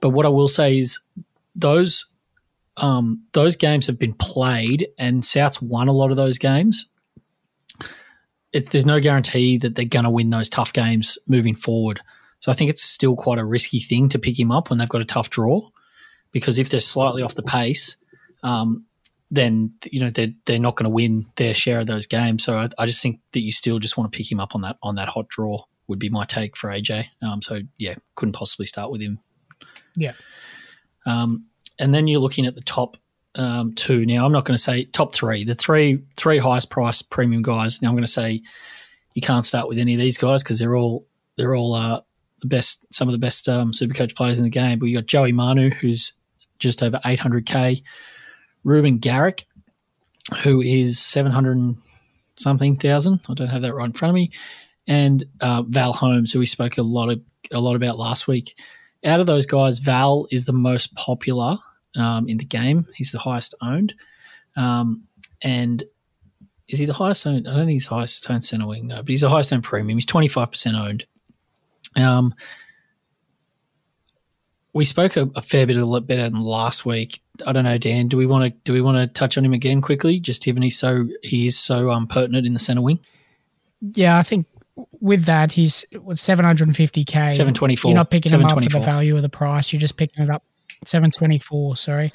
but 0.00 0.10
what 0.10 0.24
I 0.24 0.30
will 0.30 0.48
say 0.48 0.78
is 0.78 0.98
those 1.54 2.06
um, 2.78 3.24
those 3.32 3.56
games 3.56 3.86
have 3.86 3.98
been 3.98 4.14
played 4.14 4.88
and 4.96 5.22
South's 5.22 5.60
won 5.60 5.88
a 5.88 5.92
lot 5.92 6.10
of 6.10 6.16
those 6.16 6.38
games. 6.38 6.86
It, 8.52 8.70
there's 8.70 8.86
no 8.86 9.00
guarantee 9.00 9.58
that 9.58 9.74
they're 9.74 9.84
going 9.84 10.04
to 10.04 10.10
win 10.10 10.30
those 10.30 10.48
tough 10.48 10.72
games 10.72 11.18
moving 11.26 11.54
forward. 11.54 12.00
So 12.40 12.50
I 12.50 12.54
think 12.54 12.70
it's 12.70 12.82
still 12.82 13.16
quite 13.16 13.38
a 13.38 13.44
risky 13.44 13.80
thing 13.80 14.08
to 14.10 14.18
pick 14.18 14.38
him 14.38 14.50
up 14.50 14.68
when 14.68 14.78
they've 14.78 14.88
got 14.88 15.00
a 15.00 15.06
tough 15.06 15.30
draw, 15.30 15.70
because 16.32 16.58
if 16.58 16.68
they're 16.68 16.80
slightly 16.80 17.22
off 17.22 17.34
the 17.34 17.42
pace, 17.42 17.96
um, 18.42 18.84
then 19.30 19.72
you 19.90 20.00
know 20.00 20.10
they're 20.10 20.32
they're 20.44 20.58
not 20.58 20.76
going 20.76 20.84
to 20.84 20.90
win 20.90 21.26
their 21.36 21.54
share 21.54 21.80
of 21.80 21.86
those 21.86 22.06
games. 22.06 22.44
So 22.44 22.58
I, 22.58 22.68
I, 22.78 22.86
just 22.86 23.00
think 23.00 23.20
that 23.32 23.40
you 23.40 23.52
still 23.52 23.78
just 23.78 23.96
want 23.96 24.12
to 24.12 24.16
pick 24.16 24.30
him 24.30 24.40
up 24.40 24.54
on 24.54 24.60
that 24.62 24.76
on 24.82 24.96
that 24.96 25.08
hot 25.08 25.28
draw 25.28 25.64
would 25.86 25.98
be 25.98 26.10
my 26.10 26.24
take 26.24 26.56
for 26.56 26.68
AJ. 26.68 27.06
Um, 27.22 27.40
so 27.40 27.60
yeah, 27.78 27.94
couldn't 28.16 28.34
possibly 28.34 28.66
start 28.66 28.90
with 28.90 29.00
him. 29.00 29.20
Yeah. 29.96 30.12
Um, 31.06 31.46
and 31.78 31.94
then 31.94 32.06
you're 32.06 32.20
looking 32.20 32.46
at 32.46 32.54
the 32.54 32.60
top 32.60 32.96
um, 33.34 33.74
two. 33.74 34.04
Now 34.06 34.26
I'm 34.26 34.32
not 34.32 34.44
going 34.44 34.56
to 34.56 34.62
say 34.62 34.84
top 34.84 35.14
three. 35.14 35.44
The 35.44 35.54
three 35.54 36.02
three 36.16 36.38
highest 36.38 36.70
price 36.70 37.02
premium 37.02 37.42
guys. 37.42 37.80
Now 37.80 37.88
I'm 37.88 37.94
going 37.94 38.04
to 38.04 38.10
say 38.10 38.42
you 39.14 39.22
can't 39.22 39.44
start 39.44 39.68
with 39.68 39.78
any 39.78 39.94
of 39.94 40.00
these 40.00 40.18
guys 40.18 40.42
because 40.42 40.58
they're 40.58 40.76
all 40.76 41.06
they're 41.36 41.54
all 41.54 41.74
uh, 41.74 42.00
the 42.40 42.46
best, 42.46 42.84
some 42.92 43.08
of 43.08 43.12
the 43.12 43.18
best 43.18 43.48
um, 43.48 43.72
super 43.72 43.94
coach 43.94 44.14
players 44.14 44.38
in 44.38 44.44
the 44.44 44.50
game. 44.50 44.78
But 44.78 44.86
you 44.86 44.98
got 44.98 45.06
Joey 45.06 45.32
Manu, 45.32 45.70
who's 45.70 46.12
just 46.58 46.82
over 46.82 47.00
800k, 47.04 47.82
Reuben 48.64 48.98
Garrick, 48.98 49.46
who 50.42 50.60
is 50.60 50.98
700 50.98 51.76
something 52.36 52.76
thousand. 52.76 53.20
I 53.28 53.34
don't 53.34 53.48
have 53.48 53.62
that 53.62 53.74
right 53.74 53.86
in 53.86 53.92
front 53.92 54.10
of 54.10 54.14
me, 54.14 54.30
and 54.86 55.24
uh, 55.40 55.62
Val 55.62 55.92
Holmes, 55.92 56.32
who 56.32 56.38
we 56.38 56.46
spoke 56.46 56.78
a 56.78 56.82
lot 56.82 57.08
of 57.10 57.20
a 57.50 57.60
lot 57.60 57.76
about 57.76 57.98
last 57.98 58.28
week. 58.28 58.58
Out 59.04 59.20
of 59.20 59.26
those 59.26 59.46
guys, 59.46 59.80
Val 59.80 60.26
is 60.30 60.44
the 60.44 60.52
most 60.52 60.94
popular 60.94 61.58
um, 61.96 62.28
in 62.28 62.38
the 62.38 62.44
game. 62.44 62.86
He's 62.94 63.12
the 63.12 63.18
highest 63.18 63.54
owned, 63.62 63.94
um, 64.56 65.04
and 65.42 65.82
is 66.68 66.78
he 66.78 66.86
the 66.86 66.92
highest 66.92 67.26
owned? 67.26 67.48
I 67.48 67.52
don't 67.52 67.66
think 67.66 67.72
he's 67.72 67.88
the 67.88 67.94
highest 67.94 68.30
owned 68.30 68.44
center 68.44 68.66
wing, 68.66 68.88
no, 68.88 68.96
but 68.96 69.08
he's 69.08 69.20
the 69.20 69.28
highest 69.28 69.52
owned 69.52 69.64
premium. 69.64 69.96
He's 69.96 70.06
twenty 70.06 70.28
five 70.28 70.50
percent 70.50 70.76
owned. 70.76 71.04
Um, 71.96 72.34
we 74.72 74.84
spoke 74.84 75.16
a, 75.16 75.30
a, 75.36 75.42
fair 75.42 75.66
bit 75.66 75.76
a 75.76 75.84
little 75.84 76.00
better 76.00 76.22
than 76.22 76.40
last 76.40 76.86
week. 76.86 77.20
I 77.46 77.52
don't 77.52 77.64
know, 77.64 77.76
Dan. 77.76 78.08
Do 78.08 78.16
we 78.16 78.26
want 78.26 78.44
to 78.44 78.50
do 78.64 78.72
we 78.72 78.80
want 78.80 78.96
to 78.96 79.06
touch 79.06 79.36
on 79.36 79.44
him 79.44 79.52
again 79.52 79.82
quickly? 79.82 80.18
Just 80.18 80.42
given 80.42 80.62
he's 80.62 80.78
so 80.78 81.08
he 81.22 81.46
is 81.46 81.58
so 81.58 81.90
um, 81.90 82.06
pertinent 82.06 82.46
in 82.46 82.54
the 82.54 82.58
center 82.58 82.80
wing. 82.80 83.00
Yeah, 83.80 84.16
I 84.16 84.22
think 84.22 84.46
with 85.00 85.24
that 85.24 85.52
he's 85.52 85.84
seven 86.14 86.44
hundred 86.44 86.68
and 86.68 86.76
fifty 86.76 87.04
k. 87.04 87.32
Seven 87.32 87.52
twenty 87.52 87.76
four. 87.76 87.90
You're 87.90 87.96
not 87.96 88.10
picking 88.10 88.32
him 88.32 88.44
up 88.44 88.62
for 88.62 88.68
the 88.68 88.80
value 88.80 89.16
of 89.16 89.22
the 89.22 89.28
price. 89.28 89.72
You're 89.72 89.80
just 89.80 89.96
picking 89.96 90.24
it 90.24 90.30
up. 90.30 90.44
Seven 90.84 91.10
twenty 91.10 91.38
four. 91.38 91.76
Sorry. 91.76 92.12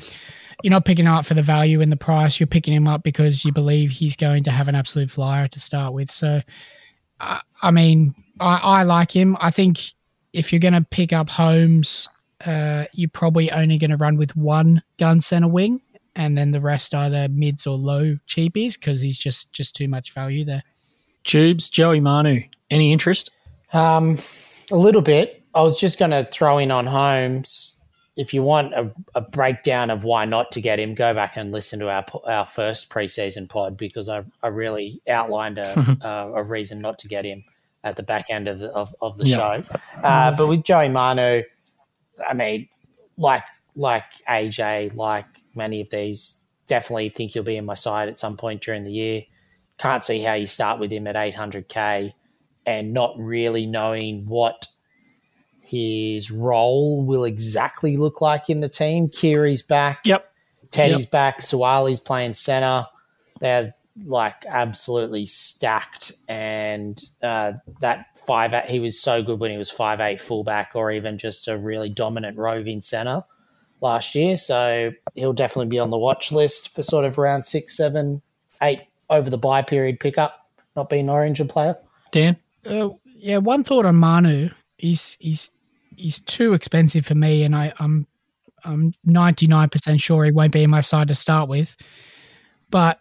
You're 0.64 0.72
not 0.72 0.86
picking 0.86 1.06
him 1.06 1.14
up 1.14 1.26
for 1.26 1.36
the 1.36 1.44
value 1.44 1.82
in 1.82 1.92
the 1.92 1.98
price. 1.98 2.40
You're 2.40 2.48
picking 2.48 2.74
him 2.74 2.88
up 2.88 3.04
because 3.04 3.46
you 3.46 3.52
believe 3.52 3.92
he's 3.92 4.16
going 4.16 4.44
to 4.46 4.52
have 4.52 4.68
an 4.68 4.74
absolute 4.74 5.12
flyer 5.12 5.48
to 5.50 5.60
start 5.60 5.94
with. 5.94 6.10
So, 6.10 6.42
uh, 7.20 7.40
I 7.62 7.70
mean, 7.70 8.16
I, 8.40 8.58
I 8.58 8.84
like 8.84 9.12
him. 9.12 9.38
I 9.40 9.52
think 9.52 9.80
if 10.34 10.52
you're 10.52 10.60
going 10.60 10.74
to 10.74 10.82
pick 10.82 11.14
up 11.14 11.30
Holmes, 11.30 12.10
uh, 12.46 12.86
you're 12.94 13.10
probably 13.10 13.52
only 13.52 13.78
going 13.78 13.92
to 13.92 13.98
run 13.98 14.18
with 14.18 14.36
one 14.36 14.82
gun 14.98 15.20
center 15.20 15.48
wing, 15.48 15.82
and 16.16 16.36
then 16.36 16.52
the 16.52 16.62
rest 16.62 16.96
either 16.96 17.28
mids 17.30 17.68
or 17.68 17.78
low 17.78 18.18
cheapies 18.28 18.80
because 18.80 19.02
he's 19.02 19.18
just 19.18 19.54
just 19.54 19.76
too 19.76 19.88
much 19.88 20.12
value 20.12 20.44
there. 20.44 20.64
Tubes, 21.24 21.70
Joey 21.70 22.00
Manu, 22.00 22.42
any 22.72 22.92
interest? 22.92 23.32
Um, 23.74 24.18
a 24.72 24.78
little 24.78 25.02
bit. 25.02 25.44
I 25.54 25.62
was 25.62 25.78
just 25.78 26.00
going 26.00 26.12
to 26.12 26.28
throw 26.32 26.58
in 26.58 26.72
on 26.72 26.86
Holmes. 26.88 27.77
If 28.18 28.34
you 28.34 28.44
want 28.44 28.74
a, 28.74 28.92
a, 29.16 29.22
breakdown 29.22 29.90
of 29.92 30.04
why 30.04 30.26
not 30.26 30.52
to 30.54 30.62
get 30.62 30.80
him, 30.80 30.96
go 30.96 31.14
back 31.14 31.38
and 31.38 31.52
listen 31.52 31.80
to 31.80 31.90
our 31.90 32.04
our 32.26 32.46
first 32.46 32.90
preseason 32.90 33.48
pod 33.48 33.78
because 33.78 34.10
I, 34.10 34.26
I 34.42 34.48
really 34.48 35.02
outlined 35.08 35.60
a, 35.60 35.98
a, 36.02 36.40
a 36.40 36.44
reason 36.44 36.82
not 36.82 36.98
to 37.00 37.08
get 37.08 37.26
him 37.26 37.44
at 37.84 37.96
the 37.96 38.04
back 38.04 38.26
end 38.30 38.48
of 38.48 38.60
the, 38.60 38.70
of, 38.70 38.96
of 39.02 39.18
the 39.18 39.28
yeah. 39.28 39.36
show. 39.36 39.64
Uh, 40.02 40.36
but 40.36 40.48
with 40.48 40.64
Joey 40.64 40.90
Manu, 40.90 41.44
I 42.28 42.34
mean, 42.34 42.68
like 43.18 43.44
like 43.76 44.06
AJ, 44.28 44.96
like 44.96 45.28
many 45.56 45.82
of 45.82 45.90
these, 45.90 46.42
definitely 46.66 47.10
think 47.10 47.32
he'll 47.32 47.44
be 47.44 47.58
in 47.58 47.66
my 47.66 47.76
side 47.76 48.10
at 48.10 48.20
some 48.20 48.36
point 48.36 48.62
during 48.62 48.84
the 48.84 48.92
year. 48.92 49.24
Can't 49.78 50.04
see 50.04 50.22
how 50.22 50.34
you 50.34 50.48
start 50.48 50.80
with 50.80 50.92
him 50.92 51.08
at 51.08 51.16
800k 51.16 52.14
and 52.66 52.94
not 52.94 53.14
really 53.18 53.66
knowing 53.66 54.26
what 54.26 54.68
his 55.68 56.32
role 56.32 57.04
will 57.04 57.26
exactly 57.26 57.98
look 57.98 58.22
like 58.22 58.50
in 58.50 58.62
the 58.62 58.70
team. 58.70 59.10
Keary's 59.10 59.62
back. 59.62 60.00
Yep. 60.06 60.32
Teddy's 60.72 61.02
yep. 61.02 61.12
back. 61.12 61.42
Suaalii's 61.42 62.00
playing 62.00 62.34
center. 62.34 62.88
They're 63.40 63.74
like 64.06 64.46
absolutely 64.48 65.26
stacked, 65.26 66.14
and 66.28 67.04
uh, 67.22 67.54
that 67.82 68.06
five 68.16 68.54
eight, 68.54 68.70
he 68.70 68.80
was 68.80 69.00
so 69.00 69.24
good 69.24 69.40
when 69.40 69.52
he 69.52 69.58
was 69.58 69.70
five 69.72 70.00
eight 70.00 70.22
fullback, 70.22 70.72
or 70.76 70.92
even 70.92 71.18
just 71.18 71.48
a 71.48 71.58
really 71.58 71.90
dominant 71.90 72.38
roving 72.38 72.82
center 72.82 73.24
last 73.82 74.16
year. 74.16 74.38
So 74.38 74.92
he'll 75.16 75.34
definitely 75.34 75.70
be 75.70 75.80
on 75.80 75.90
the 75.90 75.98
watch 75.98 76.32
list 76.32 76.74
for 76.74 76.84
sort 76.84 77.06
of 77.06 77.18
round 77.18 77.46
six, 77.46 77.76
seven, 77.76 78.22
eight 78.62 78.82
over 79.10 79.30
the 79.30 79.38
buy 79.38 79.62
period 79.62 80.00
pickup. 80.00 80.48
Not 80.76 80.90
being 80.90 81.06
an 81.06 81.10
Orange 81.10 81.46
player, 81.48 81.76
Dan. 82.12 82.38
Uh, 82.66 82.90
yeah, 83.06 83.38
one 83.38 83.64
thought 83.64 83.86
on 83.86 83.96
Manu. 83.96 84.50
He's 84.78 85.18
he's 85.20 85.50
he's 85.98 86.20
too 86.20 86.54
expensive 86.54 87.06
for 87.06 87.16
me, 87.16 87.44
and 87.44 87.56
I, 87.56 87.74
I'm 87.80 88.08
I'm 88.64 88.94
99% 89.08 90.02
sure 90.02 90.26
he 90.26 90.32
won't 90.32 90.54
be 90.54 90.64
in 90.64 90.70
my 90.70 90.82
side 90.82 91.08
to 91.10 91.16
start 91.16 91.50
with. 91.50 91.76
But 92.70 93.00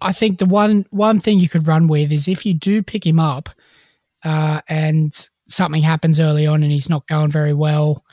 I 0.00 0.12
think 0.12 0.38
the 0.38 0.46
one 0.46 0.86
one 0.90 1.20
thing 1.20 1.40
you 1.40 1.48
could 1.48 1.66
run 1.66 1.88
with 1.88 2.12
is 2.12 2.28
if 2.28 2.46
you 2.46 2.54
do 2.54 2.82
pick 2.82 3.06
him 3.06 3.20
up, 3.20 3.48
uh, 4.24 4.60
and 4.68 5.12
something 5.48 5.82
happens 5.82 6.20
early 6.20 6.46
on 6.46 6.62
and 6.62 6.72
he's 6.72 6.88
not 6.88 7.06
going 7.06 7.30
very 7.30 7.52
well, 7.52 8.04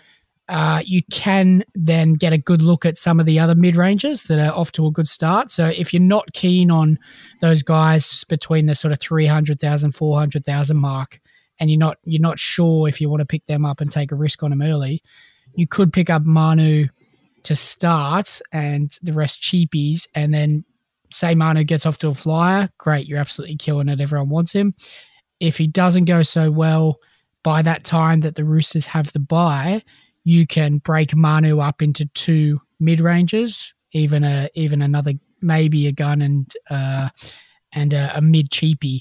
uh, 0.49 0.82
you 0.86 1.01
can 1.12 1.64
then 1.76 2.14
get 2.14 2.34
a 2.34 2.38
good 2.38 2.62
look 2.62 2.86
at 2.86 2.97
some 2.97 3.20
of 3.20 3.26
the 3.26 3.39
other 3.39 3.55
mid 3.55 3.76
ranges 3.76 4.24
that 4.24 4.39
are 4.39 4.55
off 4.55 4.72
to 4.72 4.88
a 4.88 4.91
good 4.91 5.08
start. 5.08 5.51
So 5.51 5.66
if 5.66 5.93
you're 5.93 6.01
not 6.01 6.34
keen 6.34 6.72
on 6.72 6.97
those 7.41 7.62
guys 7.62 8.24
between 8.26 8.66
the 8.66 8.76
sort 8.76 8.91
of 8.91 8.99
300,000, 8.99 9.91
400,000 9.91 10.78
mark, 10.78 11.20
and 11.60 11.70
you're 11.70 11.80
not 11.80 11.97
you're 12.03 12.22
not 12.22 12.39
sure 12.39 12.88
if 12.88 13.01
you 13.01 13.10
want 13.10 13.22
to 13.22 13.26
pick 13.26 13.45
them 13.45 13.66
up 13.66 13.82
and 13.82 13.91
take 13.91 14.12
a 14.12 14.16
risk 14.16 14.43
on 14.43 14.51
them 14.51 14.62
early, 14.62 15.01
you 15.53 15.68
could 15.68 15.91
pick 15.93 16.10
up 16.10 16.24
Manu 16.24 16.88
to 17.43 17.55
start 17.55 18.41
and 18.51 18.97
the 19.01 19.14
rest 19.14 19.41
cheapies, 19.41 20.08
and 20.14 20.34
then 20.34 20.66
say 21.12 21.36
Manu 21.36 21.64
gets 21.64 21.86
off 21.86 21.97
to 21.99 22.10
a 22.10 22.14
flyer, 22.14 22.70
great, 22.78 23.08
you're 23.08 23.20
absolutely 23.20 23.55
killing 23.55 23.89
it. 23.89 24.01
Everyone 24.01 24.30
wants 24.30 24.51
him. 24.51 24.74
If 25.39 25.58
he 25.58 25.68
doesn't 25.68 26.05
go 26.05 26.24
so 26.24 26.51
well 26.51 26.97
by 27.43 27.62
that 27.62 27.84
time 27.84 28.22
that 28.22 28.36
the 28.36 28.43
Roosters 28.43 28.86
have 28.88 29.14
the 29.14 29.20
buy, 29.20 29.82
you 30.24 30.45
can 30.45 30.80
break 30.80 31.16
Manu 31.16 31.60
up 31.60 31.82
into 31.82 32.05
two 32.08 32.60
mid 32.80 32.99
ranges, 32.99 33.74
even 33.93 34.24
a 34.24 34.49
even 34.55 34.82
another 34.82 35.14
maybe 35.41 35.88
a 35.88 35.91
gun 35.91 36.22
and 36.22 36.51
uh, 36.70 37.10
and 37.72 37.93
a, 37.93 38.18
a 38.18 38.22
mid 38.22 38.49
cheapie. 38.49 38.99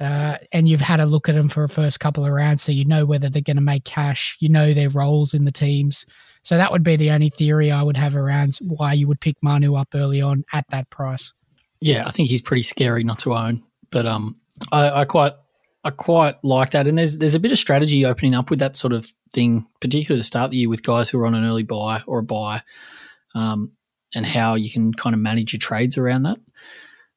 Uh, 0.00 0.38
and 0.52 0.66
you've 0.66 0.80
had 0.80 0.98
a 0.98 1.06
look 1.06 1.28
at 1.28 1.34
them 1.34 1.48
for 1.48 1.62
a 1.62 1.68
first 1.68 2.00
couple 2.00 2.24
of 2.24 2.32
rounds, 2.32 2.62
so 2.62 2.72
you 2.72 2.84
know 2.84 3.04
whether 3.04 3.28
they're 3.28 3.42
going 3.42 3.56
to 3.56 3.62
make 3.62 3.84
cash. 3.84 4.36
You 4.40 4.48
know 4.48 4.72
their 4.72 4.88
roles 4.88 5.34
in 5.34 5.44
the 5.44 5.52
teams. 5.52 6.06
So 6.42 6.56
that 6.56 6.72
would 6.72 6.82
be 6.82 6.96
the 6.96 7.10
only 7.10 7.28
theory 7.28 7.70
I 7.70 7.82
would 7.82 7.98
have 7.98 8.16
around 8.16 8.58
why 8.62 8.94
you 8.94 9.06
would 9.08 9.20
pick 9.20 9.36
Manu 9.42 9.74
up 9.74 9.88
early 9.94 10.22
on 10.22 10.44
at 10.52 10.64
that 10.70 10.88
price. 10.88 11.34
Yeah, 11.80 12.06
I 12.06 12.10
think 12.10 12.30
he's 12.30 12.40
pretty 12.40 12.62
scary 12.62 13.04
not 13.04 13.18
to 13.20 13.34
own, 13.34 13.62
but 13.90 14.06
um, 14.06 14.36
I, 14.72 14.90
I 14.90 15.04
quite 15.04 15.34
I 15.84 15.90
quite 15.90 16.42
like 16.44 16.70
that, 16.70 16.86
and 16.86 16.96
there's 16.96 17.18
there's 17.18 17.34
a 17.34 17.40
bit 17.40 17.52
of 17.52 17.58
strategy 17.58 18.04
opening 18.04 18.34
up 18.34 18.50
with 18.50 18.58
that 18.58 18.76
sort 18.76 18.92
of 18.92 19.12
thing, 19.32 19.66
particularly 19.80 20.20
to 20.20 20.26
start 20.26 20.50
the 20.50 20.58
year 20.58 20.68
with 20.68 20.82
guys 20.82 21.08
who 21.08 21.18
are 21.18 21.26
on 21.26 21.34
an 21.34 21.44
early 21.44 21.62
buy 21.62 22.02
or 22.06 22.18
a 22.18 22.22
buy, 22.22 22.62
um, 23.34 23.72
and 24.14 24.26
how 24.26 24.54
you 24.54 24.70
can 24.70 24.92
kind 24.92 25.14
of 25.14 25.20
manage 25.20 25.52
your 25.52 25.60
trades 25.60 25.96
around 25.96 26.24
that. 26.24 26.38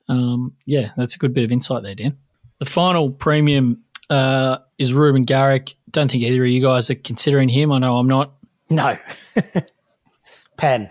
Um, 0.07 0.55
yeah, 0.65 0.91
that's 0.95 1.15
a 1.15 1.19
good 1.19 1.33
bit 1.33 1.43
of 1.43 1.51
insight 1.51 1.83
there, 1.83 1.95
Dan. 1.95 2.17
The 2.59 2.65
final 2.65 3.11
premium 3.11 3.83
uh, 4.09 4.57
is 4.77 4.93
Reuben 4.93 5.23
Garrick. 5.23 5.73
Don't 5.89 6.09
think 6.09 6.23
either 6.23 6.43
of 6.43 6.49
you 6.49 6.61
guys 6.61 6.89
are 6.89 6.95
considering 6.95 7.49
him. 7.49 7.71
I 7.71 7.79
know 7.79 7.97
I'm 7.97 8.07
not. 8.07 8.33
No. 8.69 8.97
Pen. 10.57 10.89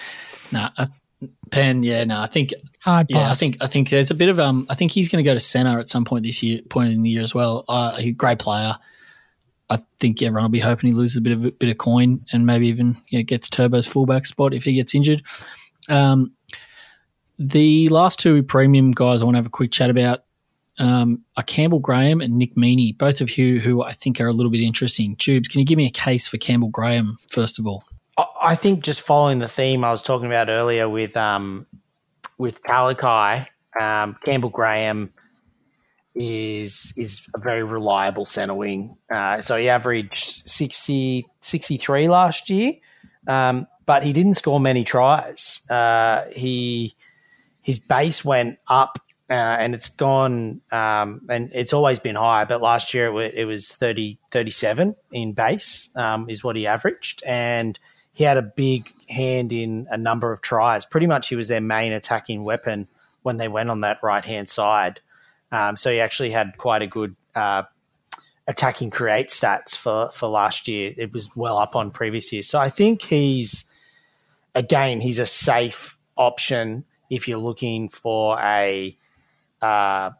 nah, 0.52 0.70
Pen. 1.50 1.82
Yeah, 1.82 2.04
no, 2.04 2.20
I 2.20 2.26
think 2.26 2.52
hard. 2.80 3.06
Yeah, 3.08 3.30
I 3.30 3.34
think 3.34 3.58
I 3.60 3.66
think 3.66 3.90
there's 3.90 4.10
a 4.10 4.14
bit 4.14 4.28
of 4.28 4.38
um. 4.38 4.66
I 4.68 4.74
think 4.74 4.92
he's 4.92 5.08
going 5.08 5.22
to 5.24 5.28
go 5.28 5.34
to 5.34 5.40
center 5.40 5.78
at 5.78 5.88
some 5.88 6.04
point 6.04 6.24
this 6.24 6.42
year, 6.42 6.60
point 6.68 6.92
in 6.92 7.02
the 7.02 7.10
year 7.10 7.22
as 7.22 7.34
well. 7.34 7.64
Uh, 7.68 7.96
he's 7.96 8.10
a 8.10 8.14
great 8.14 8.38
player. 8.38 8.76
I 9.70 9.78
think 10.00 10.20
everyone 10.22 10.44
will 10.44 10.50
be 10.50 10.60
hoping 10.60 10.90
he 10.90 10.96
loses 10.96 11.16
a 11.16 11.20
bit 11.20 11.32
of 11.32 11.44
a 11.44 11.50
bit 11.50 11.70
of 11.70 11.78
coin 11.78 12.24
and 12.32 12.44
maybe 12.44 12.68
even 12.68 12.96
yeah, 13.10 13.22
gets 13.22 13.48
Turbo's 13.48 13.86
fullback 13.86 14.26
spot 14.26 14.54
if 14.54 14.64
he 14.64 14.74
gets 14.74 14.94
injured. 14.94 15.22
Um, 15.88 16.32
The 17.38 17.88
last 17.88 18.18
two 18.18 18.42
premium 18.42 18.90
guys 18.90 19.22
I 19.22 19.24
want 19.24 19.36
to 19.36 19.38
have 19.38 19.46
a 19.46 19.50
quick 19.50 19.72
chat 19.72 19.88
about 19.88 20.24
um, 20.78 21.22
are 21.36 21.42
Campbell 21.42 21.78
Graham 21.78 22.20
and 22.20 22.36
Nick 22.36 22.54
Meaney, 22.56 22.96
both 22.96 23.20
of 23.20 23.36
you 23.36 23.60
who 23.60 23.82
I 23.82 23.92
think 23.92 24.20
are 24.20 24.26
a 24.26 24.32
little 24.32 24.50
bit 24.50 24.62
interesting. 24.62 25.16
Tubes, 25.16 25.48
can 25.48 25.60
you 25.60 25.66
give 25.66 25.76
me 25.76 25.86
a 25.86 25.90
case 25.90 26.26
for 26.26 26.38
Campbell 26.38 26.68
Graham 26.68 27.18
first 27.30 27.58
of 27.58 27.66
all? 27.66 27.84
I 28.40 28.54
think 28.54 28.82
just 28.84 29.00
following 29.00 29.38
the 29.38 29.48
theme 29.48 29.84
I 29.84 29.90
was 29.90 30.02
talking 30.02 30.26
about 30.26 30.48
earlier 30.48 30.88
with 30.88 31.16
um, 31.16 31.66
with 32.38 32.62
Talakai, 32.62 33.46
um, 33.80 34.16
Campbell 34.24 34.50
Graham 34.50 35.12
is 36.14 36.92
is 36.96 37.26
a 37.34 37.38
very 37.38 37.62
reliable 37.62 38.26
centre 38.26 38.54
wing. 38.54 38.96
Uh, 39.12 39.40
so 39.40 39.56
he 39.56 39.68
averaged 39.68 40.48
60, 40.48 41.26
63 41.40 42.08
last 42.08 42.50
year, 42.50 42.74
um, 43.26 43.66
but 43.86 44.02
he 44.02 44.12
didn't 44.12 44.34
score 44.34 44.60
many 44.60 44.84
tries. 44.84 45.66
Uh, 45.70 46.24
he 46.34 46.94
his 47.62 47.78
base 47.78 48.24
went 48.24 48.58
up 48.68 48.98
uh, 49.32 49.56
and 49.58 49.74
it's 49.74 49.88
gone 49.88 50.60
um, 50.70 51.22
and 51.30 51.50
it's 51.54 51.72
always 51.72 51.98
been 51.98 52.16
high 52.16 52.44
but 52.44 52.60
last 52.60 52.92
year 52.92 53.18
it, 53.20 53.34
it 53.34 53.44
was 53.46 53.68
30 53.68 54.18
37 54.32 54.96
in 55.12 55.32
base 55.32 55.90
um, 55.96 56.28
is 56.28 56.42
what 56.42 56.56
he 56.56 56.66
averaged. 56.66 57.22
And 57.24 57.78
he 58.12 58.24
had 58.24 58.36
a 58.36 58.42
big 58.42 58.90
hand 59.08 59.52
in 59.52 59.86
a 59.90 59.96
number 59.96 60.32
of 60.32 60.40
tries. 60.40 60.84
Pretty 60.84 61.06
much 61.06 61.28
he 61.28 61.36
was 61.36 61.48
their 61.48 61.60
main 61.60 61.92
attacking 61.92 62.42
weapon 62.42 62.88
when 63.22 63.36
they 63.36 63.48
went 63.48 63.70
on 63.70 63.82
that 63.82 63.98
right 64.02 64.24
hand 64.24 64.48
side. 64.48 65.00
Um, 65.52 65.76
so 65.76 65.92
he 65.92 66.00
actually 66.00 66.30
had 66.30 66.56
quite 66.58 66.82
a 66.82 66.86
good 66.86 67.14
uh, 67.34 67.64
attacking 68.48 68.90
create 68.90 69.28
stats 69.28 69.76
for 69.76 70.10
for 70.10 70.28
last 70.28 70.66
year. 70.66 70.92
It 70.96 71.12
was 71.12 71.34
well 71.36 71.58
up 71.58 71.76
on 71.76 71.90
previous 71.90 72.32
years. 72.32 72.48
So 72.48 72.58
i 72.58 72.70
think 72.70 73.02
he's 73.02 73.66
again 74.54 75.00
he's 75.00 75.18
a 75.18 75.26
safe 75.26 75.98
option 76.16 76.84
if 77.10 77.28
you're 77.28 77.38
looking 77.38 77.88
for 77.88 78.38
a 78.40 78.96
uh, 79.62 80.10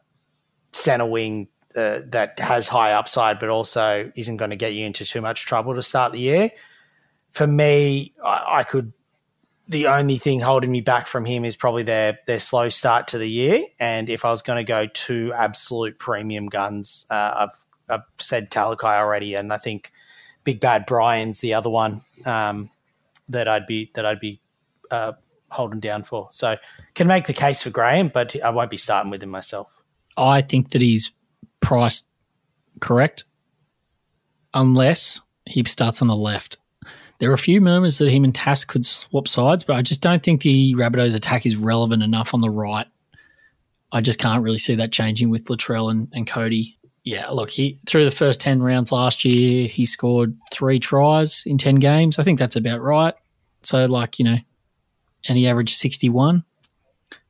center 0.71 1.05
wing 1.05 1.49
uh, 1.75 1.99
that 2.07 2.39
has 2.39 2.67
high 2.67 2.93
upside, 2.93 3.39
but 3.39 3.49
also 3.49 4.11
isn't 4.15 4.37
going 4.37 4.51
to 4.51 4.55
get 4.55 4.73
you 4.73 4.85
into 4.85 5.05
too 5.05 5.21
much 5.21 5.45
trouble 5.45 5.75
to 5.75 5.81
start 5.81 6.11
the 6.11 6.19
year. 6.19 6.51
For 7.31 7.47
me, 7.47 8.13
I, 8.23 8.59
I 8.59 8.63
could. 8.63 8.93
The 9.67 9.87
only 9.87 10.17
thing 10.17 10.41
holding 10.41 10.71
me 10.71 10.81
back 10.81 11.07
from 11.07 11.25
him 11.25 11.45
is 11.45 11.55
probably 11.55 11.83
their 11.83 12.19
their 12.27 12.39
slow 12.39 12.69
start 12.69 13.07
to 13.09 13.17
the 13.17 13.29
year. 13.29 13.65
And 13.79 14.09
if 14.09 14.25
I 14.25 14.29
was 14.29 14.41
going 14.41 14.57
to 14.57 14.63
go 14.63 14.87
two 14.87 15.33
absolute 15.33 15.97
premium 15.99 16.47
guns, 16.47 17.05
uh, 17.09 17.47
I've 17.47 17.65
I've 17.89 18.05
said 18.19 18.51
Talakai 18.51 18.97
already, 18.99 19.35
and 19.35 19.51
I 19.53 19.57
think 19.57 19.91
Big 20.43 20.59
Bad 20.59 20.85
Brian's 20.85 21.39
the 21.39 21.53
other 21.53 21.69
one 21.69 22.03
um, 22.25 22.69
that 23.29 23.47
I'd 23.47 23.65
be 23.65 23.91
that 23.95 24.05
I'd 24.05 24.19
be 24.19 24.41
uh, 24.91 25.13
holding 25.49 25.79
down 25.79 26.03
for. 26.03 26.27
So 26.31 26.57
can 26.95 27.07
make 27.07 27.25
the 27.25 27.33
case 27.33 27.63
for 27.63 27.69
Graham, 27.69 28.09
but 28.09 28.35
I 28.43 28.49
won't 28.49 28.69
be 28.69 28.77
starting 28.77 29.11
with 29.11 29.23
him 29.23 29.29
myself. 29.29 29.81
I 30.15 30.41
think 30.41 30.71
that 30.71 30.81
he's 30.81 31.11
priced 31.59 32.05
correct, 32.79 33.23
unless 34.53 35.21
he 35.45 35.63
starts 35.63 36.01
on 36.01 36.07
the 36.07 36.15
left. 36.15 36.57
There 37.19 37.31
are 37.31 37.35
a 37.35 37.39
few 37.39 37.61
murmurs 37.61 37.99
that 37.99 38.09
him 38.09 38.23
and 38.23 38.35
Tass 38.35 38.65
could 38.65 38.85
swap 38.85 39.27
sides, 39.27 39.63
but 39.63 39.75
I 39.75 39.81
just 39.81 40.01
don't 40.01 40.21
think 40.21 40.41
the 40.41 40.75
Rabbitohs 40.75 41.15
attack 41.15 41.45
is 41.45 41.55
relevant 41.55 42.03
enough 42.03 42.33
on 42.33 42.41
the 42.41 42.49
right. 42.49 42.87
I 43.91 44.01
just 44.01 44.19
can't 44.19 44.43
really 44.43 44.57
see 44.57 44.75
that 44.75 44.91
changing 44.91 45.29
with 45.29 45.45
Latrell 45.45 45.89
and, 45.89 46.09
and 46.13 46.27
Cody. 46.27 46.77
Yeah, 47.03 47.29
look, 47.29 47.51
he 47.51 47.79
through 47.85 48.05
the 48.05 48.11
first 48.11 48.41
ten 48.41 48.61
rounds 48.61 48.91
last 48.91 49.23
year, 49.23 49.67
he 49.67 49.85
scored 49.85 50.35
three 50.51 50.79
tries 50.79 51.43
in 51.45 51.57
ten 51.57 51.75
games. 51.75 52.17
I 52.17 52.23
think 52.23 52.39
that's 52.39 52.55
about 52.55 52.81
right. 52.81 53.13
So, 53.61 53.85
like 53.85 54.19
you 54.19 54.25
know, 54.25 54.37
and 55.27 55.37
he 55.37 55.47
averaged 55.47 55.75
sixty 55.75 56.09
one. 56.09 56.43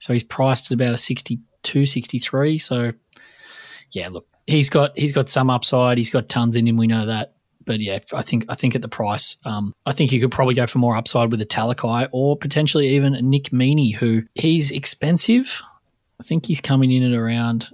So 0.03 0.11
he's 0.11 0.23
priced 0.23 0.69
at 0.69 0.75
about 0.75 0.93
a 0.93 0.97
62, 0.97 1.85
63. 1.85 2.57
So 2.57 2.91
yeah, 3.93 4.09
look, 4.09 4.27
he's 4.45 4.69
got 4.69 4.91
he's 4.99 5.13
got 5.13 5.29
some 5.29 5.49
upside. 5.49 5.97
He's 5.97 6.09
got 6.09 6.27
tons 6.27 6.57
in 6.57 6.67
him. 6.67 6.75
We 6.75 6.87
know 6.87 7.05
that. 7.05 7.35
But 7.63 7.79
yeah, 7.79 7.99
I 8.11 8.21
think 8.21 8.45
I 8.49 8.55
think 8.55 8.75
at 8.75 8.81
the 8.81 8.89
price, 8.89 9.37
um, 9.45 9.71
I 9.85 9.93
think 9.93 10.11
you 10.11 10.19
could 10.19 10.29
probably 10.29 10.55
go 10.55 10.67
for 10.67 10.79
more 10.79 10.97
upside 10.97 11.31
with 11.31 11.39
a 11.39 11.45
Talakai 11.45 12.09
or 12.11 12.35
potentially 12.35 12.89
even 12.89 13.15
a 13.15 13.21
Nick 13.21 13.51
Meaney, 13.51 13.95
who 13.95 14.23
he's 14.35 14.71
expensive. 14.71 15.61
I 16.19 16.23
think 16.23 16.47
he's 16.47 16.59
coming 16.59 16.91
in 16.91 17.09
at 17.09 17.17
around. 17.17 17.69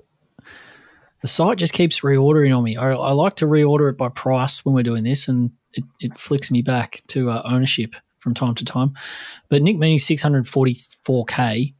The 1.23 1.27
site 1.27 1.57
just 1.57 1.73
keeps 1.73 2.01
reordering 2.01 2.55
on 2.55 2.63
me. 2.63 2.77
I, 2.77 2.91
I 2.91 3.11
like 3.13 3.37
to 3.37 3.45
reorder 3.45 3.89
it 3.89 3.97
by 3.97 4.09
price 4.09 4.63
when 4.63 4.75
we're 4.75 4.83
doing 4.83 5.03
this, 5.03 5.27
and 5.27 5.49
it, 5.73 5.83
it 5.99 6.15
flicks 6.15 6.51
me 6.51 6.61
back 6.61 7.01
to 7.07 7.31
uh, 7.31 7.41
ownership 7.43 7.95
from 8.19 8.35
time 8.35 8.53
to 8.53 8.65
time. 8.65 8.93
But 9.49 9.63
Nick 9.63 9.77
Meaney, 9.77 9.95
644k, 9.95 11.73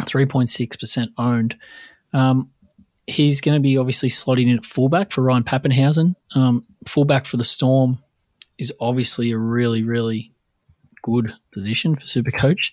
3.6% 0.00 1.08
owned. 1.18 1.56
Um, 2.12 2.50
he's 3.06 3.40
going 3.40 3.56
to 3.56 3.60
be 3.60 3.78
obviously 3.78 4.08
slotting 4.08 4.48
in 4.48 4.58
at 4.58 4.64
fullback 4.64 5.10
for 5.10 5.22
Ryan 5.22 5.44
Papenhuyzen. 5.44 6.14
Um, 6.34 6.64
fullback 6.86 7.26
for 7.26 7.36
the 7.36 7.44
Storm 7.44 7.98
is 8.58 8.72
obviously 8.80 9.30
a 9.32 9.38
really, 9.38 9.82
really 9.82 10.32
good 11.02 11.34
position 11.52 11.96
for 11.96 12.06
Super 12.06 12.30
Coach. 12.30 12.72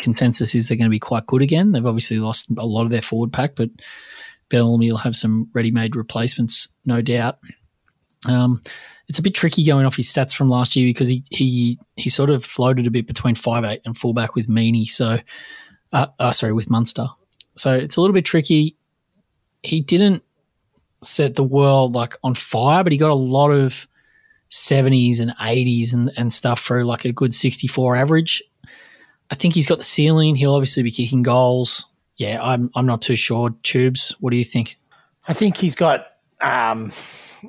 Consensus 0.00 0.54
is 0.54 0.68
they're 0.68 0.76
going 0.76 0.86
to 0.86 0.90
be 0.90 0.98
quite 0.98 1.26
good 1.26 1.42
again. 1.42 1.70
They've 1.70 1.86
obviously 1.86 2.18
lost 2.18 2.48
a 2.56 2.66
lot 2.66 2.84
of 2.84 2.90
their 2.90 3.02
forward 3.02 3.32
pack, 3.32 3.54
but 3.54 3.70
Bellamy 4.48 4.90
will 4.90 4.98
have 4.98 5.16
some 5.16 5.48
ready-made 5.52 5.96
replacements, 5.96 6.68
no 6.84 7.00
doubt. 7.00 7.38
Um, 8.26 8.60
it's 9.08 9.18
a 9.18 9.22
bit 9.22 9.34
tricky 9.34 9.64
going 9.64 9.86
off 9.86 9.96
his 9.96 10.12
stats 10.12 10.34
from 10.34 10.48
last 10.48 10.74
year 10.74 10.88
because 10.88 11.08
he 11.08 11.22
he 11.30 11.78
he 11.94 12.10
sort 12.10 12.30
of 12.30 12.44
floated 12.44 12.86
a 12.86 12.90
bit 12.90 13.06
between 13.06 13.36
five 13.36 13.64
eight 13.64 13.82
and 13.84 13.96
fullback 13.96 14.34
with 14.34 14.48
Meaney. 14.48 14.88
So, 14.88 15.18
uh, 15.92 16.06
uh, 16.18 16.32
sorry, 16.32 16.52
with 16.52 16.70
Munster. 16.70 17.06
So 17.56 17.74
it's 17.74 17.96
a 17.96 18.00
little 18.00 18.14
bit 18.14 18.24
tricky. 18.24 18.76
He 19.62 19.80
didn't 19.80 20.22
set 21.02 21.34
the 21.34 21.44
world 21.44 21.94
like 21.94 22.16
on 22.22 22.34
fire, 22.34 22.82
but 22.82 22.92
he 22.92 22.98
got 22.98 23.10
a 23.10 23.14
lot 23.14 23.50
of 23.50 23.86
seventies 24.48 25.20
and 25.20 25.34
eighties 25.40 25.92
and 25.92 26.12
and 26.16 26.32
stuff 26.32 26.60
for 26.60 26.84
like 26.84 27.04
a 27.04 27.12
good 27.12 27.34
sixty 27.34 27.66
four 27.66 27.96
average. 27.96 28.42
I 29.30 29.34
think 29.34 29.54
he's 29.54 29.66
got 29.66 29.78
the 29.78 29.84
ceiling. 29.84 30.36
He'll 30.36 30.54
obviously 30.54 30.82
be 30.82 30.92
kicking 30.92 31.22
goals. 31.22 31.86
Yeah, 32.16 32.42
I'm 32.42 32.70
I'm 32.74 32.86
not 32.86 33.02
too 33.02 33.16
sure. 33.16 33.50
Tubes, 33.62 34.14
what 34.20 34.30
do 34.30 34.36
you 34.36 34.44
think? 34.44 34.78
I 35.28 35.32
think 35.32 35.56
he's 35.56 35.74
got 35.74 36.06
um, 36.40 36.92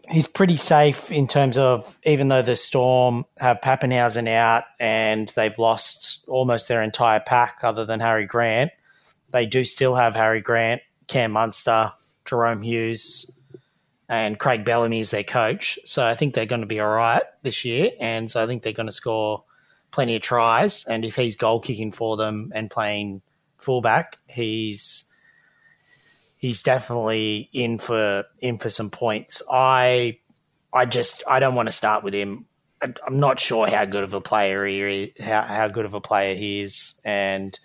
he's 0.10 0.28
pretty 0.28 0.58
safe 0.58 1.12
in 1.12 1.28
terms 1.28 1.58
of 1.58 1.98
even 2.04 2.28
though 2.28 2.42
the 2.42 2.56
Storm 2.56 3.26
have 3.40 3.62
Papenhuyzen 3.62 4.28
out 4.28 4.64
and 4.80 5.28
they've 5.30 5.58
lost 5.58 6.26
almost 6.28 6.68
their 6.68 6.84
entire 6.84 7.20
pack 7.20 7.60
other 7.64 7.86
than 7.86 8.00
Harry 8.00 8.26
Grant, 8.26 8.72
they 9.32 9.46
do 9.46 9.64
still 9.64 9.96
have 9.96 10.16
Harry 10.16 10.42
Grant, 10.42 10.82
Cam 11.08 11.32
Munster, 11.32 11.92
Jahrome 12.26 12.64
Hughes, 12.64 13.32
and 14.10 14.40
Craig 14.40 14.64
Bellamy 14.64 15.02
as 15.02 15.12
their 15.12 15.24
coach. 15.24 15.78
So 15.86 16.06
I 16.06 16.16
think 16.16 16.34
they're 16.34 16.46
going 16.46 16.62
to 16.62 16.68
be 16.68 16.80
all 16.80 16.90
right 16.90 17.24
this 17.44 17.66
year, 17.66 17.92
and 18.00 18.30
so 18.30 18.42
I 18.42 18.48
think 18.48 18.64
they're 18.64 18.74
going 18.74 18.88
to 18.88 18.94
score 18.94 19.44
plenty 19.92 20.16
of 20.16 20.22
tries. 20.22 20.86
And 20.86 21.04
if 21.04 21.16
he's 21.16 21.36
goal 21.36 21.60
kicking 21.60 21.92
for 21.92 22.18
them 22.18 22.52
and 22.56 22.72
playing 22.72 23.22
fullback, 23.58 24.18
he's 24.28 25.06
he's 26.38 26.64
definitely 26.64 27.50
in 27.52 27.80
for 27.80 28.26
in 28.40 28.58
for 28.58 28.70
some 28.70 28.90
points. 28.90 29.42
I 29.52 30.20
I 30.72 30.86
just 30.86 31.24
I 31.28 31.40
don't 31.40 31.56
want 31.56 31.68
to 31.68 31.74
start 31.74 32.04
with 32.04 32.14
him. 32.14 32.46
I, 32.82 32.94
I'm 33.06 33.20
not 33.20 33.40
sure 33.40 33.68
how 33.68 33.86
good 33.86 34.04
of 34.04 34.14
a 34.14 34.22
player 34.22 34.66
he 34.66 34.80
is, 34.80 35.20
how 35.20 35.42
how 35.42 35.68
good 35.68 35.86
of 35.86 35.94
a 35.94 36.02
player 36.02 36.36
he 36.36 36.62
is, 36.62 37.02
and 37.04 37.58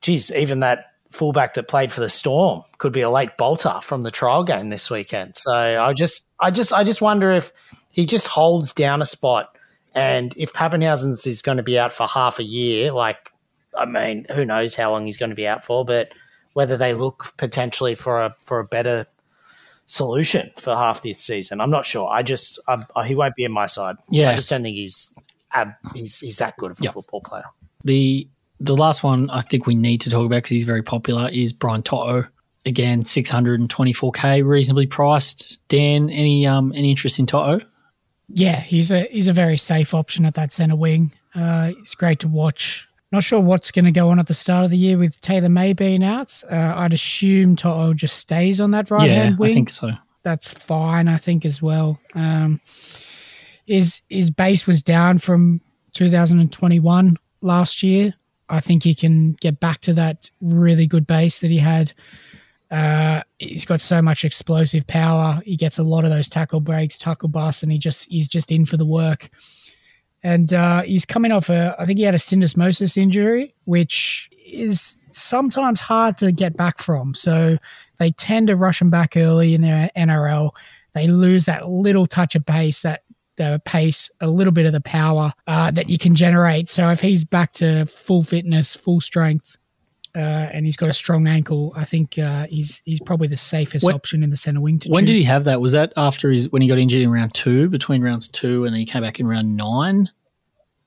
geez, 0.00 0.30
even 0.32 0.60
that 0.60 0.86
fullback 1.10 1.54
that 1.54 1.68
played 1.68 1.90
for 1.90 2.00
the 2.00 2.08
Storm 2.08 2.62
could 2.76 2.92
be 2.92 3.00
a 3.00 3.10
late 3.10 3.36
bolter 3.36 3.80
from 3.82 4.02
the 4.02 4.10
trial 4.10 4.44
game 4.44 4.68
this 4.68 4.90
weekend. 4.90 5.36
So 5.36 5.52
I 5.52 5.92
just 5.92 6.24
I 6.38 6.50
just 6.50 6.72
I 6.72 6.84
just 6.84 7.02
wonder 7.02 7.32
if 7.32 7.52
he 7.90 8.06
just 8.06 8.28
holds 8.28 8.72
down 8.72 9.02
a 9.02 9.06
spot, 9.06 9.56
and 9.94 10.32
if 10.36 10.52
Papenhuyzen's 10.52 11.26
is 11.26 11.42
going 11.42 11.56
to 11.56 11.62
be 11.62 11.78
out 11.78 11.92
for 11.92 12.06
half 12.06 12.38
a 12.38 12.44
year, 12.44 12.92
like 12.92 13.32
I 13.76 13.86
mean, 13.86 14.26
who 14.32 14.44
knows 14.44 14.74
how 14.74 14.92
long 14.92 15.06
he's 15.06 15.18
going 15.18 15.30
to 15.30 15.36
be 15.36 15.48
out 15.48 15.64
for, 15.64 15.84
but 15.84 16.12
whether 16.58 16.76
they 16.76 16.92
look 16.92 17.34
potentially 17.36 17.94
for 17.94 18.20
a 18.20 18.34
for 18.44 18.58
a 18.58 18.64
better 18.64 19.06
solution 19.86 20.50
for 20.56 20.74
half 20.74 21.02
this 21.02 21.18
season. 21.22 21.60
I'm 21.60 21.70
not 21.70 21.86
sure. 21.86 22.10
I 22.10 22.24
just 22.24 22.58
I, 22.66 23.06
he 23.06 23.14
won't 23.14 23.36
be 23.36 23.44
in 23.44 23.52
my 23.52 23.66
side. 23.66 23.94
Yeah. 24.10 24.30
I 24.30 24.34
just 24.34 24.50
don't 24.50 24.64
think 24.64 24.74
he's 24.74 25.14
he's 25.94 26.18
he's 26.18 26.36
that 26.38 26.56
good 26.56 26.72
of 26.72 26.80
a 26.80 26.82
Yep. 26.82 26.94
football 26.94 27.20
player. 27.20 27.44
The 27.84 28.26
the 28.58 28.76
last 28.76 29.04
one 29.04 29.30
I 29.30 29.40
think 29.40 29.66
we 29.66 29.76
need 29.76 30.00
to 30.00 30.10
talk 30.10 30.26
about 30.26 30.38
because 30.38 30.50
he's 30.50 30.64
very 30.64 30.82
popular 30.82 31.28
is 31.28 31.52
Brian 31.52 31.84
To'o. 31.84 32.24
Again, 32.66 33.04
624k, 33.04 34.44
reasonably 34.44 34.88
priced. 34.88 35.60
Dan, 35.68 36.10
any 36.10 36.44
um 36.44 36.72
any 36.74 36.90
interest 36.90 37.20
in 37.20 37.26
Toto? 37.26 37.64
Yeah, 38.28 38.58
he's 38.60 38.90
a 38.90 39.02
he's 39.12 39.28
a 39.28 39.32
very 39.32 39.56
safe 39.58 39.94
option 39.94 40.24
at 40.26 40.34
that 40.34 40.52
centre 40.52 40.74
wing. 40.74 41.12
Uh, 41.36 41.70
it's 41.78 41.94
great 41.94 42.18
to 42.18 42.28
watch. 42.28 42.87
Not 43.10 43.24
sure 43.24 43.40
what's 43.40 43.70
going 43.70 43.86
to 43.86 43.90
go 43.90 44.10
on 44.10 44.18
at 44.18 44.26
the 44.26 44.34
start 44.34 44.64
of 44.64 44.70
the 44.70 44.76
year 44.76 44.98
with 44.98 45.20
Taylan 45.20 45.52
May 45.52 45.72
being 45.72 46.04
out. 46.04 46.42
Uh, 46.50 46.74
I'd 46.76 46.92
assume 46.92 47.56
To'o 47.56 47.94
just 47.94 48.16
stays 48.16 48.60
on 48.60 48.72
that 48.72 48.90
right 48.90 49.08
yeah, 49.08 49.14
hand 49.14 49.38
wing. 49.38 49.50
I 49.50 49.54
think 49.54 49.70
so. 49.70 49.92
That's 50.24 50.52
fine, 50.52 51.08
I 51.08 51.16
think 51.16 51.46
as 51.46 51.62
well. 51.62 51.98
Um, 52.14 52.60
his 53.66 54.02
his 54.08 54.30
base 54.30 54.66
was 54.66 54.82
down 54.82 55.18
from 55.18 55.60
2021 55.94 57.16
last 57.40 57.82
year. 57.82 58.14
I 58.48 58.60
think 58.60 58.82
he 58.82 58.94
can 58.94 59.32
get 59.34 59.60
back 59.60 59.80
to 59.82 59.94
that 59.94 60.30
really 60.40 60.86
good 60.86 61.06
base 61.06 61.40
that 61.40 61.50
he 61.50 61.58
had. 61.58 61.92
Uh, 62.70 63.22
he's 63.38 63.64
got 63.64 63.80
so 63.80 64.02
much 64.02 64.24
explosive 64.24 64.86
power. 64.86 65.40
He 65.44 65.56
gets 65.56 65.78
a 65.78 65.82
lot 65.82 66.04
of 66.04 66.10
those 66.10 66.28
tackle 66.28 66.60
breaks, 66.60 66.98
tackle 66.98 67.28
busts, 67.28 67.62
and 67.62 67.72
he 67.72 67.78
just 67.78 68.10
he's 68.10 68.28
just 68.28 68.52
in 68.52 68.66
for 68.66 68.76
the 68.76 68.86
work. 68.86 69.30
And 70.22 70.52
uh, 70.52 70.82
he's 70.82 71.04
coming 71.04 71.32
off 71.32 71.48
a, 71.48 71.76
I 71.78 71.86
think 71.86 71.98
he 71.98 72.04
had 72.04 72.14
a 72.14 72.18
syndesmosis 72.18 72.96
injury, 72.96 73.54
which 73.64 74.30
is 74.44 74.98
sometimes 75.12 75.80
hard 75.80 76.16
to 76.18 76.32
get 76.32 76.56
back 76.56 76.78
from. 76.78 77.14
So 77.14 77.58
they 77.98 78.10
tend 78.12 78.48
to 78.48 78.56
rush 78.56 78.80
him 78.80 78.90
back 78.90 79.16
early 79.16 79.54
in 79.54 79.60
their 79.60 79.90
NRL. 79.96 80.50
They 80.94 81.06
lose 81.06 81.44
that 81.44 81.68
little 81.68 82.06
touch 82.06 82.34
of 82.34 82.44
pace, 82.46 82.82
that 82.82 83.02
the 83.36 83.62
pace, 83.64 84.10
a 84.20 84.28
little 84.28 84.52
bit 84.52 84.66
of 84.66 84.72
the 84.72 84.80
power 84.80 85.32
uh, 85.46 85.70
that 85.70 85.88
you 85.88 85.98
can 85.98 86.16
generate. 86.16 86.68
So 86.68 86.90
if 86.90 87.00
he's 87.00 87.24
back 87.24 87.52
to 87.54 87.86
full 87.86 88.22
fitness, 88.22 88.74
full 88.74 89.00
strength, 89.00 89.56
uh, 90.18 90.50
and 90.52 90.66
he's 90.66 90.76
got 90.76 90.88
a 90.88 90.92
strong 90.92 91.26
ankle, 91.26 91.72
I 91.76 91.84
think 91.84 92.18
uh, 92.18 92.46
he's 92.48 92.82
he's 92.84 93.00
probably 93.00 93.28
the 93.28 93.36
safest 93.36 93.86
When- 93.86 93.94
option 93.94 94.22
in 94.22 94.30
the 94.30 94.36
centre 94.36 94.60
wing 94.60 94.78
to 94.80 94.88
When 94.90 95.04
choose. 95.06 95.14
did 95.14 95.16
he 95.18 95.24
have 95.24 95.44
that? 95.44 95.60
Was 95.60 95.72
that 95.72 95.92
after 95.96 96.30
his 96.30 96.50
when 96.50 96.60
he 96.62 96.68
got 96.68 96.78
injured 96.78 97.02
in 97.02 97.10
round 97.10 97.34
two, 97.34 97.68
between 97.68 98.02
rounds 98.02 98.28
two, 98.28 98.64
and 98.64 98.72
then 98.72 98.80
he 98.80 98.86
came 98.86 99.02
back 99.02 99.20
in 99.20 99.26
round 99.26 99.56
nine? 99.56 100.10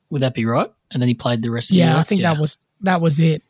Would 0.09 0.21
that 0.21 0.33
be 0.33 0.45
right? 0.45 0.69
And 0.91 1.01
then 1.01 1.07
he 1.07 1.13
played 1.13 1.41
the 1.41 1.49
rest 1.49 1.71
of 1.71 1.75
the 1.75 1.79
yeah, 1.79 1.91
year? 1.91 1.99
I 1.99 2.03
think 2.03 2.21
that 2.23 2.37
was 2.37 2.57
that 2.81 2.99
was 2.99 3.19
it. 3.19 3.43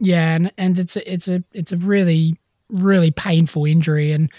Yeah, 0.00 0.34
and 0.34 0.52
and 0.58 0.78
it's 0.78 0.96
a, 0.96 1.12
it's 1.12 1.28
a 1.28 1.44
it's 1.52 1.70
a 1.72 1.76
really 1.76 2.36
really 2.68 3.12
painful 3.12 3.64
injury, 3.64 4.10
and 4.10 4.30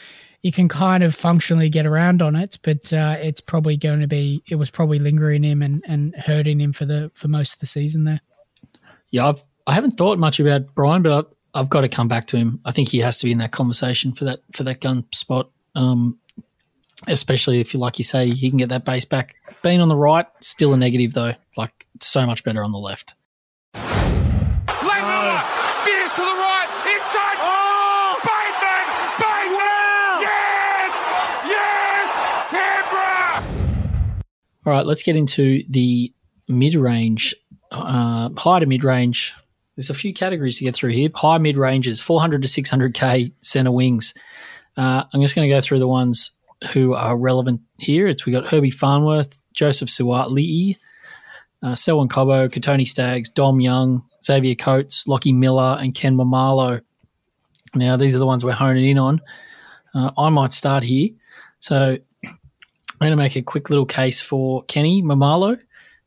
you 0.42 0.52
can 0.52 0.68
kind 0.68 1.04
of 1.04 1.16
functionally 1.16 1.70
get 1.70 1.86
around 1.86 2.22
on 2.22 2.36
it, 2.36 2.60
but 2.64 2.92
uh, 2.92 3.16
it's 3.20 3.40
probably 3.40 3.78
going 3.78 4.02
to 4.02 4.08
be 4.08 4.44
it 4.50 4.56
was 4.56 4.70
probably 4.70 5.00
lingering 5.00 5.44
him 5.44 5.62
and 5.62 5.82
and 5.88 6.14
hurting 6.18 6.60
him 6.60 6.74
for 6.74 6.84
the 6.86 7.10
for 7.14 7.30
most 7.30 7.54
of 7.54 7.60
the 7.60 7.66
season 7.66 8.04
there. 8.04 8.20
Yeah, 9.12 9.28
I've 9.30 9.46
I 9.66 9.74
haven't 9.74 9.92
thought 9.92 10.20
much 10.20 10.40
about 10.40 10.74
Brian, 10.76 11.02
but 11.04 11.28
I, 11.54 11.60
I've 11.60 11.70
got 11.70 11.82
to 11.82 11.90
come 11.90 12.08
back 12.08 12.26
to 12.28 12.38
him. 12.38 12.60
I 12.66 12.72
think 12.72 12.90
he 12.90 13.00
has 13.00 13.18
to 13.18 13.26
be 13.26 13.32
in 13.32 13.38
that 13.38 13.52
conversation 13.52 14.12
for 14.14 14.26
that 14.26 14.42
for 14.52 14.64
that 14.64 14.82
gun 14.82 15.06
spot. 15.14 15.50
Um, 15.76 16.20
especially 17.08 17.60
if 17.60 17.74
you 17.74 17.80
like 17.80 17.98
you 17.98 18.04
say 18.04 18.30
he 18.30 18.50
can 18.50 18.58
get 18.58 18.70
that 18.70 18.86
base 18.86 19.06
back. 19.06 19.36
Being 19.62 19.82
on 19.82 19.88
the 19.90 19.96
right, 19.96 20.26
still 20.42 20.74
a 20.74 20.78
negative 20.78 21.14
though. 21.14 21.34
Like 21.58 21.88
so 22.02 22.26
much 22.26 22.44
better 22.44 22.64
on 22.64 22.72
the 22.72 22.78
left. 22.78 23.16
Langmuller, 23.76 25.42
to 25.84 25.92
the 26.18 26.24
right, 26.24 26.68
inside. 26.92 27.38
Oh! 27.40 28.20
Bateman! 28.24 28.86
Bateman! 29.20 30.22
Yes! 30.22 30.94
Yes! 32.52 33.44
All 34.66 34.74
right, 34.74 34.86
let's 34.86 35.04
get 35.04 35.16
into 35.16 35.64
the 35.70 36.14
mid 36.50 36.76
range, 36.76 37.34
uh, 37.72 38.30
high 38.38 38.60
to 38.60 38.66
mid 38.66 38.84
range. 38.84 39.34
There's 39.76 39.90
a 39.90 39.96
few 39.96 40.14
categories 40.14 40.58
to 40.58 40.64
get 40.64 40.76
through 40.76 40.92
here. 40.92 41.10
High 41.14 41.38
mid 41.40 41.58
ranges, 41.58 42.00
400 42.00 42.42
to 42.44 42.48
600k 42.48 43.34
center 43.42 43.72
wings. 43.72 44.14
Uh, 44.78 45.04
I'm 45.12 45.22
just 45.22 45.36
going 45.36 45.48
to 45.48 45.54
go 45.54 45.62
through 45.62 45.80
the 45.80 45.88
ones 45.88 46.32
who 46.74 46.94
are 46.94 47.18
relevant 47.18 47.62
here. 47.78 48.08
It's 48.08 48.26
we 48.26 48.32
got 48.32 48.48
Herbie 48.48 48.70
Farnworth, 48.70 49.40
Joseph 49.54 49.90
Suaalii, 49.90 50.78
uh, 51.62 51.76
Selwyn 51.76 52.10
Cobbo, 52.10 52.50
Kotoni 52.50 52.88
Staggs, 52.88 53.30
Dom 53.30 53.60
Young, 53.60 54.04
Xavier 54.24 54.56
Coates, 54.56 55.08
Lockie 55.08 55.34
Miller, 55.34 55.78
and 55.80 55.94
Ken 55.94 56.16
Maumalo. 56.16 56.82
Now, 57.76 57.98
these 57.98 58.16
are 58.16 58.20
the 58.20 58.26
ones 58.26 58.46
we're 58.46 58.52
honing 58.52 58.86
in 58.86 59.00
on. 59.00 59.22
Uh, 59.94 60.12
I 60.18 60.30
might 60.30 60.52
start 60.52 60.84
here. 60.84 61.10
So 61.60 61.98
I'm 62.24 62.38
going 63.00 63.12
to 63.12 63.18
make 63.18 63.36
a 63.36 63.42
quick 63.42 63.70
little 63.70 63.86
case 63.86 64.22
for 64.22 64.64
Kenny 64.64 65.02
Maumalo. 65.02 65.60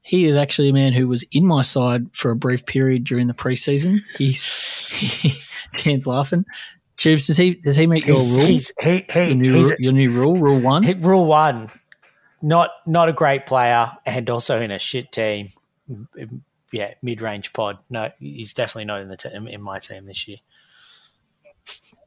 He 0.07 0.27
is 0.27 0.37
actually 0.37 0.69
a 0.69 0.73
man 0.73 0.93
who 0.93 1.09
was 1.09 1.25
in 1.33 1.45
my 1.45 1.63
side 1.63 2.07
for 2.15 2.31
a 2.31 2.37
brief 2.37 2.65
period 2.65 3.03
during 3.03 3.27
the 3.27 3.35
preseason. 3.35 4.03
He's 4.17 4.57
he, 4.89 5.33
Dan's 5.77 6.07
laughing. 6.07 6.45
Tubes, 6.97 7.27
does 7.27 7.37
he 7.37 7.55
does 7.55 7.75
he 7.75 7.89
meet 7.89 8.07
your 8.07 8.19
He's, 8.19 8.37
rule? 8.37 8.47
he's, 8.47 8.73
he, 8.81 9.05
he, 9.13 9.25
your, 9.25 9.35
new, 9.35 9.77
your 9.81 9.93
new 9.93 10.13
rule, 10.13 10.37
rule 10.37 10.61
one. 10.61 10.85
rule 11.01 11.27
one. 11.27 11.71
Not 12.41 12.71
not 12.87 13.09
a 13.09 13.13
great 13.13 13.47
player, 13.47 13.91
and 14.07 14.31
also 14.31 14.61
in 14.61 14.71
a 14.71 14.79
shit 14.79 15.11
team. 15.11 15.49
Yeah, 16.71 16.95
mid 17.03 17.21
range 17.21 17.53
pod. 17.53 17.79
No, 17.91 18.11
he's 18.21 18.55
definitely 18.55 18.85
not 18.85 19.01
in 19.01 19.09
the 19.09 19.17
team 19.17 19.49
in 19.49 19.61
my 19.61 19.81
team 19.81 20.07
this 20.07 20.29
year. 20.29 20.39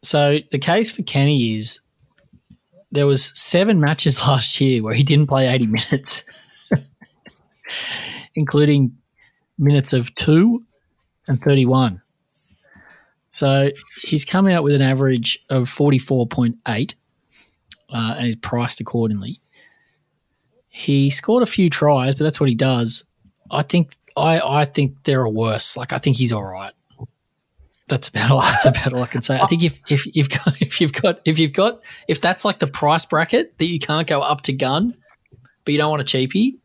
So 0.04 0.39
the 0.52 0.60
case 0.60 0.89
for 0.89 1.04
Kenny 1.04 1.58
is 1.58 1.82
there 2.93 3.06
was 3.06 3.38
seven 3.38 3.82
matches 3.82 4.20
last 4.28 4.62
year 4.62 4.82
where 4.84 4.93
he 4.93 5.04
didn't 5.04 5.28
play 5.28 5.47
80 5.47 5.68
minutes, 5.68 6.24
including 8.36 8.96
minutes 9.58 9.94
of 9.94 10.14
two 10.16 10.64
and 11.28 11.42
31. 11.42 12.02
So 13.32 13.70
he's 14.02 14.26
come 14.26 14.48
out 14.48 14.64
with 14.64 14.74
an 14.74 14.82
average 14.82 15.40
of 15.50 15.70
44.8 15.70 16.96
uh, 17.92 18.16
and 18.18 18.28
is 18.28 18.36
priced 18.36 18.82
accordingly. 18.82 19.42
He 20.68 21.10
scored 21.10 21.44
a 21.44 21.48
few 21.48 21.70
tries, 21.70 22.16
but 22.16 22.24
that's 22.24 22.40
what 22.40 22.50
he 22.50 22.56
does. 22.56 23.04
I 23.52 23.64
think 23.64 23.96
I, 24.16 24.40
I 24.40 24.66
think 24.66 25.04
there 25.04 25.22
are 25.22 25.30
worse. 25.30 25.78
Like 25.78 25.94
I 25.94 26.00
think 26.00 26.18
he's 26.18 26.34
all 26.34 26.44
right. 26.44 26.74
That's 27.88 28.08
about 28.08 28.32
all. 28.32 28.42
That's 28.64 28.66
about 28.66 28.94
all 28.94 29.02
I 29.02 29.08
can 29.08 29.24
say. 29.24 29.40
I 29.40 29.48
think 29.48 29.64
if 29.64 29.80
if 29.90 30.16
you've 30.16 30.30
got 30.46 30.62
if 30.62 30.80
you've 30.80 30.94
got 30.94 31.22
if 31.26 31.40
you've 31.40 31.54
got 31.54 31.82
if 32.08 32.22
that's 32.22 32.46
like 32.46 32.60
the 32.60 32.68
price 32.68 33.06
bracket 33.06 33.58
that 33.58 33.66
you 33.66 33.80
can't 33.80 34.08
go 34.08 34.22
up 34.22 34.42
to 34.42 34.54
gun, 34.54 34.96
but 35.66 35.72
you 35.72 35.78
don't 35.78 35.90
want 35.90 36.02
a 36.02 36.06
cheapie. 36.06 36.60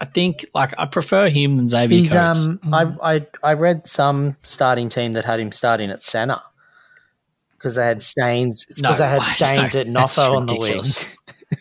I 0.00 0.06
think 0.06 0.46
like 0.54 0.72
I 0.78 0.86
prefer 0.86 1.28
him 1.28 1.56
than 1.56 1.68
Xavier 1.68 1.98
He's 1.98 2.12
Coates. 2.12 2.46
um. 2.46 2.58
I, 2.72 3.16
I 3.16 3.26
I 3.42 3.52
read 3.52 3.86
some 3.86 4.36
starting 4.42 4.88
team 4.88 5.12
that 5.12 5.24
had 5.26 5.38
him 5.40 5.52
starting 5.52 5.90
at 5.90 6.02
centre 6.02 6.40
because 7.52 7.74
they 7.74 7.84
had 7.84 8.02
stains 8.02 8.64
because 8.64 8.82
No, 8.82 8.92
they 8.92 9.08
had 9.08 9.18
no, 9.18 9.24
stains 9.24 9.74
at 9.74 9.92
that's 9.92 10.16
Noffo 10.18 10.36
on 10.36 10.46
the 10.46 10.54
ridiculous. 10.54 11.06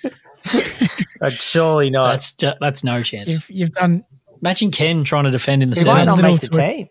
wings. 0.03 0.15
But 1.19 1.33
surely 1.33 1.89
not. 1.89 2.13
that's 2.13 2.31
ju- 2.31 2.53
that's 2.61 2.81
no 2.81 3.03
chance. 3.03 3.27
You've, 3.27 3.49
you've 3.49 3.71
done 3.73 4.05
Imagine 4.41 4.71
Ken 4.71 5.03
trying 5.03 5.25
to 5.25 5.31
defend 5.31 5.61
in 5.61 5.69
the 5.69 5.77
he 5.77 5.85
might 5.85 6.05
not 6.05 6.21
make 6.21 6.39
the 6.39 6.47
team. 6.47 6.87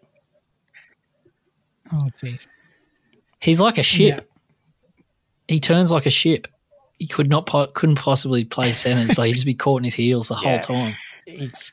oh 1.92 2.08
jeez 2.22 2.46
He's 3.40 3.58
like 3.60 3.78
a 3.78 3.82
ship. 3.82 4.28
He 5.46 5.60
turns 5.60 5.90
like 5.92 6.04
a 6.06 6.10
ship. 6.10 6.46
He 6.98 7.06
could 7.06 7.30
not 7.30 7.46
po- 7.46 7.68
couldn't 7.68 7.94
possibly 7.96 8.44
play 8.44 8.72
centers. 8.72 9.16
like 9.16 9.28
he'd 9.28 9.34
just 9.34 9.46
be 9.46 9.54
caught 9.54 9.78
in 9.78 9.84
his 9.84 9.94
heels 9.94 10.28
the 10.28 10.34
whole 10.34 10.58
time. 10.58 10.94
It's 11.28 11.72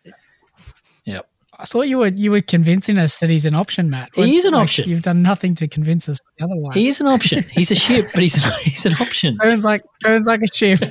Yep. 1.06 1.28
I 1.58 1.64
thought 1.64 1.88
you 1.88 1.99
were 1.99 2.08
you 2.08 2.32
were 2.32 2.41
convincing 2.41 2.97
us 2.97 3.20
that 3.20 3.30
he's 3.30 3.45
an 3.45 3.56
option, 3.56 3.89
Matt. 3.89 4.10
He 4.14 4.36
is 4.36 4.43
an 4.43 4.51
Like, 4.53 4.64
option. 4.64 4.89
You've 4.89 5.03
done 5.03 5.22
nothing 5.22 5.56
to 5.56 5.68
convince 5.70 6.10
us 6.10 6.20
otherwise. 6.41 6.76
He 6.76 6.88
is 6.89 6.99
an 6.99 7.08
option. 7.08 7.43
He's 7.43 7.72
a 7.72 7.76
ship, 7.76 8.06
but 8.14 8.22
he's 8.24 8.36
an, 8.43 8.51
he's 8.64 8.86
an 8.86 8.93
option. 8.99 9.38
Turns 9.38 9.64
like 9.64 9.82
turns 10.03 10.28
like 10.28 10.41
a 10.41 10.53
ship. 10.53 10.82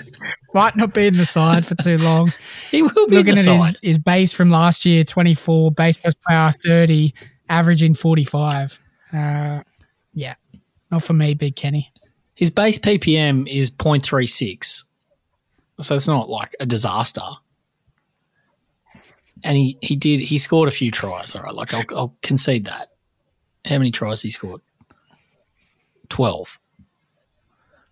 Might 0.54 0.74
not 0.76 0.94
be 0.94 1.06
in 1.06 1.16
the 1.16 1.26
side 1.26 1.66
for 1.66 1.74
too 1.74 1.98
long. 1.98 2.32
He 2.70 2.82
will 2.82 3.06
be 3.08 3.16
in 3.16 3.26
Looking 3.26 3.34
the 3.34 3.40
at 3.40 3.44
side. 3.44 3.68
his, 3.70 3.80
his 3.82 3.98
base 3.98 4.32
from 4.32 4.50
last 4.50 4.84
year, 4.86 5.04
twenty 5.04 5.34
four, 5.34 5.70
base 5.70 5.96
plus 5.98 6.14
power 6.26 6.52
thirty, 6.64 7.12
averaging 7.50 7.94
forty 7.94 8.24
five. 8.24 8.80
Uh, 9.12 9.60
yeah, 10.14 10.34
not 10.90 11.02
for 11.02 11.12
me, 11.12 11.34
Big 11.34 11.54
Kenny. 11.56 11.92
His 12.36 12.50
base 12.50 12.78
PPM 12.78 13.46
is 13.48 13.70
0.36. 13.70 14.84
So 15.80 15.94
it's 15.94 16.08
not 16.08 16.28
like 16.28 16.52
a 16.58 16.66
disaster. 16.66 17.22
And 19.44 19.56
he, 19.56 19.78
he 19.82 19.94
did 19.94 20.20
he 20.20 20.38
scored 20.38 20.68
a 20.68 20.72
few 20.72 20.90
tries, 20.90 21.34
all 21.36 21.42
right. 21.42 21.54
Like 21.54 21.72
I'll, 21.74 21.84
I'll 21.94 22.16
concede 22.22 22.64
that. 22.64 22.88
How 23.66 23.78
many 23.78 23.90
tries 23.90 24.22
he 24.22 24.30
scored? 24.30 24.62
Twelve. 26.08 26.58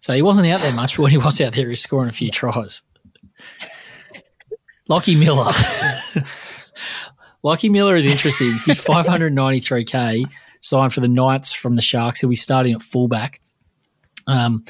So 0.00 0.12
he 0.14 0.22
wasn't 0.22 0.48
out 0.48 0.60
there 0.60 0.72
much, 0.72 0.96
but 0.96 1.04
when 1.04 1.12
he 1.12 1.18
was 1.18 1.40
out 1.40 1.54
there, 1.54 1.66
he 1.66 1.70
was 1.70 1.80
scoring 1.80 2.08
a 2.08 2.12
few 2.12 2.30
tries. 2.30 2.82
Lockie 4.88 5.14
Miller. 5.14 5.52
Lockie 7.44 7.68
Miller 7.68 7.96
is 7.96 8.06
interesting. 8.06 8.52
He's 8.64 8.80
593k, 8.84 10.24
signed 10.60 10.92
for 10.92 11.00
the 11.00 11.08
Knights 11.08 11.52
from 11.52 11.74
the 11.74 11.82
Sharks. 11.82 12.20
He'll 12.20 12.30
be 12.30 12.36
starting 12.36 12.72
at 12.72 12.82
fullback. 12.82 13.40
Um, 14.26 14.64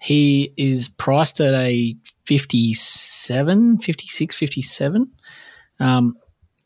he 0.00 0.52
is 0.56 0.88
priced 0.88 1.40
at 1.40 1.54
a 1.54 1.96
57, 2.26 3.78
56, 3.78 4.36
57. 4.36 5.10
Um, 5.80 6.16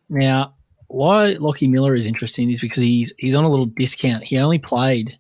now, 0.09 0.55
why 0.89 1.37
Lockie 1.41 1.69
Miller 1.69 1.95
is 1.95 2.07
interesting 2.07 2.51
is 2.51 2.61
because 2.61 2.83
he's 2.83 3.13
he's 3.19 3.35
on 3.35 3.45
a 3.45 3.51
little 3.51 3.67
discount. 3.67 4.25
He 4.25 4.39
only 4.39 4.59
played. 4.59 5.19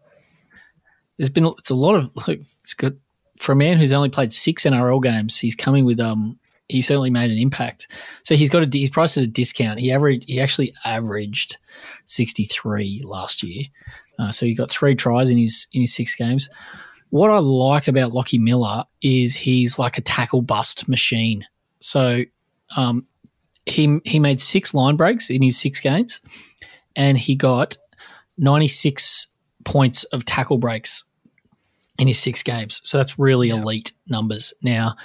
There's 1.16 1.30
been 1.30 1.46
it's 1.46 1.70
a 1.70 1.74
lot 1.74 1.94
of 1.94 2.14
like 2.28 2.40
it's 2.40 2.74
good 2.74 3.00
for 3.38 3.52
a 3.52 3.56
man 3.56 3.78
who's 3.78 3.92
only 3.92 4.10
played 4.10 4.32
six 4.32 4.64
NRL 4.64 5.02
games. 5.02 5.38
He's 5.38 5.56
coming 5.56 5.84
with 5.84 6.00
um. 6.00 6.38
He 6.68 6.80
certainly 6.80 7.10
made 7.10 7.30
an 7.30 7.36
impact. 7.36 7.88
So 8.22 8.34
he's 8.34 8.48
got 8.48 8.62
a 8.62 8.68
he's 8.70 8.88
priced 8.88 9.18
at 9.18 9.24
a 9.24 9.26
discount. 9.26 9.80
He 9.80 9.92
averaged 9.92 10.28
he 10.28 10.40
actually 10.40 10.74
averaged 10.84 11.58
63 12.06 13.02
last 13.04 13.42
year. 13.42 13.64
Uh, 14.18 14.32
so 14.32 14.46
he 14.46 14.54
got 14.54 14.70
three 14.70 14.94
tries 14.94 15.28
in 15.28 15.38
his 15.38 15.66
in 15.72 15.82
his 15.82 15.94
six 15.94 16.14
games. 16.14 16.48
What 17.10 17.30
I 17.30 17.38
like 17.38 17.88
about 17.88 18.12
Lockie 18.12 18.38
Miller 18.38 18.84
is 19.02 19.36
he's 19.36 19.78
like 19.78 19.98
a 19.98 20.02
tackle 20.02 20.40
bust 20.40 20.88
machine. 20.88 21.44
So 21.80 22.22
um, 22.76 23.06
he 23.66 23.98
he 24.04 24.18
made 24.18 24.40
six 24.40 24.74
line 24.74 24.96
breaks 24.96 25.30
in 25.30 25.42
his 25.42 25.58
six 25.58 25.80
games. 25.80 26.20
and 26.96 27.16
he 27.16 27.34
got 27.34 27.76
96 28.38 29.28
points 29.64 30.04
of 30.04 30.24
tackle 30.24 30.58
breaks 30.58 31.04
in 31.98 32.06
his 32.08 32.18
six 32.18 32.42
games. 32.42 32.80
So 32.84 32.98
that's 32.98 33.18
really 33.18 33.50
elite 33.50 33.92
numbers. 34.06 34.52
Now, 34.62 34.96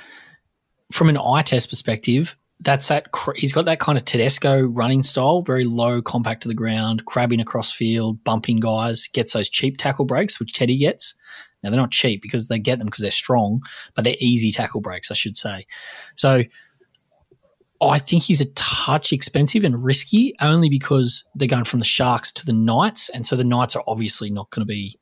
from 0.91 1.09
an 1.09 1.17
eye 1.17 1.43
test 1.43 1.69
perspective, 1.69 2.35
that's 2.61 2.87
that 2.87 3.11
cr- 3.11 3.35
he's 3.35 3.53
got 3.53 3.65
that 3.65 3.79
kind 3.79 3.97
of 3.97 4.05
Tedesco 4.05 4.61
running 4.61 5.03
style, 5.03 5.41
very 5.41 5.63
low, 5.63 6.01
compact 6.01 6.41
to 6.41 6.47
the 6.47 6.55
ground, 6.55 7.05
crabbing 7.05 7.39
across 7.39 7.71
field, 7.71 8.23
bumping 8.23 8.59
guys, 8.59 9.07
gets 9.13 9.33
those 9.33 9.49
cheap 9.49 9.77
tackle 9.77 10.05
breaks, 10.05 10.39
which 10.39 10.53
Teddy 10.53 10.77
gets. 10.77 11.13
Now 11.61 11.69
they're 11.69 11.79
not 11.79 11.91
cheap 11.91 12.21
because 12.21 12.47
they 12.47 12.59
get 12.59 12.79
them 12.79 12.87
because 12.87 13.01
they're 13.01 13.11
strong, 13.11 13.61
but 13.95 14.03
they're 14.03 14.15
easy 14.19 14.51
tackle 14.51 14.81
breaks, 14.81 15.11
I 15.11 15.15
should 15.15 15.35
say. 15.35 15.67
So 16.15 16.43
I 17.81 17.99
think 17.99 18.23
he's 18.23 18.41
a 18.41 18.51
touch 18.53 19.13
expensive 19.13 19.63
and 19.63 19.83
risky 19.83 20.35
only 20.41 20.69
because 20.69 21.27
they're 21.35 21.47
going 21.47 21.65
from 21.65 21.79
the 21.79 21.85
Sharks 21.85 22.31
to 22.33 22.45
the 22.45 22.53
Knights, 22.53 23.09
and 23.09 23.25
so 23.25 23.35
the 23.35 23.43
Knights 23.43 23.75
are 23.75 23.83
obviously 23.87 24.29
not 24.29 24.49
going 24.49 24.61
to 24.61 24.65
be, 24.65 24.97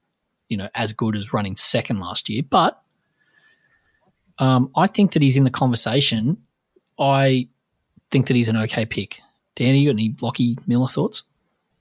you 0.49 0.57
know, 0.57 0.69
as 0.75 0.93
good 0.93 1.15
as 1.15 1.33
running 1.33 1.55
second 1.55 1.99
last 1.99 2.29
year. 2.29 2.43
But 2.47 2.81
um, 4.39 4.71
I 4.75 4.87
think 4.87 5.13
that 5.13 5.21
he's 5.21 5.37
in 5.37 5.45
the 5.45 5.49
conversation. 5.49 6.37
I 6.99 7.47
think 8.11 8.27
that 8.27 8.35
he's 8.35 8.49
an 8.49 8.57
okay 8.57 8.85
pick. 8.85 9.19
Danny, 9.55 9.79
you 9.79 9.89
got 9.89 9.95
any 9.95 10.15
Lockie 10.21 10.57
Miller 10.67 10.87
thoughts? 10.87 11.23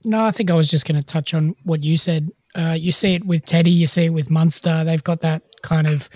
No, 0.05 0.23
I 0.23 0.31
think 0.31 0.49
I 0.49 0.53
was 0.53 0.69
just 0.69 0.85
going 0.85 0.99
to 0.99 1.05
touch 1.05 1.33
on 1.33 1.55
what 1.63 1.83
you 1.83 1.97
said. 1.97 2.29
Uh, 2.53 2.75
you 2.77 2.91
see 2.91 3.15
it 3.15 3.25
with 3.25 3.45
Teddy, 3.45 3.71
you 3.71 3.87
see 3.87 4.05
it 4.05 4.13
with 4.13 4.29
Munster. 4.29 4.83
They've 4.85 5.03
got 5.03 5.21
that 5.21 5.43
kind 5.61 5.87
of 5.87 6.09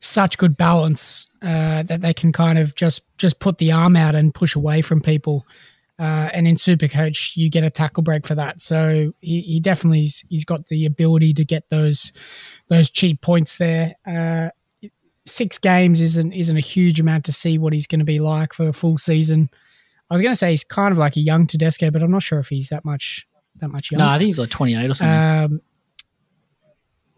such 0.00 0.38
good 0.38 0.56
balance 0.56 1.26
uh, 1.42 1.82
that 1.84 2.00
they 2.00 2.14
can 2.14 2.32
kind 2.32 2.58
of 2.58 2.74
just 2.74 3.02
just 3.18 3.40
put 3.40 3.58
the 3.58 3.72
arm 3.72 3.96
out 3.96 4.14
and 4.14 4.34
push 4.34 4.54
away 4.54 4.82
from 4.82 5.00
people. 5.00 5.46
Uh, 5.98 6.30
and 6.32 6.46
in 6.46 6.54
Supercoach, 6.54 7.36
you 7.36 7.50
get 7.50 7.64
a 7.64 7.70
tackle 7.70 8.04
break 8.04 8.24
for 8.24 8.36
that. 8.36 8.60
So 8.60 9.12
he, 9.20 9.40
he 9.40 9.60
definitely 9.60 10.02
he's, 10.02 10.20
he's 10.28 10.44
got 10.44 10.66
the 10.66 10.86
ability 10.86 11.34
to 11.34 11.44
get 11.44 11.68
those 11.70 12.12
those 12.68 12.88
cheap 12.90 13.20
points 13.20 13.58
there. 13.58 13.96
Uh, 14.06 14.50
six 15.26 15.58
games 15.58 16.00
isn't 16.00 16.32
isn't 16.32 16.56
a 16.56 16.60
huge 16.60 17.00
amount 17.00 17.24
to 17.24 17.32
see 17.32 17.58
what 17.58 17.72
he's 17.72 17.86
going 17.86 17.98
to 17.98 18.04
be 18.04 18.20
like 18.20 18.52
for 18.52 18.68
a 18.68 18.72
full 18.72 18.98
season. 18.98 19.50
I 20.10 20.14
was 20.14 20.22
going 20.22 20.32
to 20.32 20.36
say 20.36 20.52
he's 20.52 20.64
kind 20.64 20.92
of 20.92 20.98
like 20.98 21.16
a 21.16 21.20
young 21.20 21.46
Tedesco, 21.46 21.90
but 21.90 22.02
I'm 22.02 22.10
not 22.10 22.22
sure 22.22 22.38
if 22.38 22.48
he's 22.48 22.68
that 22.68 22.84
much 22.84 23.26
that 23.56 23.68
much 23.68 23.90
younger. 23.90 24.04
No, 24.04 24.10
I 24.10 24.18
think 24.18 24.28
he's 24.28 24.38
like 24.38 24.50
28 24.50 24.90
or 24.90 24.94
something. 24.94 25.54
Um, 25.54 25.60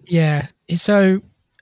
yeah. 0.07 0.49
So 0.77 1.21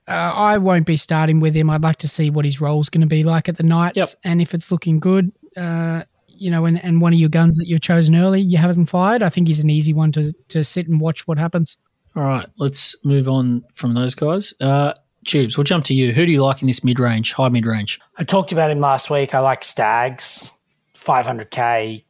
uh, 0.09 0.33
I 0.35 0.57
won't 0.57 0.85
be 0.85 0.97
starting 0.97 1.39
with 1.39 1.55
him. 1.55 1.69
I'd 1.69 1.83
like 1.83 1.97
to 1.97 2.07
see 2.07 2.29
what 2.29 2.43
his 2.45 2.59
role's 2.59 2.89
going 2.89 3.01
to 3.01 3.07
be 3.07 3.23
like 3.23 3.47
at 3.47 3.57
the 3.57 3.63
Knights, 3.63 3.97
Yep. 3.97 4.07
and 4.23 4.41
if 4.41 4.53
it's 4.53 4.71
looking 4.71 4.99
good, 4.99 5.31
uh, 5.55 6.03
you 6.27 6.49
know, 6.49 6.65
and, 6.65 6.83
and 6.83 7.01
one 7.01 7.13
of 7.13 7.19
your 7.19 7.29
guns 7.29 7.57
that 7.57 7.67
you've 7.67 7.81
chosen 7.81 8.15
early, 8.15 8.41
you 8.41 8.57
haven't 8.57 8.87
fired. 8.87 9.21
I 9.23 9.29
think 9.29 9.47
he's 9.47 9.59
an 9.59 9.69
easy 9.69 9.93
one 9.93 10.11
to 10.13 10.33
to 10.49 10.63
sit 10.63 10.87
and 10.87 10.99
watch 10.99 11.27
what 11.27 11.37
happens. 11.37 11.77
All 12.15 12.23
right, 12.23 12.47
let's 12.57 12.95
move 13.05 13.27
on 13.27 13.63
from 13.75 13.93
those 13.93 14.15
guys. 14.15 14.53
Uh, 14.59 14.93
Tubes, 15.25 15.57
we'll 15.57 15.65
jump 15.65 15.83
to 15.85 15.93
you. 15.93 16.11
Who 16.13 16.25
do 16.25 16.31
you 16.31 16.41
like 16.43 16.61
in 16.61 16.67
this 16.67 16.83
mid 16.83 16.99
range, 16.99 17.33
high 17.33 17.49
mid 17.49 17.65
range? 17.65 17.99
I 18.17 18.23
talked 18.23 18.51
about 18.51 18.71
him 18.71 18.79
last 18.79 19.09
week. 19.11 19.35
I 19.35 19.39
like 19.39 19.63
Staggs, 19.63 20.51
500k, 20.95 22.03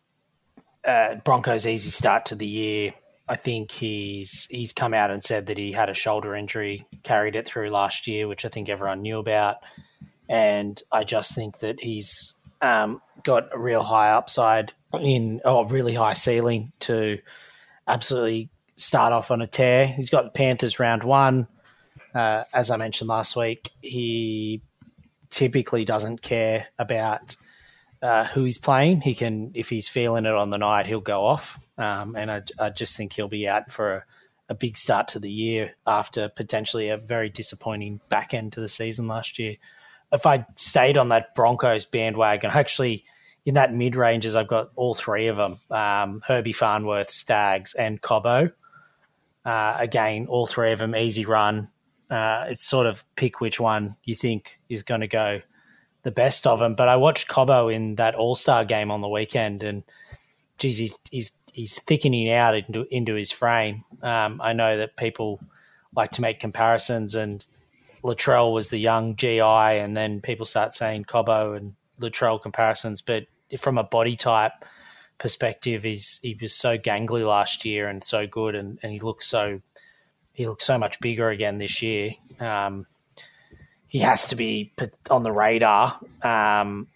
uh, 0.86 1.16
Broncos 1.26 1.66
easy 1.66 1.90
start 1.90 2.26
to 2.28 2.36
the 2.36 2.46
year. 2.48 2.94
I 3.30 3.36
think 3.36 3.70
he's 3.70 4.48
he's 4.50 4.74
come 4.74 4.96
out 4.96 5.12
and 5.12 5.24
said 5.24 5.46
that 5.46 5.58
he 5.58 5.72
had 5.72 5.88
a 5.88 5.94
shoulder 5.94 6.36
injury, 6.36 6.88
carried 7.04 7.36
it 7.36 7.46
through 7.46 7.70
last 7.70 8.08
year, 8.08 8.28
which 8.28 8.44
I 8.44 8.50
think 8.50 8.70
everyone 8.70 9.04
knew 9.04 9.20
about. 9.20 9.58
And 10.28 10.82
I 10.92 11.04
just 11.04 11.36
think 11.36 11.60
that 11.60 11.80
he's 11.80 12.34
um, 12.62 13.02
got 13.24 13.54
a 13.54 13.60
real 13.60 13.84
high 13.84 14.10
upside 14.10 14.74
in, 14.94 15.42
oh, 15.46 15.66
really 15.66 15.94
high 15.94 16.14
ceiling 16.14 16.72
to 16.82 17.20
absolutely 17.88 18.50
start 18.76 19.14
off 19.14 19.32
on 19.32 19.42
a 19.42 19.48
tear. 19.48 19.88
He's 19.88 20.10
got 20.10 20.34
Panthers 20.34 20.80
round 20.80 21.04
one. 21.04 21.48
Uh, 22.14 22.44
as 22.54 22.72
I 22.72 22.78
mentioned 22.78 23.08
last 23.08 23.36
week, 23.36 23.70
he 23.82 24.62
typically 25.30 25.86
doesn't 25.86 26.22
care 26.22 26.68
about 26.80 27.36
uh, 28.02 28.26
who 28.26 28.44
he's 28.44 28.58
playing. 28.58 29.02
He 29.02 29.14
can, 29.14 29.52
if 29.54 29.70
he's 29.70 29.88
feeling 29.88 30.26
it 30.26 30.34
on 30.34 30.50
the 30.50 30.58
night, 30.58 30.88
he'll 30.88 31.02
go 31.02 31.26
off. 31.26 31.60
Um, 31.80 32.16
and 32.16 32.30
I, 32.30 32.44
I 32.60 32.70
just 32.70 32.96
think 32.96 33.14
he'll 33.14 33.28
be 33.28 33.48
out 33.48 33.72
for 33.72 33.94
a, 33.94 34.04
a 34.50 34.56
big 34.56 34.78
start 34.78 35.08
to 35.10 35.20
the 35.20 35.32
year 35.32 35.76
after 35.88 36.30
potentially 36.30 36.90
a 36.90 36.98
very 36.98 37.30
disappointing 37.30 38.02
back 38.10 38.34
end 38.34 38.54
to 38.54 38.62
the 38.62 38.70
season 38.70 39.08
last 39.08 39.40
year. 39.40 39.56
If 40.12 40.26
I 40.26 40.46
stayed 40.56 40.98
on 40.98 41.10
that 41.10 41.34
Broncos 41.36 41.86
bandwagon, 41.86 42.52
actually 42.54 43.06
in 43.46 43.54
that 43.56 43.74
mid 43.74 43.96
ranges, 43.96 44.36
I've 44.36 44.48
got 44.48 44.72
all 44.76 44.94
three 44.94 45.28
of 45.28 45.38
them: 45.38 45.58
um, 45.72 46.22
Herbie 46.28 46.54
Farnworth, 46.54 47.10
Staggs, 47.10 47.74
and 47.74 48.02
Cobbo. 48.02 48.52
Uh, 49.46 49.76
again, 49.80 50.28
all 50.28 50.46
three 50.46 50.72
of 50.72 50.80
them 50.80 50.96
easy 50.96 51.26
run. 51.26 51.70
Uh, 52.10 52.46
it's 52.50 52.68
sort 52.68 52.88
of 52.88 53.06
pick 53.16 53.40
which 53.40 53.60
one 53.60 53.96
you 54.04 54.16
think 54.16 54.60
is 54.68 54.84
going 54.84 55.02
to 55.02 55.08
go 55.08 55.42
the 56.04 56.12
best 56.12 56.48
of 56.48 56.60
them. 56.60 56.76
But 56.76 56.90
I 56.90 56.98
watched 56.98 57.28
Cobbo 57.28 57.74
in 57.74 57.96
that 57.96 58.16
All 58.16 58.36
Star 58.36 58.66
game 58.66 58.92
on 58.92 59.02
the 59.02 59.08
weekend, 59.08 59.64
and 59.64 59.84
geez, 60.58 60.78
he's 60.78 61.00
he's, 61.12 61.32
he's 61.54 61.80
thickening 61.82 62.32
out 62.32 62.56
into 62.56 62.86
into 62.90 63.16
his 63.16 63.32
frame. 63.32 63.84
Um, 64.02 64.40
I 64.42 64.54
know 64.54 64.78
that 64.78 64.96
people 64.96 65.40
like 65.96 66.12
to 66.12 66.22
make 66.22 66.40
comparisons, 66.40 67.16
and 67.16 67.46
Latrell 68.04 68.54
was 68.54 68.70
the 68.70 68.78
young 68.78 69.16
GI, 69.16 69.40
and 69.42 69.96
then 69.96 70.22
people 70.22 70.46
start 70.46 70.76
saying 70.76 71.06
Cobbo 71.06 71.56
and 71.56 71.76
Latrell 72.00 72.42
comparisons. 72.42 73.02
But 73.02 73.26
from 73.58 73.78
a 73.78 73.84
body 73.84 74.16
type 74.16 74.54
perspective, 75.18 75.84
he's 75.84 76.20
he 76.22 76.38
was 76.40 76.54
so 76.54 76.78
gangly 76.78 77.26
last 77.26 77.66
year 77.66 77.88
and 77.88 78.04
so 78.04 78.28
good, 78.28 78.56
and, 78.56 78.80
and 78.82 78.92
he 78.92 79.00
looks 79.00 79.28
so 79.28 79.62
he 80.34 80.48
looks 80.48 80.66
so 80.66 80.78
much 80.78 81.00
bigger 81.02 81.30
again 81.30 81.58
this 81.58 81.82
year. 81.82 82.14
Um, 82.40 82.86
he 83.90 84.00
has 84.00 84.28
to 84.28 84.36
be 84.36 84.72
put 84.78 84.94
on 85.10 85.24
the 85.24 85.32
radar 85.32 86.00
um, 86.24 86.88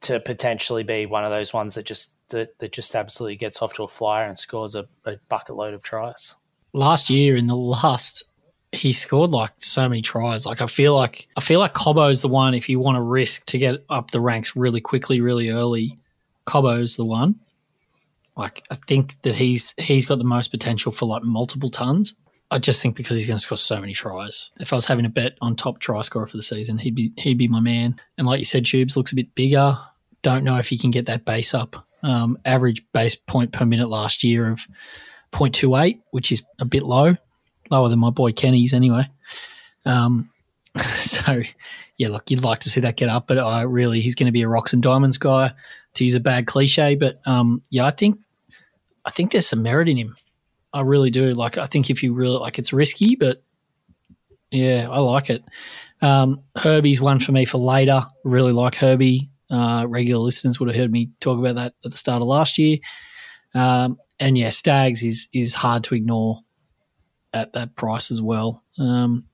to 0.00 0.20
potentially 0.20 0.84
be 0.84 1.06
one 1.06 1.24
of 1.24 1.30
those 1.30 1.52
ones 1.52 1.74
that 1.74 1.84
just 1.84 2.13
that, 2.30 2.58
that 2.58 2.72
just 2.72 2.94
absolutely 2.94 3.36
gets 3.36 3.62
off 3.62 3.74
to 3.74 3.84
a 3.84 3.88
flyer 3.88 4.26
and 4.26 4.38
scores 4.38 4.74
a, 4.74 4.86
a 5.04 5.16
bucket 5.28 5.56
load 5.56 5.74
of 5.74 5.82
tries. 5.82 6.36
Last 6.72 7.10
year, 7.10 7.36
in 7.36 7.46
the 7.46 7.56
last, 7.56 8.24
he 8.72 8.92
scored 8.92 9.30
like 9.30 9.52
so 9.58 9.88
many 9.88 10.02
tries. 10.02 10.46
Like 10.46 10.60
I 10.60 10.66
feel 10.66 10.94
like 10.94 11.28
I 11.36 11.40
feel 11.40 11.60
like 11.60 11.74
Cobbo's 11.74 12.22
the 12.22 12.28
one. 12.28 12.54
If 12.54 12.68
you 12.68 12.78
want 12.78 12.96
to 12.96 13.02
risk 13.02 13.46
to 13.46 13.58
get 13.58 13.84
up 13.88 14.10
the 14.10 14.20
ranks 14.20 14.56
really 14.56 14.80
quickly, 14.80 15.20
really 15.20 15.50
early, 15.50 15.98
Cobbo's 16.46 16.96
the 16.96 17.04
one. 17.04 17.36
Like 18.36 18.64
I 18.70 18.74
think 18.74 19.20
that 19.22 19.36
he's 19.36 19.74
he's 19.78 20.06
got 20.06 20.18
the 20.18 20.24
most 20.24 20.48
potential 20.48 20.92
for 20.92 21.06
like 21.06 21.22
multiple 21.22 21.70
tons. 21.70 22.14
I 22.50 22.58
just 22.58 22.82
think 22.82 22.96
because 22.96 23.16
he's 23.16 23.26
going 23.26 23.38
to 23.38 23.42
score 23.42 23.56
so 23.56 23.80
many 23.80 23.94
tries. 23.94 24.50
If 24.60 24.72
I 24.72 24.76
was 24.76 24.86
having 24.86 25.06
a 25.06 25.10
bet 25.10 25.36
on 25.40 25.56
top 25.56 25.80
try 25.80 26.02
scorer 26.02 26.26
for 26.26 26.36
the 26.36 26.42
season, 26.42 26.78
he'd 26.78 26.94
be 26.94 27.12
he'd 27.16 27.38
be 27.38 27.48
my 27.48 27.60
man. 27.60 27.96
And 28.18 28.26
like 28.26 28.38
you 28.38 28.44
said, 28.44 28.66
Tubes 28.66 28.96
looks 28.96 29.12
a 29.12 29.16
bit 29.16 29.34
bigger. 29.34 29.78
Don't 30.22 30.44
know 30.44 30.58
if 30.58 30.68
he 30.68 30.78
can 30.78 30.90
get 30.90 31.06
that 31.06 31.24
base 31.24 31.54
up. 31.54 31.86
Um, 32.04 32.38
average 32.44 32.84
base 32.92 33.16
point 33.16 33.50
per 33.50 33.64
minute 33.64 33.88
last 33.88 34.22
year 34.22 34.48
of 34.50 34.68
0.28, 35.32 36.00
which 36.10 36.30
is 36.30 36.44
a 36.58 36.64
bit 36.64 36.82
low, 36.82 37.16
lower 37.70 37.88
than 37.88 37.98
my 37.98 38.10
boy 38.10 38.32
Kenny's 38.32 38.74
anyway. 38.74 39.08
Um, 39.86 40.30
so 40.76 41.42
yeah, 41.96 42.08
look, 42.08 42.30
you'd 42.30 42.44
like 42.44 42.60
to 42.60 42.70
see 42.70 42.80
that 42.82 42.96
get 42.96 43.08
up, 43.08 43.26
but 43.26 43.38
I 43.38 43.62
really 43.62 44.00
he's 44.00 44.14
going 44.14 44.26
to 44.26 44.32
be 44.32 44.42
a 44.42 44.48
rocks 44.48 44.72
and 44.72 44.82
diamonds 44.82 45.18
guy 45.18 45.52
to 45.94 46.04
use 46.04 46.14
a 46.14 46.20
bad 46.20 46.46
cliche. 46.46 46.94
But 46.94 47.20
um, 47.26 47.62
yeah, 47.70 47.86
I 47.86 47.90
think 47.90 48.20
I 49.04 49.10
think 49.10 49.32
there's 49.32 49.46
some 49.46 49.62
merit 49.62 49.88
in 49.88 49.96
him. 49.96 50.16
I 50.72 50.80
really 50.80 51.10
do. 51.10 51.34
Like, 51.34 51.56
I 51.56 51.66
think 51.66 51.88
if 51.88 52.02
you 52.02 52.12
really 52.12 52.38
like, 52.38 52.58
it's 52.58 52.72
risky, 52.72 53.14
but 53.14 53.42
yeah, 54.50 54.88
I 54.90 54.98
like 54.98 55.30
it. 55.30 55.44
Um, 56.02 56.40
Herbie's 56.56 57.00
one 57.00 57.20
for 57.20 57.32
me 57.32 57.44
for 57.44 57.58
later. 57.58 58.04
Really 58.24 58.52
like 58.52 58.74
Herbie. 58.74 59.30
Uh, 59.50 59.86
regular 59.88 60.22
listeners 60.22 60.58
would 60.58 60.68
have 60.68 60.76
heard 60.76 60.90
me 60.90 61.10
talk 61.20 61.38
about 61.38 61.56
that 61.56 61.74
at 61.84 61.90
the 61.90 61.96
start 61.96 62.22
of 62.22 62.28
last 62.28 62.58
year. 62.58 62.78
Um, 63.54 63.98
and 64.18 64.36
yeah, 64.38 64.48
Staggs 64.48 65.02
is 65.02 65.28
is 65.32 65.54
hard 65.54 65.84
to 65.84 65.94
ignore 65.94 66.40
at 67.32 67.52
that 67.52 67.76
price 67.76 68.10
as 68.10 68.22
well. 68.22 68.62
Um, 68.78 69.24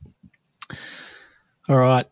all 1.68 1.76
right. 1.76 2.06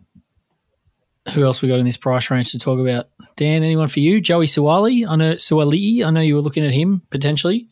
Who 1.34 1.44
else 1.44 1.60
we 1.60 1.68
got 1.68 1.78
in 1.78 1.86
this 1.86 1.96
price 1.96 2.30
range 2.30 2.52
to 2.52 2.58
talk 2.58 2.78
about? 2.78 3.08
Dan, 3.36 3.62
anyone 3.62 3.88
for 3.88 4.00
you? 4.00 4.20
Joey 4.20 4.46
Suaalii? 4.46 5.06
I 5.08 5.16
know 5.16 5.34
Suaalii. 5.34 6.04
I 6.04 6.10
know 6.10 6.20
you 6.20 6.34
were 6.34 6.40
looking 6.40 6.64
at 6.64 6.72
him 6.72 7.02
potentially. 7.10 7.68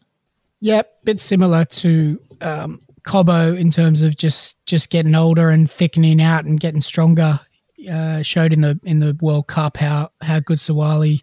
Yep, 0.61 1.05
bit 1.05 1.21
similar 1.21 1.65
to 1.65 2.21
um, 2.41 2.83
Cobbo 3.07 3.57
in 3.57 3.71
terms 3.71 4.03
of 4.03 4.17
just 4.17 4.65
just 4.67 4.91
getting 4.91 5.15
older 5.15 5.51
and 5.51 5.71
thickening 5.71 6.21
out 6.21 6.45
and 6.45 6.59
getting 6.59 6.81
stronger. 6.81 7.41
Uh, 7.91 8.23
showed 8.23 8.53
in 8.53 8.61
the 8.63 8.79
in 8.85 8.99
the 8.99 9.17
World 9.21 9.47
Cup 9.47 9.77
how 9.77 10.11
how 10.21 10.41
good 10.41 10.59
Suaalii 10.59 11.21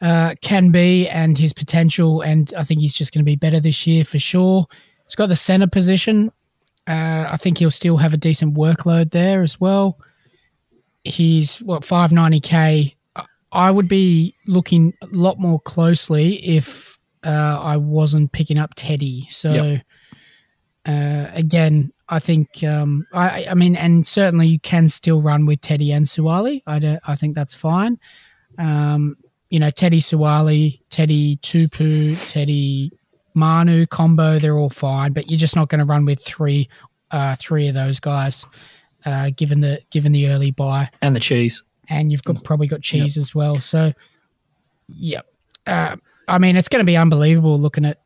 uh, 0.00 0.34
can 0.40 0.70
be 0.70 1.08
and 1.08 1.36
his 1.36 1.52
potential, 1.52 2.20
and 2.22 2.52
I 2.56 2.64
think 2.64 2.80
he's 2.80 2.94
just 2.94 3.12
going 3.12 3.24
to 3.24 3.30
be 3.30 3.36
better 3.36 3.60
this 3.60 3.86
year 3.86 4.04
for 4.04 4.18
sure. 4.18 4.66
He's 5.04 5.14
got 5.14 5.28
the 5.28 5.36
center 5.36 5.66
position. 5.66 6.32
Uh, 6.88 7.26
I 7.30 7.36
think 7.36 7.58
he'll 7.58 7.70
still 7.70 7.96
have 7.98 8.14
a 8.14 8.16
decent 8.16 8.54
workload 8.56 9.10
there 9.12 9.42
as 9.42 9.60
well. 9.60 9.98
He's 11.04 11.56
what 11.58 11.84
five 11.84 12.12
ninety 12.12 12.40
k. 12.40 12.96
I 13.52 13.70
would 13.70 13.88
be 13.88 14.34
looking 14.46 14.94
a 15.02 15.06
lot 15.06 15.38
more 15.38 15.60
closely 15.60 16.36
if 16.36 16.96
uh, 17.24 17.58
I 17.60 17.76
wasn't 17.76 18.32
picking 18.32 18.58
up 18.58 18.72
Teddy. 18.74 19.26
So 19.28 19.52
Yep. 19.52 19.82
Uh, 20.86 21.26
again, 21.32 21.92
I 22.08 22.18
think 22.18 22.62
um, 22.64 23.06
I, 23.12 23.46
I 23.50 23.54
mean, 23.54 23.76
and 23.76 24.06
certainly 24.06 24.46
you 24.48 24.58
can 24.60 24.88
still 24.88 25.20
run 25.22 25.46
with 25.46 25.60
Teddy 25.60 25.92
and 25.92 26.04
Suaalii. 26.04 26.62
I 26.66 26.78
don't, 26.78 27.00
I 27.06 27.14
think 27.16 27.34
that's 27.34 27.54
fine. 27.54 27.98
Um, 28.58 29.16
you 29.50 29.58
know, 29.60 29.70
Teddy 29.70 30.00
Suaalii, 30.00 30.80
Teddy 30.90 31.36
Tupou, 31.36 32.32
Teddy 32.32 32.90
Manu 33.34 33.86
combo, 33.86 34.38
they're 34.38 34.58
all 34.58 34.70
fine, 34.70 35.12
but 35.12 35.30
you're 35.30 35.38
just 35.38 35.56
not 35.56 35.68
going 35.68 35.78
to 35.78 35.84
run 35.84 36.04
with 36.04 36.22
three, 36.22 36.68
uh, 37.12 37.36
three 37.36 37.68
of 37.68 37.74
those 37.74 37.98
guys, 38.00 38.44
uh, 39.06 39.30
given 39.36 39.60
the 39.60 39.80
given 39.90 40.12
the 40.12 40.28
early 40.28 40.50
buy 40.50 40.90
And 41.00 41.14
the 41.16 41.20
cheese. 41.20 41.62
and 41.88 42.10
you've 42.12 42.22
got 42.24 42.42
probably 42.44 42.66
got 42.66 42.82
cheese 42.82 43.16
as 43.16 43.34
well. 43.34 43.60
So, 43.60 43.92
yeah, 44.88 45.20
uh, 45.66 45.96
I 46.28 46.38
mean, 46.38 46.56
it's 46.56 46.68
going 46.68 46.80
to 46.80 46.86
be 46.86 46.96
unbelievable 46.96 47.58
looking 47.58 47.84
at 47.84 48.00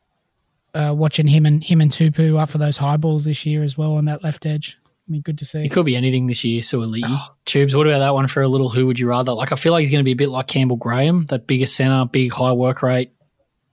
uh, 0.77 0.93
watching 0.93 1.27
him 1.27 1.45
and 1.45 1.63
him 1.63 1.81
and 1.81 1.91
Tupou 1.91 2.39
up 2.39 2.49
for 2.49 2.57
those 2.57 2.77
high 2.77 2.97
balls 2.97 3.25
this 3.25 3.45
year 3.45 3.63
as 3.63 3.77
well 3.77 3.93
on 3.93 4.05
that 4.05 4.23
left 4.23 4.45
edge. 4.45 4.77
I 4.85 5.11
mean, 5.11 5.21
good 5.21 5.37
to 5.37 5.45
see. 5.45 5.63
It 5.65 5.69
could 5.69 5.85
be 5.85 5.95
anything 5.95 6.27
this 6.27 6.43
year, 6.43 6.61
Suoliti. 6.61 7.19
Tubes, 7.45 7.75
what 7.75 7.87
about 7.87 7.99
that 7.99 8.13
one 8.13 8.27
for 8.27 8.41
a 8.41 8.47
little 8.47 8.69
who 8.69 8.85
would 8.85 8.99
you 8.99 9.07
rather? 9.07 9.31
Like, 9.31 9.53
I 9.53 9.55
feel 9.55 9.71
like 9.71 9.81
he's 9.81 9.89
going 9.89 10.01
to 10.01 10.05
be 10.05 10.11
a 10.11 10.17
bit 10.17 10.29
like 10.29 10.47
Campbell 10.47 10.75
Graham, 10.75 11.25
that 11.27 11.47
bigger 11.47 11.65
centre, 11.65 12.05
big 12.05 12.33
high 12.33 12.51
work 12.51 12.83
rate. 12.83 13.11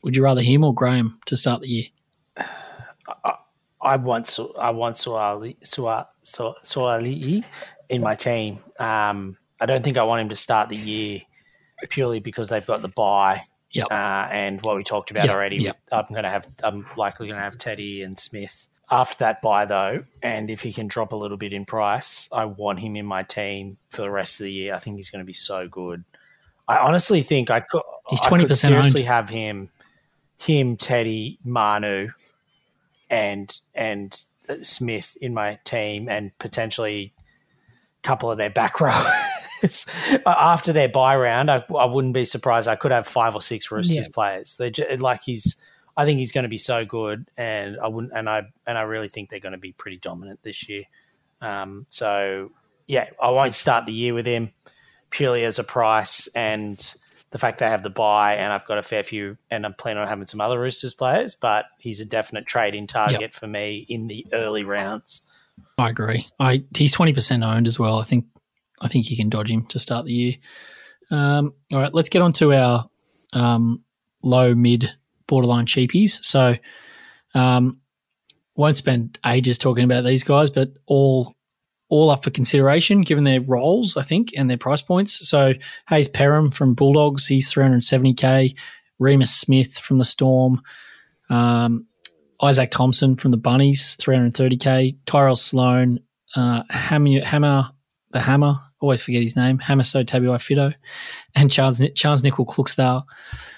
Would 0.03 0.17
you 0.17 0.23
rather 0.23 0.43
him 0.43 0.63
or 0.63 0.73
Graham 0.73 1.19
to 1.27 1.37
start 1.37 1.63
the 1.63 1.69
year? 1.69 1.85
I 3.81 3.97
want 3.97 4.27
Su- 4.27 4.55
I 4.59 4.71
want 4.71 4.97
Suali 4.97 5.57
Sua, 5.67 6.07
Su- 6.23 6.55
Suaalii 6.65 7.45
in 7.89 8.01
my 8.01 8.15
team. 8.15 8.59
Um, 8.79 9.37
I 9.61 9.67
don't 9.67 9.85
think 9.85 9.99
I 9.99 10.05
want 10.05 10.23
him 10.23 10.29
to 10.31 10.37
start 10.37 10.69
the 10.69 10.77
year 10.77 11.21
purely 11.91 12.21
because 12.21 12.49
they've 12.49 12.65
got 12.65 12.81
the 12.81 12.89
buy. 12.89 13.43
Yep. 13.75 13.89
Uh, 13.91 14.29
and 14.31 14.63
what 14.63 14.77
we 14.77 14.85
talked 14.85 15.11
about 15.11 15.27
Yep, 15.27 15.35
already, 15.35 15.57
yep. 15.57 15.79
I'm 15.93 16.07
going 16.09 16.23
to 16.23 16.31
have, 16.31 16.49
I'm 16.63 16.87
likely 16.97 17.29
going 17.29 17.39
to 17.39 17.43
have 17.43 17.59
Teddy 17.59 18.03
and 18.03 18.19
Smith 18.19 18.69
after 18.91 19.17
that 19.19 19.43
buy 19.43 19.65
though. 19.65 20.05
And 20.23 20.51
if 20.51 20.63
he 20.63 20.73
can 20.73 20.87
drop 20.87 21.13
a 21.13 21.17
little 21.17 21.37
bit 21.37 21.53
in 21.53 21.65
price, 21.65 22.29
I 22.33 22.45
want 22.45 22.81
him 22.81 22.97
in 22.97 23.07
my 23.07 23.23
team 23.23 23.79
for 23.91 24.03
the 24.03 24.11
rest 24.11 24.41
of 24.41 24.45
the 24.45 24.53
year. 24.53 24.75
I 24.75 24.79
think 24.79 24.97
he's 24.97 25.11
going 25.11 25.23
to 25.23 25.27
be 25.27 25.33
so 25.33 25.69
good. 25.69 26.05
I 26.67 26.79
honestly 26.79 27.23
think 27.23 27.51
I 27.51 27.61
could. 27.61 27.83
He's 28.09 28.21
could 28.21 28.41
20% 28.41 28.55
seriously 28.55 29.03
owned. 29.03 29.09
have 29.09 29.29
him, 29.29 29.71
him, 30.39 30.77
Teddy, 30.77 31.39
Manu, 31.45 32.11
and 33.11 33.59
and 33.75 34.19
uh, 34.49 34.57
Smith 34.63 35.17
in 35.21 35.35
my 35.35 35.59
team, 35.65 36.09
and 36.09 36.37
potentially 36.39 37.13
a 38.03 38.07
couple 38.07 38.31
of 38.31 38.39
their 38.39 38.51
back 38.51 38.81
After 40.27 40.73
their 40.73 40.89
buy 40.89 41.17
round, 41.17 41.51
I, 41.51 41.65
I 41.79 41.85
wouldn't 41.87 42.15
be 42.15 42.25
surprised. 42.25 42.69
I 42.69 42.77
could 42.77 42.93
have 42.93 43.07
five 43.07 43.35
or 43.35 43.43
six 43.43 43.71
Roosters 43.71 43.97
Yeah. 43.97 44.03
players. 44.13 44.57
They 44.57 44.71
like 44.99 45.23
he's. 45.23 45.61
I 45.97 46.05
think 46.05 46.19
he's 46.19 46.33
going 46.33 46.43
to 46.43 46.49
be 46.49 46.57
so 46.59 46.85
good, 46.85 47.29
and 47.37 47.77
I 47.83 47.89
wouldn't. 47.89 48.13
And 48.17 48.29
I 48.29 48.43
and 48.67 48.77
I 48.77 48.83
really 48.83 49.09
think 49.09 49.31
they're 49.31 49.39
going 49.41 49.53
to 49.53 49.59
be 49.59 49.73
pretty 49.73 49.99
dominant 49.99 50.43
this 50.43 50.69
year. 50.69 50.85
Um, 51.41 51.87
so 51.89 52.51
yeah, 52.87 53.09
I 53.23 53.31
won't 53.31 53.55
start 53.55 53.87
the 53.87 53.93
year 53.93 54.13
with 54.15 54.27
him 54.27 54.53
purely 55.11 55.45
as 55.45 55.59
a 55.59 55.65
price 55.65 56.27
and 56.35 56.95
the 57.31 57.39
fact 57.39 57.59
they 57.59 57.67
have 57.67 57.83
the 57.83 57.91
buy, 57.91 58.35
and 58.37 58.53
I've 58.53 58.67
got 58.67 58.79
a 58.79 58.83
fair 58.83 59.03
few, 59.05 59.37
and 59.51 59.65
I'm 59.67 59.75
planning 59.75 60.01
on 60.03 60.09
having 60.09 60.27
some 60.27 60.41
other 60.41 60.59
Roosters 60.61 60.95
players, 60.95 61.35
but 61.35 61.67
he's 61.81 62.01
a 62.01 62.05
definite 62.05 62.47
trade 62.47 62.75
in 62.75 62.87
target 62.87 63.21
Yep. 63.21 63.35
for 63.35 63.47
me 63.47 63.85
in 63.89 64.07
the 64.09 64.27
early 64.33 64.63
rounds. 64.65 65.23
I 65.79 65.91
agree. 65.91 66.27
I 66.41 66.65
he's 66.77 66.93
twenty 66.93 67.13
percent 67.13 67.43
owned 67.45 67.67
as 67.69 67.79
well. 67.79 67.99
I 68.01 68.05
think 68.05 68.27
I 68.85 68.89
think 68.89 69.11
you 69.11 69.17
can 69.17 69.31
dodge 69.31 69.51
him 69.51 69.67
to 69.67 69.79
start 69.79 70.05
the 70.05 70.13
year. 70.13 70.35
Um, 71.11 71.55
all 71.73 71.81
right, 71.81 71.95
let's 71.95 72.09
get 72.09 72.23
on 72.23 72.33
to 72.35 72.53
our 72.53 72.89
um, 73.33 73.83
low 74.23 74.55
mid 74.55 74.93
borderline 75.27 75.67
cheapies. 75.67 76.23
So 76.23 76.57
um, 77.35 77.81
won't 78.55 78.77
spend 78.77 79.19
ages 79.27 79.59
talking 79.59 79.85
about 79.85 80.05
these 80.05 80.23
guys, 80.23 80.51
but 80.51 80.73
all 80.87 81.35
all 81.91 82.11
up 82.11 82.25
for 82.25 82.31
consideration 82.31 83.03
given 83.03 83.25
their 83.25 83.41
roles, 83.41 83.97
I 83.97 84.03
think, 84.03 84.31
and 84.37 84.49
their 84.49 84.57
price 84.57 84.81
points. 84.81 85.29
So 85.29 85.53
Hayze 85.91 86.09
Perham 86.09 86.53
from 86.53 86.75
Bulldogs, 86.75 87.27
he's 87.27 87.51
three 87.51 87.65
hundred 87.65 87.85
seventy 87.85 88.15
k. 88.15 88.55
Reimis 89.01 89.29
Smith 89.29 89.79
from 89.79 89.99
the 89.99 90.05
Storm. 90.05 90.63
Um, 91.31 91.87
Izaac 92.41 92.71
Thompson 92.71 93.17
from 93.17 93.31
the 93.31 93.37
Bunnies, 93.37 93.97
330k. 93.97 94.97
Tyrell 95.07 95.37
Sloan, 95.37 96.01
uh, 96.37 96.63
Hammer, 96.71 97.25
Hammer, 97.25 97.71
the 98.13 98.21
Hammer, 98.21 98.57
always 98.85 99.03
forget 99.03 99.23
his 99.23 99.37
name, 99.37 99.59
Hamiso 99.59 100.05
Tabuai-Fidow, 100.05 100.75
and 101.35 101.51
Charles, 101.51 101.81
Charles 101.95 102.23
Nicoll-Klokstad. 102.23 103.05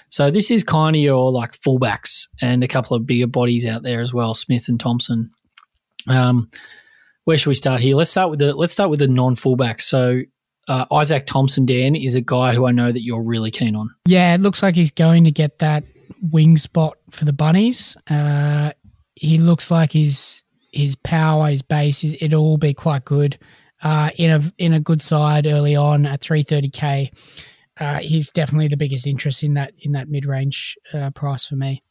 So 0.09 0.31
this 0.31 0.49
is 0.49 0.63
kind 0.63 0.95
of 0.95 1.01
your 1.01 1.31
like 1.31 1.51
fullbacks 1.51 2.27
and 2.41 2.63
a 2.63 2.67
couple 2.67 2.95
of 2.95 3.05
bigger 3.05 3.27
bodies 3.27 3.65
out 3.65 3.83
there 3.83 4.01
as 4.01 4.13
well, 4.13 4.33
Smith 4.33 4.69
and 4.69 4.79
Thompson. 4.79 5.31
Um, 6.07 6.49
where 7.25 7.37
should 7.37 7.49
we 7.49 7.55
start 7.55 7.81
here? 7.81 7.95
Let's 7.95 8.09
start 8.09 8.29
with 8.29 8.39
the 8.39 8.55
let's 8.55 8.71
start 8.71 8.89
with 8.89 8.99
the 8.99 9.07
non 9.07 9.35
fullbacks. 9.35 9.81
So 9.81 10.21
uh, 10.69 10.85
Izaac 10.85 11.25
Thompson, 11.25 11.65
Dan, 11.65 11.95
is 11.95 12.15
a 12.15 12.21
guy 12.21 12.53
who 12.53 12.65
I 12.65 12.71
know 12.71 12.91
that 12.91 13.03
you're 13.03 13.23
really 13.23 13.51
keen 13.51 13.75
on. 13.75 13.89
Yeah, 14.05 14.33
it 14.33 14.41
looks 14.41 14.63
like 14.63 14.75
he's 14.75 14.91
going 14.91 15.25
to 15.25 15.31
get 15.31 15.59
that 15.59 15.83
wing 16.21 16.55
spot 16.55 16.97
for 17.09 17.25
the 17.25 17.33
bunnies. 17.33 17.97
Uh, 18.09 18.71
he 19.15 19.37
looks 19.37 19.69
like 19.69 19.91
his 19.91 20.41
his 20.71 20.95
power, 20.95 21.49
his 21.49 21.61
base, 21.61 22.03
is, 22.03 22.17
it'll 22.21 22.43
all 22.43 22.57
be 22.57 22.73
quite 22.73 23.03
good. 23.03 23.37
Uh, 23.83 24.09
in 24.15 24.31
a 24.31 24.41
in 24.57 24.73
a 24.73 24.79
good 24.79 25.01
side 25.01 25.45
early 25.45 25.75
on 25.75 26.05
at 26.05 26.21
330k, 26.21 27.11
uh, 27.79 27.99
he's 27.99 28.31
definitely 28.31 28.67
the 28.67 28.77
biggest 28.77 29.05
interest 29.05 29.43
in 29.43 29.53
that 29.53 29.73
in 29.79 29.91
that 29.91 30.09
mid 30.09 30.25
range 30.25 30.77
uh, 30.93 31.11
price 31.11 31.45
for 31.45 31.55
me. 31.55 31.83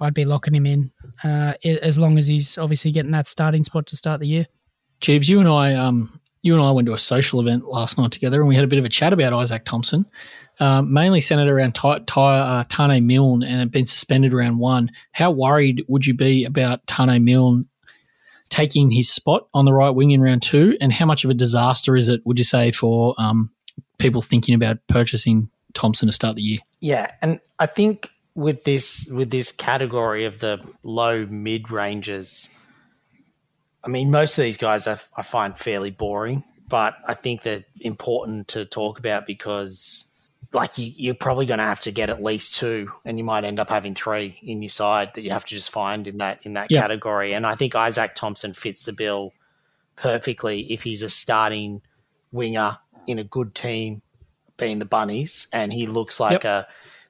I'd 0.00 0.14
be 0.14 0.24
locking 0.24 0.54
him 0.54 0.66
in 0.66 0.92
uh, 1.24 1.54
as 1.64 1.98
long 1.98 2.18
as 2.18 2.26
he's 2.26 2.56
obviously 2.58 2.92
getting 2.92 3.10
that 3.12 3.26
starting 3.26 3.64
spot 3.64 3.86
to 3.88 3.96
start 3.96 4.20
the 4.20 4.28
year. 4.28 4.46
Jeebs, 5.00 5.28
you 5.28 5.40
and 5.40 5.48
I, 5.48 5.74
um, 5.74 6.20
you 6.42 6.54
and 6.54 6.62
I 6.62 6.70
went 6.70 6.86
to 6.86 6.92
a 6.92 6.98
social 6.98 7.40
event 7.40 7.66
last 7.66 7.98
night 7.98 8.12
together, 8.12 8.40
and 8.40 8.48
we 8.48 8.54
had 8.54 8.64
a 8.64 8.68
bit 8.68 8.78
of 8.78 8.84
a 8.84 8.88
chat 8.88 9.12
about 9.12 9.32
Izaac 9.32 9.64
Thompson, 9.64 10.06
um, 10.60 10.92
mainly 10.92 11.20
centered 11.20 11.48
around 11.48 11.78
uh, 11.78 12.00
Taane 12.04 13.04
Milne, 13.04 13.42
and 13.42 13.58
had 13.58 13.70
been 13.70 13.86
suspended 13.86 14.32
around 14.32 14.58
one. 14.58 14.90
How 15.12 15.30
worried 15.30 15.84
would 15.88 16.06
you 16.06 16.14
be 16.14 16.44
about 16.44 16.84
Taane 16.86 17.22
Milne 17.22 17.68
taking 18.50 18.90
his 18.90 19.10
spot 19.10 19.48
on 19.54 19.64
the 19.64 19.72
right 19.72 19.90
wing 19.90 20.10
in 20.10 20.20
round 20.20 20.42
two, 20.42 20.76
and 20.80 20.92
how 20.92 21.06
much 21.06 21.24
of 21.24 21.30
a 21.30 21.34
disaster 21.34 21.96
is 21.96 22.08
it? 22.08 22.20
Would 22.24 22.38
you 22.38 22.44
say 22.44 22.72
for 22.72 23.14
um, 23.18 23.50
people 23.98 24.22
thinking 24.22 24.54
about 24.54 24.78
purchasing 24.88 25.50
Thompson 25.74 26.06
to 26.08 26.12
start 26.12 26.36
the 26.36 26.42
year? 26.42 26.58
Yeah, 26.80 27.10
and 27.20 27.40
I 27.58 27.66
think 27.66 28.10
with 28.34 28.64
this 28.64 29.08
with 29.12 29.30
this 29.30 29.52
category 29.52 30.24
of 30.24 30.38
the 30.38 30.60
low 30.82 31.26
mid 31.26 31.70
ranges, 31.70 32.48
I 33.84 33.88
mean, 33.88 34.10
most 34.10 34.38
of 34.38 34.42
these 34.42 34.56
guys 34.56 34.86
I, 34.86 34.98
I 35.16 35.22
find 35.22 35.58
fairly 35.58 35.90
boring, 35.90 36.44
but 36.68 36.94
I 37.06 37.14
think 37.14 37.42
they're 37.42 37.64
important 37.80 38.48
to 38.48 38.64
talk 38.64 38.98
about 38.98 39.26
because, 39.26 40.07
like, 40.52 40.78
you, 40.78 40.92
you're 40.96 41.14
probably 41.14 41.46
going 41.46 41.58
to 41.58 41.64
have 41.64 41.80
to 41.80 41.90
get 41.92 42.08
at 42.10 42.22
least 42.22 42.54
two, 42.54 42.90
and 43.04 43.18
you 43.18 43.24
might 43.24 43.44
end 43.44 43.60
up 43.60 43.68
having 43.68 43.94
three 43.94 44.38
in 44.42 44.62
your 44.62 44.70
side 44.70 45.10
that 45.14 45.22
you 45.22 45.30
have 45.30 45.44
to 45.44 45.54
just 45.54 45.70
find 45.70 46.06
in 46.06 46.18
that 46.18 46.40
in 46.44 46.54
that 46.54 46.70
Yeah. 46.70 46.80
category. 46.80 47.34
And 47.34 47.46
I 47.46 47.54
think 47.54 47.74
Izaac 47.74 48.14
Thompson 48.14 48.54
fits 48.54 48.84
the 48.84 48.92
bill 48.92 49.32
perfectly 49.96 50.72
if 50.72 50.82
he's 50.84 51.02
a 51.02 51.10
starting 51.10 51.82
winger 52.32 52.78
in 53.06 53.18
a 53.18 53.24
good 53.24 53.54
team, 53.54 54.02
being 54.56 54.78
the 54.78 54.84
Bunnies, 54.84 55.48
and 55.52 55.72
he 55.72 55.86
looks 55.86 56.18
like 56.18 56.44
a 56.44 56.66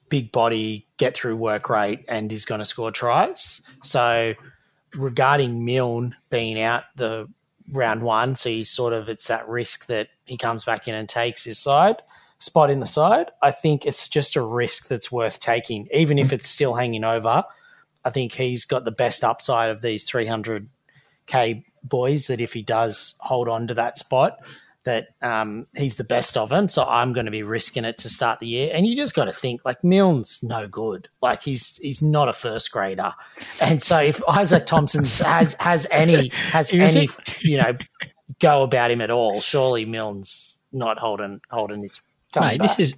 big 0.09 0.33
body, 0.33 0.87
get 0.97 1.15
through 1.15 1.37
work 1.37 1.69
rate, 1.69 2.05
and 2.09 2.33
is 2.33 2.45
going 2.45 2.61
to 2.61 2.65
score 2.65 2.91
tries. 2.91 3.63
So, 3.83 4.35
regarding 4.95 5.65
Milne 5.65 6.17
being 6.31 6.61
out 6.61 6.85
the 6.97 7.29
round 7.73 8.03
one, 8.03 8.37
so 8.37 8.49
he's 8.49 8.71
sort 8.71 8.93
of 8.93 9.09
it's 9.09 9.29
that 9.29 9.47
risk 9.49 9.87
that 9.87 10.09
he 10.25 10.37
comes 10.37 10.65
back 10.65 10.89
in 10.89 10.95
and 10.95 11.09
takes 11.09 11.45
his 11.45 11.59
side 11.59 11.97
spot 12.39 12.71
in 12.71 12.81
the 12.81 12.87
side. 12.87 13.31
I 13.43 13.51
think 13.51 13.85
it's 13.85 14.09
just 14.09 14.37
a 14.37 14.43
risk 14.43 14.89
that's 14.89 15.11
worth 15.11 15.41
taking, 15.41 15.89
even 15.93 16.19
if 16.19 16.33
it's 16.33 16.49
still 16.49 16.75
hanging 16.75 17.05
over. 17.05 17.45
I 18.05 18.11
think 18.11 18.33
he's 18.33 18.65
got 18.65 18.85
the 18.85 18.91
best 18.91 19.25
upside 19.25 19.71
of 19.71 19.83
these 19.83 20.09
300k 20.09 21.65
boys. 21.83 22.27
That 22.29 22.41
if 22.41 22.53
he 22.53 22.63
does 22.63 23.17
hold 23.21 23.49
on 23.49 23.67
to 23.69 23.75
that 23.75 23.99
spot, 23.99 24.39
that 24.85 25.09
um, 25.21 25.67
he's 25.77 25.97
the 25.97 26.05
best 26.05 26.37
of 26.37 26.49
them. 26.49 26.67
So 26.69 26.83
I'm 26.85 27.13
going 27.13 27.27
to 27.27 27.33
be 27.33 27.43
risking 27.43 27.85
it 27.85 27.99
to 27.99 28.09
start 28.09 28.39
the 28.39 28.47
year. 28.47 28.71
And 28.73 28.87
you 28.87 28.97
just 28.97 29.15
got 29.15 29.27
to 29.27 29.33
think 29.33 29.63
like 29.65 29.85
Milne's 29.85 30.43
no 30.43 30.67
good. 30.67 31.09
Like 31.21 31.43
he's 31.43 31.77
he's 31.77 32.01
not 32.01 32.29
a 32.29 32.33
first 32.33 32.73
grader. 32.73 33.13
And 33.61 33.83
so 33.83 34.01
if 34.01 34.21
Izaac 34.21 34.67
Thompson 34.67 35.05
has 35.27 35.55
has 35.61 35.87
any 35.91 36.29
has 36.53 36.71
Is 36.71 36.97
any 36.97 37.05
it? 37.05 37.43
you 37.43 37.59
know 37.59 37.77
go 38.41 38.63
about 38.63 38.91
him 38.91 39.01
at 39.01 39.11
all, 39.11 39.41
surely 39.41 39.85
Milne's 39.85 40.61
not 40.73 40.99
holding 40.99 41.41
holding 41.51 41.83
his. 41.83 42.01
Coming 42.33 42.49
Mate, 42.51 42.61
this 42.63 42.79
is 42.79 42.95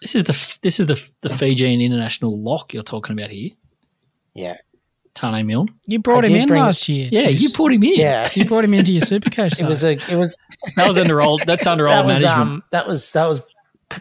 this 0.00 0.14
is 0.14 0.24
the 0.24 0.58
this 0.62 0.80
is 0.80 0.86
the 0.86 1.08
the 1.22 1.30
Fijian 1.30 1.80
international 1.80 2.38
lock 2.40 2.72
you're 2.74 2.82
talking 2.82 3.18
about 3.18 3.30
here, 3.30 3.50
yeah 4.34 4.56
Taane 5.14 5.46
Milne. 5.46 5.68
You 5.86 6.00
brought 6.00 6.24
I 6.24 6.28
him 6.28 6.34
in 6.42 6.48
bring- 6.48 6.60
last 6.60 6.88
year. 6.88 7.08
Yeah, 7.10 7.28
Jeeves. 7.28 7.42
you 7.42 7.50
put 7.50 7.72
him 7.72 7.84
in. 7.84 7.94
yeah. 7.94 8.28
you 8.34 8.44
brought 8.46 8.64
him 8.64 8.74
into 8.74 8.90
your 8.90 9.02
supercoach 9.12 9.60
It 9.60 9.66
was 9.68 9.84
a 9.84 9.92
it 10.10 10.16
was 10.18 10.36
That 10.76 10.88
was 10.88 10.98
under 10.98 11.22
old. 11.22 11.42
That's 11.46 11.66
under 11.68 11.84
that 11.88 11.98
old 11.98 12.06
was 12.06 12.22
management. 12.22 12.48
um 12.50 12.62
that 12.72 12.86
was 12.88 13.12
that 13.12 13.26
was 13.26 13.40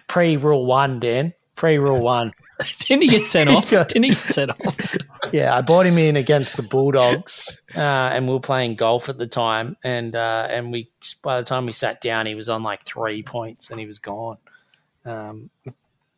pre 0.07 0.37
rule 0.37 0.65
one, 0.65 0.99
Dan 0.99 1.33
pre 1.55 1.77
rule 1.77 2.01
one. 2.01 2.33
Didn't 2.79 3.01
he 3.03 3.07
get 3.07 3.23
sent 3.25 3.49
off? 3.49 3.69
Didn't 3.69 4.03
he 4.03 4.09
get 4.09 4.17
sent 4.17 4.51
off? 4.51 4.95
Yeah, 5.31 5.55
I 5.55 5.61
bought 5.61 5.85
him 5.87 5.97
in 5.97 6.15
against 6.17 6.57
the 6.57 6.63
Bulldogs, 6.63 7.61
uh, 7.75 7.79
and 7.79 8.27
we 8.27 8.33
were 8.33 8.39
playing 8.41 8.75
golf 8.75 9.07
at 9.09 9.17
the 9.17 9.25
time. 9.25 9.77
And 9.83 10.13
uh, 10.13 10.47
and 10.51 10.71
we 10.71 10.89
by 11.23 11.39
the 11.39 11.45
time 11.45 11.65
we 11.65 11.71
sat 11.71 12.01
down, 12.01 12.25
he 12.27 12.35
was 12.35 12.49
on 12.49 12.61
like 12.61 12.83
three 12.85 13.23
points, 13.23 13.71
and 13.71 13.79
he 13.79 13.85
was 13.87 13.97
gone. 13.99 14.37
Um, 15.05 15.49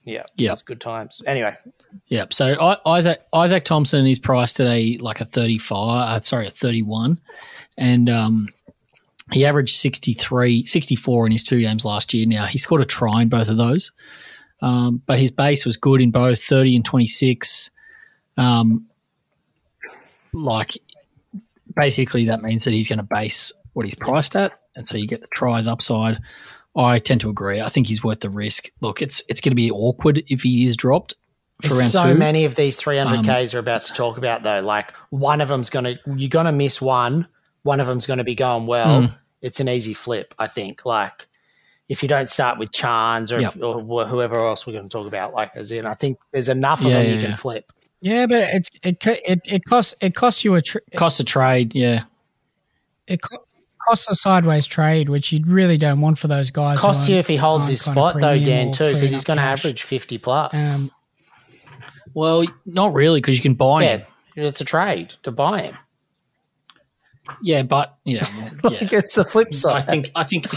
yeah, 0.04 0.24
Yeah. 0.36 0.52
it's 0.52 0.64
good 0.64 0.82
times. 0.82 1.22
Anyway, 1.28 1.56
yeah. 2.08 2.26
So 2.32 2.56
I, 2.60 2.78
Izaac 3.00 3.18
Izaac 3.34 3.64
Thompson 3.64 4.06
is 4.08 4.20
priced 4.20 4.58
today 4.58 4.98
like 5.00 5.22
a 5.22 5.26
thirty 5.26 5.60
five. 5.60 6.18
Uh, 6.18 6.20
sorry, 6.22 6.48
a 6.48 6.50
thirty 6.50 6.82
one, 6.82 7.20
and 7.78 8.10
um, 8.10 8.50
he 9.32 9.46
averaged 9.46 9.78
63, 9.78 10.66
64 10.66 11.26
in 11.26 11.32
his 11.32 11.44
two 11.44 11.60
games 11.62 11.86
last 11.86 12.14
year. 12.14 12.26
Now 12.28 12.46
he 12.48 12.58
scored 12.58 12.82
a 12.82 12.86
try 12.86 13.22
in 13.22 13.30
both 13.30 13.50
of 13.50 13.58
those, 13.58 13.92
um, 14.62 15.02
but 15.06 15.20
his 15.20 15.32
base 15.32 15.66
was 15.66 15.78
good 15.78 16.02
in 16.02 16.12
both 16.12 16.44
thirty 16.44 16.76
and 16.76 16.86
twenty 16.86 17.08
six. 17.08 17.70
Um, 18.38 18.88
like 20.34 20.78
basically 21.76 22.26
that 22.26 22.42
means 22.42 22.66
that 22.66 22.74
he's 22.74 22.90
going 22.90 22.98
to 22.98 23.04
base 23.04 23.52
what 23.74 23.86
he's 23.86 23.96
priced 23.96 24.36
at, 24.36 24.54
and 24.76 24.88
so 24.88 24.98
you 24.98 25.08
get 25.08 25.22
the 25.22 25.28
tries 25.34 25.68
upside. 25.68 26.20
I 26.76 27.00
tend 27.00 27.22
to 27.22 27.30
agree. 27.30 27.62
I 27.62 27.70
think 27.70 27.88
he's 27.88 28.04
worth 28.04 28.20
the 28.20 28.30
risk. 28.30 28.70
Look, 28.82 29.02
it's 29.02 29.22
it's 29.30 29.42
going 29.42 29.52
to 29.52 29.56
be 29.56 29.72
awkward 29.72 30.24
if 30.28 30.42
he 30.42 30.66
is 30.66 30.76
dropped 30.76 31.16
for 31.62 31.70
There's 31.70 31.80
round 31.80 31.92
so 31.92 32.04
two. 32.04 32.12
Um, 32.12 32.20
many 32.20 32.46
of 32.46 32.56
these 32.56 32.78
300Ks 32.80 33.54
are 33.54 33.60
about 33.60 33.86
to 33.86 33.94
talk 33.94 34.18
about, 34.18 34.44
though. 34.44 34.60
Like, 34.60 34.94
one 35.10 35.42
of 35.42 35.48
them's 35.48 35.70
going 35.70 35.86
to, 35.86 36.00
you're 36.16 36.30
going 36.30 36.46
to 36.46 36.52
miss 36.52 36.82
one. 36.82 37.28
One 37.64 37.80
of 37.80 37.88
them's 37.88 38.06
going 38.06 38.18
to 38.18 38.24
be 38.24 38.36
going 38.36 38.68
well. 38.68 39.04
Hmm. 39.04 39.14
It's 39.42 39.60
an 39.60 39.70
easy 39.70 39.94
flip, 39.94 40.34
I 40.38 40.48
think. 40.48 40.86
Like, 40.86 41.28
if 41.88 42.02
you 42.02 42.10
don't 42.10 42.30
start 42.30 42.58
with 42.58 42.72
Chans 42.72 43.32
or, 43.32 43.40
Yep. 43.42 43.58
or 43.62 43.80
wh- 43.82 44.10
whoever 44.10 44.44
else 44.44 44.66
we're 44.66 44.74
going 44.74 44.90
to 44.90 44.90
talk 44.90 45.08
about, 45.08 45.34
like, 45.34 45.52
as 45.56 45.72
in, 45.72 45.86
I 45.86 45.94
think 45.94 46.18
there's 46.32 46.50
enough 46.50 46.80
of 46.82 46.88
Yeah, 46.88 46.98
them 47.00 47.06
yeah, 47.08 47.14
you 47.16 47.22
can 47.28 47.36
flip. 47.36 47.72
Yeah, 48.02 48.26
but 48.28 48.44
it's 48.54 48.70
it 48.84 48.98
it 49.06 49.40
it 49.48 49.66
costs 49.66 49.96
it 50.02 50.14
costs 50.16 50.44
you 50.44 50.56
a 50.56 50.62
tr- 50.62 50.78
Cost 50.96 51.20
of 51.20 51.26
trade, 51.26 51.74
yeah. 51.74 52.04
it 53.08 53.22
co- 53.22 53.44
costs 53.88 54.10
a 54.10 54.16
sideways 54.16 54.68
trade, 54.68 55.10
which 55.10 55.32
you 55.32 55.42
really 55.46 55.78
don't 55.78 56.02
want 56.02 56.18
for 56.18 56.28
those 56.28 56.52
guys. 56.52 56.78
who 56.78 56.82
Costs 56.82 57.08
you 57.10 57.16
if 57.18 57.28
he 57.28 57.36
holds 57.36 57.68
his 57.68 57.82
spot, 57.82 58.16
though, 58.20 58.38
Dan, 58.38 58.72
too, 58.72 58.84
because 58.84 59.02
he's 59.12 59.24
going 59.24 59.38
to 59.38 59.44
average 59.44 59.84
50 59.84 60.18
plus. 60.20 60.54
Um, 60.54 60.92
Well, 62.14 62.46
not 62.66 62.94
really, 62.94 63.20
because 63.22 63.38
you 63.38 63.42
can 63.44 63.56
buy 63.56 63.84
him. 63.86 64.02
it's 64.36 64.62
a 64.62 64.66
trade 64.66 65.14
to 65.24 65.32
buy 65.32 65.62
him. 65.64 65.78
Yeah, 67.42 67.64
but 67.64 67.96
yeah, 68.06 68.22
well, 68.64 68.74
yeah. 68.74 68.80
Like, 68.82 68.94
it's 68.94 69.16
the 69.16 69.24
flip 69.26 69.54
side. 69.54 69.78
I 69.78 69.82
think 69.82 70.12
I 70.16 70.24
think. 70.26 70.48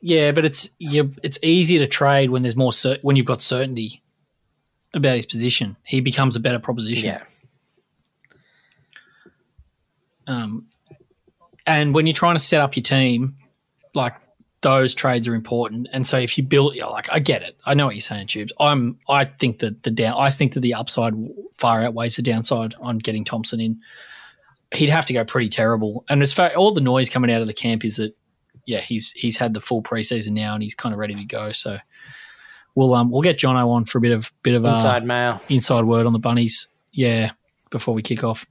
Yeah, 0.00 0.32
but 0.32 0.44
it's 0.44 0.70
you, 0.78 1.12
it's 1.22 1.38
easier 1.42 1.78
to 1.80 1.86
trade 1.86 2.30
when 2.30 2.42
there's 2.42 2.56
more 2.56 2.72
cer- 2.72 2.98
when 3.02 3.16
you've 3.16 3.26
got 3.26 3.40
certainty 3.40 4.02
about 4.94 5.16
his 5.16 5.26
position. 5.26 5.76
He 5.84 6.00
becomes 6.00 6.36
a 6.36 6.40
better 6.40 6.58
proposition. 6.58 7.06
yeah. 7.06 7.22
Um, 10.26 10.66
and 11.66 11.94
when 11.94 12.06
you're 12.06 12.14
trying 12.14 12.34
to 12.34 12.40
set 12.40 12.60
up 12.60 12.76
your 12.76 12.82
team, 12.82 13.36
like 13.94 14.14
those 14.62 14.94
trades 14.94 15.28
are 15.28 15.34
important. 15.34 15.88
And 15.92 16.06
so 16.06 16.18
if 16.18 16.36
you 16.36 16.44
build, 16.44 16.74
you 16.74 16.80
know, 16.80 16.90
like 16.90 17.08
I 17.12 17.18
get 17.18 17.42
it, 17.42 17.56
I 17.64 17.74
know 17.74 17.86
what 17.86 17.94
you're 17.94 18.00
saying, 18.00 18.28
Tubes. 18.28 18.52
I'm, 18.58 18.98
I 19.08 19.24
think 19.24 19.60
that 19.60 19.82
the 19.82 19.90
down, 19.90 20.16
I 20.18 20.30
think 20.30 20.54
that 20.54 20.60
the 20.60 20.74
upside 20.74 21.14
far 21.56 21.84
outweighs 21.84 22.16
the 22.16 22.22
downside 22.22 22.74
on 22.80 22.98
getting 22.98 23.24
Thompson 23.24 23.60
in. 23.60 23.80
He'd 24.72 24.88
have 24.88 25.06
to 25.06 25.12
go 25.12 25.24
pretty 25.24 25.48
terrible. 25.48 26.04
And 26.08 26.22
as 26.22 26.32
far 26.32 26.52
all 26.54 26.72
the 26.72 26.80
noise 26.80 27.08
coming 27.08 27.30
out 27.30 27.40
of 27.40 27.46
the 27.46 27.54
camp 27.54 27.84
is 27.84 27.96
that, 27.96 28.16
yeah, 28.66 28.80
he's 28.80 29.12
he's 29.12 29.38
had 29.38 29.54
the 29.54 29.60
full 29.60 29.82
preseason 29.82 30.32
now 30.32 30.54
and 30.54 30.62
he's 30.62 30.74
kind 30.74 30.92
of 30.92 30.98
ready 30.98 31.14
to 31.14 31.24
go. 31.24 31.52
So 31.52 31.78
we'll 32.74 32.92
um 32.94 33.10
we'll 33.10 33.22
get 33.22 33.38
Jono 33.38 33.68
on 33.68 33.84
for 33.86 33.98
a 33.98 34.00
bit 34.00 34.12
of 34.12 34.32
bit 34.42 34.54
of 34.54 34.64
uh, 34.66 34.72
Inside 34.72 35.04
mail. 35.06 35.40
inside 35.48 35.84
word 35.84 36.04
on 36.06 36.12
the 36.12 36.18
bunnies. 36.18 36.68
Yeah, 36.92 37.30
before 37.70 37.94
we 37.94 38.02
kick 38.02 38.22
off. 38.24 38.44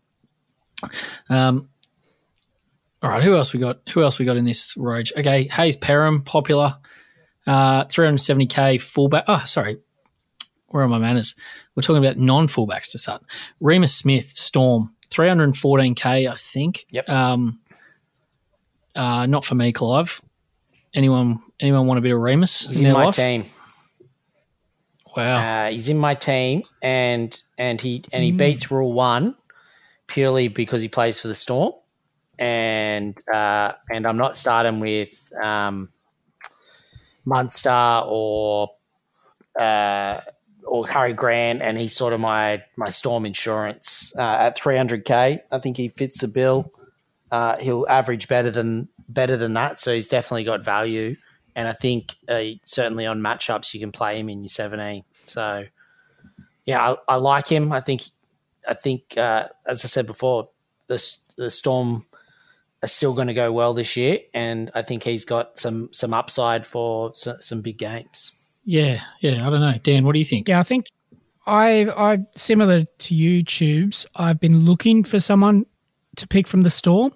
Um. 1.29 1.69
All 3.03 3.09
right, 3.11 3.23
who 3.23 3.35
else 3.35 3.53
we 3.53 3.59
got? 3.59 3.79
Who 3.93 4.01
else 4.01 4.17
we 4.17 4.25
got 4.25 4.37
in 4.37 4.45
this 4.45 4.75
road? 4.77 5.11
Okay, 5.15 5.47
Hayze 5.47 5.77
Perham, 5.77 6.25
popular, 6.25 6.77
uh, 7.45 7.83
370k 7.85 8.81
fullback. 8.81 9.25
Oh, 9.27 9.43
sorry, 9.45 9.77
where 10.69 10.83
are 10.83 10.87
my 10.87 10.97
manners? 10.97 11.35
We're 11.75 11.83
talking 11.83 12.03
about 12.03 12.17
non-fullbacks 12.17 12.89
to 12.91 12.97
start. 12.97 13.21
Reimis 13.61 13.89
Smith, 13.89 14.29
Storm, 14.29 14.95
314k, 15.11 16.31
I 16.31 16.35
think. 16.35 16.85
Yep. 16.89 17.09
Um. 17.09 17.59
Uh, 18.95 19.25
not 19.25 19.43
for 19.45 19.55
me, 19.55 19.71
Clive. 19.71 20.21
Anyone? 20.93 21.41
Anyone 21.59 21.87
want 21.87 21.97
a 21.97 22.01
bit 22.01 22.11
of 22.11 22.19
Reimis 22.19 22.67
He's 22.67 22.79
in 22.79 22.87
in 22.87 22.93
my 22.93 23.05
life? 23.05 23.15
team. 23.15 23.45
Wow. 25.15 25.65
Uh, 25.67 25.71
he's 25.71 25.87
in 25.87 25.97
my 25.97 26.13
team, 26.15 26.63
and 26.81 27.41
and 27.57 27.79
he 27.79 28.03
and 28.11 28.23
he 28.23 28.31
beats 28.31 28.69
Rule 28.69 28.91
One 28.91 29.35
purely 30.07 30.47
because 30.49 30.81
he 30.81 30.87
plays 30.89 31.19
for 31.19 31.27
the 31.29 31.35
Storm, 31.35 31.73
and 32.37 33.17
uh, 33.33 33.73
and 33.89 34.05
I'm 34.05 34.17
not 34.17 34.37
starting 34.37 34.79
with 34.81 35.31
um, 35.41 35.89
Munster 37.23 38.01
or 38.05 38.71
uh, 39.57 40.19
or 40.63 40.87
Harry 40.87 41.13
Grant, 41.13 41.61
and 41.61 41.79
he's 41.79 41.95
sort 41.95 42.11
of 42.11 42.19
my 42.19 42.63
my 42.75 42.89
Storm 42.89 43.25
insurance 43.25 44.13
uh, 44.17 44.21
at 44.21 44.57
300k. 44.57 45.39
I 45.49 45.59
think 45.59 45.77
he 45.77 45.87
fits 45.87 46.19
the 46.19 46.27
bill. 46.27 46.71
Uh, 47.31 47.57
he'll 47.57 47.85
average 47.89 48.27
better 48.27 48.51
than 48.51 48.87
better 49.09 49.37
than 49.37 49.53
that, 49.53 49.79
so 49.79 49.93
he's 49.93 50.07
definitely 50.07 50.43
got 50.43 50.63
value. 50.63 51.15
And 51.55 51.67
I 51.67 51.73
think 51.73 52.15
uh, 52.27 52.41
certainly 52.65 53.05
on 53.05 53.21
matchups 53.21 53.73
you 53.73 53.79
can 53.79 53.91
play 53.91 54.19
him 54.19 54.29
in 54.29 54.41
your 54.43 54.49
17. 54.49 55.03
So 55.23 55.65
yeah, 56.65 56.91
I, 56.93 57.13
I 57.13 57.15
like 57.15 57.47
him. 57.47 57.71
I 57.71 57.79
think 57.79 58.03
I 58.67 58.73
think 58.73 59.17
uh, 59.17 59.47
as 59.65 59.83
I 59.85 59.87
said 59.87 60.07
before, 60.07 60.49
the 60.87 61.01
the 61.37 61.49
Storm 61.51 62.05
are 62.83 62.87
still 62.87 63.13
going 63.13 63.27
to 63.27 63.33
go 63.33 63.51
well 63.51 63.73
this 63.73 63.95
year, 63.95 64.19
and 64.33 64.69
I 64.75 64.81
think 64.81 65.03
he's 65.03 65.25
got 65.25 65.57
some 65.59 65.89
some 65.91 66.13
upside 66.13 66.65
for 66.65 67.11
s- 67.11 67.45
some 67.45 67.61
big 67.61 67.77
games. 67.77 68.31
Yeah, 68.63 69.01
yeah. 69.19 69.45
I 69.45 69.49
don't 69.49 69.61
know, 69.61 69.77
Dan. 69.81 70.05
What 70.05 70.13
do 70.13 70.19
you 70.19 70.25
think? 70.25 70.49
Yeah, 70.49 70.59
I 70.59 70.63
think 70.63 70.87
I 71.45 71.87
I 71.95 72.19
similar 72.35 72.83
to 72.83 73.15
you, 73.15 73.43
Tubes. 73.43 74.05
I've 74.15 74.39
been 74.39 74.59
looking 74.59 75.03
for 75.03 75.19
someone 75.19 75.65
to 76.17 76.27
pick 76.27 76.47
from 76.47 76.63
the 76.63 76.69
Storm. 76.69 77.13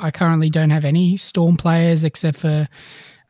I 0.00 0.10
currently 0.10 0.50
don't 0.50 0.70
have 0.70 0.84
any 0.84 1.16
Storm 1.16 1.56
players 1.56 2.04
except 2.04 2.38
for 2.38 2.68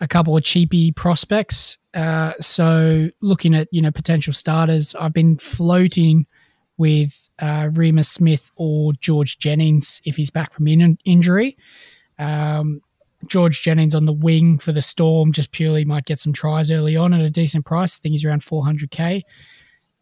a 0.00 0.08
couple 0.08 0.36
of 0.36 0.44
cheapy 0.44 0.92
prospects. 0.92 1.78
Uh, 1.92 2.32
so 2.40 3.10
looking 3.20 3.54
at 3.54 3.68
you 3.70 3.80
know 3.80 3.90
potential 3.90 4.32
starters, 4.32 4.94
I've 4.94 5.12
been 5.12 5.36
floating 5.38 6.26
with 6.76 7.28
uh, 7.38 7.68
Reimis 7.68 8.06
Smith 8.06 8.50
or 8.56 8.92
George 8.94 9.38
Jennings 9.38 10.00
if 10.04 10.16
he's 10.16 10.30
back 10.30 10.52
from 10.52 10.66
in- 10.66 10.98
injury. 11.04 11.56
Um, 12.18 12.80
George 13.26 13.62
Jennings 13.62 13.94
on 13.94 14.04
the 14.04 14.12
wing 14.12 14.58
for 14.58 14.72
the 14.72 14.82
Storm 14.82 15.32
just 15.32 15.52
purely 15.52 15.84
might 15.84 16.04
get 16.04 16.20
some 16.20 16.32
tries 16.32 16.70
early 16.70 16.96
on 16.96 17.14
at 17.14 17.20
a 17.20 17.30
decent 17.30 17.64
price. 17.64 17.96
I 17.96 17.98
think 18.00 18.12
he's 18.12 18.24
around 18.24 18.42
400k. 18.42 19.22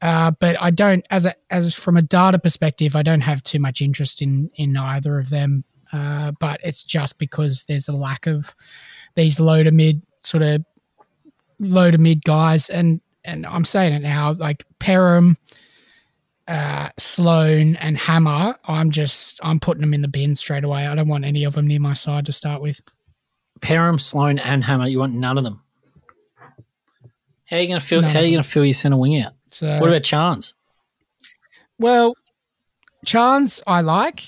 Uh, 0.03 0.33
but 0.41 0.61
I 0.61 0.73
don't, 0.73 1.07
as 1.11 1.27
a, 1.27 1.35
as 1.49 1.75
from 1.75 1.97
a 1.97 2.03
data 2.03 2.39
perspective, 2.39 2.97
I 2.97 3.05
don't 3.05 3.21
have 3.21 3.43
too 3.45 3.61
much 3.61 3.81
interest 3.81 4.21
in 4.21 4.51
in 4.57 4.77
either 4.77 5.19
of 5.19 5.31
them. 5.31 5.65
Uh, 5.93 6.33
but 6.41 6.61
it's 6.65 6.83
just 6.83 7.19
because 7.19 7.65
there's 7.65 7.87
a 7.87 7.97
lack 7.97 8.27
of 8.27 8.57
these 9.15 9.39
low 9.39 9.63
to 9.63 9.71
mid 9.71 10.03
sort 10.23 10.43
of 10.43 10.65
low 11.61 11.91
to 11.91 11.99
mid 11.99 12.25
guys, 12.25 12.69
and 12.69 13.01
and 13.25 13.47
I'm 13.47 13.65
saying 13.65 13.93
it 13.93 14.03
now, 14.03 14.33
like 14.33 14.65
Perham, 14.81 15.37
uh, 16.49 16.89
Sloan, 16.99 17.77
and 17.77 17.97
Hammer. 17.97 18.57
I'm 18.65 18.91
just 18.91 19.39
I'm 19.43 19.61
putting 19.61 19.83
them 19.83 19.95
in 19.95 20.03
the 20.03 20.09
bin 20.09 20.35
straight 20.35 20.65
away. 20.65 20.89
I 20.89 20.97
don't 20.97 21.09
want 21.09 21.25
any 21.25 21.45
of 21.45 21.55
them 21.55 21.69
near 21.69 21.81
my 21.81 21.95
side 21.95 22.27
to 22.27 22.33
start 22.33 22.61
with. 22.61 22.81
Perham, 23.61 24.01
Sloan, 24.01 24.41
and 24.41 24.65
Hammer. 24.65 24.89
You 24.89 24.99
want 24.99 25.15
none 25.15 25.39
of 25.39 25.45
them. 25.45 25.63
How 27.45 27.59
are 27.59 27.61
you 27.61 27.69
going 27.69 27.79
to 27.79 27.87
feel? 27.87 28.01
None 28.01 28.11
How 28.11 28.19
are 28.19 28.23
you 28.25 28.33
going 28.33 28.43
to 28.43 28.49
fill 28.49 28.65
your 28.65 28.75
centre 28.75 28.97
wing 28.97 29.21
out? 29.21 29.35
So 29.55 29.79
What 29.79 29.89
about 29.89 30.05
Chance? 30.05 30.55
Well, 31.79 32.15
Chans, 33.05 33.63
I 33.67 33.81
like. 33.81 34.23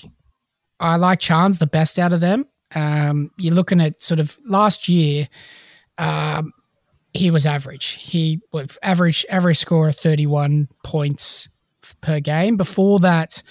I 0.79 0.97
like 0.97 1.19
Chans 1.19 1.59
the 1.59 1.67
best 1.67 1.97
out 1.97 2.13
of 2.13 2.19
them. 2.19 2.45
Um, 2.73 3.31
you're 3.37 3.53
looking 3.53 3.79
at 3.79 4.03
sort 4.03 4.19
of 4.19 4.37
last 4.45 4.89
year, 4.89 5.29
um, 5.97 6.51
he 7.13 7.31
was 7.31 7.45
average. 7.45 7.91
He 7.91 8.41
was 8.51 8.77
average 8.83 9.25
average 9.29 9.57
score 9.57 9.87
of 9.87 9.95
31 9.95 10.67
points 10.83 11.47
per 12.01 12.19
game. 12.19 12.57
Before 12.57 12.99
that, 12.99 13.41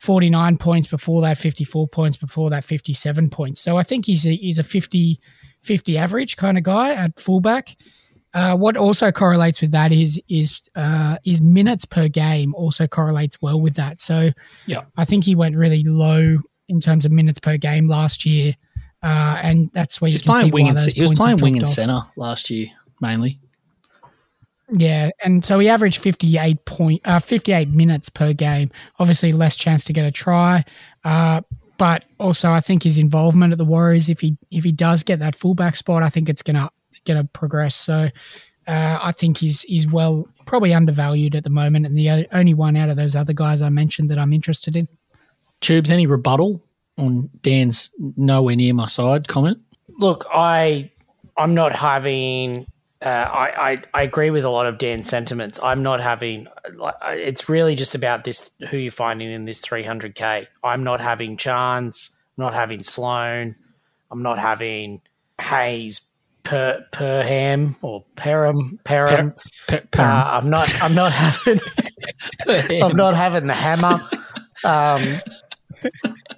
49 0.00 0.56
points. 0.58 0.88
Before 0.88 1.22
that, 1.22 1.38
54 1.38 1.86
points. 1.88 2.16
Before 2.16 2.50
that, 2.50 2.64
57 2.64 3.30
points. 3.30 3.60
So 3.60 3.76
I 3.76 3.84
think 3.84 4.06
he's 4.06 4.26
a, 4.26 4.34
he's 4.34 4.58
a 4.58 4.64
50, 4.64 5.20
50 5.62 5.98
average 5.98 6.36
kind 6.36 6.58
of 6.58 6.64
guy 6.64 6.92
at 6.92 7.20
fullback. 7.20 7.76
Uh, 8.34 8.56
what 8.56 8.76
also 8.76 9.12
correlates 9.12 9.60
with 9.60 9.70
that 9.70 9.92
is 9.92 10.20
is 10.28 10.60
uh, 10.74 11.16
is 11.24 11.40
minutes 11.40 11.84
per 11.84 12.08
game 12.08 12.54
also 12.56 12.86
correlates 12.86 13.40
well 13.40 13.60
with 13.60 13.74
that. 13.76 14.00
So 14.00 14.30
Yeah. 14.66 14.82
I 14.96 15.04
think 15.04 15.22
he 15.24 15.34
went 15.36 15.56
really 15.56 15.84
low 15.84 16.38
in 16.68 16.80
terms 16.80 17.04
of 17.04 17.12
minutes 17.12 17.38
per 17.38 17.56
game 17.56 17.86
last 17.86 18.26
year, 18.26 18.54
uh, 19.04 19.38
and 19.42 19.70
that's 19.72 20.00
where 20.00 20.08
you 20.08 20.14
He's 20.14 20.22
playing 20.22 20.50
wing 20.50 20.68
and 20.68 20.78
he 20.78 21.00
was 21.02 21.14
playing 21.14 21.38
wing 21.38 21.56
and 21.56 21.64
off. 21.64 21.70
centre 21.70 22.00
last 22.16 22.50
year 22.50 22.66
mainly. 23.00 23.38
Yeah, 24.70 25.10
and 25.22 25.44
so 25.44 25.58
he 25.58 25.68
averaged 25.68 25.98
fifty 26.00 26.38
eight 26.38 26.64
point 26.64 27.02
uh, 27.04 27.18
fifty 27.18 27.52
eight 27.52 27.68
minutes 27.68 28.08
per 28.08 28.32
game. 28.32 28.70
Obviously, 28.98 29.32
less 29.32 29.56
chance 29.56 29.84
to 29.84 29.92
get 29.92 30.06
a 30.06 30.10
try, 30.10 30.64
uh, 31.04 31.42
but 31.76 32.04
also 32.18 32.50
I 32.50 32.60
think 32.60 32.82
his 32.82 32.96
involvement 32.96 33.52
at 33.52 33.58
the 33.58 33.64
Warriors, 33.66 34.08
if 34.08 34.20
he 34.20 34.38
if 34.50 34.64
he 34.64 34.72
does 34.72 35.02
get 35.02 35.18
that 35.18 35.34
fullback 35.34 35.76
spot, 35.76 36.02
I 36.02 36.08
think 36.08 36.30
it's 36.30 36.40
gonna 37.04 37.14
gonna 37.20 37.28
progress. 37.32 37.74
So 37.74 38.10
uh, 38.66 38.98
I 39.02 39.12
think 39.12 39.38
he's 39.38 39.62
he's 39.62 39.86
well 39.86 40.28
probably 40.46 40.74
undervalued 40.74 41.34
at 41.34 41.44
the 41.44 41.50
moment, 41.50 41.86
and 41.86 41.96
the 41.96 42.26
only 42.32 42.54
one 42.54 42.76
out 42.76 42.88
of 42.88 42.96
those 42.96 43.14
other 43.14 43.32
guys 43.32 43.62
I 43.62 43.68
mentioned 43.68 44.10
that 44.10 44.18
I'm 44.18 44.32
interested 44.32 44.76
in. 44.76 44.88
Tubes, 45.60 45.90
any 45.90 46.06
rebuttal 46.06 46.62
on 46.98 47.30
Dan's 47.42 47.90
nowhere 48.16 48.56
near 48.56 48.74
my 48.74 48.86
side 48.86 49.28
comment? 49.28 49.58
Look, 49.98 50.24
I 50.32 50.90
I'm 51.36 51.54
not 51.54 51.74
having. 51.74 52.66
Uh, 53.02 53.08
I, 53.08 53.72
I 53.72 53.82
I 53.92 54.02
agree 54.02 54.30
with 54.30 54.44
a 54.44 54.50
lot 54.50 54.66
of 54.66 54.78
Dan's 54.78 55.08
sentiments. 55.08 55.58
I'm 55.62 55.82
not 55.82 56.00
having. 56.00 56.46
It's 57.02 57.48
really 57.48 57.74
just 57.74 57.94
about 57.94 58.24
this. 58.24 58.50
Who 58.70 58.78
you're 58.78 58.92
finding 58.92 59.30
in 59.30 59.44
this 59.44 59.60
300k. 59.60 60.46
I'm 60.62 60.84
not 60.84 61.00
having 61.00 61.36
Chance. 61.36 62.16
I'm 62.38 62.44
not 62.44 62.54
having 62.54 62.82
Sloan. 62.82 63.56
I'm 64.10 64.22
not 64.22 64.38
having 64.38 65.02
Hayes. 65.40 66.00
Per 66.44 66.84
per 66.92 67.22
ham 67.22 67.74
or 67.82 68.04
Perham 68.16 68.78
Perham. 68.84 69.34
Per, 69.66 69.80
Uh, 70.02 70.38
I'm 70.38 70.50
not. 70.50 70.82
I'm 70.82 70.94
not 70.94 71.10
having. 71.12 71.60
I'm 72.82 72.96
not 72.96 73.14
having 73.14 73.46
the 73.46 73.54
hammer. 73.54 74.00
Um, 74.62 75.20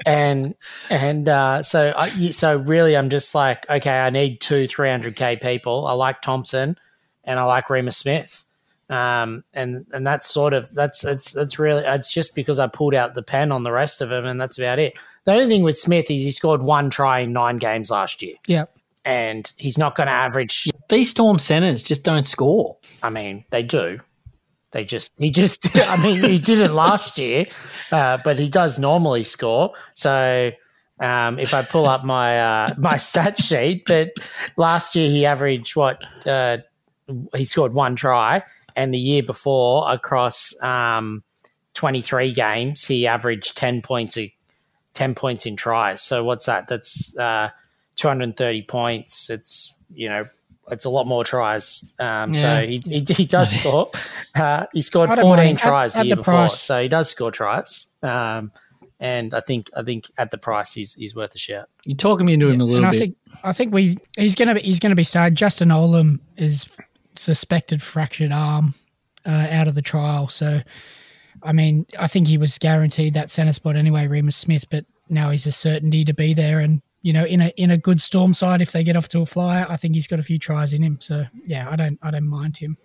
and 0.06 0.54
and 0.90 1.28
uh, 1.28 1.62
so 1.62 1.92
I, 1.96 2.30
so 2.30 2.56
really, 2.56 2.96
I'm 2.96 3.10
just 3.10 3.34
like, 3.34 3.68
okay, 3.68 3.98
I 3.98 4.10
need 4.10 4.40
two 4.40 4.64
300k 4.64 5.40
people. 5.42 5.86
I 5.86 5.92
like 5.92 6.20
Thompson, 6.22 6.78
and 7.24 7.38
I 7.38 7.44
like 7.44 7.66
Reimis 7.66 7.94
Smith. 7.94 8.44
Um, 8.88 9.42
and 9.52 9.84
and 9.92 10.06
that's 10.06 10.28
sort 10.28 10.54
of 10.54 10.72
that's 10.72 11.04
it's 11.04 11.34
it's 11.34 11.58
really 11.58 11.82
it's 11.84 12.12
just 12.12 12.36
because 12.36 12.60
I 12.60 12.68
pulled 12.68 12.94
out 12.94 13.14
the 13.14 13.22
pen 13.22 13.50
on 13.50 13.64
the 13.64 13.72
rest 13.72 14.00
of 14.00 14.10
them, 14.10 14.24
and 14.24 14.40
that's 14.40 14.58
about 14.58 14.78
it. 14.78 14.96
The 15.24 15.32
only 15.32 15.46
thing 15.46 15.62
with 15.64 15.76
Smith 15.76 16.08
is 16.10 16.20
he 16.20 16.30
scored 16.30 16.62
one 16.62 16.90
try 16.90 17.20
in 17.20 17.32
nine 17.32 17.56
games 17.58 17.90
last 17.90 18.22
year, 18.22 18.36
Yeah, 18.46 18.66
and 19.06 19.50
he's 19.56 19.78
not 19.78 19.94
going 19.94 20.08
to 20.08 20.12
average 20.12 20.68
These 20.90 21.10
Storm 21.10 21.38
centers 21.38 21.84
just 21.84 22.02
don't 22.04 22.26
score. 22.26 22.76
I 23.02 23.08
mean, 23.08 23.44
they 23.50 23.62
do. 23.62 24.00
They 24.72 24.84
just, 24.84 25.12
he 25.16 25.30
just, 25.30 25.68
I 25.76 26.02
mean, 26.02 26.22
he 26.24 26.38
did 26.40 26.58
it 26.58 26.72
last 26.72 27.16
year, 27.16 27.46
uh, 27.92 28.18
but 28.24 28.38
he 28.38 28.48
does 28.48 28.78
normally 28.80 29.22
score. 29.22 29.72
So 29.94 30.50
um, 30.98 31.38
if 31.38 31.54
I 31.54 31.62
pull 31.62 31.86
up 31.86 32.04
my 32.04 32.40
uh, 32.40 32.74
my 32.78 32.96
stat 32.96 33.40
sheet, 33.40 33.84
but 33.86 34.10
last 34.56 34.96
year 34.96 35.08
he 35.08 35.24
averaged 35.24 35.76
what? 35.76 36.02
Uh, 36.26 36.58
he 37.34 37.44
scored 37.44 37.72
one 37.72 37.94
try, 37.94 38.42
and 38.74 38.92
the 38.92 38.98
year 38.98 39.22
before 39.22 39.90
across 39.90 40.52
um, 40.60 41.22
23 41.74 42.32
games, 42.32 42.84
he 42.84 43.06
averaged 43.06 43.56
10 43.56 43.82
points 43.82 44.18
a 44.18 44.34
10 44.94 45.14
points 45.14 45.46
in 45.46 45.54
tries. 45.54 46.02
So 46.02 46.24
what's 46.24 46.46
that? 46.46 46.66
That's 46.66 47.16
uh, 47.16 47.50
230 47.96 48.62
points. 48.62 49.30
It's, 49.30 49.82
you 49.92 50.08
know, 50.08 50.26
it's 50.70 50.84
a 50.84 50.90
lot 50.90 51.06
more 51.06 51.24
tries. 51.24 51.84
Um, 52.00 52.32
Yeah. 52.32 52.60
So 52.60 52.66
he, 52.66 52.82
he, 52.84 53.00
he 53.14 53.24
does 53.26 53.50
score. 53.60 53.90
Uh, 54.34 54.66
he 54.72 54.80
scored 54.82 55.10
14 55.10 55.24
mind. 55.28 55.48
At- 55.50 55.58
tries 55.58 55.96
at 55.96 56.00
the 56.00 56.06
year 56.06 56.16
the 56.16 56.20
before. 56.22 56.34
price. 56.34 56.60
So 56.60 56.82
he 56.82 56.88
does 56.88 57.08
score 57.10 57.30
tries. 57.30 57.86
Um, 58.02 58.52
and 58.98 59.34
I 59.34 59.40
think 59.40 59.68
I 59.76 59.82
think 59.82 60.10
at 60.16 60.30
the 60.30 60.38
price 60.38 60.72
he's 60.72 60.94
he's 60.94 61.14
worth 61.14 61.34
a 61.34 61.38
shout. 61.38 61.68
You're 61.84 61.98
talking 61.98 62.24
me 62.24 62.32
into 62.32 62.46
him 62.48 62.60
a 62.60 62.64
and 62.64 62.72
little 62.72 62.86
I 62.86 62.92
bit. 62.92 62.98
think 63.00 63.16
I 63.44 63.52
think 63.52 63.74
we 63.74 63.98
he's 64.16 64.34
gonna 64.34 64.54
be 64.54 64.60
he's 64.62 64.80
gonna 64.80 64.94
be 64.94 65.04
started. 65.04 65.34
Justin 65.36 65.68
Olam 65.68 66.18
is 66.38 66.64
suspected 67.14 67.82
fractured 67.82 68.32
arm 68.32 68.74
uh, 69.26 69.48
out 69.50 69.68
of 69.68 69.74
the 69.74 69.82
trial, 69.82 70.28
so 70.30 70.60
I 71.42 71.52
mean 71.52 71.84
I 71.98 72.06
think 72.08 72.26
he 72.26 72.38
was 72.38 72.56
guaranteed 72.56 73.12
that 73.14 73.30
centre 73.30 73.52
spot 73.52 73.76
anyway, 73.76 74.06
Reimis 74.06 74.32
Smith, 74.32 74.64
but 74.70 74.86
now 75.10 75.28
he's 75.28 75.46
a 75.46 75.52
certainty 75.52 76.02
to 76.06 76.14
be 76.14 76.32
there, 76.32 76.60
and 76.60 76.80
you 77.06 77.12
know 77.12 77.24
in 77.24 77.40
a 77.40 77.52
in 77.56 77.70
a 77.70 77.78
good 77.78 78.00
storm 78.00 78.34
side 78.34 78.60
if 78.60 78.72
they 78.72 78.82
get 78.82 78.96
off 78.96 79.08
to 79.10 79.20
a 79.20 79.26
flyer, 79.26 79.64
I 79.68 79.76
think 79.76 79.94
he's 79.94 80.08
got 80.08 80.18
a 80.18 80.24
few 80.24 80.40
tries 80.40 80.72
in 80.72 80.82
him. 80.82 81.00
So 81.00 81.24
yeah, 81.46 81.68
I 81.70 81.76
don't 81.76 82.00
I 82.02 82.10
don't 82.10 82.26
mind 82.26 82.56
him. 82.56 82.76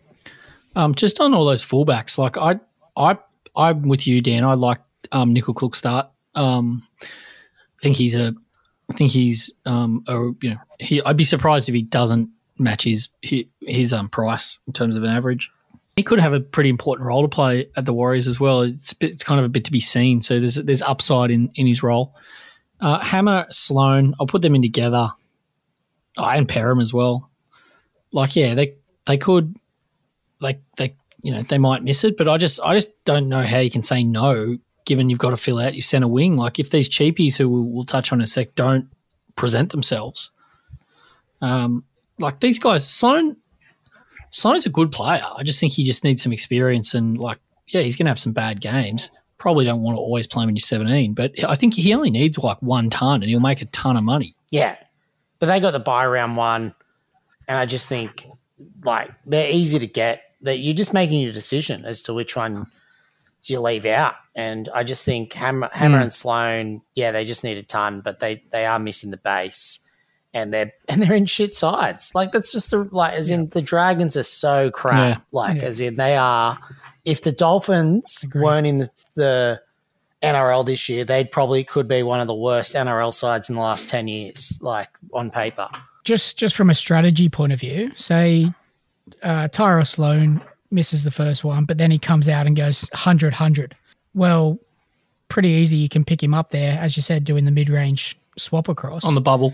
Um, 0.76 0.94
just 0.94 1.20
on 1.20 1.34
all 1.34 1.44
those 1.44 1.66
fullbacks, 1.66 2.20
like 2.20 2.38
I, 2.38 2.60
I, 2.96 3.18
I'm 3.56 3.88
with 3.88 4.06
you, 4.06 4.22
Dan. 4.22 4.46
I 4.46 4.54
like 4.54 4.80
um, 5.12 5.36
Nicoll-Klokstad. 5.36 6.08
Um, 6.36 6.88
I 7.02 7.82
think 7.82 7.98
he's 7.98 8.16
a, 8.16 8.34
I 8.90 8.94
think 8.94 9.12
he's 9.12 9.52
um, 9.66 10.04
a, 10.08 10.14
you 10.42 10.52
know, 10.52 10.58
he. 10.80 11.02
I'd 11.02 11.18
be 11.18 11.24
surprised 11.24 11.68
if 11.68 11.76
he 11.76 11.82
doesn't 11.82 12.30
match 12.60 12.84
his 12.84 13.10
his, 13.24 13.46
his 13.62 13.92
um 13.92 14.08
price 14.08 14.60
in 14.68 14.74
terms 14.74 14.96
of 14.96 15.04
an 15.04 15.10
average. 15.10 15.50
He 15.96 16.04
could 16.04 16.22
have 16.22 16.34
a 16.34 16.40
pretty 16.40 16.70
important 16.70 17.08
role 17.08 17.24
to 17.24 17.28
play 17.28 17.68
at 17.76 17.86
the 17.86 17.94
Warriors 17.94 18.28
as 18.28 18.40
well. 18.40 18.62
It's 18.62 18.94
it's 19.02 19.24
kind 19.24 19.40
of 19.40 19.46
a 19.48 19.50
bit 19.50 19.66
to 19.66 19.72
be 19.72 19.80
seen. 19.80 20.22
So 20.22 20.40
there's 20.40 20.56
there's 20.56 20.84
upside 20.84 21.32
in 21.32 21.50
in 21.56 21.66
his 21.66 21.82
role. 21.82 22.16
Uh, 22.82 23.00
Hammer, 23.00 23.46
Sloan, 23.52 24.16
I'll 24.20 24.28
put 24.28 24.42
them 24.42 24.56
in 24.56 24.62
together. 24.62 25.12
Oh, 26.18 26.26
and 26.26 26.48
Perham 26.48 26.82
as 26.82 26.94
well. 26.94 27.30
Like 28.12 28.36
yeah, 28.36 28.56
they 28.56 28.76
they 29.06 29.18
could 29.18 29.56
like 30.40 30.62
they 30.78 30.96
you 31.24 31.34
know 31.34 31.42
they 31.42 31.58
might 31.58 31.84
miss 31.84 32.04
it, 32.04 32.18
but 32.18 32.28
I 32.28 32.38
just 32.38 32.60
I 32.62 32.74
just 32.74 32.92
don't 33.06 33.30
know 33.30 33.44
how 33.44 33.60
you 33.60 33.72
can 33.72 33.84
say 33.84 34.04
no 34.04 34.58
given 34.86 35.10
you've 35.10 35.20
got 35.20 35.30
to 35.30 35.38
fill 35.38 35.60
out 35.60 35.76
your 35.76 35.82
center 35.82 36.08
wing. 36.08 36.36
Like 36.36 36.60
if 36.60 36.72
these 36.72 36.90
cheapies 36.90 37.38
who 37.38 37.48
we'll, 37.48 37.64
we'll 37.64 37.86
touch 37.86 38.12
on 38.12 38.20
in 38.20 38.24
a 38.24 38.28
sec 38.28 38.56
don't 38.56 38.90
present 39.36 39.72
themselves, 39.72 40.32
um, 41.42 41.86
like 42.20 42.40
these 42.40 42.60
guys, 42.60 42.88
Sloan 42.88 43.38
Sloan's 44.32 44.66
a 44.66 44.70
good 44.70 44.92
player. 44.92 45.26
I 45.36 45.44
just 45.44 45.60
think 45.60 45.74
he 45.74 45.84
just 45.84 46.04
needs 46.04 46.24
some 46.24 46.34
experience 46.34 46.94
and 46.94 47.18
like 47.18 47.40
yeah, 47.68 47.82
he's 47.82 47.96
gonna 47.96 48.10
have 48.10 48.20
some 48.20 48.34
bad 48.34 48.60
games. 48.60 49.12
Probably 49.42 49.66
don't 49.66 49.82
want 49.82 49.96
to 49.96 50.00
always 50.00 50.28
play 50.28 50.44
him 50.44 50.50
when 50.50 50.56
you're 50.56 50.62
seventeen, 50.62 51.16
but 51.16 51.44
I 51.44 51.56
think 51.56 51.74
he 51.74 51.96
only 51.96 52.12
needs 52.12 52.38
like 52.38 52.62
one 52.62 52.92
ton 52.92 53.24
and 53.24 53.30
he'll 53.30 53.40
make 53.40 53.60
a 53.60 53.66
ton 53.66 53.98
of 53.98 54.04
money. 54.04 54.36
Yeah, 54.52 54.78
but 55.40 55.48
they 55.48 55.60
got 55.60 55.72
the 55.72 55.80
buy 55.80 56.06
round 56.06 56.38
one, 56.38 56.76
and 57.48 57.58
I 57.58 57.66
just 57.66 57.88
think 57.88 58.28
like 58.86 59.10
they're 59.26 59.50
easy 59.50 59.80
to 59.80 59.88
get. 59.88 60.22
That 60.44 60.60
you're 60.60 60.76
just 60.76 60.94
making 60.94 61.22
your 61.22 61.34
decision 61.34 61.86
as 61.86 62.04
to 62.04 62.14
which 62.14 62.36
one 62.36 62.68
do 63.42 63.54
you 63.54 63.60
leave 63.60 63.88
out. 63.88 64.14
And 64.36 64.70
I 64.76 64.84
just 64.84 65.04
think 65.04 65.34
Hammer, 65.34 65.70
hmm. 65.74 65.80
Hammer 65.80 65.98
and 65.98 66.14
Sloan, 66.14 66.84
yeah, 66.94 67.12
they 67.12 67.26
just 67.26 67.44
need 67.44 67.58
a 67.58 67.64
ton, 67.64 68.02
but 68.02 68.20
they 68.20 68.44
they 68.52 68.68
are 68.68 68.78
missing 68.78 69.10
the 69.10 69.18
base, 69.18 69.80
and 70.36 70.54
they're 70.54 70.72
and 70.88 71.02
they're 71.02 71.16
in 71.16 71.26
shit 71.26 71.56
sides. 71.56 72.14
Like 72.14 72.32
that's 72.32 72.52
just 72.52 72.70
the 72.70 72.88
like 72.92 73.14
as 73.16 73.32
in 73.32 73.50
the 73.50 73.62
Dragons 73.64 74.16
are 74.16 74.24
so 74.24 74.70
crap. 74.70 75.18
Yeah. 75.18 75.24
Like 75.32 75.58
Yeah. 75.58 75.64
as 75.64 75.80
in 75.80 75.96
they 75.96 76.16
are. 76.16 76.60
If 77.06 77.24
the 77.24 77.32
Dolphins 77.32 78.26
weren't 78.36 78.68
in 78.68 78.78
the, 78.80 78.90
the 79.16 79.62
NRL 80.24 80.66
this 80.66 80.88
year, 80.88 81.04
they'd 81.04 81.32
probably 81.32 81.64
could 81.64 81.88
be 81.88 82.04
one 82.04 82.20
of 82.20 82.28
the 82.28 82.36
worst 82.36 82.76
NRL 82.76 83.14
sides 83.14 83.50
in 83.50 83.56
the 83.56 83.62
last 83.62 83.90
ten 83.90 84.08
years, 84.08 84.60
like 84.62 84.90
on 85.14 85.32
paper. 85.32 85.68
just 86.04 86.38
just 86.38 86.56
from 86.56 86.70
a 86.70 86.74
strategy 86.74 87.30
point 87.30 87.54
of 87.54 87.60
view, 87.60 87.92
say 87.96 88.52
uh, 89.24 89.48
Tyra 89.48 89.86
Sloan 89.86 90.42
misses 90.70 91.04
the 91.04 91.12
first 91.12 91.44
one, 91.44 91.66
but 91.66 91.78
then 91.78 91.92
he 91.92 92.00
comes 92.00 92.30
out 92.30 92.48
and 92.48 92.56
goes 92.56 92.88
100 92.94 93.34
100. 93.34 93.76
Well, 94.14 94.58
pretty 95.28 95.50
easy. 95.50 95.78
You 95.78 95.90
can 95.90 96.06
pick 96.06 96.22
him 96.22 96.34
up 96.34 96.52
there, 96.52 96.78
as 96.80 96.96
you 96.96 97.04
said, 97.04 97.26
doing 97.26 97.46
the 97.46 97.52
mid 97.52 97.70
range 97.70 98.18
swap 98.38 98.68
across. 98.70 99.06
On 99.06 99.16
the 99.16 99.22
bubble, 99.22 99.54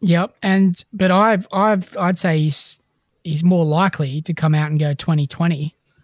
yep. 0.00 0.34
And 0.42 0.82
but 0.92 1.10
I've 1.10 1.46
I've 1.52 1.96
I'd 1.96 2.18
say 2.18 2.38
he's 2.38 2.80
he's 3.24 3.44
more 3.44 3.64
likely 3.64 4.22
to 4.22 4.34
come 4.34 4.54
out 4.54 4.70
and 4.70 4.80
go 4.80 4.94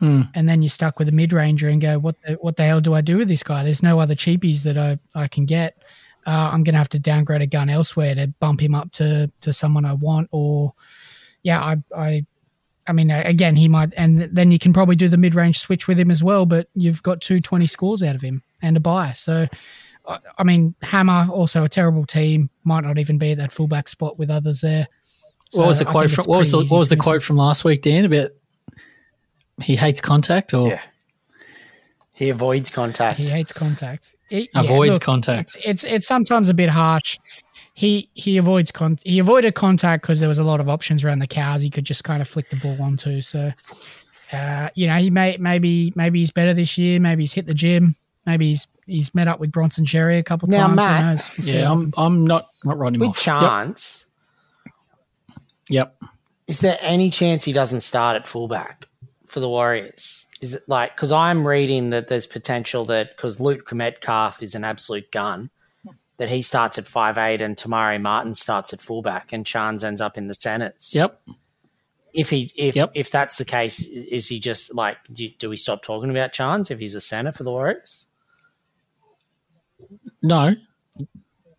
2020. 0.01 0.31
And 0.35 0.49
then 0.49 0.63
you're 0.63 0.69
stuck 0.69 0.99
with 0.99 1.09
a 1.09 1.13
mid 1.13 1.33
ranger 1.33 1.69
and 1.69 1.81
go, 1.81 1.99
what 1.99 2.17
the, 2.23 2.35
what 2.35 2.57
the 2.57 2.65
hell 2.65 2.81
do 2.81 2.95
I 2.95 3.01
do 3.01 3.19
with 3.19 3.29
this 3.29 3.43
guy? 3.43 3.63
There's 3.63 3.83
no 3.83 3.99
other 3.99 4.15
cheapies 4.15 4.63
that 4.63 4.77
I, 4.77 4.99
I 5.15 5.29
can 5.29 5.47
get. 5.47 5.79
Uh, 6.27 6.51
I'm 6.53 6.65
going 6.65 6.75
to 6.75 6.79
have 6.79 6.89
to 6.91 6.99
downgrade 6.99 7.43
a 7.43 7.47
gun 7.47 7.69
elsewhere 7.69 8.15
to 8.15 8.29
bump 8.41 8.61
him 8.61 8.75
up 8.75 8.91
to, 8.93 9.31
to 9.43 9.53
someone 9.53 9.85
I 9.85 9.93
want. 9.93 10.29
Or, 10.33 10.73
yeah, 11.43 11.63
I, 11.63 11.77
I, 11.97 12.25
I 12.87 12.93
mean, 12.93 13.11
again, 13.11 13.57
he 13.57 13.69
might, 13.69 13.93
and 13.97 14.21
then 14.21 14.51
you 14.51 14.59
can 14.59 14.73
probably 14.73 14.97
do 14.97 15.09
the 15.09 15.17
mid 15.17 15.35
range 15.35 15.59
switch 15.59 15.87
with 15.87 15.99
him 15.99 16.11
as 16.11 16.23
well. 16.23 16.45
But 16.47 16.69
you've 16.75 17.03
got 17.03 17.21
two 17.21 17.41
20 17.41 17.67
scores 17.67 18.03
out 18.03 18.17
of 18.17 18.23
him 18.23 18.43
and 18.63 18.77
a 18.77 18.81
buy. 18.81 19.13
So, 19.13 19.47
I, 20.07 20.19
I 20.39 20.45
mean, 20.45 20.75
Hammer 20.83 21.29
also 21.31 21.65
a 21.65 21.69
terrible 21.69 22.07
team. 22.07 22.51
Might 22.65 22.85
not 22.85 22.99
even 22.99 23.19
be 23.19 23.33
at 23.33 23.39
that 23.39 23.53
fullback 23.53 23.89
spot 23.89 24.19
with 24.19 24.31
others 24.31 24.61
there. 24.61 24.89
So 25.49 25.61
what 25.61 25.69
was 25.69 25.79
the 25.79 25.85
quote 25.85 26.11
from 26.11 26.25
what 26.25 26.39
was 26.39 26.51
the, 26.51 26.59
what 26.59 26.79
was 26.79 26.89
the 26.89 26.97
quote 26.97 27.23
from 27.23 27.37
last 27.37 27.65
week, 27.65 27.83
Dan? 27.83 28.05
About 28.05 28.31
he 29.63 29.77
hates 29.77 30.01
contact 30.01 30.55
or 30.55 30.69
Yeah. 30.69 30.81
He 32.13 32.31
avoids 32.31 32.71
contact. 32.71 33.19
He 33.19 33.29
hates 33.29 33.53
contact. 33.53 34.15
It- 34.31 34.49
Avoids 34.55 34.99
contact. 34.99 35.55
It's, 35.57 35.65
it's 35.67 35.85
it's 35.85 36.07
sometimes 36.07 36.49
a 36.49 36.55
bit 36.55 36.69
harsh. 36.71 37.19
He 37.75 38.09
he 38.15 38.39
avoids 38.39 38.71
con 38.71 38.99
he 39.05 39.19
avoided 39.19 39.55
contact 39.55 40.03
because 40.03 40.19
there 40.21 40.29
was 40.29 40.39
a 40.39 40.45
lot 40.45 40.61
of 40.61 40.69
options 40.69 41.05
around 41.05 41.19
the 41.19 41.27
cows. 41.27 41.61
He 41.61 41.69
could 41.69 41.85
just 41.85 42.05
kind 42.05 42.23
of 42.23 42.29
flick 42.29 42.49
the 42.49 42.57
ball 42.57 42.81
onto. 42.81 43.21
So, 43.21 43.53
uh, 44.33 44.71
you 44.75 44.87
know, 44.87 44.97
he 44.97 45.11
may 45.11 45.37
maybe 45.39 45.93
maybe 45.95 46.21
he's 46.21 46.31
better 46.31 46.55
this 46.55 46.79
year. 46.79 46.99
Maybe 47.01 47.23
he's 47.25 47.35
hit 47.35 47.45
the 47.47 47.53
gym. 47.55 47.95
Maybe 48.25 48.47
he's 48.49 48.67
he's 48.87 49.15
met 49.15 49.29
up 49.29 49.39
with 49.39 49.53
Bronson 49.53 49.85
Xerri 49.85 50.19
a 50.19 50.23
couple 50.23 50.49
Now, 50.49 50.69
times. 50.69 50.77
Matt- 50.77 51.01
Who 51.03 51.07
knows? 51.07 51.31
We'll 51.39 51.49
yeah, 51.61 51.71
I'm. 51.71 51.93
I'm 51.99 52.27
not 52.27 52.45
not 52.65 52.79
writing 52.79 52.95
him 52.95 53.01
With 53.01 53.11
off. 53.11 53.19
chance, 53.19 54.07
Yep. 55.69 56.03
Is 56.47 56.61
there 56.61 56.79
any 56.81 57.11
chance 57.11 57.45
he 57.45 57.53
doesn't 57.53 57.81
start 57.81 58.17
at 58.17 58.27
fullback 58.27 58.87
for 59.37 59.41
the 59.41 59.51
Warriors? 59.51 60.25
Is 60.41 60.55
it 60.55 60.63
like 60.67 60.97
because 60.97 61.13
I'm 61.13 61.47
reading 61.47 61.91
that 61.91 62.09
there's 62.09 62.27
potential 62.27 62.87
that 62.87 63.15
because 63.15 63.39
Luke 63.39 63.71
Metcalf 63.71 64.43
is 64.43 64.55
an 64.55 64.65
absolute 64.65 65.13
gun, 65.13 65.51
that 66.17 66.31
he 66.31 66.41
starts 66.41 66.79
at 66.79 66.87
five 66.87 67.19
eight 67.19 67.43
and 67.43 67.59
Te 67.59 67.69
Maire 67.69 67.99
Martin 67.99 68.35
starts 68.35 68.73
at 68.73 68.81
fullback 68.81 69.35
and 69.35 69.45
Chance 69.45 69.85
ends 69.85 70.01
up 70.01 70.17
in 70.17 70.27
the 70.27 70.33
centers. 70.33 70.93
Yep. 70.95 71.11
If 72.15 72.31
he 72.31 72.51
if 72.57 72.77
Yep. 72.77 72.93
if 72.95 73.11
that's 73.11 73.37
the 73.37 73.45
case, 73.45 73.87
is 73.87 74.27
he 74.29 74.41
just 74.41 74.75
like 74.75 74.97
do, 75.13 75.29
do 75.39 75.51
we 75.51 75.59
stop 75.59 75.83
talking 75.83 76.09
about 76.09 76.33
Chance 76.33 76.71
if 76.71 76.79
he's 76.79 76.95
a 76.95 77.01
center 77.03 77.33
for 77.33 77.45
the 77.45 77.51
Warriors? 77.51 78.07
No, 80.23 80.57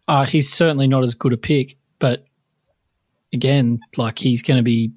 uh, 0.07 0.25
he's 0.25 0.51
certainly 0.51 0.87
not 0.87 1.03
as 1.03 1.13
good 1.13 1.31
a 1.31 1.37
pick, 1.37 1.77
but 1.99 2.25
again, 3.31 3.81
like 3.97 4.17
he's 4.17 4.41
going 4.41 4.57
to 4.57 4.63
be, 4.63 4.91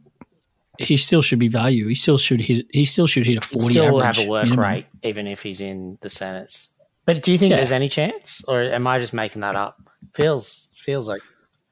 he 0.83 0.97
still 0.97 1.23
should 1.23 1.39
be 1.39 1.49
value. 1.49 1.87
He 1.89 1.95
still 1.95 2.19
should 2.19 2.41
hit. 2.41 2.67
He 2.71 2.85
still 2.85 3.07
should 3.07 3.27
hit 3.27 3.39
a 3.43 3.47
He 3.47 3.59
forty. 3.59 3.71
still 3.75 3.93
will 3.93 4.03
average 4.03 4.17
have 4.19 4.27
a 4.27 4.31
work 4.31 4.45
minimum. 4.45 4.65
rate 4.65 4.87
even 5.03 5.27
if 5.27 5.43
he's 5.43 5.61
in 5.61 5.99
the 6.01 6.11
centers. 6.11 6.71
But 7.07 7.23
do 7.23 7.33
you 7.33 7.39
think 7.39 7.51
Yeah. 7.51 7.57
there's 7.57 7.73
any 7.73 7.89
chance, 7.89 8.43
or 8.47 8.63
am 8.63 8.87
I 8.87 8.99
just 8.99 9.13
making 9.15 9.41
that 9.43 9.57
up? 9.57 9.77
Feels 10.15 10.71
feels 10.77 11.09
like 11.09 11.23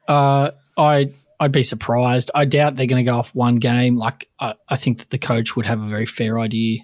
Uh, 0.07 0.51
I 0.77 1.07
I'd 1.39 1.51
be 1.51 1.63
surprised. 1.63 2.29
I 2.35 2.45
doubt 2.45 2.75
they're 2.75 2.85
going 2.85 3.03
to 3.05 3.09
go 3.09 3.17
off 3.17 3.33
one 3.33 3.55
game. 3.55 3.95
Like 3.97 4.27
I, 4.39 4.55
I 4.67 4.75
think 4.75 4.97
that 4.99 5.09
the 5.09 5.17
coach 5.17 5.55
would 5.55 5.65
have 5.65 5.81
a 5.81 5.87
very 5.87 6.05
fair 6.05 6.39
idea. 6.39 6.81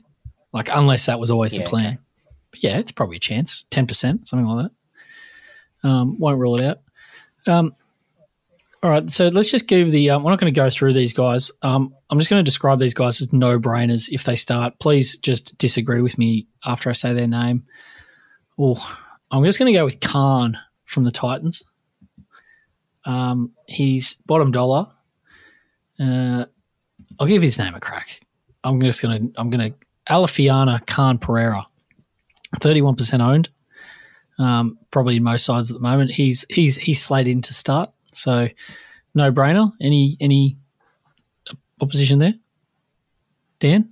Like 0.53 0.69
unless 0.71 1.07
that 1.07 1.19
was 1.19 1.29
always 1.31 1.55
Yeah, 1.57 1.63
the 1.63 1.69
plan. 1.69 1.97
But 2.51 2.63
yeah, 2.63 2.77
it's 2.77 2.91
probably 2.93 3.17
a 3.17 3.19
chance, 3.19 3.65
ten 3.69 3.85
percent, 3.87 4.27
something 4.27 4.47
like 4.47 4.67
that. 5.83 5.89
Um, 5.89 6.17
won't 6.19 6.39
rule 6.39 6.55
it 6.55 6.63
out. 6.63 6.79
Um, 7.47 7.75
all 8.83 8.89
right, 8.89 9.09
so 9.09 9.29
let's 9.29 9.49
just 9.49 9.67
give 9.67 9.91
the. 9.91 10.11
Um, 10.11 10.23
we're 10.23 10.31
not 10.31 10.39
going 10.39 10.53
to 10.53 10.59
go 10.59 10.69
through 10.69 10.93
these 10.93 11.13
guys. 11.13 11.51
Um, 11.61 11.93
I'm 12.09 12.19
just 12.19 12.29
going 12.29 12.39
to 12.39 12.43
describe 12.43 12.79
these 12.79 12.93
guys 12.93 13.21
as 13.21 13.33
no 13.33 13.59
brainers 13.59 14.09
if 14.11 14.23
they 14.23 14.35
start. 14.35 14.79
Please 14.79 15.17
just 15.17 15.57
disagree 15.57 16.01
with 16.01 16.17
me 16.17 16.47
after 16.63 16.89
I 16.89 16.93
say 16.93 17.13
their 17.13 17.27
name. 17.27 17.65
Oh, 18.59 18.97
I'm 19.31 19.43
just 19.43 19.57
going 19.57 19.71
to 19.73 19.77
go 19.77 19.85
with 19.85 19.99
Khan 19.99 20.57
from 20.83 21.03
the 21.03 21.11
Titans. 21.11 21.63
Um, 23.05 23.53
he's 23.67 24.15
bottom 24.25 24.51
dollar. 24.51 24.87
Uh, 25.99 26.45
I'll 27.19 27.27
give 27.27 27.41
his 27.41 27.57
name 27.57 27.75
a 27.75 27.79
crack. 27.79 28.19
I'm 28.63 28.81
just 28.81 29.01
gonna. 29.01 29.19
I'm 29.35 29.49
gonna. 29.49 29.71
Alofiana 30.09 30.85
Khan-Pereira, 30.85 31.65
thirty-one 32.59 32.95
percent 32.95 33.23
owned. 33.23 33.49
Um, 34.37 34.77
probably 34.91 35.17
in 35.17 35.23
most 35.23 35.45
sides 35.45 35.71
at 35.71 35.75
the 35.75 35.81
moment. 35.81 36.11
He's 36.11 36.45
he's 36.49 36.75
he's 36.75 37.01
slated 37.01 37.31
in 37.31 37.41
to 37.43 37.53
start. 37.53 37.91
So, 38.15 38.47
no 39.13 39.31
brainer. 39.31 39.71
Any 39.81 40.17
any 40.19 40.57
opposition 41.81 42.19
there? 42.19 42.35
Dan. 43.59 43.89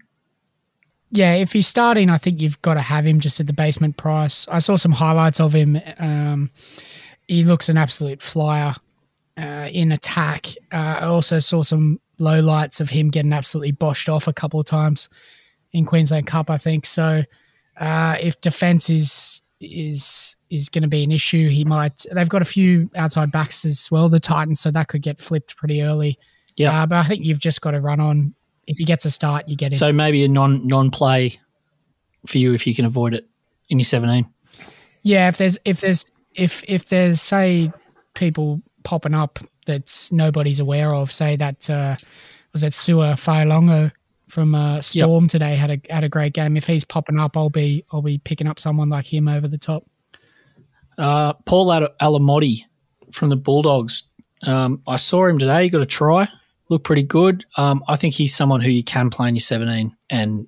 Yeah, 1.11 1.35
if 1.35 1.53
he's 1.53 1.67
starting, 1.67 2.09
I 2.09 2.17
think 2.17 2.41
you've 2.41 2.61
got 2.63 2.73
to 2.73 2.81
have 2.81 3.05
him 3.05 3.19
just 3.19 3.39
at 3.39 3.45
the 3.45 3.53
basement 3.53 3.97
price. 3.97 4.47
I 4.47 4.57
saw 4.57 4.77
some 4.77 4.91
highlights 4.91 5.39
of 5.39 5.53
him. 5.53 5.79
Um, 5.99 6.49
he 7.27 7.43
looks 7.43 7.69
an 7.69 7.77
absolute 7.77 8.21
flyer 8.21 8.73
uh, 9.37 9.69
in 9.71 9.91
attack. 9.91 10.47
Uh, 10.71 10.97
I 11.01 11.05
also 11.05 11.37
saw 11.37 11.61
some 11.61 11.99
low 12.17 12.39
lights 12.39 12.79
of 12.79 12.89
him 12.89 13.11
getting 13.11 13.31
absolutely 13.31 13.73
boshed 13.73 14.11
off 14.11 14.27
a 14.27 14.33
couple 14.33 14.59
of 14.59 14.65
times 14.65 15.07
in 15.71 15.85
Queensland 15.85 16.25
Cup. 16.25 16.49
I 16.49 16.57
think 16.57 16.85
so. 16.85 17.23
Uh, 17.77 18.17
if 18.19 18.39
defense 18.41 18.89
is 18.89 19.41
is 19.59 20.35
is 20.53 20.69
going 20.69 20.83
to 20.83 20.87
be 20.87 21.03
an 21.03 21.11
issue, 21.11 21.49
he 21.49 21.65
might. 21.65 22.05
They've 22.11 22.29
got 22.29 22.41
a 22.41 22.45
few 22.45 22.89
outside 22.95 23.31
backs 23.31 23.65
as 23.65 23.89
well, 23.89 24.07
the 24.07 24.19
Titans, 24.19 24.59
so 24.59 24.69
that 24.71 24.87
could 24.87 25.01
get 25.01 25.19
flipped 25.19 25.55
pretty 25.57 25.81
early. 25.81 26.19
Yeah. 26.55 26.83
uh, 26.83 26.85
but 26.85 26.97
I 26.97 27.03
think 27.03 27.25
you've 27.25 27.39
just 27.39 27.61
got 27.61 27.71
to 27.71 27.79
run 27.79 27.99
on. 27.99 28.35
If 28.67 28.77
he 28.77 28.85
gets 28.85 29.03
a 29.05 29.09
start, 29.09 29.49
you 29.49 29.57
get 29.57 29.73
it. 29.73 29.77
So 29.77 29.91
maybe 29.91 30.23
a 30.23 30.27
non 30.27 30.67
non 30.67 30.91
play 30.91 31.39
for 32.27 32.37
you 32.37 32.53
if 32.53 32.65
you 32.67 32.75
can 32.75 32.85
avoid 32.85 33.13
it 33.13 33.27
in 33.69 33.79
your 33.79 33.85
seventeen. 33.85 34.31
Yeah, 35.01 35.27
if 35.27 35.37
there's 35.37 35.57
if 35.65 35.81
there's 35.81 36.05
if 36.35 36.63
if 36.67 36.87
there's 36.89 37.21
say 37.21 37.71
people 38.13 38.61
popping 38.83 39.15
up 39.15 39.39
that's 39.65 40.11
nobody's 40.11 40.59
aware 40.59 40.93
of, 40.93 41.11
say 41.11 41.35
that 41.35 41.69
uh, 41.69 41.97
was 42.53 42.63
it 42.63 42.73
Sua 42.73 43.13
Fa'alogo 43.13 43.91
from 44.29 44.55
uh, 44.55 44.81
Storm 44.81 45.27
today 45.27 45.55
had 45.55 45.71
a 45.71 45.93
had 45.93 46.03
a 46.03 46.09
great 46.09 46.33
game. 46.33 46.57
If 46.57 46.65
he's 46.65 46.83
popping 46.83 47.19
up, 47.19 47.35
I'll 47.35 47.49
be 47.49 47.83
I'll 47.91 48.01
be 48.01 48.17
picking 48.17 48.47
up 48.47 48.59
someone 48.59 48.89
like 48.89 49.05
him 49.05 49.27
over 49.27 49.47
the 49.47 49.57
top. 49.57 49.83
Uh, 50.97 51.33
Paul 51.45 51.71
Al- 51.71 51.89
Alamoti 52.01 52.61
from 53.11 53.29
the 53.29 53.35
Bulldogs. 53.35 54.03
Um, 54.45 54.81
I 54.87 54.97
saw 54.97 55.25
him 55.25 55.39
today. 55.39 55.63
He 55.63 55.69
got 55.69 55.81
a 55.81 55.85
try. 55.85 56.27
Looked 56.69 56.85
pretty 56.85 57.03
good. 57.03 57.45
Um, 57.57 57.83
I 57.87 57.95
think 57.95 58.13
he's 58.13 58.35
someone 58.35 58.61
who 58.61 58.69
you 58.69 58.83
can 58.83 59.09
play 59.09 59.27
in 59.27 59.35
your 59.35 59.41
17, 59.41 59.95
and 60.09 60.47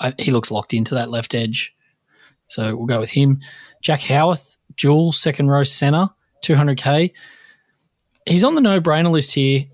I, 0.00 0.14
he 0.18 0.30
looks 0.30 0.50
locked 0.50 0.74
into 0.74 0.94
that 0.96 1.10
left 1.10 1.34
edge. 1.34 1.74
So 2.46 2.76
we'll 2.76 2.86
go 2.86 3.00
with 3.00 3.10
him. 3.10 3.40
Jack 3.80 4.00
Howarth, 4.00 4.58
dual 4.76 5.12
second 5.12 5.48
row 5.48 5.62
center, 5.62 6.08
200k. 6.42 7.12
He's 8.26 8.44
on 8.44 8.54
the 8.54 8.60
no 8.60 8.80
brainer 8.80 9.10
list 9.10 9.32
here, 9.34 9.64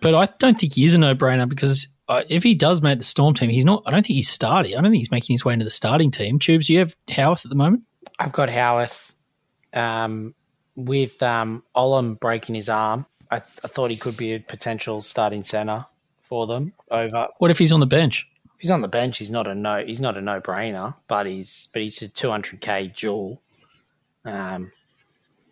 but 0.00 0.14
I 0.14 0.28
don't 0.38 0.58
think 0.58 0.74
he 0.74 0.84
is 0.84 0.94
a 0.94 0.98
no 0.98 1.14
brainer 1.14 1.48
because 1.48 1.88
uh, 2.08 2.22
if 2.28 2.42
he 2.42 2.54
does 2.54 2.80
make 2.80 2.98
the 2.98 3.04
Storm 3.04 3.34
team, 3.34 3.50
he's 3.50 3.64
not. 3.64 3.82
I 3.86 3.90
don't 3.90 4.04
think 4.04 4.16
he's 4.16 4.30
starting. 4.30 4.72
I 4.72 4.80
don't 4.80 4.90
think 4.90 5.00
he's 5.00 5.10
making 5.10 5.34
his 5.34 5.44
way 5.44 5.52
into 5.52 5.64
the 5.64 5.70
starting 5.70 6.10
team. 6.10 6.38
Tubes, 6.38 6.66
do 6.66 6.72
you 6.72 6.78
have 6.78 6.96
Howarth 7.10 7.44
at 7.44 7.50
the 7.50 7.56
moment? 7.56 7.82
I've 8.18 8.32
got 8.32 8.48
Howarth 8.48 9.14
um, 9.74 10.34
with 10.76 11.22
um, 11.22 11.62
Olam 11.76 12.18
breaking 12.20 12.54
his 12.54 12.68
arm. 12.68 13.06
I, 13.30 13.36
I 13.36 13.68
thought 13.68 13.90
he 13.90 13.96
could 13.96 14.16
be 14.16 14.32
a 14.34 14.40
potential 14.40 15.02
starting 15.02 15.44
center 15.44 15.86
for 16.22 16.46
them. 16.46 16.72
Over 16.90 17.28
What 17.38 17.50
if 17.50 17.58
he's 17.58 17.72
on 17.72 17.80
the 17.80 17.86
bench? 17.86 18.28
if 18.46 18.62
he's 18.62 18.70
on 18.70 18.80
the 18.80 18.88
bench, 18.88 19.18
he's 19.18 19.30
not 19.30 19.46
a 19.46 19.54
no. 19.54 19.84
He's 19.84 20.00
not 20.00 20.16
a 20.16 20.20
no 20.20 20.40
brainer, 20.40 20.94
but 21.08 21.26
he's 21.26 21.68
but 21.72 21.82
he's 21.82 22.00
a 22.02 22.08
two 22.08 22.30
hundred 22.30 22.60
k 22.60 22.88
dual. 22.94 23.40
Um, 24.24 24.72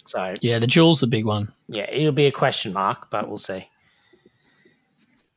so 0.05 0.35
Yeah, 0.41 0.59
the 0.59 0.67
dual's 0.67 1.01
the 1.01 1.07
big 1.07 1.25
one. 1.25 1.49
yeah, 1.69 1.89
it'll 1.91 2.13
be 2.13 2.27
a 2.27 2.33
question 2.33 2.73
mark, 2.73 3.11
but 3.11 3.29
we'll 3.29 3.39
see. 3.39 3.69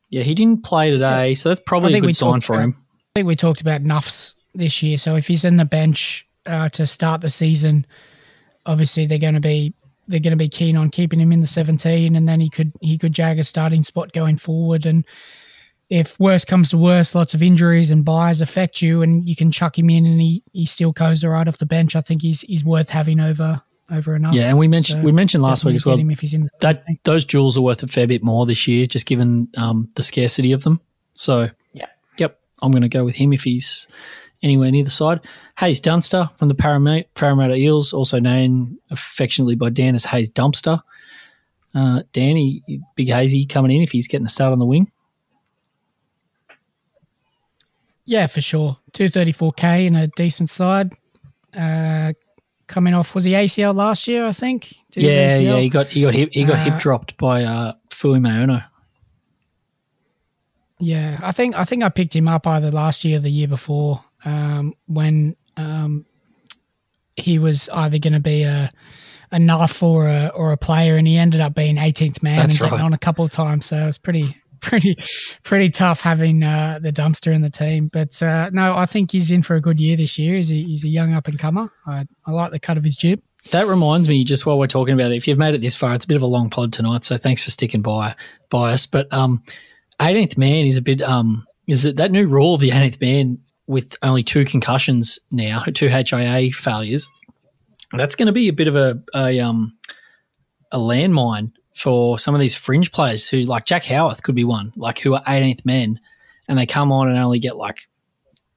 Yeah, 0.10 0.24
he 0.24 0.34
didn't 0.34 0.64
play 0.64 0.90
today, 0.92 1.36
so 1.36 1.50
that's 1.50 1.62
probably 1.66 1.94
a 1.94 2.02
good 2.02 2.16
sign 2.16 2.34
talked 2.34 2.46
for 2.46 2.54
about- 2.54 2.64
him. 2.64 2.76
I 2.82 3.20
think 3.20 3.28
we 3.28 3.36
talked 3.36 3.62
about 3.62 3.84
Nuffs 3.84 4.36
this 4.56 4.82
year. 4.84 4.98
So 4.98 5.16
if 5.16 5.28
he's 5.28 5.44
in 5.44 5.58
the 5.58 5.66
bench 5.66 6.28
uh, 6.46 6.70
to 6.70 6.86
start 6.88 7.22
the 7.22 7.30
season, 7.30 7.86
obviously 8.66 9.06
they're 9.06 9.18
going 9.18 9.34
to 9.36 9.40
be 9.40 9.74
they're 10.08 10.20
going 10.20 10.32
to 10.32 10.38
be 10.38 10.50
keen 10.50 10.76
on 10.76 10.90
keeping 10.90 11.20
him 11.20 11.32
in 11.32 11.42
the 11.42 11.48
17, 11.48 12.16
and 12.16 12.28
then 12.28 12.40
he 12.40 12.50
could 12.50 12.72
he 12.82 12.98
could 12.98 13.14
jag 13.14 13.38
a 13.40 13.44
starting 13.44 13.84
spot 13.84 14.12
going 14.12 14.38
forward. 14.38 14.86
And 14.86 15.06
if 15.90 16.20
worse 16.20 16.46
comes 16.46 16.70
to 16.72 16.78
worse, 16.78 17.14
lots 17.16 17.34
of 17.34 17.44
injuries 17.44 17.92
and 17.92 18.04
buys 18.04 18.42
affect 18.42 18.82
you, 18.82 19.02
and 19.02 19.28
you 19.28 19.36
can 19.36 19.52
chuck 19.52 19.78
him 19.78 19.90
in, 19.90 20.06
and 20.06 20.22
he 20.22 20.44
he 20.54 20.66
still 20.66 20.92
goes 20.92 21.24
all 21.24 21.32
right 21.32 21.48
off 21.48 21.58
the 21.60 21.66
bench. 21.66 21.96
I 21.96 22.02
think 22.02 22.22
he's 22.22 22.42
he's 22.42 22.64
worth 22.66 22.90
having 22.90 23.20
over 23.20 23.62
over 23.92 24.16
enough. 24.16 24.34
Yeah, 24.34 24.50
and 24.50 24.58
we 24.58 24.68
mentioned 24.68 25.02
So 25.02 25.06
we 25.06 25.12
mentioned 25.12 25.44
last 25.44 25.66
week 25.66 25.76
as 25.76 25.86
well 25.86 25.98
him 25.98 26.12
if 26.12 26.20
he's 26.20 26.34
in 26.34 26.42
the 26.44 26.50
that 26.62 26.78
17. 26.80 27.00
those 27.04 27.26
duals 27.26 27.58
are 27.58 27.62
worth 27.62 27.84
a 27.84 27.88
fair 27.88 28.08
bit 28.08 28.24
more 28.24 28.46
this 28.46 28.68
year, 28.68 28.86
just 28.88 29.06
given 29.06 29.48
um, 29.58 29.90
the 29.96 30.04
scarcity 30.04 30.52
of 30.52 30.64
them. 30.64 30.80
So 31.14 31.50
Yeah. 31.74 31.88
yep, 32.18 32.40
I'm 32.62 32.72
going 32.72 32.84
to 32.84 32.90
go 32.90 33.04
with 33.04 33.16
him 33.16 33.34
if 33.34 33.44
he's 33.44 33.88
anywhere 34.42 34.72
near 34.72 34.84
the 34.84 34.90
side. 34.90 35.20
Haze 35.58 35.80
Dunster 35.80 36.30
from 36.38 36.48
the 36.48 36.56
Parramatta, 36.56 37.06
Parramatta 37.16 37.56
Eels, 37.56 37.94
also 37.94 38.20
known 38.20 38.78
affectionately 38.90 39.56
by 39.56 39.70
Dan 39.70 39.96
as 39.96 40.06
Hayes 40.06 40.30
Dumpster. 40.32 40.82
Uh, 41.76 42.02
Danny, 42.14 42.64
big 42.96 43.10
hazy 43.10 43.46
coming 43.46 43.72
in 43.72 43.82
if 43.82 43.92
he's 43.92 44.08
getting 44.08 44.26
a 44.26 44.30
start 44.30 44.52
on 44.52 44.60
the 44.60 44.66
wing. 44.66 44.92
Yeah, 48.06 48.28
for 48.28 48.42
sure. 48.42 48.78
234k 48.94 49.86
in 49.86 49.96
a 49.96 50.08
decent 50.08 50.50
side. 50.50 50.94
Uh, 51.56 52.14
coming 52.68 52.94
off, 52.94 53.14
was 53.14 53.24
he 53.26 53.34
ACL 53.34 53.76
last 53.76 54.08
year? 54.08 54.26
I 54.26 54.34
think. 54.34 54.74
Did 54.92 55.04
Yeah, 55.04 55.30
ACL? 55.30 55.42
yeah, 55.44 55.60
he 55.60 55.70
got 55.70 55.88
he 55.88 56.02
got 56.02 56.14
hip 56.16 56.30
he 56.32 56.44
got 56.44 56.60
Uh, 56.60 56.64
hip 56.64 56.80
dropped 56.80 57.18
by 57.18 57.44
uh, 57.44 57.74
Fui 57.92 58.18
Maono. 58.20 58.64
Yeah, 60.80 61.20
I 61.22 61.32
think 61.34 61.56
I 61.56 61.66
think 61.66 61.84
I 61.84 61.90
picked 61.90 62.16
him 62.16 62.28
up 62.28 62.48
either 62.48 62.72
last 62.72 63.04
year 63.06 63.18
or 63.18 63.22
the 63.22 63.30
year 63.30 63.48
before 63.48 64.04
um, 64.26 64.74
when 64.88 65.36
um, 65.58 66.06
he 67.16 67.40
was 67.40 67.70
either 67.70 68.00
going 68.00 68.14
to 68.14 68.20
be 68.20 68.44
a 68.44 68.70
a 69.32 69.40
nuff 69.40 69.84
or 69.84 70.08
a 70.08 70.32
or 70.34 70.52
a 70.52 70.58
player, 70.58 70.98
and 70.98 71.08
he 71.08 71.18
ended 71.18 71.42
up 71.42 71.54
being 71.54 71.76
18th 71.76 72.24
man 72.24 72.38
That's 72.38 72.54
and 72.54 72.60
getting 72.60 72.78
right. 72.80 72.84
on 72.84 72.94
a 72.94 72.98
couple 72.98 73.24
of 73.24 73.32
times. 73.32 73.68
So 73.68 73.78
it 73.78 73.86
was 73.86 73.98
pretty 73.98 74.36
pretty 74.62 74.96
pretty 75.44 75.70
tough 75.70 76.02
having 76.02 76.44
uh, 76.44 76.80
the 76.82 76.92
dumpster 76.92 77.34
in 77.34 77.42
the 77.42 77.50
team. 77.50 77.90
But 77.92 78.22
uh, 78.22 78.50
no, 78.52 78.76
I 78.76 78.86
think 78.86 79.12
he's 79.12 79.32
in 79.32 79.44
for 79.44 79.56
a 79.56 79.62
good 79.62 79.80
year 79.80 79.96
this 79.98 80.18
year. 80.18 80.36
He's 80.36 80.52
a, 80.52 80.56
he's 80.56 80.84
a 80.84 80.90
young 80.90 81.14
up 81.14 81.28
and 81.28 81.38
comer. 81.38 81.72
I, 81.86 82.06
I 82.26 82.32
like 82.32 82.52
the 82.52 82.60
cut 82.60 82.78
of 82.78 82.84
his 82.84 82.96
jib. 82.96 83.22
That 83.52 83.68
reminds 83.68 84.10
me, 84.10 84.26
just 84.26 84.46
while 84.46 84.60
we're 84.60 84.68
talking 84.68 84.94
about 84.94 85.12
it, 85.12 85.16
if 85.16 85.26
you've 85.26 85.38
made 85.38 85.56
it 85.56 85.62
this 85.62 85.76
far, 85.76 85.94
it's 85.94 86.04
a 86.04 86.08
bit 86.08 86.18
of 86.18 86.24
a 86.24 86.28
long 86.28 86.50
pod 86.50 86.74
tonight, 86.74 87.06
so 87.06 87.18
thanks 87.18 87.42
for 87.42 87.52
sticking 87.52 87.82
by 87.82 88.16
by 88.50 88.74
us. 88.74 88.86
But 88.86 89.12
um, 89.14 89.44
18th 90.00 90.38
man 90.38 90.66
is 90.66 90.78
a 90.78 90.82
bit 90.82 91.02
um, 91.02 91.48
is 91.68 91.86
it 91.86 91.98
that 91.98 92.12
new 92.12 92.28
rule 92.28 92.56
of 92.56 92.62
the 92.62 92.72
18th 92.72 93.00
man 93.00 93.40
with 93.70 93.96
only 94.02 94.24
two 94.24 94.44
concussions 94.46 95.20
now, 95.30 95.64
two 95.74 95.88
HIA 95.88 96.52
failures? 96.52 97.08
That's 97.94 98.16
going 98.16 98.26
to 98.26 98.34
be 98.34 98.50
a 98.50 98.54
bit 98.54 98.68
of 98.68 98.76
a 98.76 99.02
a 99.16 99.40
um 99.40 99.78
a 100.72 100.78
landmine 100.78 101.54
for 101.74 102.20
some 102.20 102.36
of 102.36 102.42
these 102.42 102.56
fringe 102.56 102.92
players 102.92 103.30
who, 103.30 103.42
like 103.42 103.66
Jack 103.66 103.86
Howarth, 103.86 104.22
could 104.22 104.36
be 104.36 104.44
one, 104.44 104.74
like 104.76 105.00
who 105.00 105.14
are 105.14 105.24
18th 105.24 105.66
men, 105.66 106.00
and 106.48 106.58
they 106.58 106.66
come 106.66 106.92
on 106.92 107.08
and 107.08 107.18
only 107.18 107.40
get 107.40 107.56
like 107.56 107.88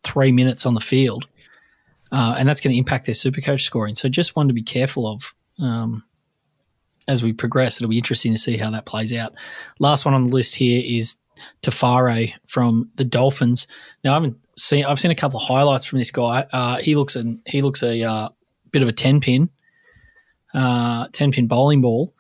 three 0.03 0.33
minutes 0.33 0.67
on 0.67 0.75
the 0.75 0.81
field, 0.81 1.27
uh, 2.11 2.35
and 2.37 2.49
that's 2.49 2.61
going 2.61 2.73
to 2.73 2.79
impact 2.79 3.07
their 3.07 3.15
super 3.15 3.41
coach 3.41 3.63
scoring. 3.63 3.95
So 3.95 4.09
just 4.09 4.35
one 4.35 4.49
to 4.49 4.55
be 4.55 4.63
careful 4.63 5.07
of. 5.07 5.35
Um, 5.59 6.05
as 7.09 7.23
we 7.23 7.33
progress, 7.33 7.79
it'll 7.79 7.91
be 7.91 7.99
interesting 7.99 8.33
to 8.33 8.39
see 8.39 8.57
how 8.57 8.71
that 8.71 8.87
plays 8.87 9.13
out. 9.13 9.35
Last 9.79 10.05
one 10.05 10.15
on 10.15 10.29
the 10.29 10.35
list 10.35 10.55
here 10.55 10.83
is 10.85 11.17
Tafare 11.63 12.33
from 12.47 12.91
the 12.95 13.05
Dolphins. 13.05 13.67
Now 14.05 14.13
I 14.13 14.15
haven't 14.15 14.37
seen 14.57 14.85
I've 14.85 14.99
seen 14.99 15.11
a 15.11 15.17
couple 15.17 15.39
of 15.39 15.47
highlights 15.47 15.85
from 15.85 15.99
this 15.99 16.11
guy. 16.11 16.47
Uh, 16.53 16.79
he 16.79 16.95
looks 16.95 17.17
an 17.17 17.43
he 17.47 17.63
looks 17.63 17.83
a 17.83 18.03
uh, 18.03 18.29
bit 18.71 18.83
of 18.83 18.89
a 18.89 18.93
ten 18.93 19.21
pin, 19.21 19.51
uh, 20.55 21.09
ten 21.13 21.33
pin 21.33 21.47
bowling 21.47 21.81
ball. 21.81 22.13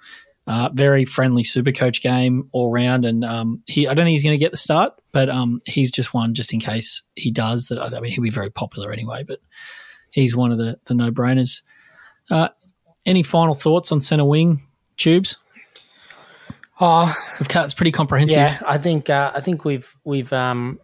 Uh, 0.44 0.68
very 0.72 1.04
friendly 1.04 1.44
super 1.44 1.70
coach 1.70 2.02
game 2.02 2.48
all 2.50 2.72
round, 2.72 3.04
and 3.04 3.24
um, 3.24 3.62
he 3.66 3.86
I 3.86 3.94
don't 3.94 4.04
think 4.04 4.14
he's 4.14 4.24
going 4.24 4.36
to 4.36 4.44
get 4.44 4.50
the 4.50 4.56
start, 4.56 5.00
but 5.12 5.28
um, 5.28 5.60
he's 5.64 5.92
just 5.92 6.12
one 6.12 6.34
just 6.34 6.52
in 6.52 6.58
case 6.58 7.02
he 7.14 7.30
does. 7.30 7.68
That 7.68 7.80
I 7.80 8.00
mean 8.00 8.10
he'll 8.12 8.24
be 8.24 8.30
very 8.30 8.50
popular 8.50 8.90
anyway, 8.90 9.22
but 9.22 9.38
he's 10.10 10.34
one 10.34 10.50
of 10.50 10.58
the 10.58 10.78
the 10.86 10.94
no 10.94 11.12
brainers. 11.12 11.62
Uh, 12.28 12.48
any 13.06 13.22
final 13.22 13.54
thoughts 13.54 13.92
on 13.92 14.00
centre 14.00 14.24
wing 14.24 14.60
tubes? 14.96 15.36
Oh, 16.80 17.14
We've 17.38 17.48
cut, 17.48 17.64
it's 17.64 17.74
pretty 17.74 17.92
comprehensive. 17.92 18.36
yeah, 18.36 18.58
I 18.66 18.78
think 18.78 19.08
uh, 19.08 19.30
I 19.34 19.40
think 19.40 19.64
we've 19.64 19.94
we've 20.02 20.32
um, 20.32 20.80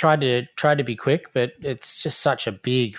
tried 0.00 0.22
to 0.22 0.46
tried 0.56 0.78
to 0.78 0.84
be 0.84 0.96
quick, 0.96 1.30
but 1.34 1.52
it's 1.60 2.02
just 2.02 2.20
such 2.20 2.46
a 2.46 2.52
big, 2.52 2.96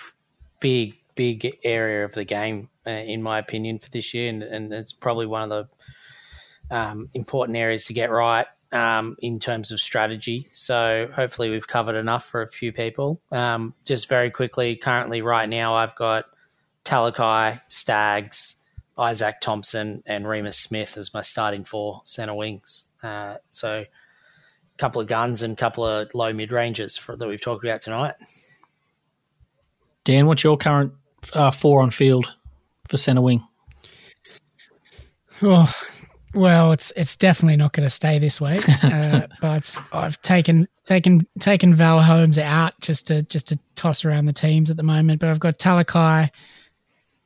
big, 0.60 0.94
big 1.16 1.58
area 1.64 2.04
of 2.04 2.12
the 2.12 2.24
game, 2.24 2.68
uh, 2.86 2.90
in 2.90 3.20
my 3.20 3.40
opinion, 3.40 3.80
for 3.80 3.90
this 3.90 4.14
year, 4.14 4.28
and, 4.28 4.44
and 4.44 4.72
it's 4.72 4.92
probably 4.92 5.26
one 5.26 5.50
of 5.50 5.68
the 6.68 6.76
um, 6.76 7.08
important 7.12 7.58
areas 7.58 7.86
to 7.86 7.92
get 7.92 8.08
right 8.08 8.46
um, 8.70 9.16
in 9.18 9.40
terms 9.40 9.72
of 9.72 9.80
strategy. 9.80 10.46
So 10.52 11.10
hopefully 11.12 11.50
we've 11.50 11.66
covered 11.66 11.96
enough 11.96 12.24
for 12.24 12.40
a 12.40 12.48
few 12.48 12.72
people. 12.72 13.20
Um, 13.32 13.74
just 13.84 14.08
very 14.08 14.30
quickly, 14.30 14.76
currently 14.76 15.22
right 15.22 15.48
now 15.48 15.74
I've 15.74 15.96
got 15.96 16.26
Talakai, 16.84 17.62
Staggs, 17.66 18.60
Izaac 18.96 19.40
Thompson, 19.40 20.04
and 20.06 20.28
Remus 20.28 20.56
Smith 20.56 20.96
as 20.96 21.12
my 21.12 21.22
starting 21.22 21.64
four 21.64 22.02
centre 22.04 22.34
wings. 22.34 22.92
Uh, 23.02 23.38
so 23.50 23.86
couple 24.78 25.00
of 25.00 25.08
guns 25.08 25.42
and 25.42 25.54
a 25.54 25.56
couple 25.56 25.84
of 25.84 26.14
low 26.14 26.32
mid 26.32 26.52
ranges 26.52 27.00
that 27.06 27.28
we've 27.28 27.40
talked 27.40 27.64
about 27.64 27.82
tonight. 27.82 28.14
Dan, 30.04 30.26
what's 30.26 30.42
your 30.42 30.56
current 30.56 30.92
uh, 31.32 31.50
four 31.50 31.82
on 31.82 31.90
field 31.90 32.32
for 32.88 32.96
centre 32.96 33.22
wing? 33.22 33.46
Oh, 35.40 35.72
well, 36.34 36.72
it's 36.72 36.92
it's 36.96 37.16
definitely 37.16 37.56
not 37.56 37.72
going 37.72 37.86
to 37.86 37.90
stay 37.90 38.18
this 38.18 38.40
way. 38.40 38.60
Uh, 38.82 39.26
but 39.40 39.76
I've 39.92 40.20
taken 40.22 40.66
taken 40.84 41.26
taken 41.38 41.74
Val 41.74 42.02
Holmes 42.02 42.38
out 42.38 42.78
just 42.80 43.06
to 43.08 43.22
just 43.22 43.46
to 43.48 43.58
toss 43.74 44.04
around 44.04 44.26
the 44.26 44.32
teams 44.32 44.70
at 44.70 44.76
the 44.76 44.82
moment. 44.82 45.20
But 45.20 45.30
I've 45.30 45.40
got 45.40 45.58
Talakai, 45.58 46.30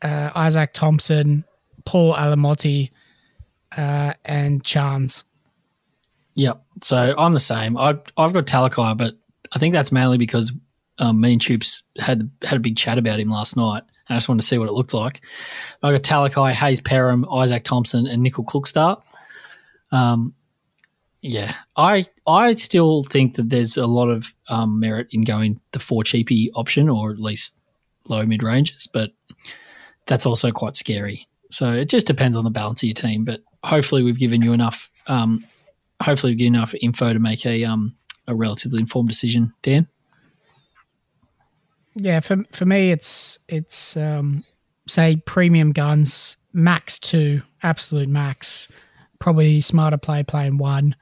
uh, 0.03 0.31
Izaac 0.31 0.73
Thompson, 0.73 1.45
Paul 1.85 2.15
Alamoti, 2.15 2.91
uh, 3.77 4.15
and 4.25 4.63
Chance. 4.65 5.25
Yep. 6.37 6.63
So 6.83 7.15
I'm 7.19 7.33
the 7.33 7.41
same. 7.41 7.77
I've, 7.77 8.01
I've 8.17 8.33
got 8.33 8.47
Talakai, 8.47 8.97
but 8.97 9.15
I 9.53 9.59
think 9.59 9.73
that's 9.73 9.91
mainly 9.91 10.19
because 10.19 10.53
um, 10.99 11.21
me 11.21 11.33
and 11.33 11.41
Tubes 11.41 11.83
had 11.99 12.31
had 12.43 12.57
a 12.57 12.61
big 12.61 12.77
chat 12.77 12.99
about 12.99 13.21
him 13.21 13.31
last 13.31 13.57
night. 13.57 13.83
I 14.09 14.15
just 14.15 14.29
wanted 14.29 14.43
to 14.43 14.47
see 14.47 14.59
what 14.59 14.69
it 14.69 14.73
looked 14.73 14.95
like. 14.95 15.21
I 15.83 15.93
got 15.93 16.03
Talakai, 16.03 16.53
Hayze 16.53 16.81
Perham, 16.81 17.25
Izaac 17.25 17.65
Thompson, 17.65 18.07
and 18.07 18.25
Nicoll-Klokstad. 18.25 19.03
Um, 19.91 20.35
yeah, 21.23 21.57
I 21.77 22.07
I 22.27 22.53
still 22.53 23.03
think 23.03 23.35
that 23.35 23.51
there's 23.51 23.77
a 23.77 23.87
lot 23.87 24.09
of 24.09 24.35
um, 24.49 24.79
merit 24.79 25.09
in 25.11 25.23
going 25.23 25.61
the 25.73 25.81
four 25.81 26.05
cheapy 26.05 26.53
option, 26.55 26.89
or 26.89 27.11
at 27.11 27.19
least 27.19 27.57
low 28.09 28.25
mid 28.25 28.43
ranges, 28.43 28.87
but 28.87 29.11
that's 30.07 30.27
also 30.27 30.53
quite 30.53 30.77
scary. 30.77 31.27
So 31.51 31.73
it 31.73 31.89
just 31.89 32.07
depends 32.07 32.37
on 32.37 32.45
the 32.45 32.51
balance 32.51 32.83
of 32.83 32.87
your 32.87 32.95
team. 32.95 33.25
But 33.25 33.41
hopefully, 33.65 34.03
we've 34.03 34.19
given 34.19 34.43
you 34.43 34.53
enough. 34.53 34.91
Um, 35.09 35.43
hopefully, 36.03 36.33
we've 36.33 36.39
given 36.39 36.55
enough 36.55 36.75
info 36.81 37.13
to 37.13 37.19
make 37.19 37.45
a 37.47 37.65
um, 37.65 37.95
a 38.27 38.35
relatively 38.35 38.81
informed 38.81 39.09
decision. 39.09 39.53
Dan. 39.63 39.89
Yeah, 41.95 42.21
for 42.21 42.45
for 42.53 42.67
me, 42.67 42.91
it's 42.91 43.39
it's 43.49 43.97
um, 43.97 44.45
say 44.87 45.23
premium 45.25 45.73
guns 45.73 46.37
max 46.57 46.99
two, 46.99 47.43
absolute 47.63 48.09
max. 48.09 48.69
Probably 49.19 49.61
smarter 49.61 49.99
play 49.99 50.25
playing 50.25 50.59
one. 50.59 50.97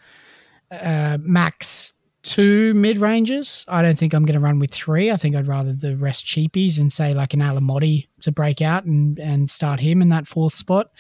Uh, 0.71 1.19
max 1.21 1.95
two 2.23 2.75
mid 2.75 2.99
ranges. 2.99 3.65
I 3.69 3.83
don't 3.83 3.99
think 3.99 4.15
I'm 4.15 4.25
going 4.25 4.39
to 4.39 4.45
run 4.45 4.59
with 4.59 4.73
three. 4.73 5.11
I 5.11 5.17
think 5.17 5.37
I'd 5.37 5.47
rather 5.47 5.73
the 5.73 5.97
rest 5.97 6.27
cheapies 6.27 6.79
and 6.79 6.93
say 6.93 7.15
like 7.15 7.35
an 7.35 7.41
Alamoti 7.41 8.09
to 8.21 8.33
break 8.33 8.61
out 8.61 8.85
and 8.85 9.19
and 9.19 9.49
start 9.49 9.81
him 9.81 10.03
in 10.03 10.09
that 10.11 10.27
fourth 10.27 10.55
spot. 10.55 10.91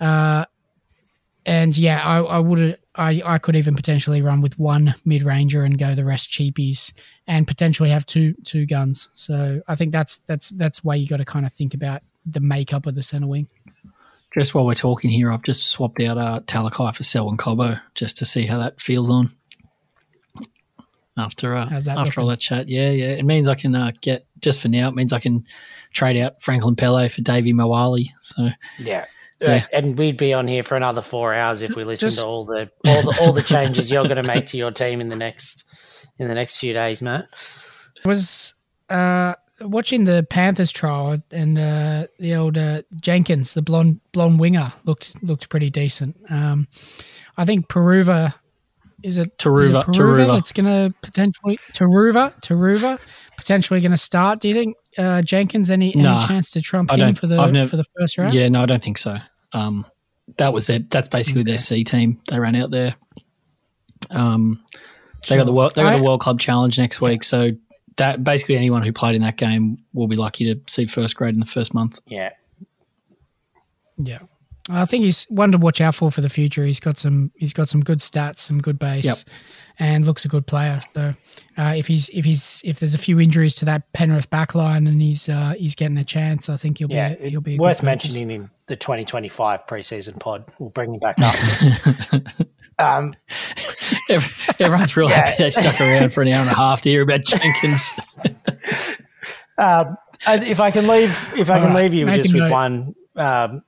Uh, 0.00 0.44
and 1.44 1.76
yeah, 1.76 2.02
I, 2.04 2.18
I 2.18 2.38
would 2.38 2.78
I, 2.96 3.22
I 3.24 3.38
could 3.38 3.54
even 3.54 3.76
potentially 3.76 4.20
run 4.20 4.40
with 4.40 4.58
one 4.58 4.94
mid 5.04 5.22
ranger 5.22 5.62
and 5.62 5.78
go 5.78 5.94
the 5.94 6.04
rest 6.04 6.30
cheapies 6.30 6.92
and 7.26 7.46
potentially 7.46 7.90
have 7.90 8.04
two 8.04 8.34
two 8.44 8.66
guns. 8.66 9.08
So 9.14 9.62
I 9.68 9.76
think 9.76 9.92
that's 9.92 10.18
that's 10.26 10.50
that's 10.50 10.82
why 10.82 10.96
you 10.96 11.08
got 11.08 11.18
to 11.18 11.24
kind 11.24 11.46
of 11.46 11.52
think 11.52 11.74
about 11.74 12.02
the 12.26 12.40
makeup 12.40 12.86
of 12.86 12.96
the 12.96 13.02
center 13.02 13.28
wing. 13.28 13.48
Just 14.34 14.54
while 14.54 14.66
we're 14.66 14.74
talking 14.74 15.10
here, 15.10 15.32
I've 15.32 15.42
just 15.42 15.66
swapped 15.66 16.00
out 16.00 16.18
uh, 16.18 16.40
Talakai 16.46 16.94
for 16.94 17.02
Selwyn 17.02 17.36
Cobbo 17.36 17.80
just 17.94 18.16
to 18.18 18.24
see 18.24 18.46
how 18.46 18.58
that 18.58 18.80
feels 18.80 19.10
on. 19.10 19.30
After 21.16 21.56
uh, 21.56 21.68
How's 21.68 21.84
that 21.84 21.98
after 21.98 22.20
all 22.20 22.28
that 22.28 22.40
chat, 22.40 22.68
yeah, 22.68 22.90
yeah, 22.90 23.08
it 23.08 23.24
means 23.24 23.48
I 23.48 23.54
can 23.54 23.74
uh, 23.74 23.92
get 24.00 24.26
just 24.40 24.60
for 24.60 24.68
now. 24.68 24.88
It 24.88 24.94
means 24.94 25.12
I 25.12 25.18
can 25.18 25.44
trade 25.92 26.16
out 26.16 26.40
Franklin 26.40 26.76
Pele 26.76 27.08
for 27.08 27.20
Davvy 27.20 27.52
Moale. 27.52 28.06
So 28.22 28.48
Yeah. 28.78 29.06
Yeah. 29.40 29.66
And 29.72 29.96
we'd 29.98 30.16
be 30.16 30.34
on 30.34 30.46
here 30.48 30.62
for 30.62 30.76
another 30.76 31.02
four 31.02 31.32
hours 31.34 31.62
if 31.62 31.74
we 31.76 31.84
listened 31.84 32.10
Just- 32.12 32.20
to 32.22 32.26
all 32.26 32.44
the 32.44 32.70
all 32.86 33.02
the 33.02 33.18
all 33.22 33.32
the 33.32 33.42
changes 33.42 33.90
you're 33.90 34.04
going 34.04 34.16
to 34.16 34.22
make 34.22 34.46
to 34.48 34.56
your 34.58 34.70
team 34.70 35.00
in 35.00 35.08
the 35.08 35.16
next 35.16 35.64
in 36.18 36.28
the 36.28 36.34
next 36.34 36.58
few 36.58 36.72
days, 36.74 37.00
Matt. 37.00 37.26
was 38.04 38.54
uh, 38.90 39.34
watching 39.62 40.04
the 40.04 40.26
Panthers 40.28 40.70
trial 40.72 41.16
and 41.30 41.58
uh, 41.58 42.06
the 42.18 42.34
old 42.34 42.58
uh, 42.58 42.82
Jenkins, 43.00 43.54
the 43.54 43.62
blonde 43.62 44.00
blonde 44.12 44.38
winger, 44.40 44.72
looked 44.84 45.22
looked 45.22 45.48
pretty 45.48 45.70
decent. 45.70 46.16
Um, 46.28 46.68
I 47.36 47.44
think 47.46 47.68
Peruva 47.68 48.34
is 49.02 49.16
it 49.16 49.38
Turuva, 49.38 49.82
Turuva. 49.84 50.34
that's 50.34 50.52
going 50.52 50.66
to 50.66 50.94
potentially 51.00 51.58
Turuva 51.72 52.38
Turuva 52.42 52.98
potentially 53.38 53.80
going 53.80 53.92
to 53.92 53.96
start. 53.96 54.40
Do 54.40 54.48
you 54.48 54.54
think 54.54 54.76
uh, 54.98 55.22
Jenkins 55.22 55.70
any 55.70 55.92
Nah, 55.96 56.18
any 56.18 56.26
chance 56.26 56.50
to 56.50 56.60
trump 56.60 56.90
him 56.90 57.14
for 57.14 57.26
the 57.26 57.46
never- 57.50 57.68
for 57.68 57.76
the 57.78 57.86
first 57.98 58.18
round? 58.18 58.34
yeah, 58.34 58.48
no, 58.48 58.62
I 58.62 58.66
don't 58.66 58.82
think 58.82 58.98
so. 58.98 59.16
Um, 59.52 59.86
that 60.38 60.52
was 60.52 60.66
their 60.66 60.78
that's 60.78 61.08
basically 61.08 61.42
their 61.42 61.58
C 61.58 61.84
team. 61.84 62.20
They 62.28 62.38
ran 62.38 62.54
out 62.56 62.70
there. 62.70 62.94
Um, 64.10 64.64
they 65.28 65.36
got 65.36 65.44
the 65.44 65.52
world 65.52 65.74
they 65.74 65.82
got 65.82 65.94
I- 65.94 65.98
the 65.98 66.04
World 66.04 66.20
Club 66.20 66.38
Challenge 66.40 66.78
next 66.78 67.00
week, 67.00 67.24
so 67.24 67.50
that 67.96 68.24
basically 68.24 68.56
anyone 68.56 68.82
who 68.82 68.92
played 68.92 69.14
in 69.14 69.22
that 69.22 69.36
game 69.36 69.78
will 69.92 70.06
be 70.08 70.16
lucky 70.16 70.54
to 70.54 70.60
see 70.72 70.86
first 70.86 71.16
grade 71.16 71.34
in 71.34 71.40
the 71.40 71.46
first 71.46 71.74
month. 71.74 71.98
Yeah. 72.06 72.30
Yeah. 73.98 74.20
I 74.70 74.84
think 74.86 75.04
he's 75.04 75.24
one 75.24 75.52
to 75.52 75.58
watch 75.58 75.80
out 75.80 75.94
for 75.94 76.10
for 76.10 76.20
the 76.20 76.28
future. 76.28 76.64
He's 76.64 76.80
got 76.80 76.96
some 76.98 77.32
he's 77.34 77.52
got 77.52 77.68
some 77.68 77.80
good 77.80 77.98
stats, 77.98 78.38
some 78.38 78.60
good 78.60 78.78
base, 78.78 79.04
Yep. 79.04 79.16
And 79.80 80.06
looks 80.06 80.24
a 80.24 80.28
good 80.28 80.46
player. 80.46 80.78
So 80.92 81.14
uh, 81.58 81.74
if 81.76 81.88
he's 81.88 82.08
if 82.10 82.24
he's 82.24 82.62
if 82.64 82.78
there's 82.78 82.94
a 82.94 82.98
few 82.98 83.18
injuries 83.18 83.56
to 83.56 83.64
that 83.64 83.92
Penrith 83.92 84.30
backline 84.30 84.86
and 84.88 85.02
he's 85.02 85.28
uh, 85.28 85.54
he's 85.58 85.74
getting 85.74 85.96
a 85.98 86.04
chance, 86.04 86.48
I 86.48 86.56
think 86.56 86.78
he'll 86.78 86.90
Yeah. 86.90 87.14
be 87.16 87.30
he'll 87.30 87.40
be 87.40 87.56
a 87.56 87.58
worth 87.58 87.78
purchase. 87.80 88.12
mentioning 88.14 88.30
in 88.30 88.50
the 88.66 88.76
2025 88.76 89.66
preseason 89.66 90.20
pod. 90.20 90.44
We'll 90.60 90.70
bring 90.70 90.94
him 90.94 91.00
back 91.00 91.16
up. 91.22 91.34
um, 92.78 93.14
Everyone's 94.58 94.96
real 94.96 95.08
happy 95.08 95.42
they 95.44 95.50
stuck 95.50 95.80
around 95.80 96.12
for 96.12 96.22
an 96.22 96.28
hour 96.28 96.42
and 96.42 96.50
a 96.50 96.54
half 96.54 96.80
to 96.82 96.90
hear 96.90 97.02
about 97.02 97.24
Jenkins. 97.24 97.90
um, 99.58 99.96
if 100.28 100.60
I 100.60 100.70
can 100.70 100.86
leave, 100.86 101.10
if 101.36 101.50
I 101.50 101.54
All 101.56 101.60
can 101.66 101.72
right, 101.74 101.82
leave 101.90 101.94
you 101.94 102.06
just 102.12 102.32
with 102.34 102.42
note. 102.42 102.50
one, 102.52 102.94
um, 103.16 103.62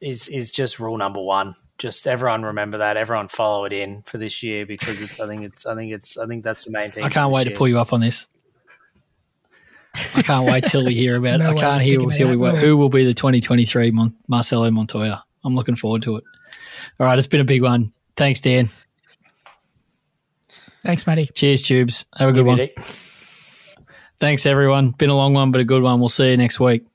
is 0.00 0.28
is 0.28 0.50
just 0.50 0.80
rule 0.80 0.96
number 0.96 1.20
one. 1.22 1.54
Just 1.82 2.06
everyone 2.06 2.44
remember 2.44 2.78
that. 2.78 2.96
Everyone 2.96 3.26
follow 3.26 3.64
it 3.64 3.72
in 3.72 4.02
for 4.02 4.16
this 4.16 4.40
year 4.40 4.64
because 4.64 5.02
it's, 5.02 5.18
I 5.18 5.26
think 5.26 5.42
it's 5.42 5.66
I 5.66 5.74
think 5.74 5.92
it's 5.92 6.16
I 6.16 6.28
think 6.28 6.44
that's 6.44 6.66
the 6.66 6.70
main 6.70 6.92
thing. 6.92 7.02
I 7.02 7.08
can't 7.08 7.32
this 7.32 7.38
wait 7.38 7.44
to 7.50 7.56
pull 7.56 7.66
you 7.66 7.80
up 7.80 7.92
on 7.92 7.98
this. 7.98 8.28
I 10.14 10.22
can't 10.22 10.48
wait 10.48 10.64
till 10.66 10.84
we 10.84 10.94
hear 10.94 11.16
about. 11.16 11.38
no 11.40 11.50
I 11.50 11.54
can't 11.56 11.82
hear 11.82 11.98
till 11.98 12.28
we 12.28 12.34
out, 12.34 12.38
will 12.38 12.54
who 12.54 12.76
will 12.76 12.88
be 12.88 13.04
the 13.04 13.14
2023 13.14 13.90
Mon- 13.90 14.14
Marcelo 14.28 14.70
Montoya. 14.70 15.24
I'm 15.42 15.56
looking 15.56 15.74
forward 15.74 16.02
to 16.02 16.18
it. 16.18 16.24
All 17.00 17.06
right, 17.06 17.18
it's 17.18 17.26
been 17.26 17.40
a 17.40 17.44
big 17.44 17.62
one. 17.62 17.92
Thanks, 18.16 18.38
Dan. 18.38 18.68
Thanks, 20.84 21.04
Matty. 21.04 21.30
Cheers, 21.34 21.62
tubes. 21.62 22.04
Have 22.16 22.28
a 22.28 22.32
good 22.32 22.46
Give 22.46 22.46
one. 22.46 22.84
Thanks, 24.20 24.46
everyone. 24.46 24.90
Been 24.90 25.10
a 25.10 25.16
long 25.16 25.34
one, 25.34 25.50
but 25.50 25.60
a 25.60 25.64
good 25.64 25.82
one. 25.82 25.98
We'll 25.98 26.08
see 26.08 26.30
you 26.30 26.36
next 26.36 26.60
week. 26.60 26.86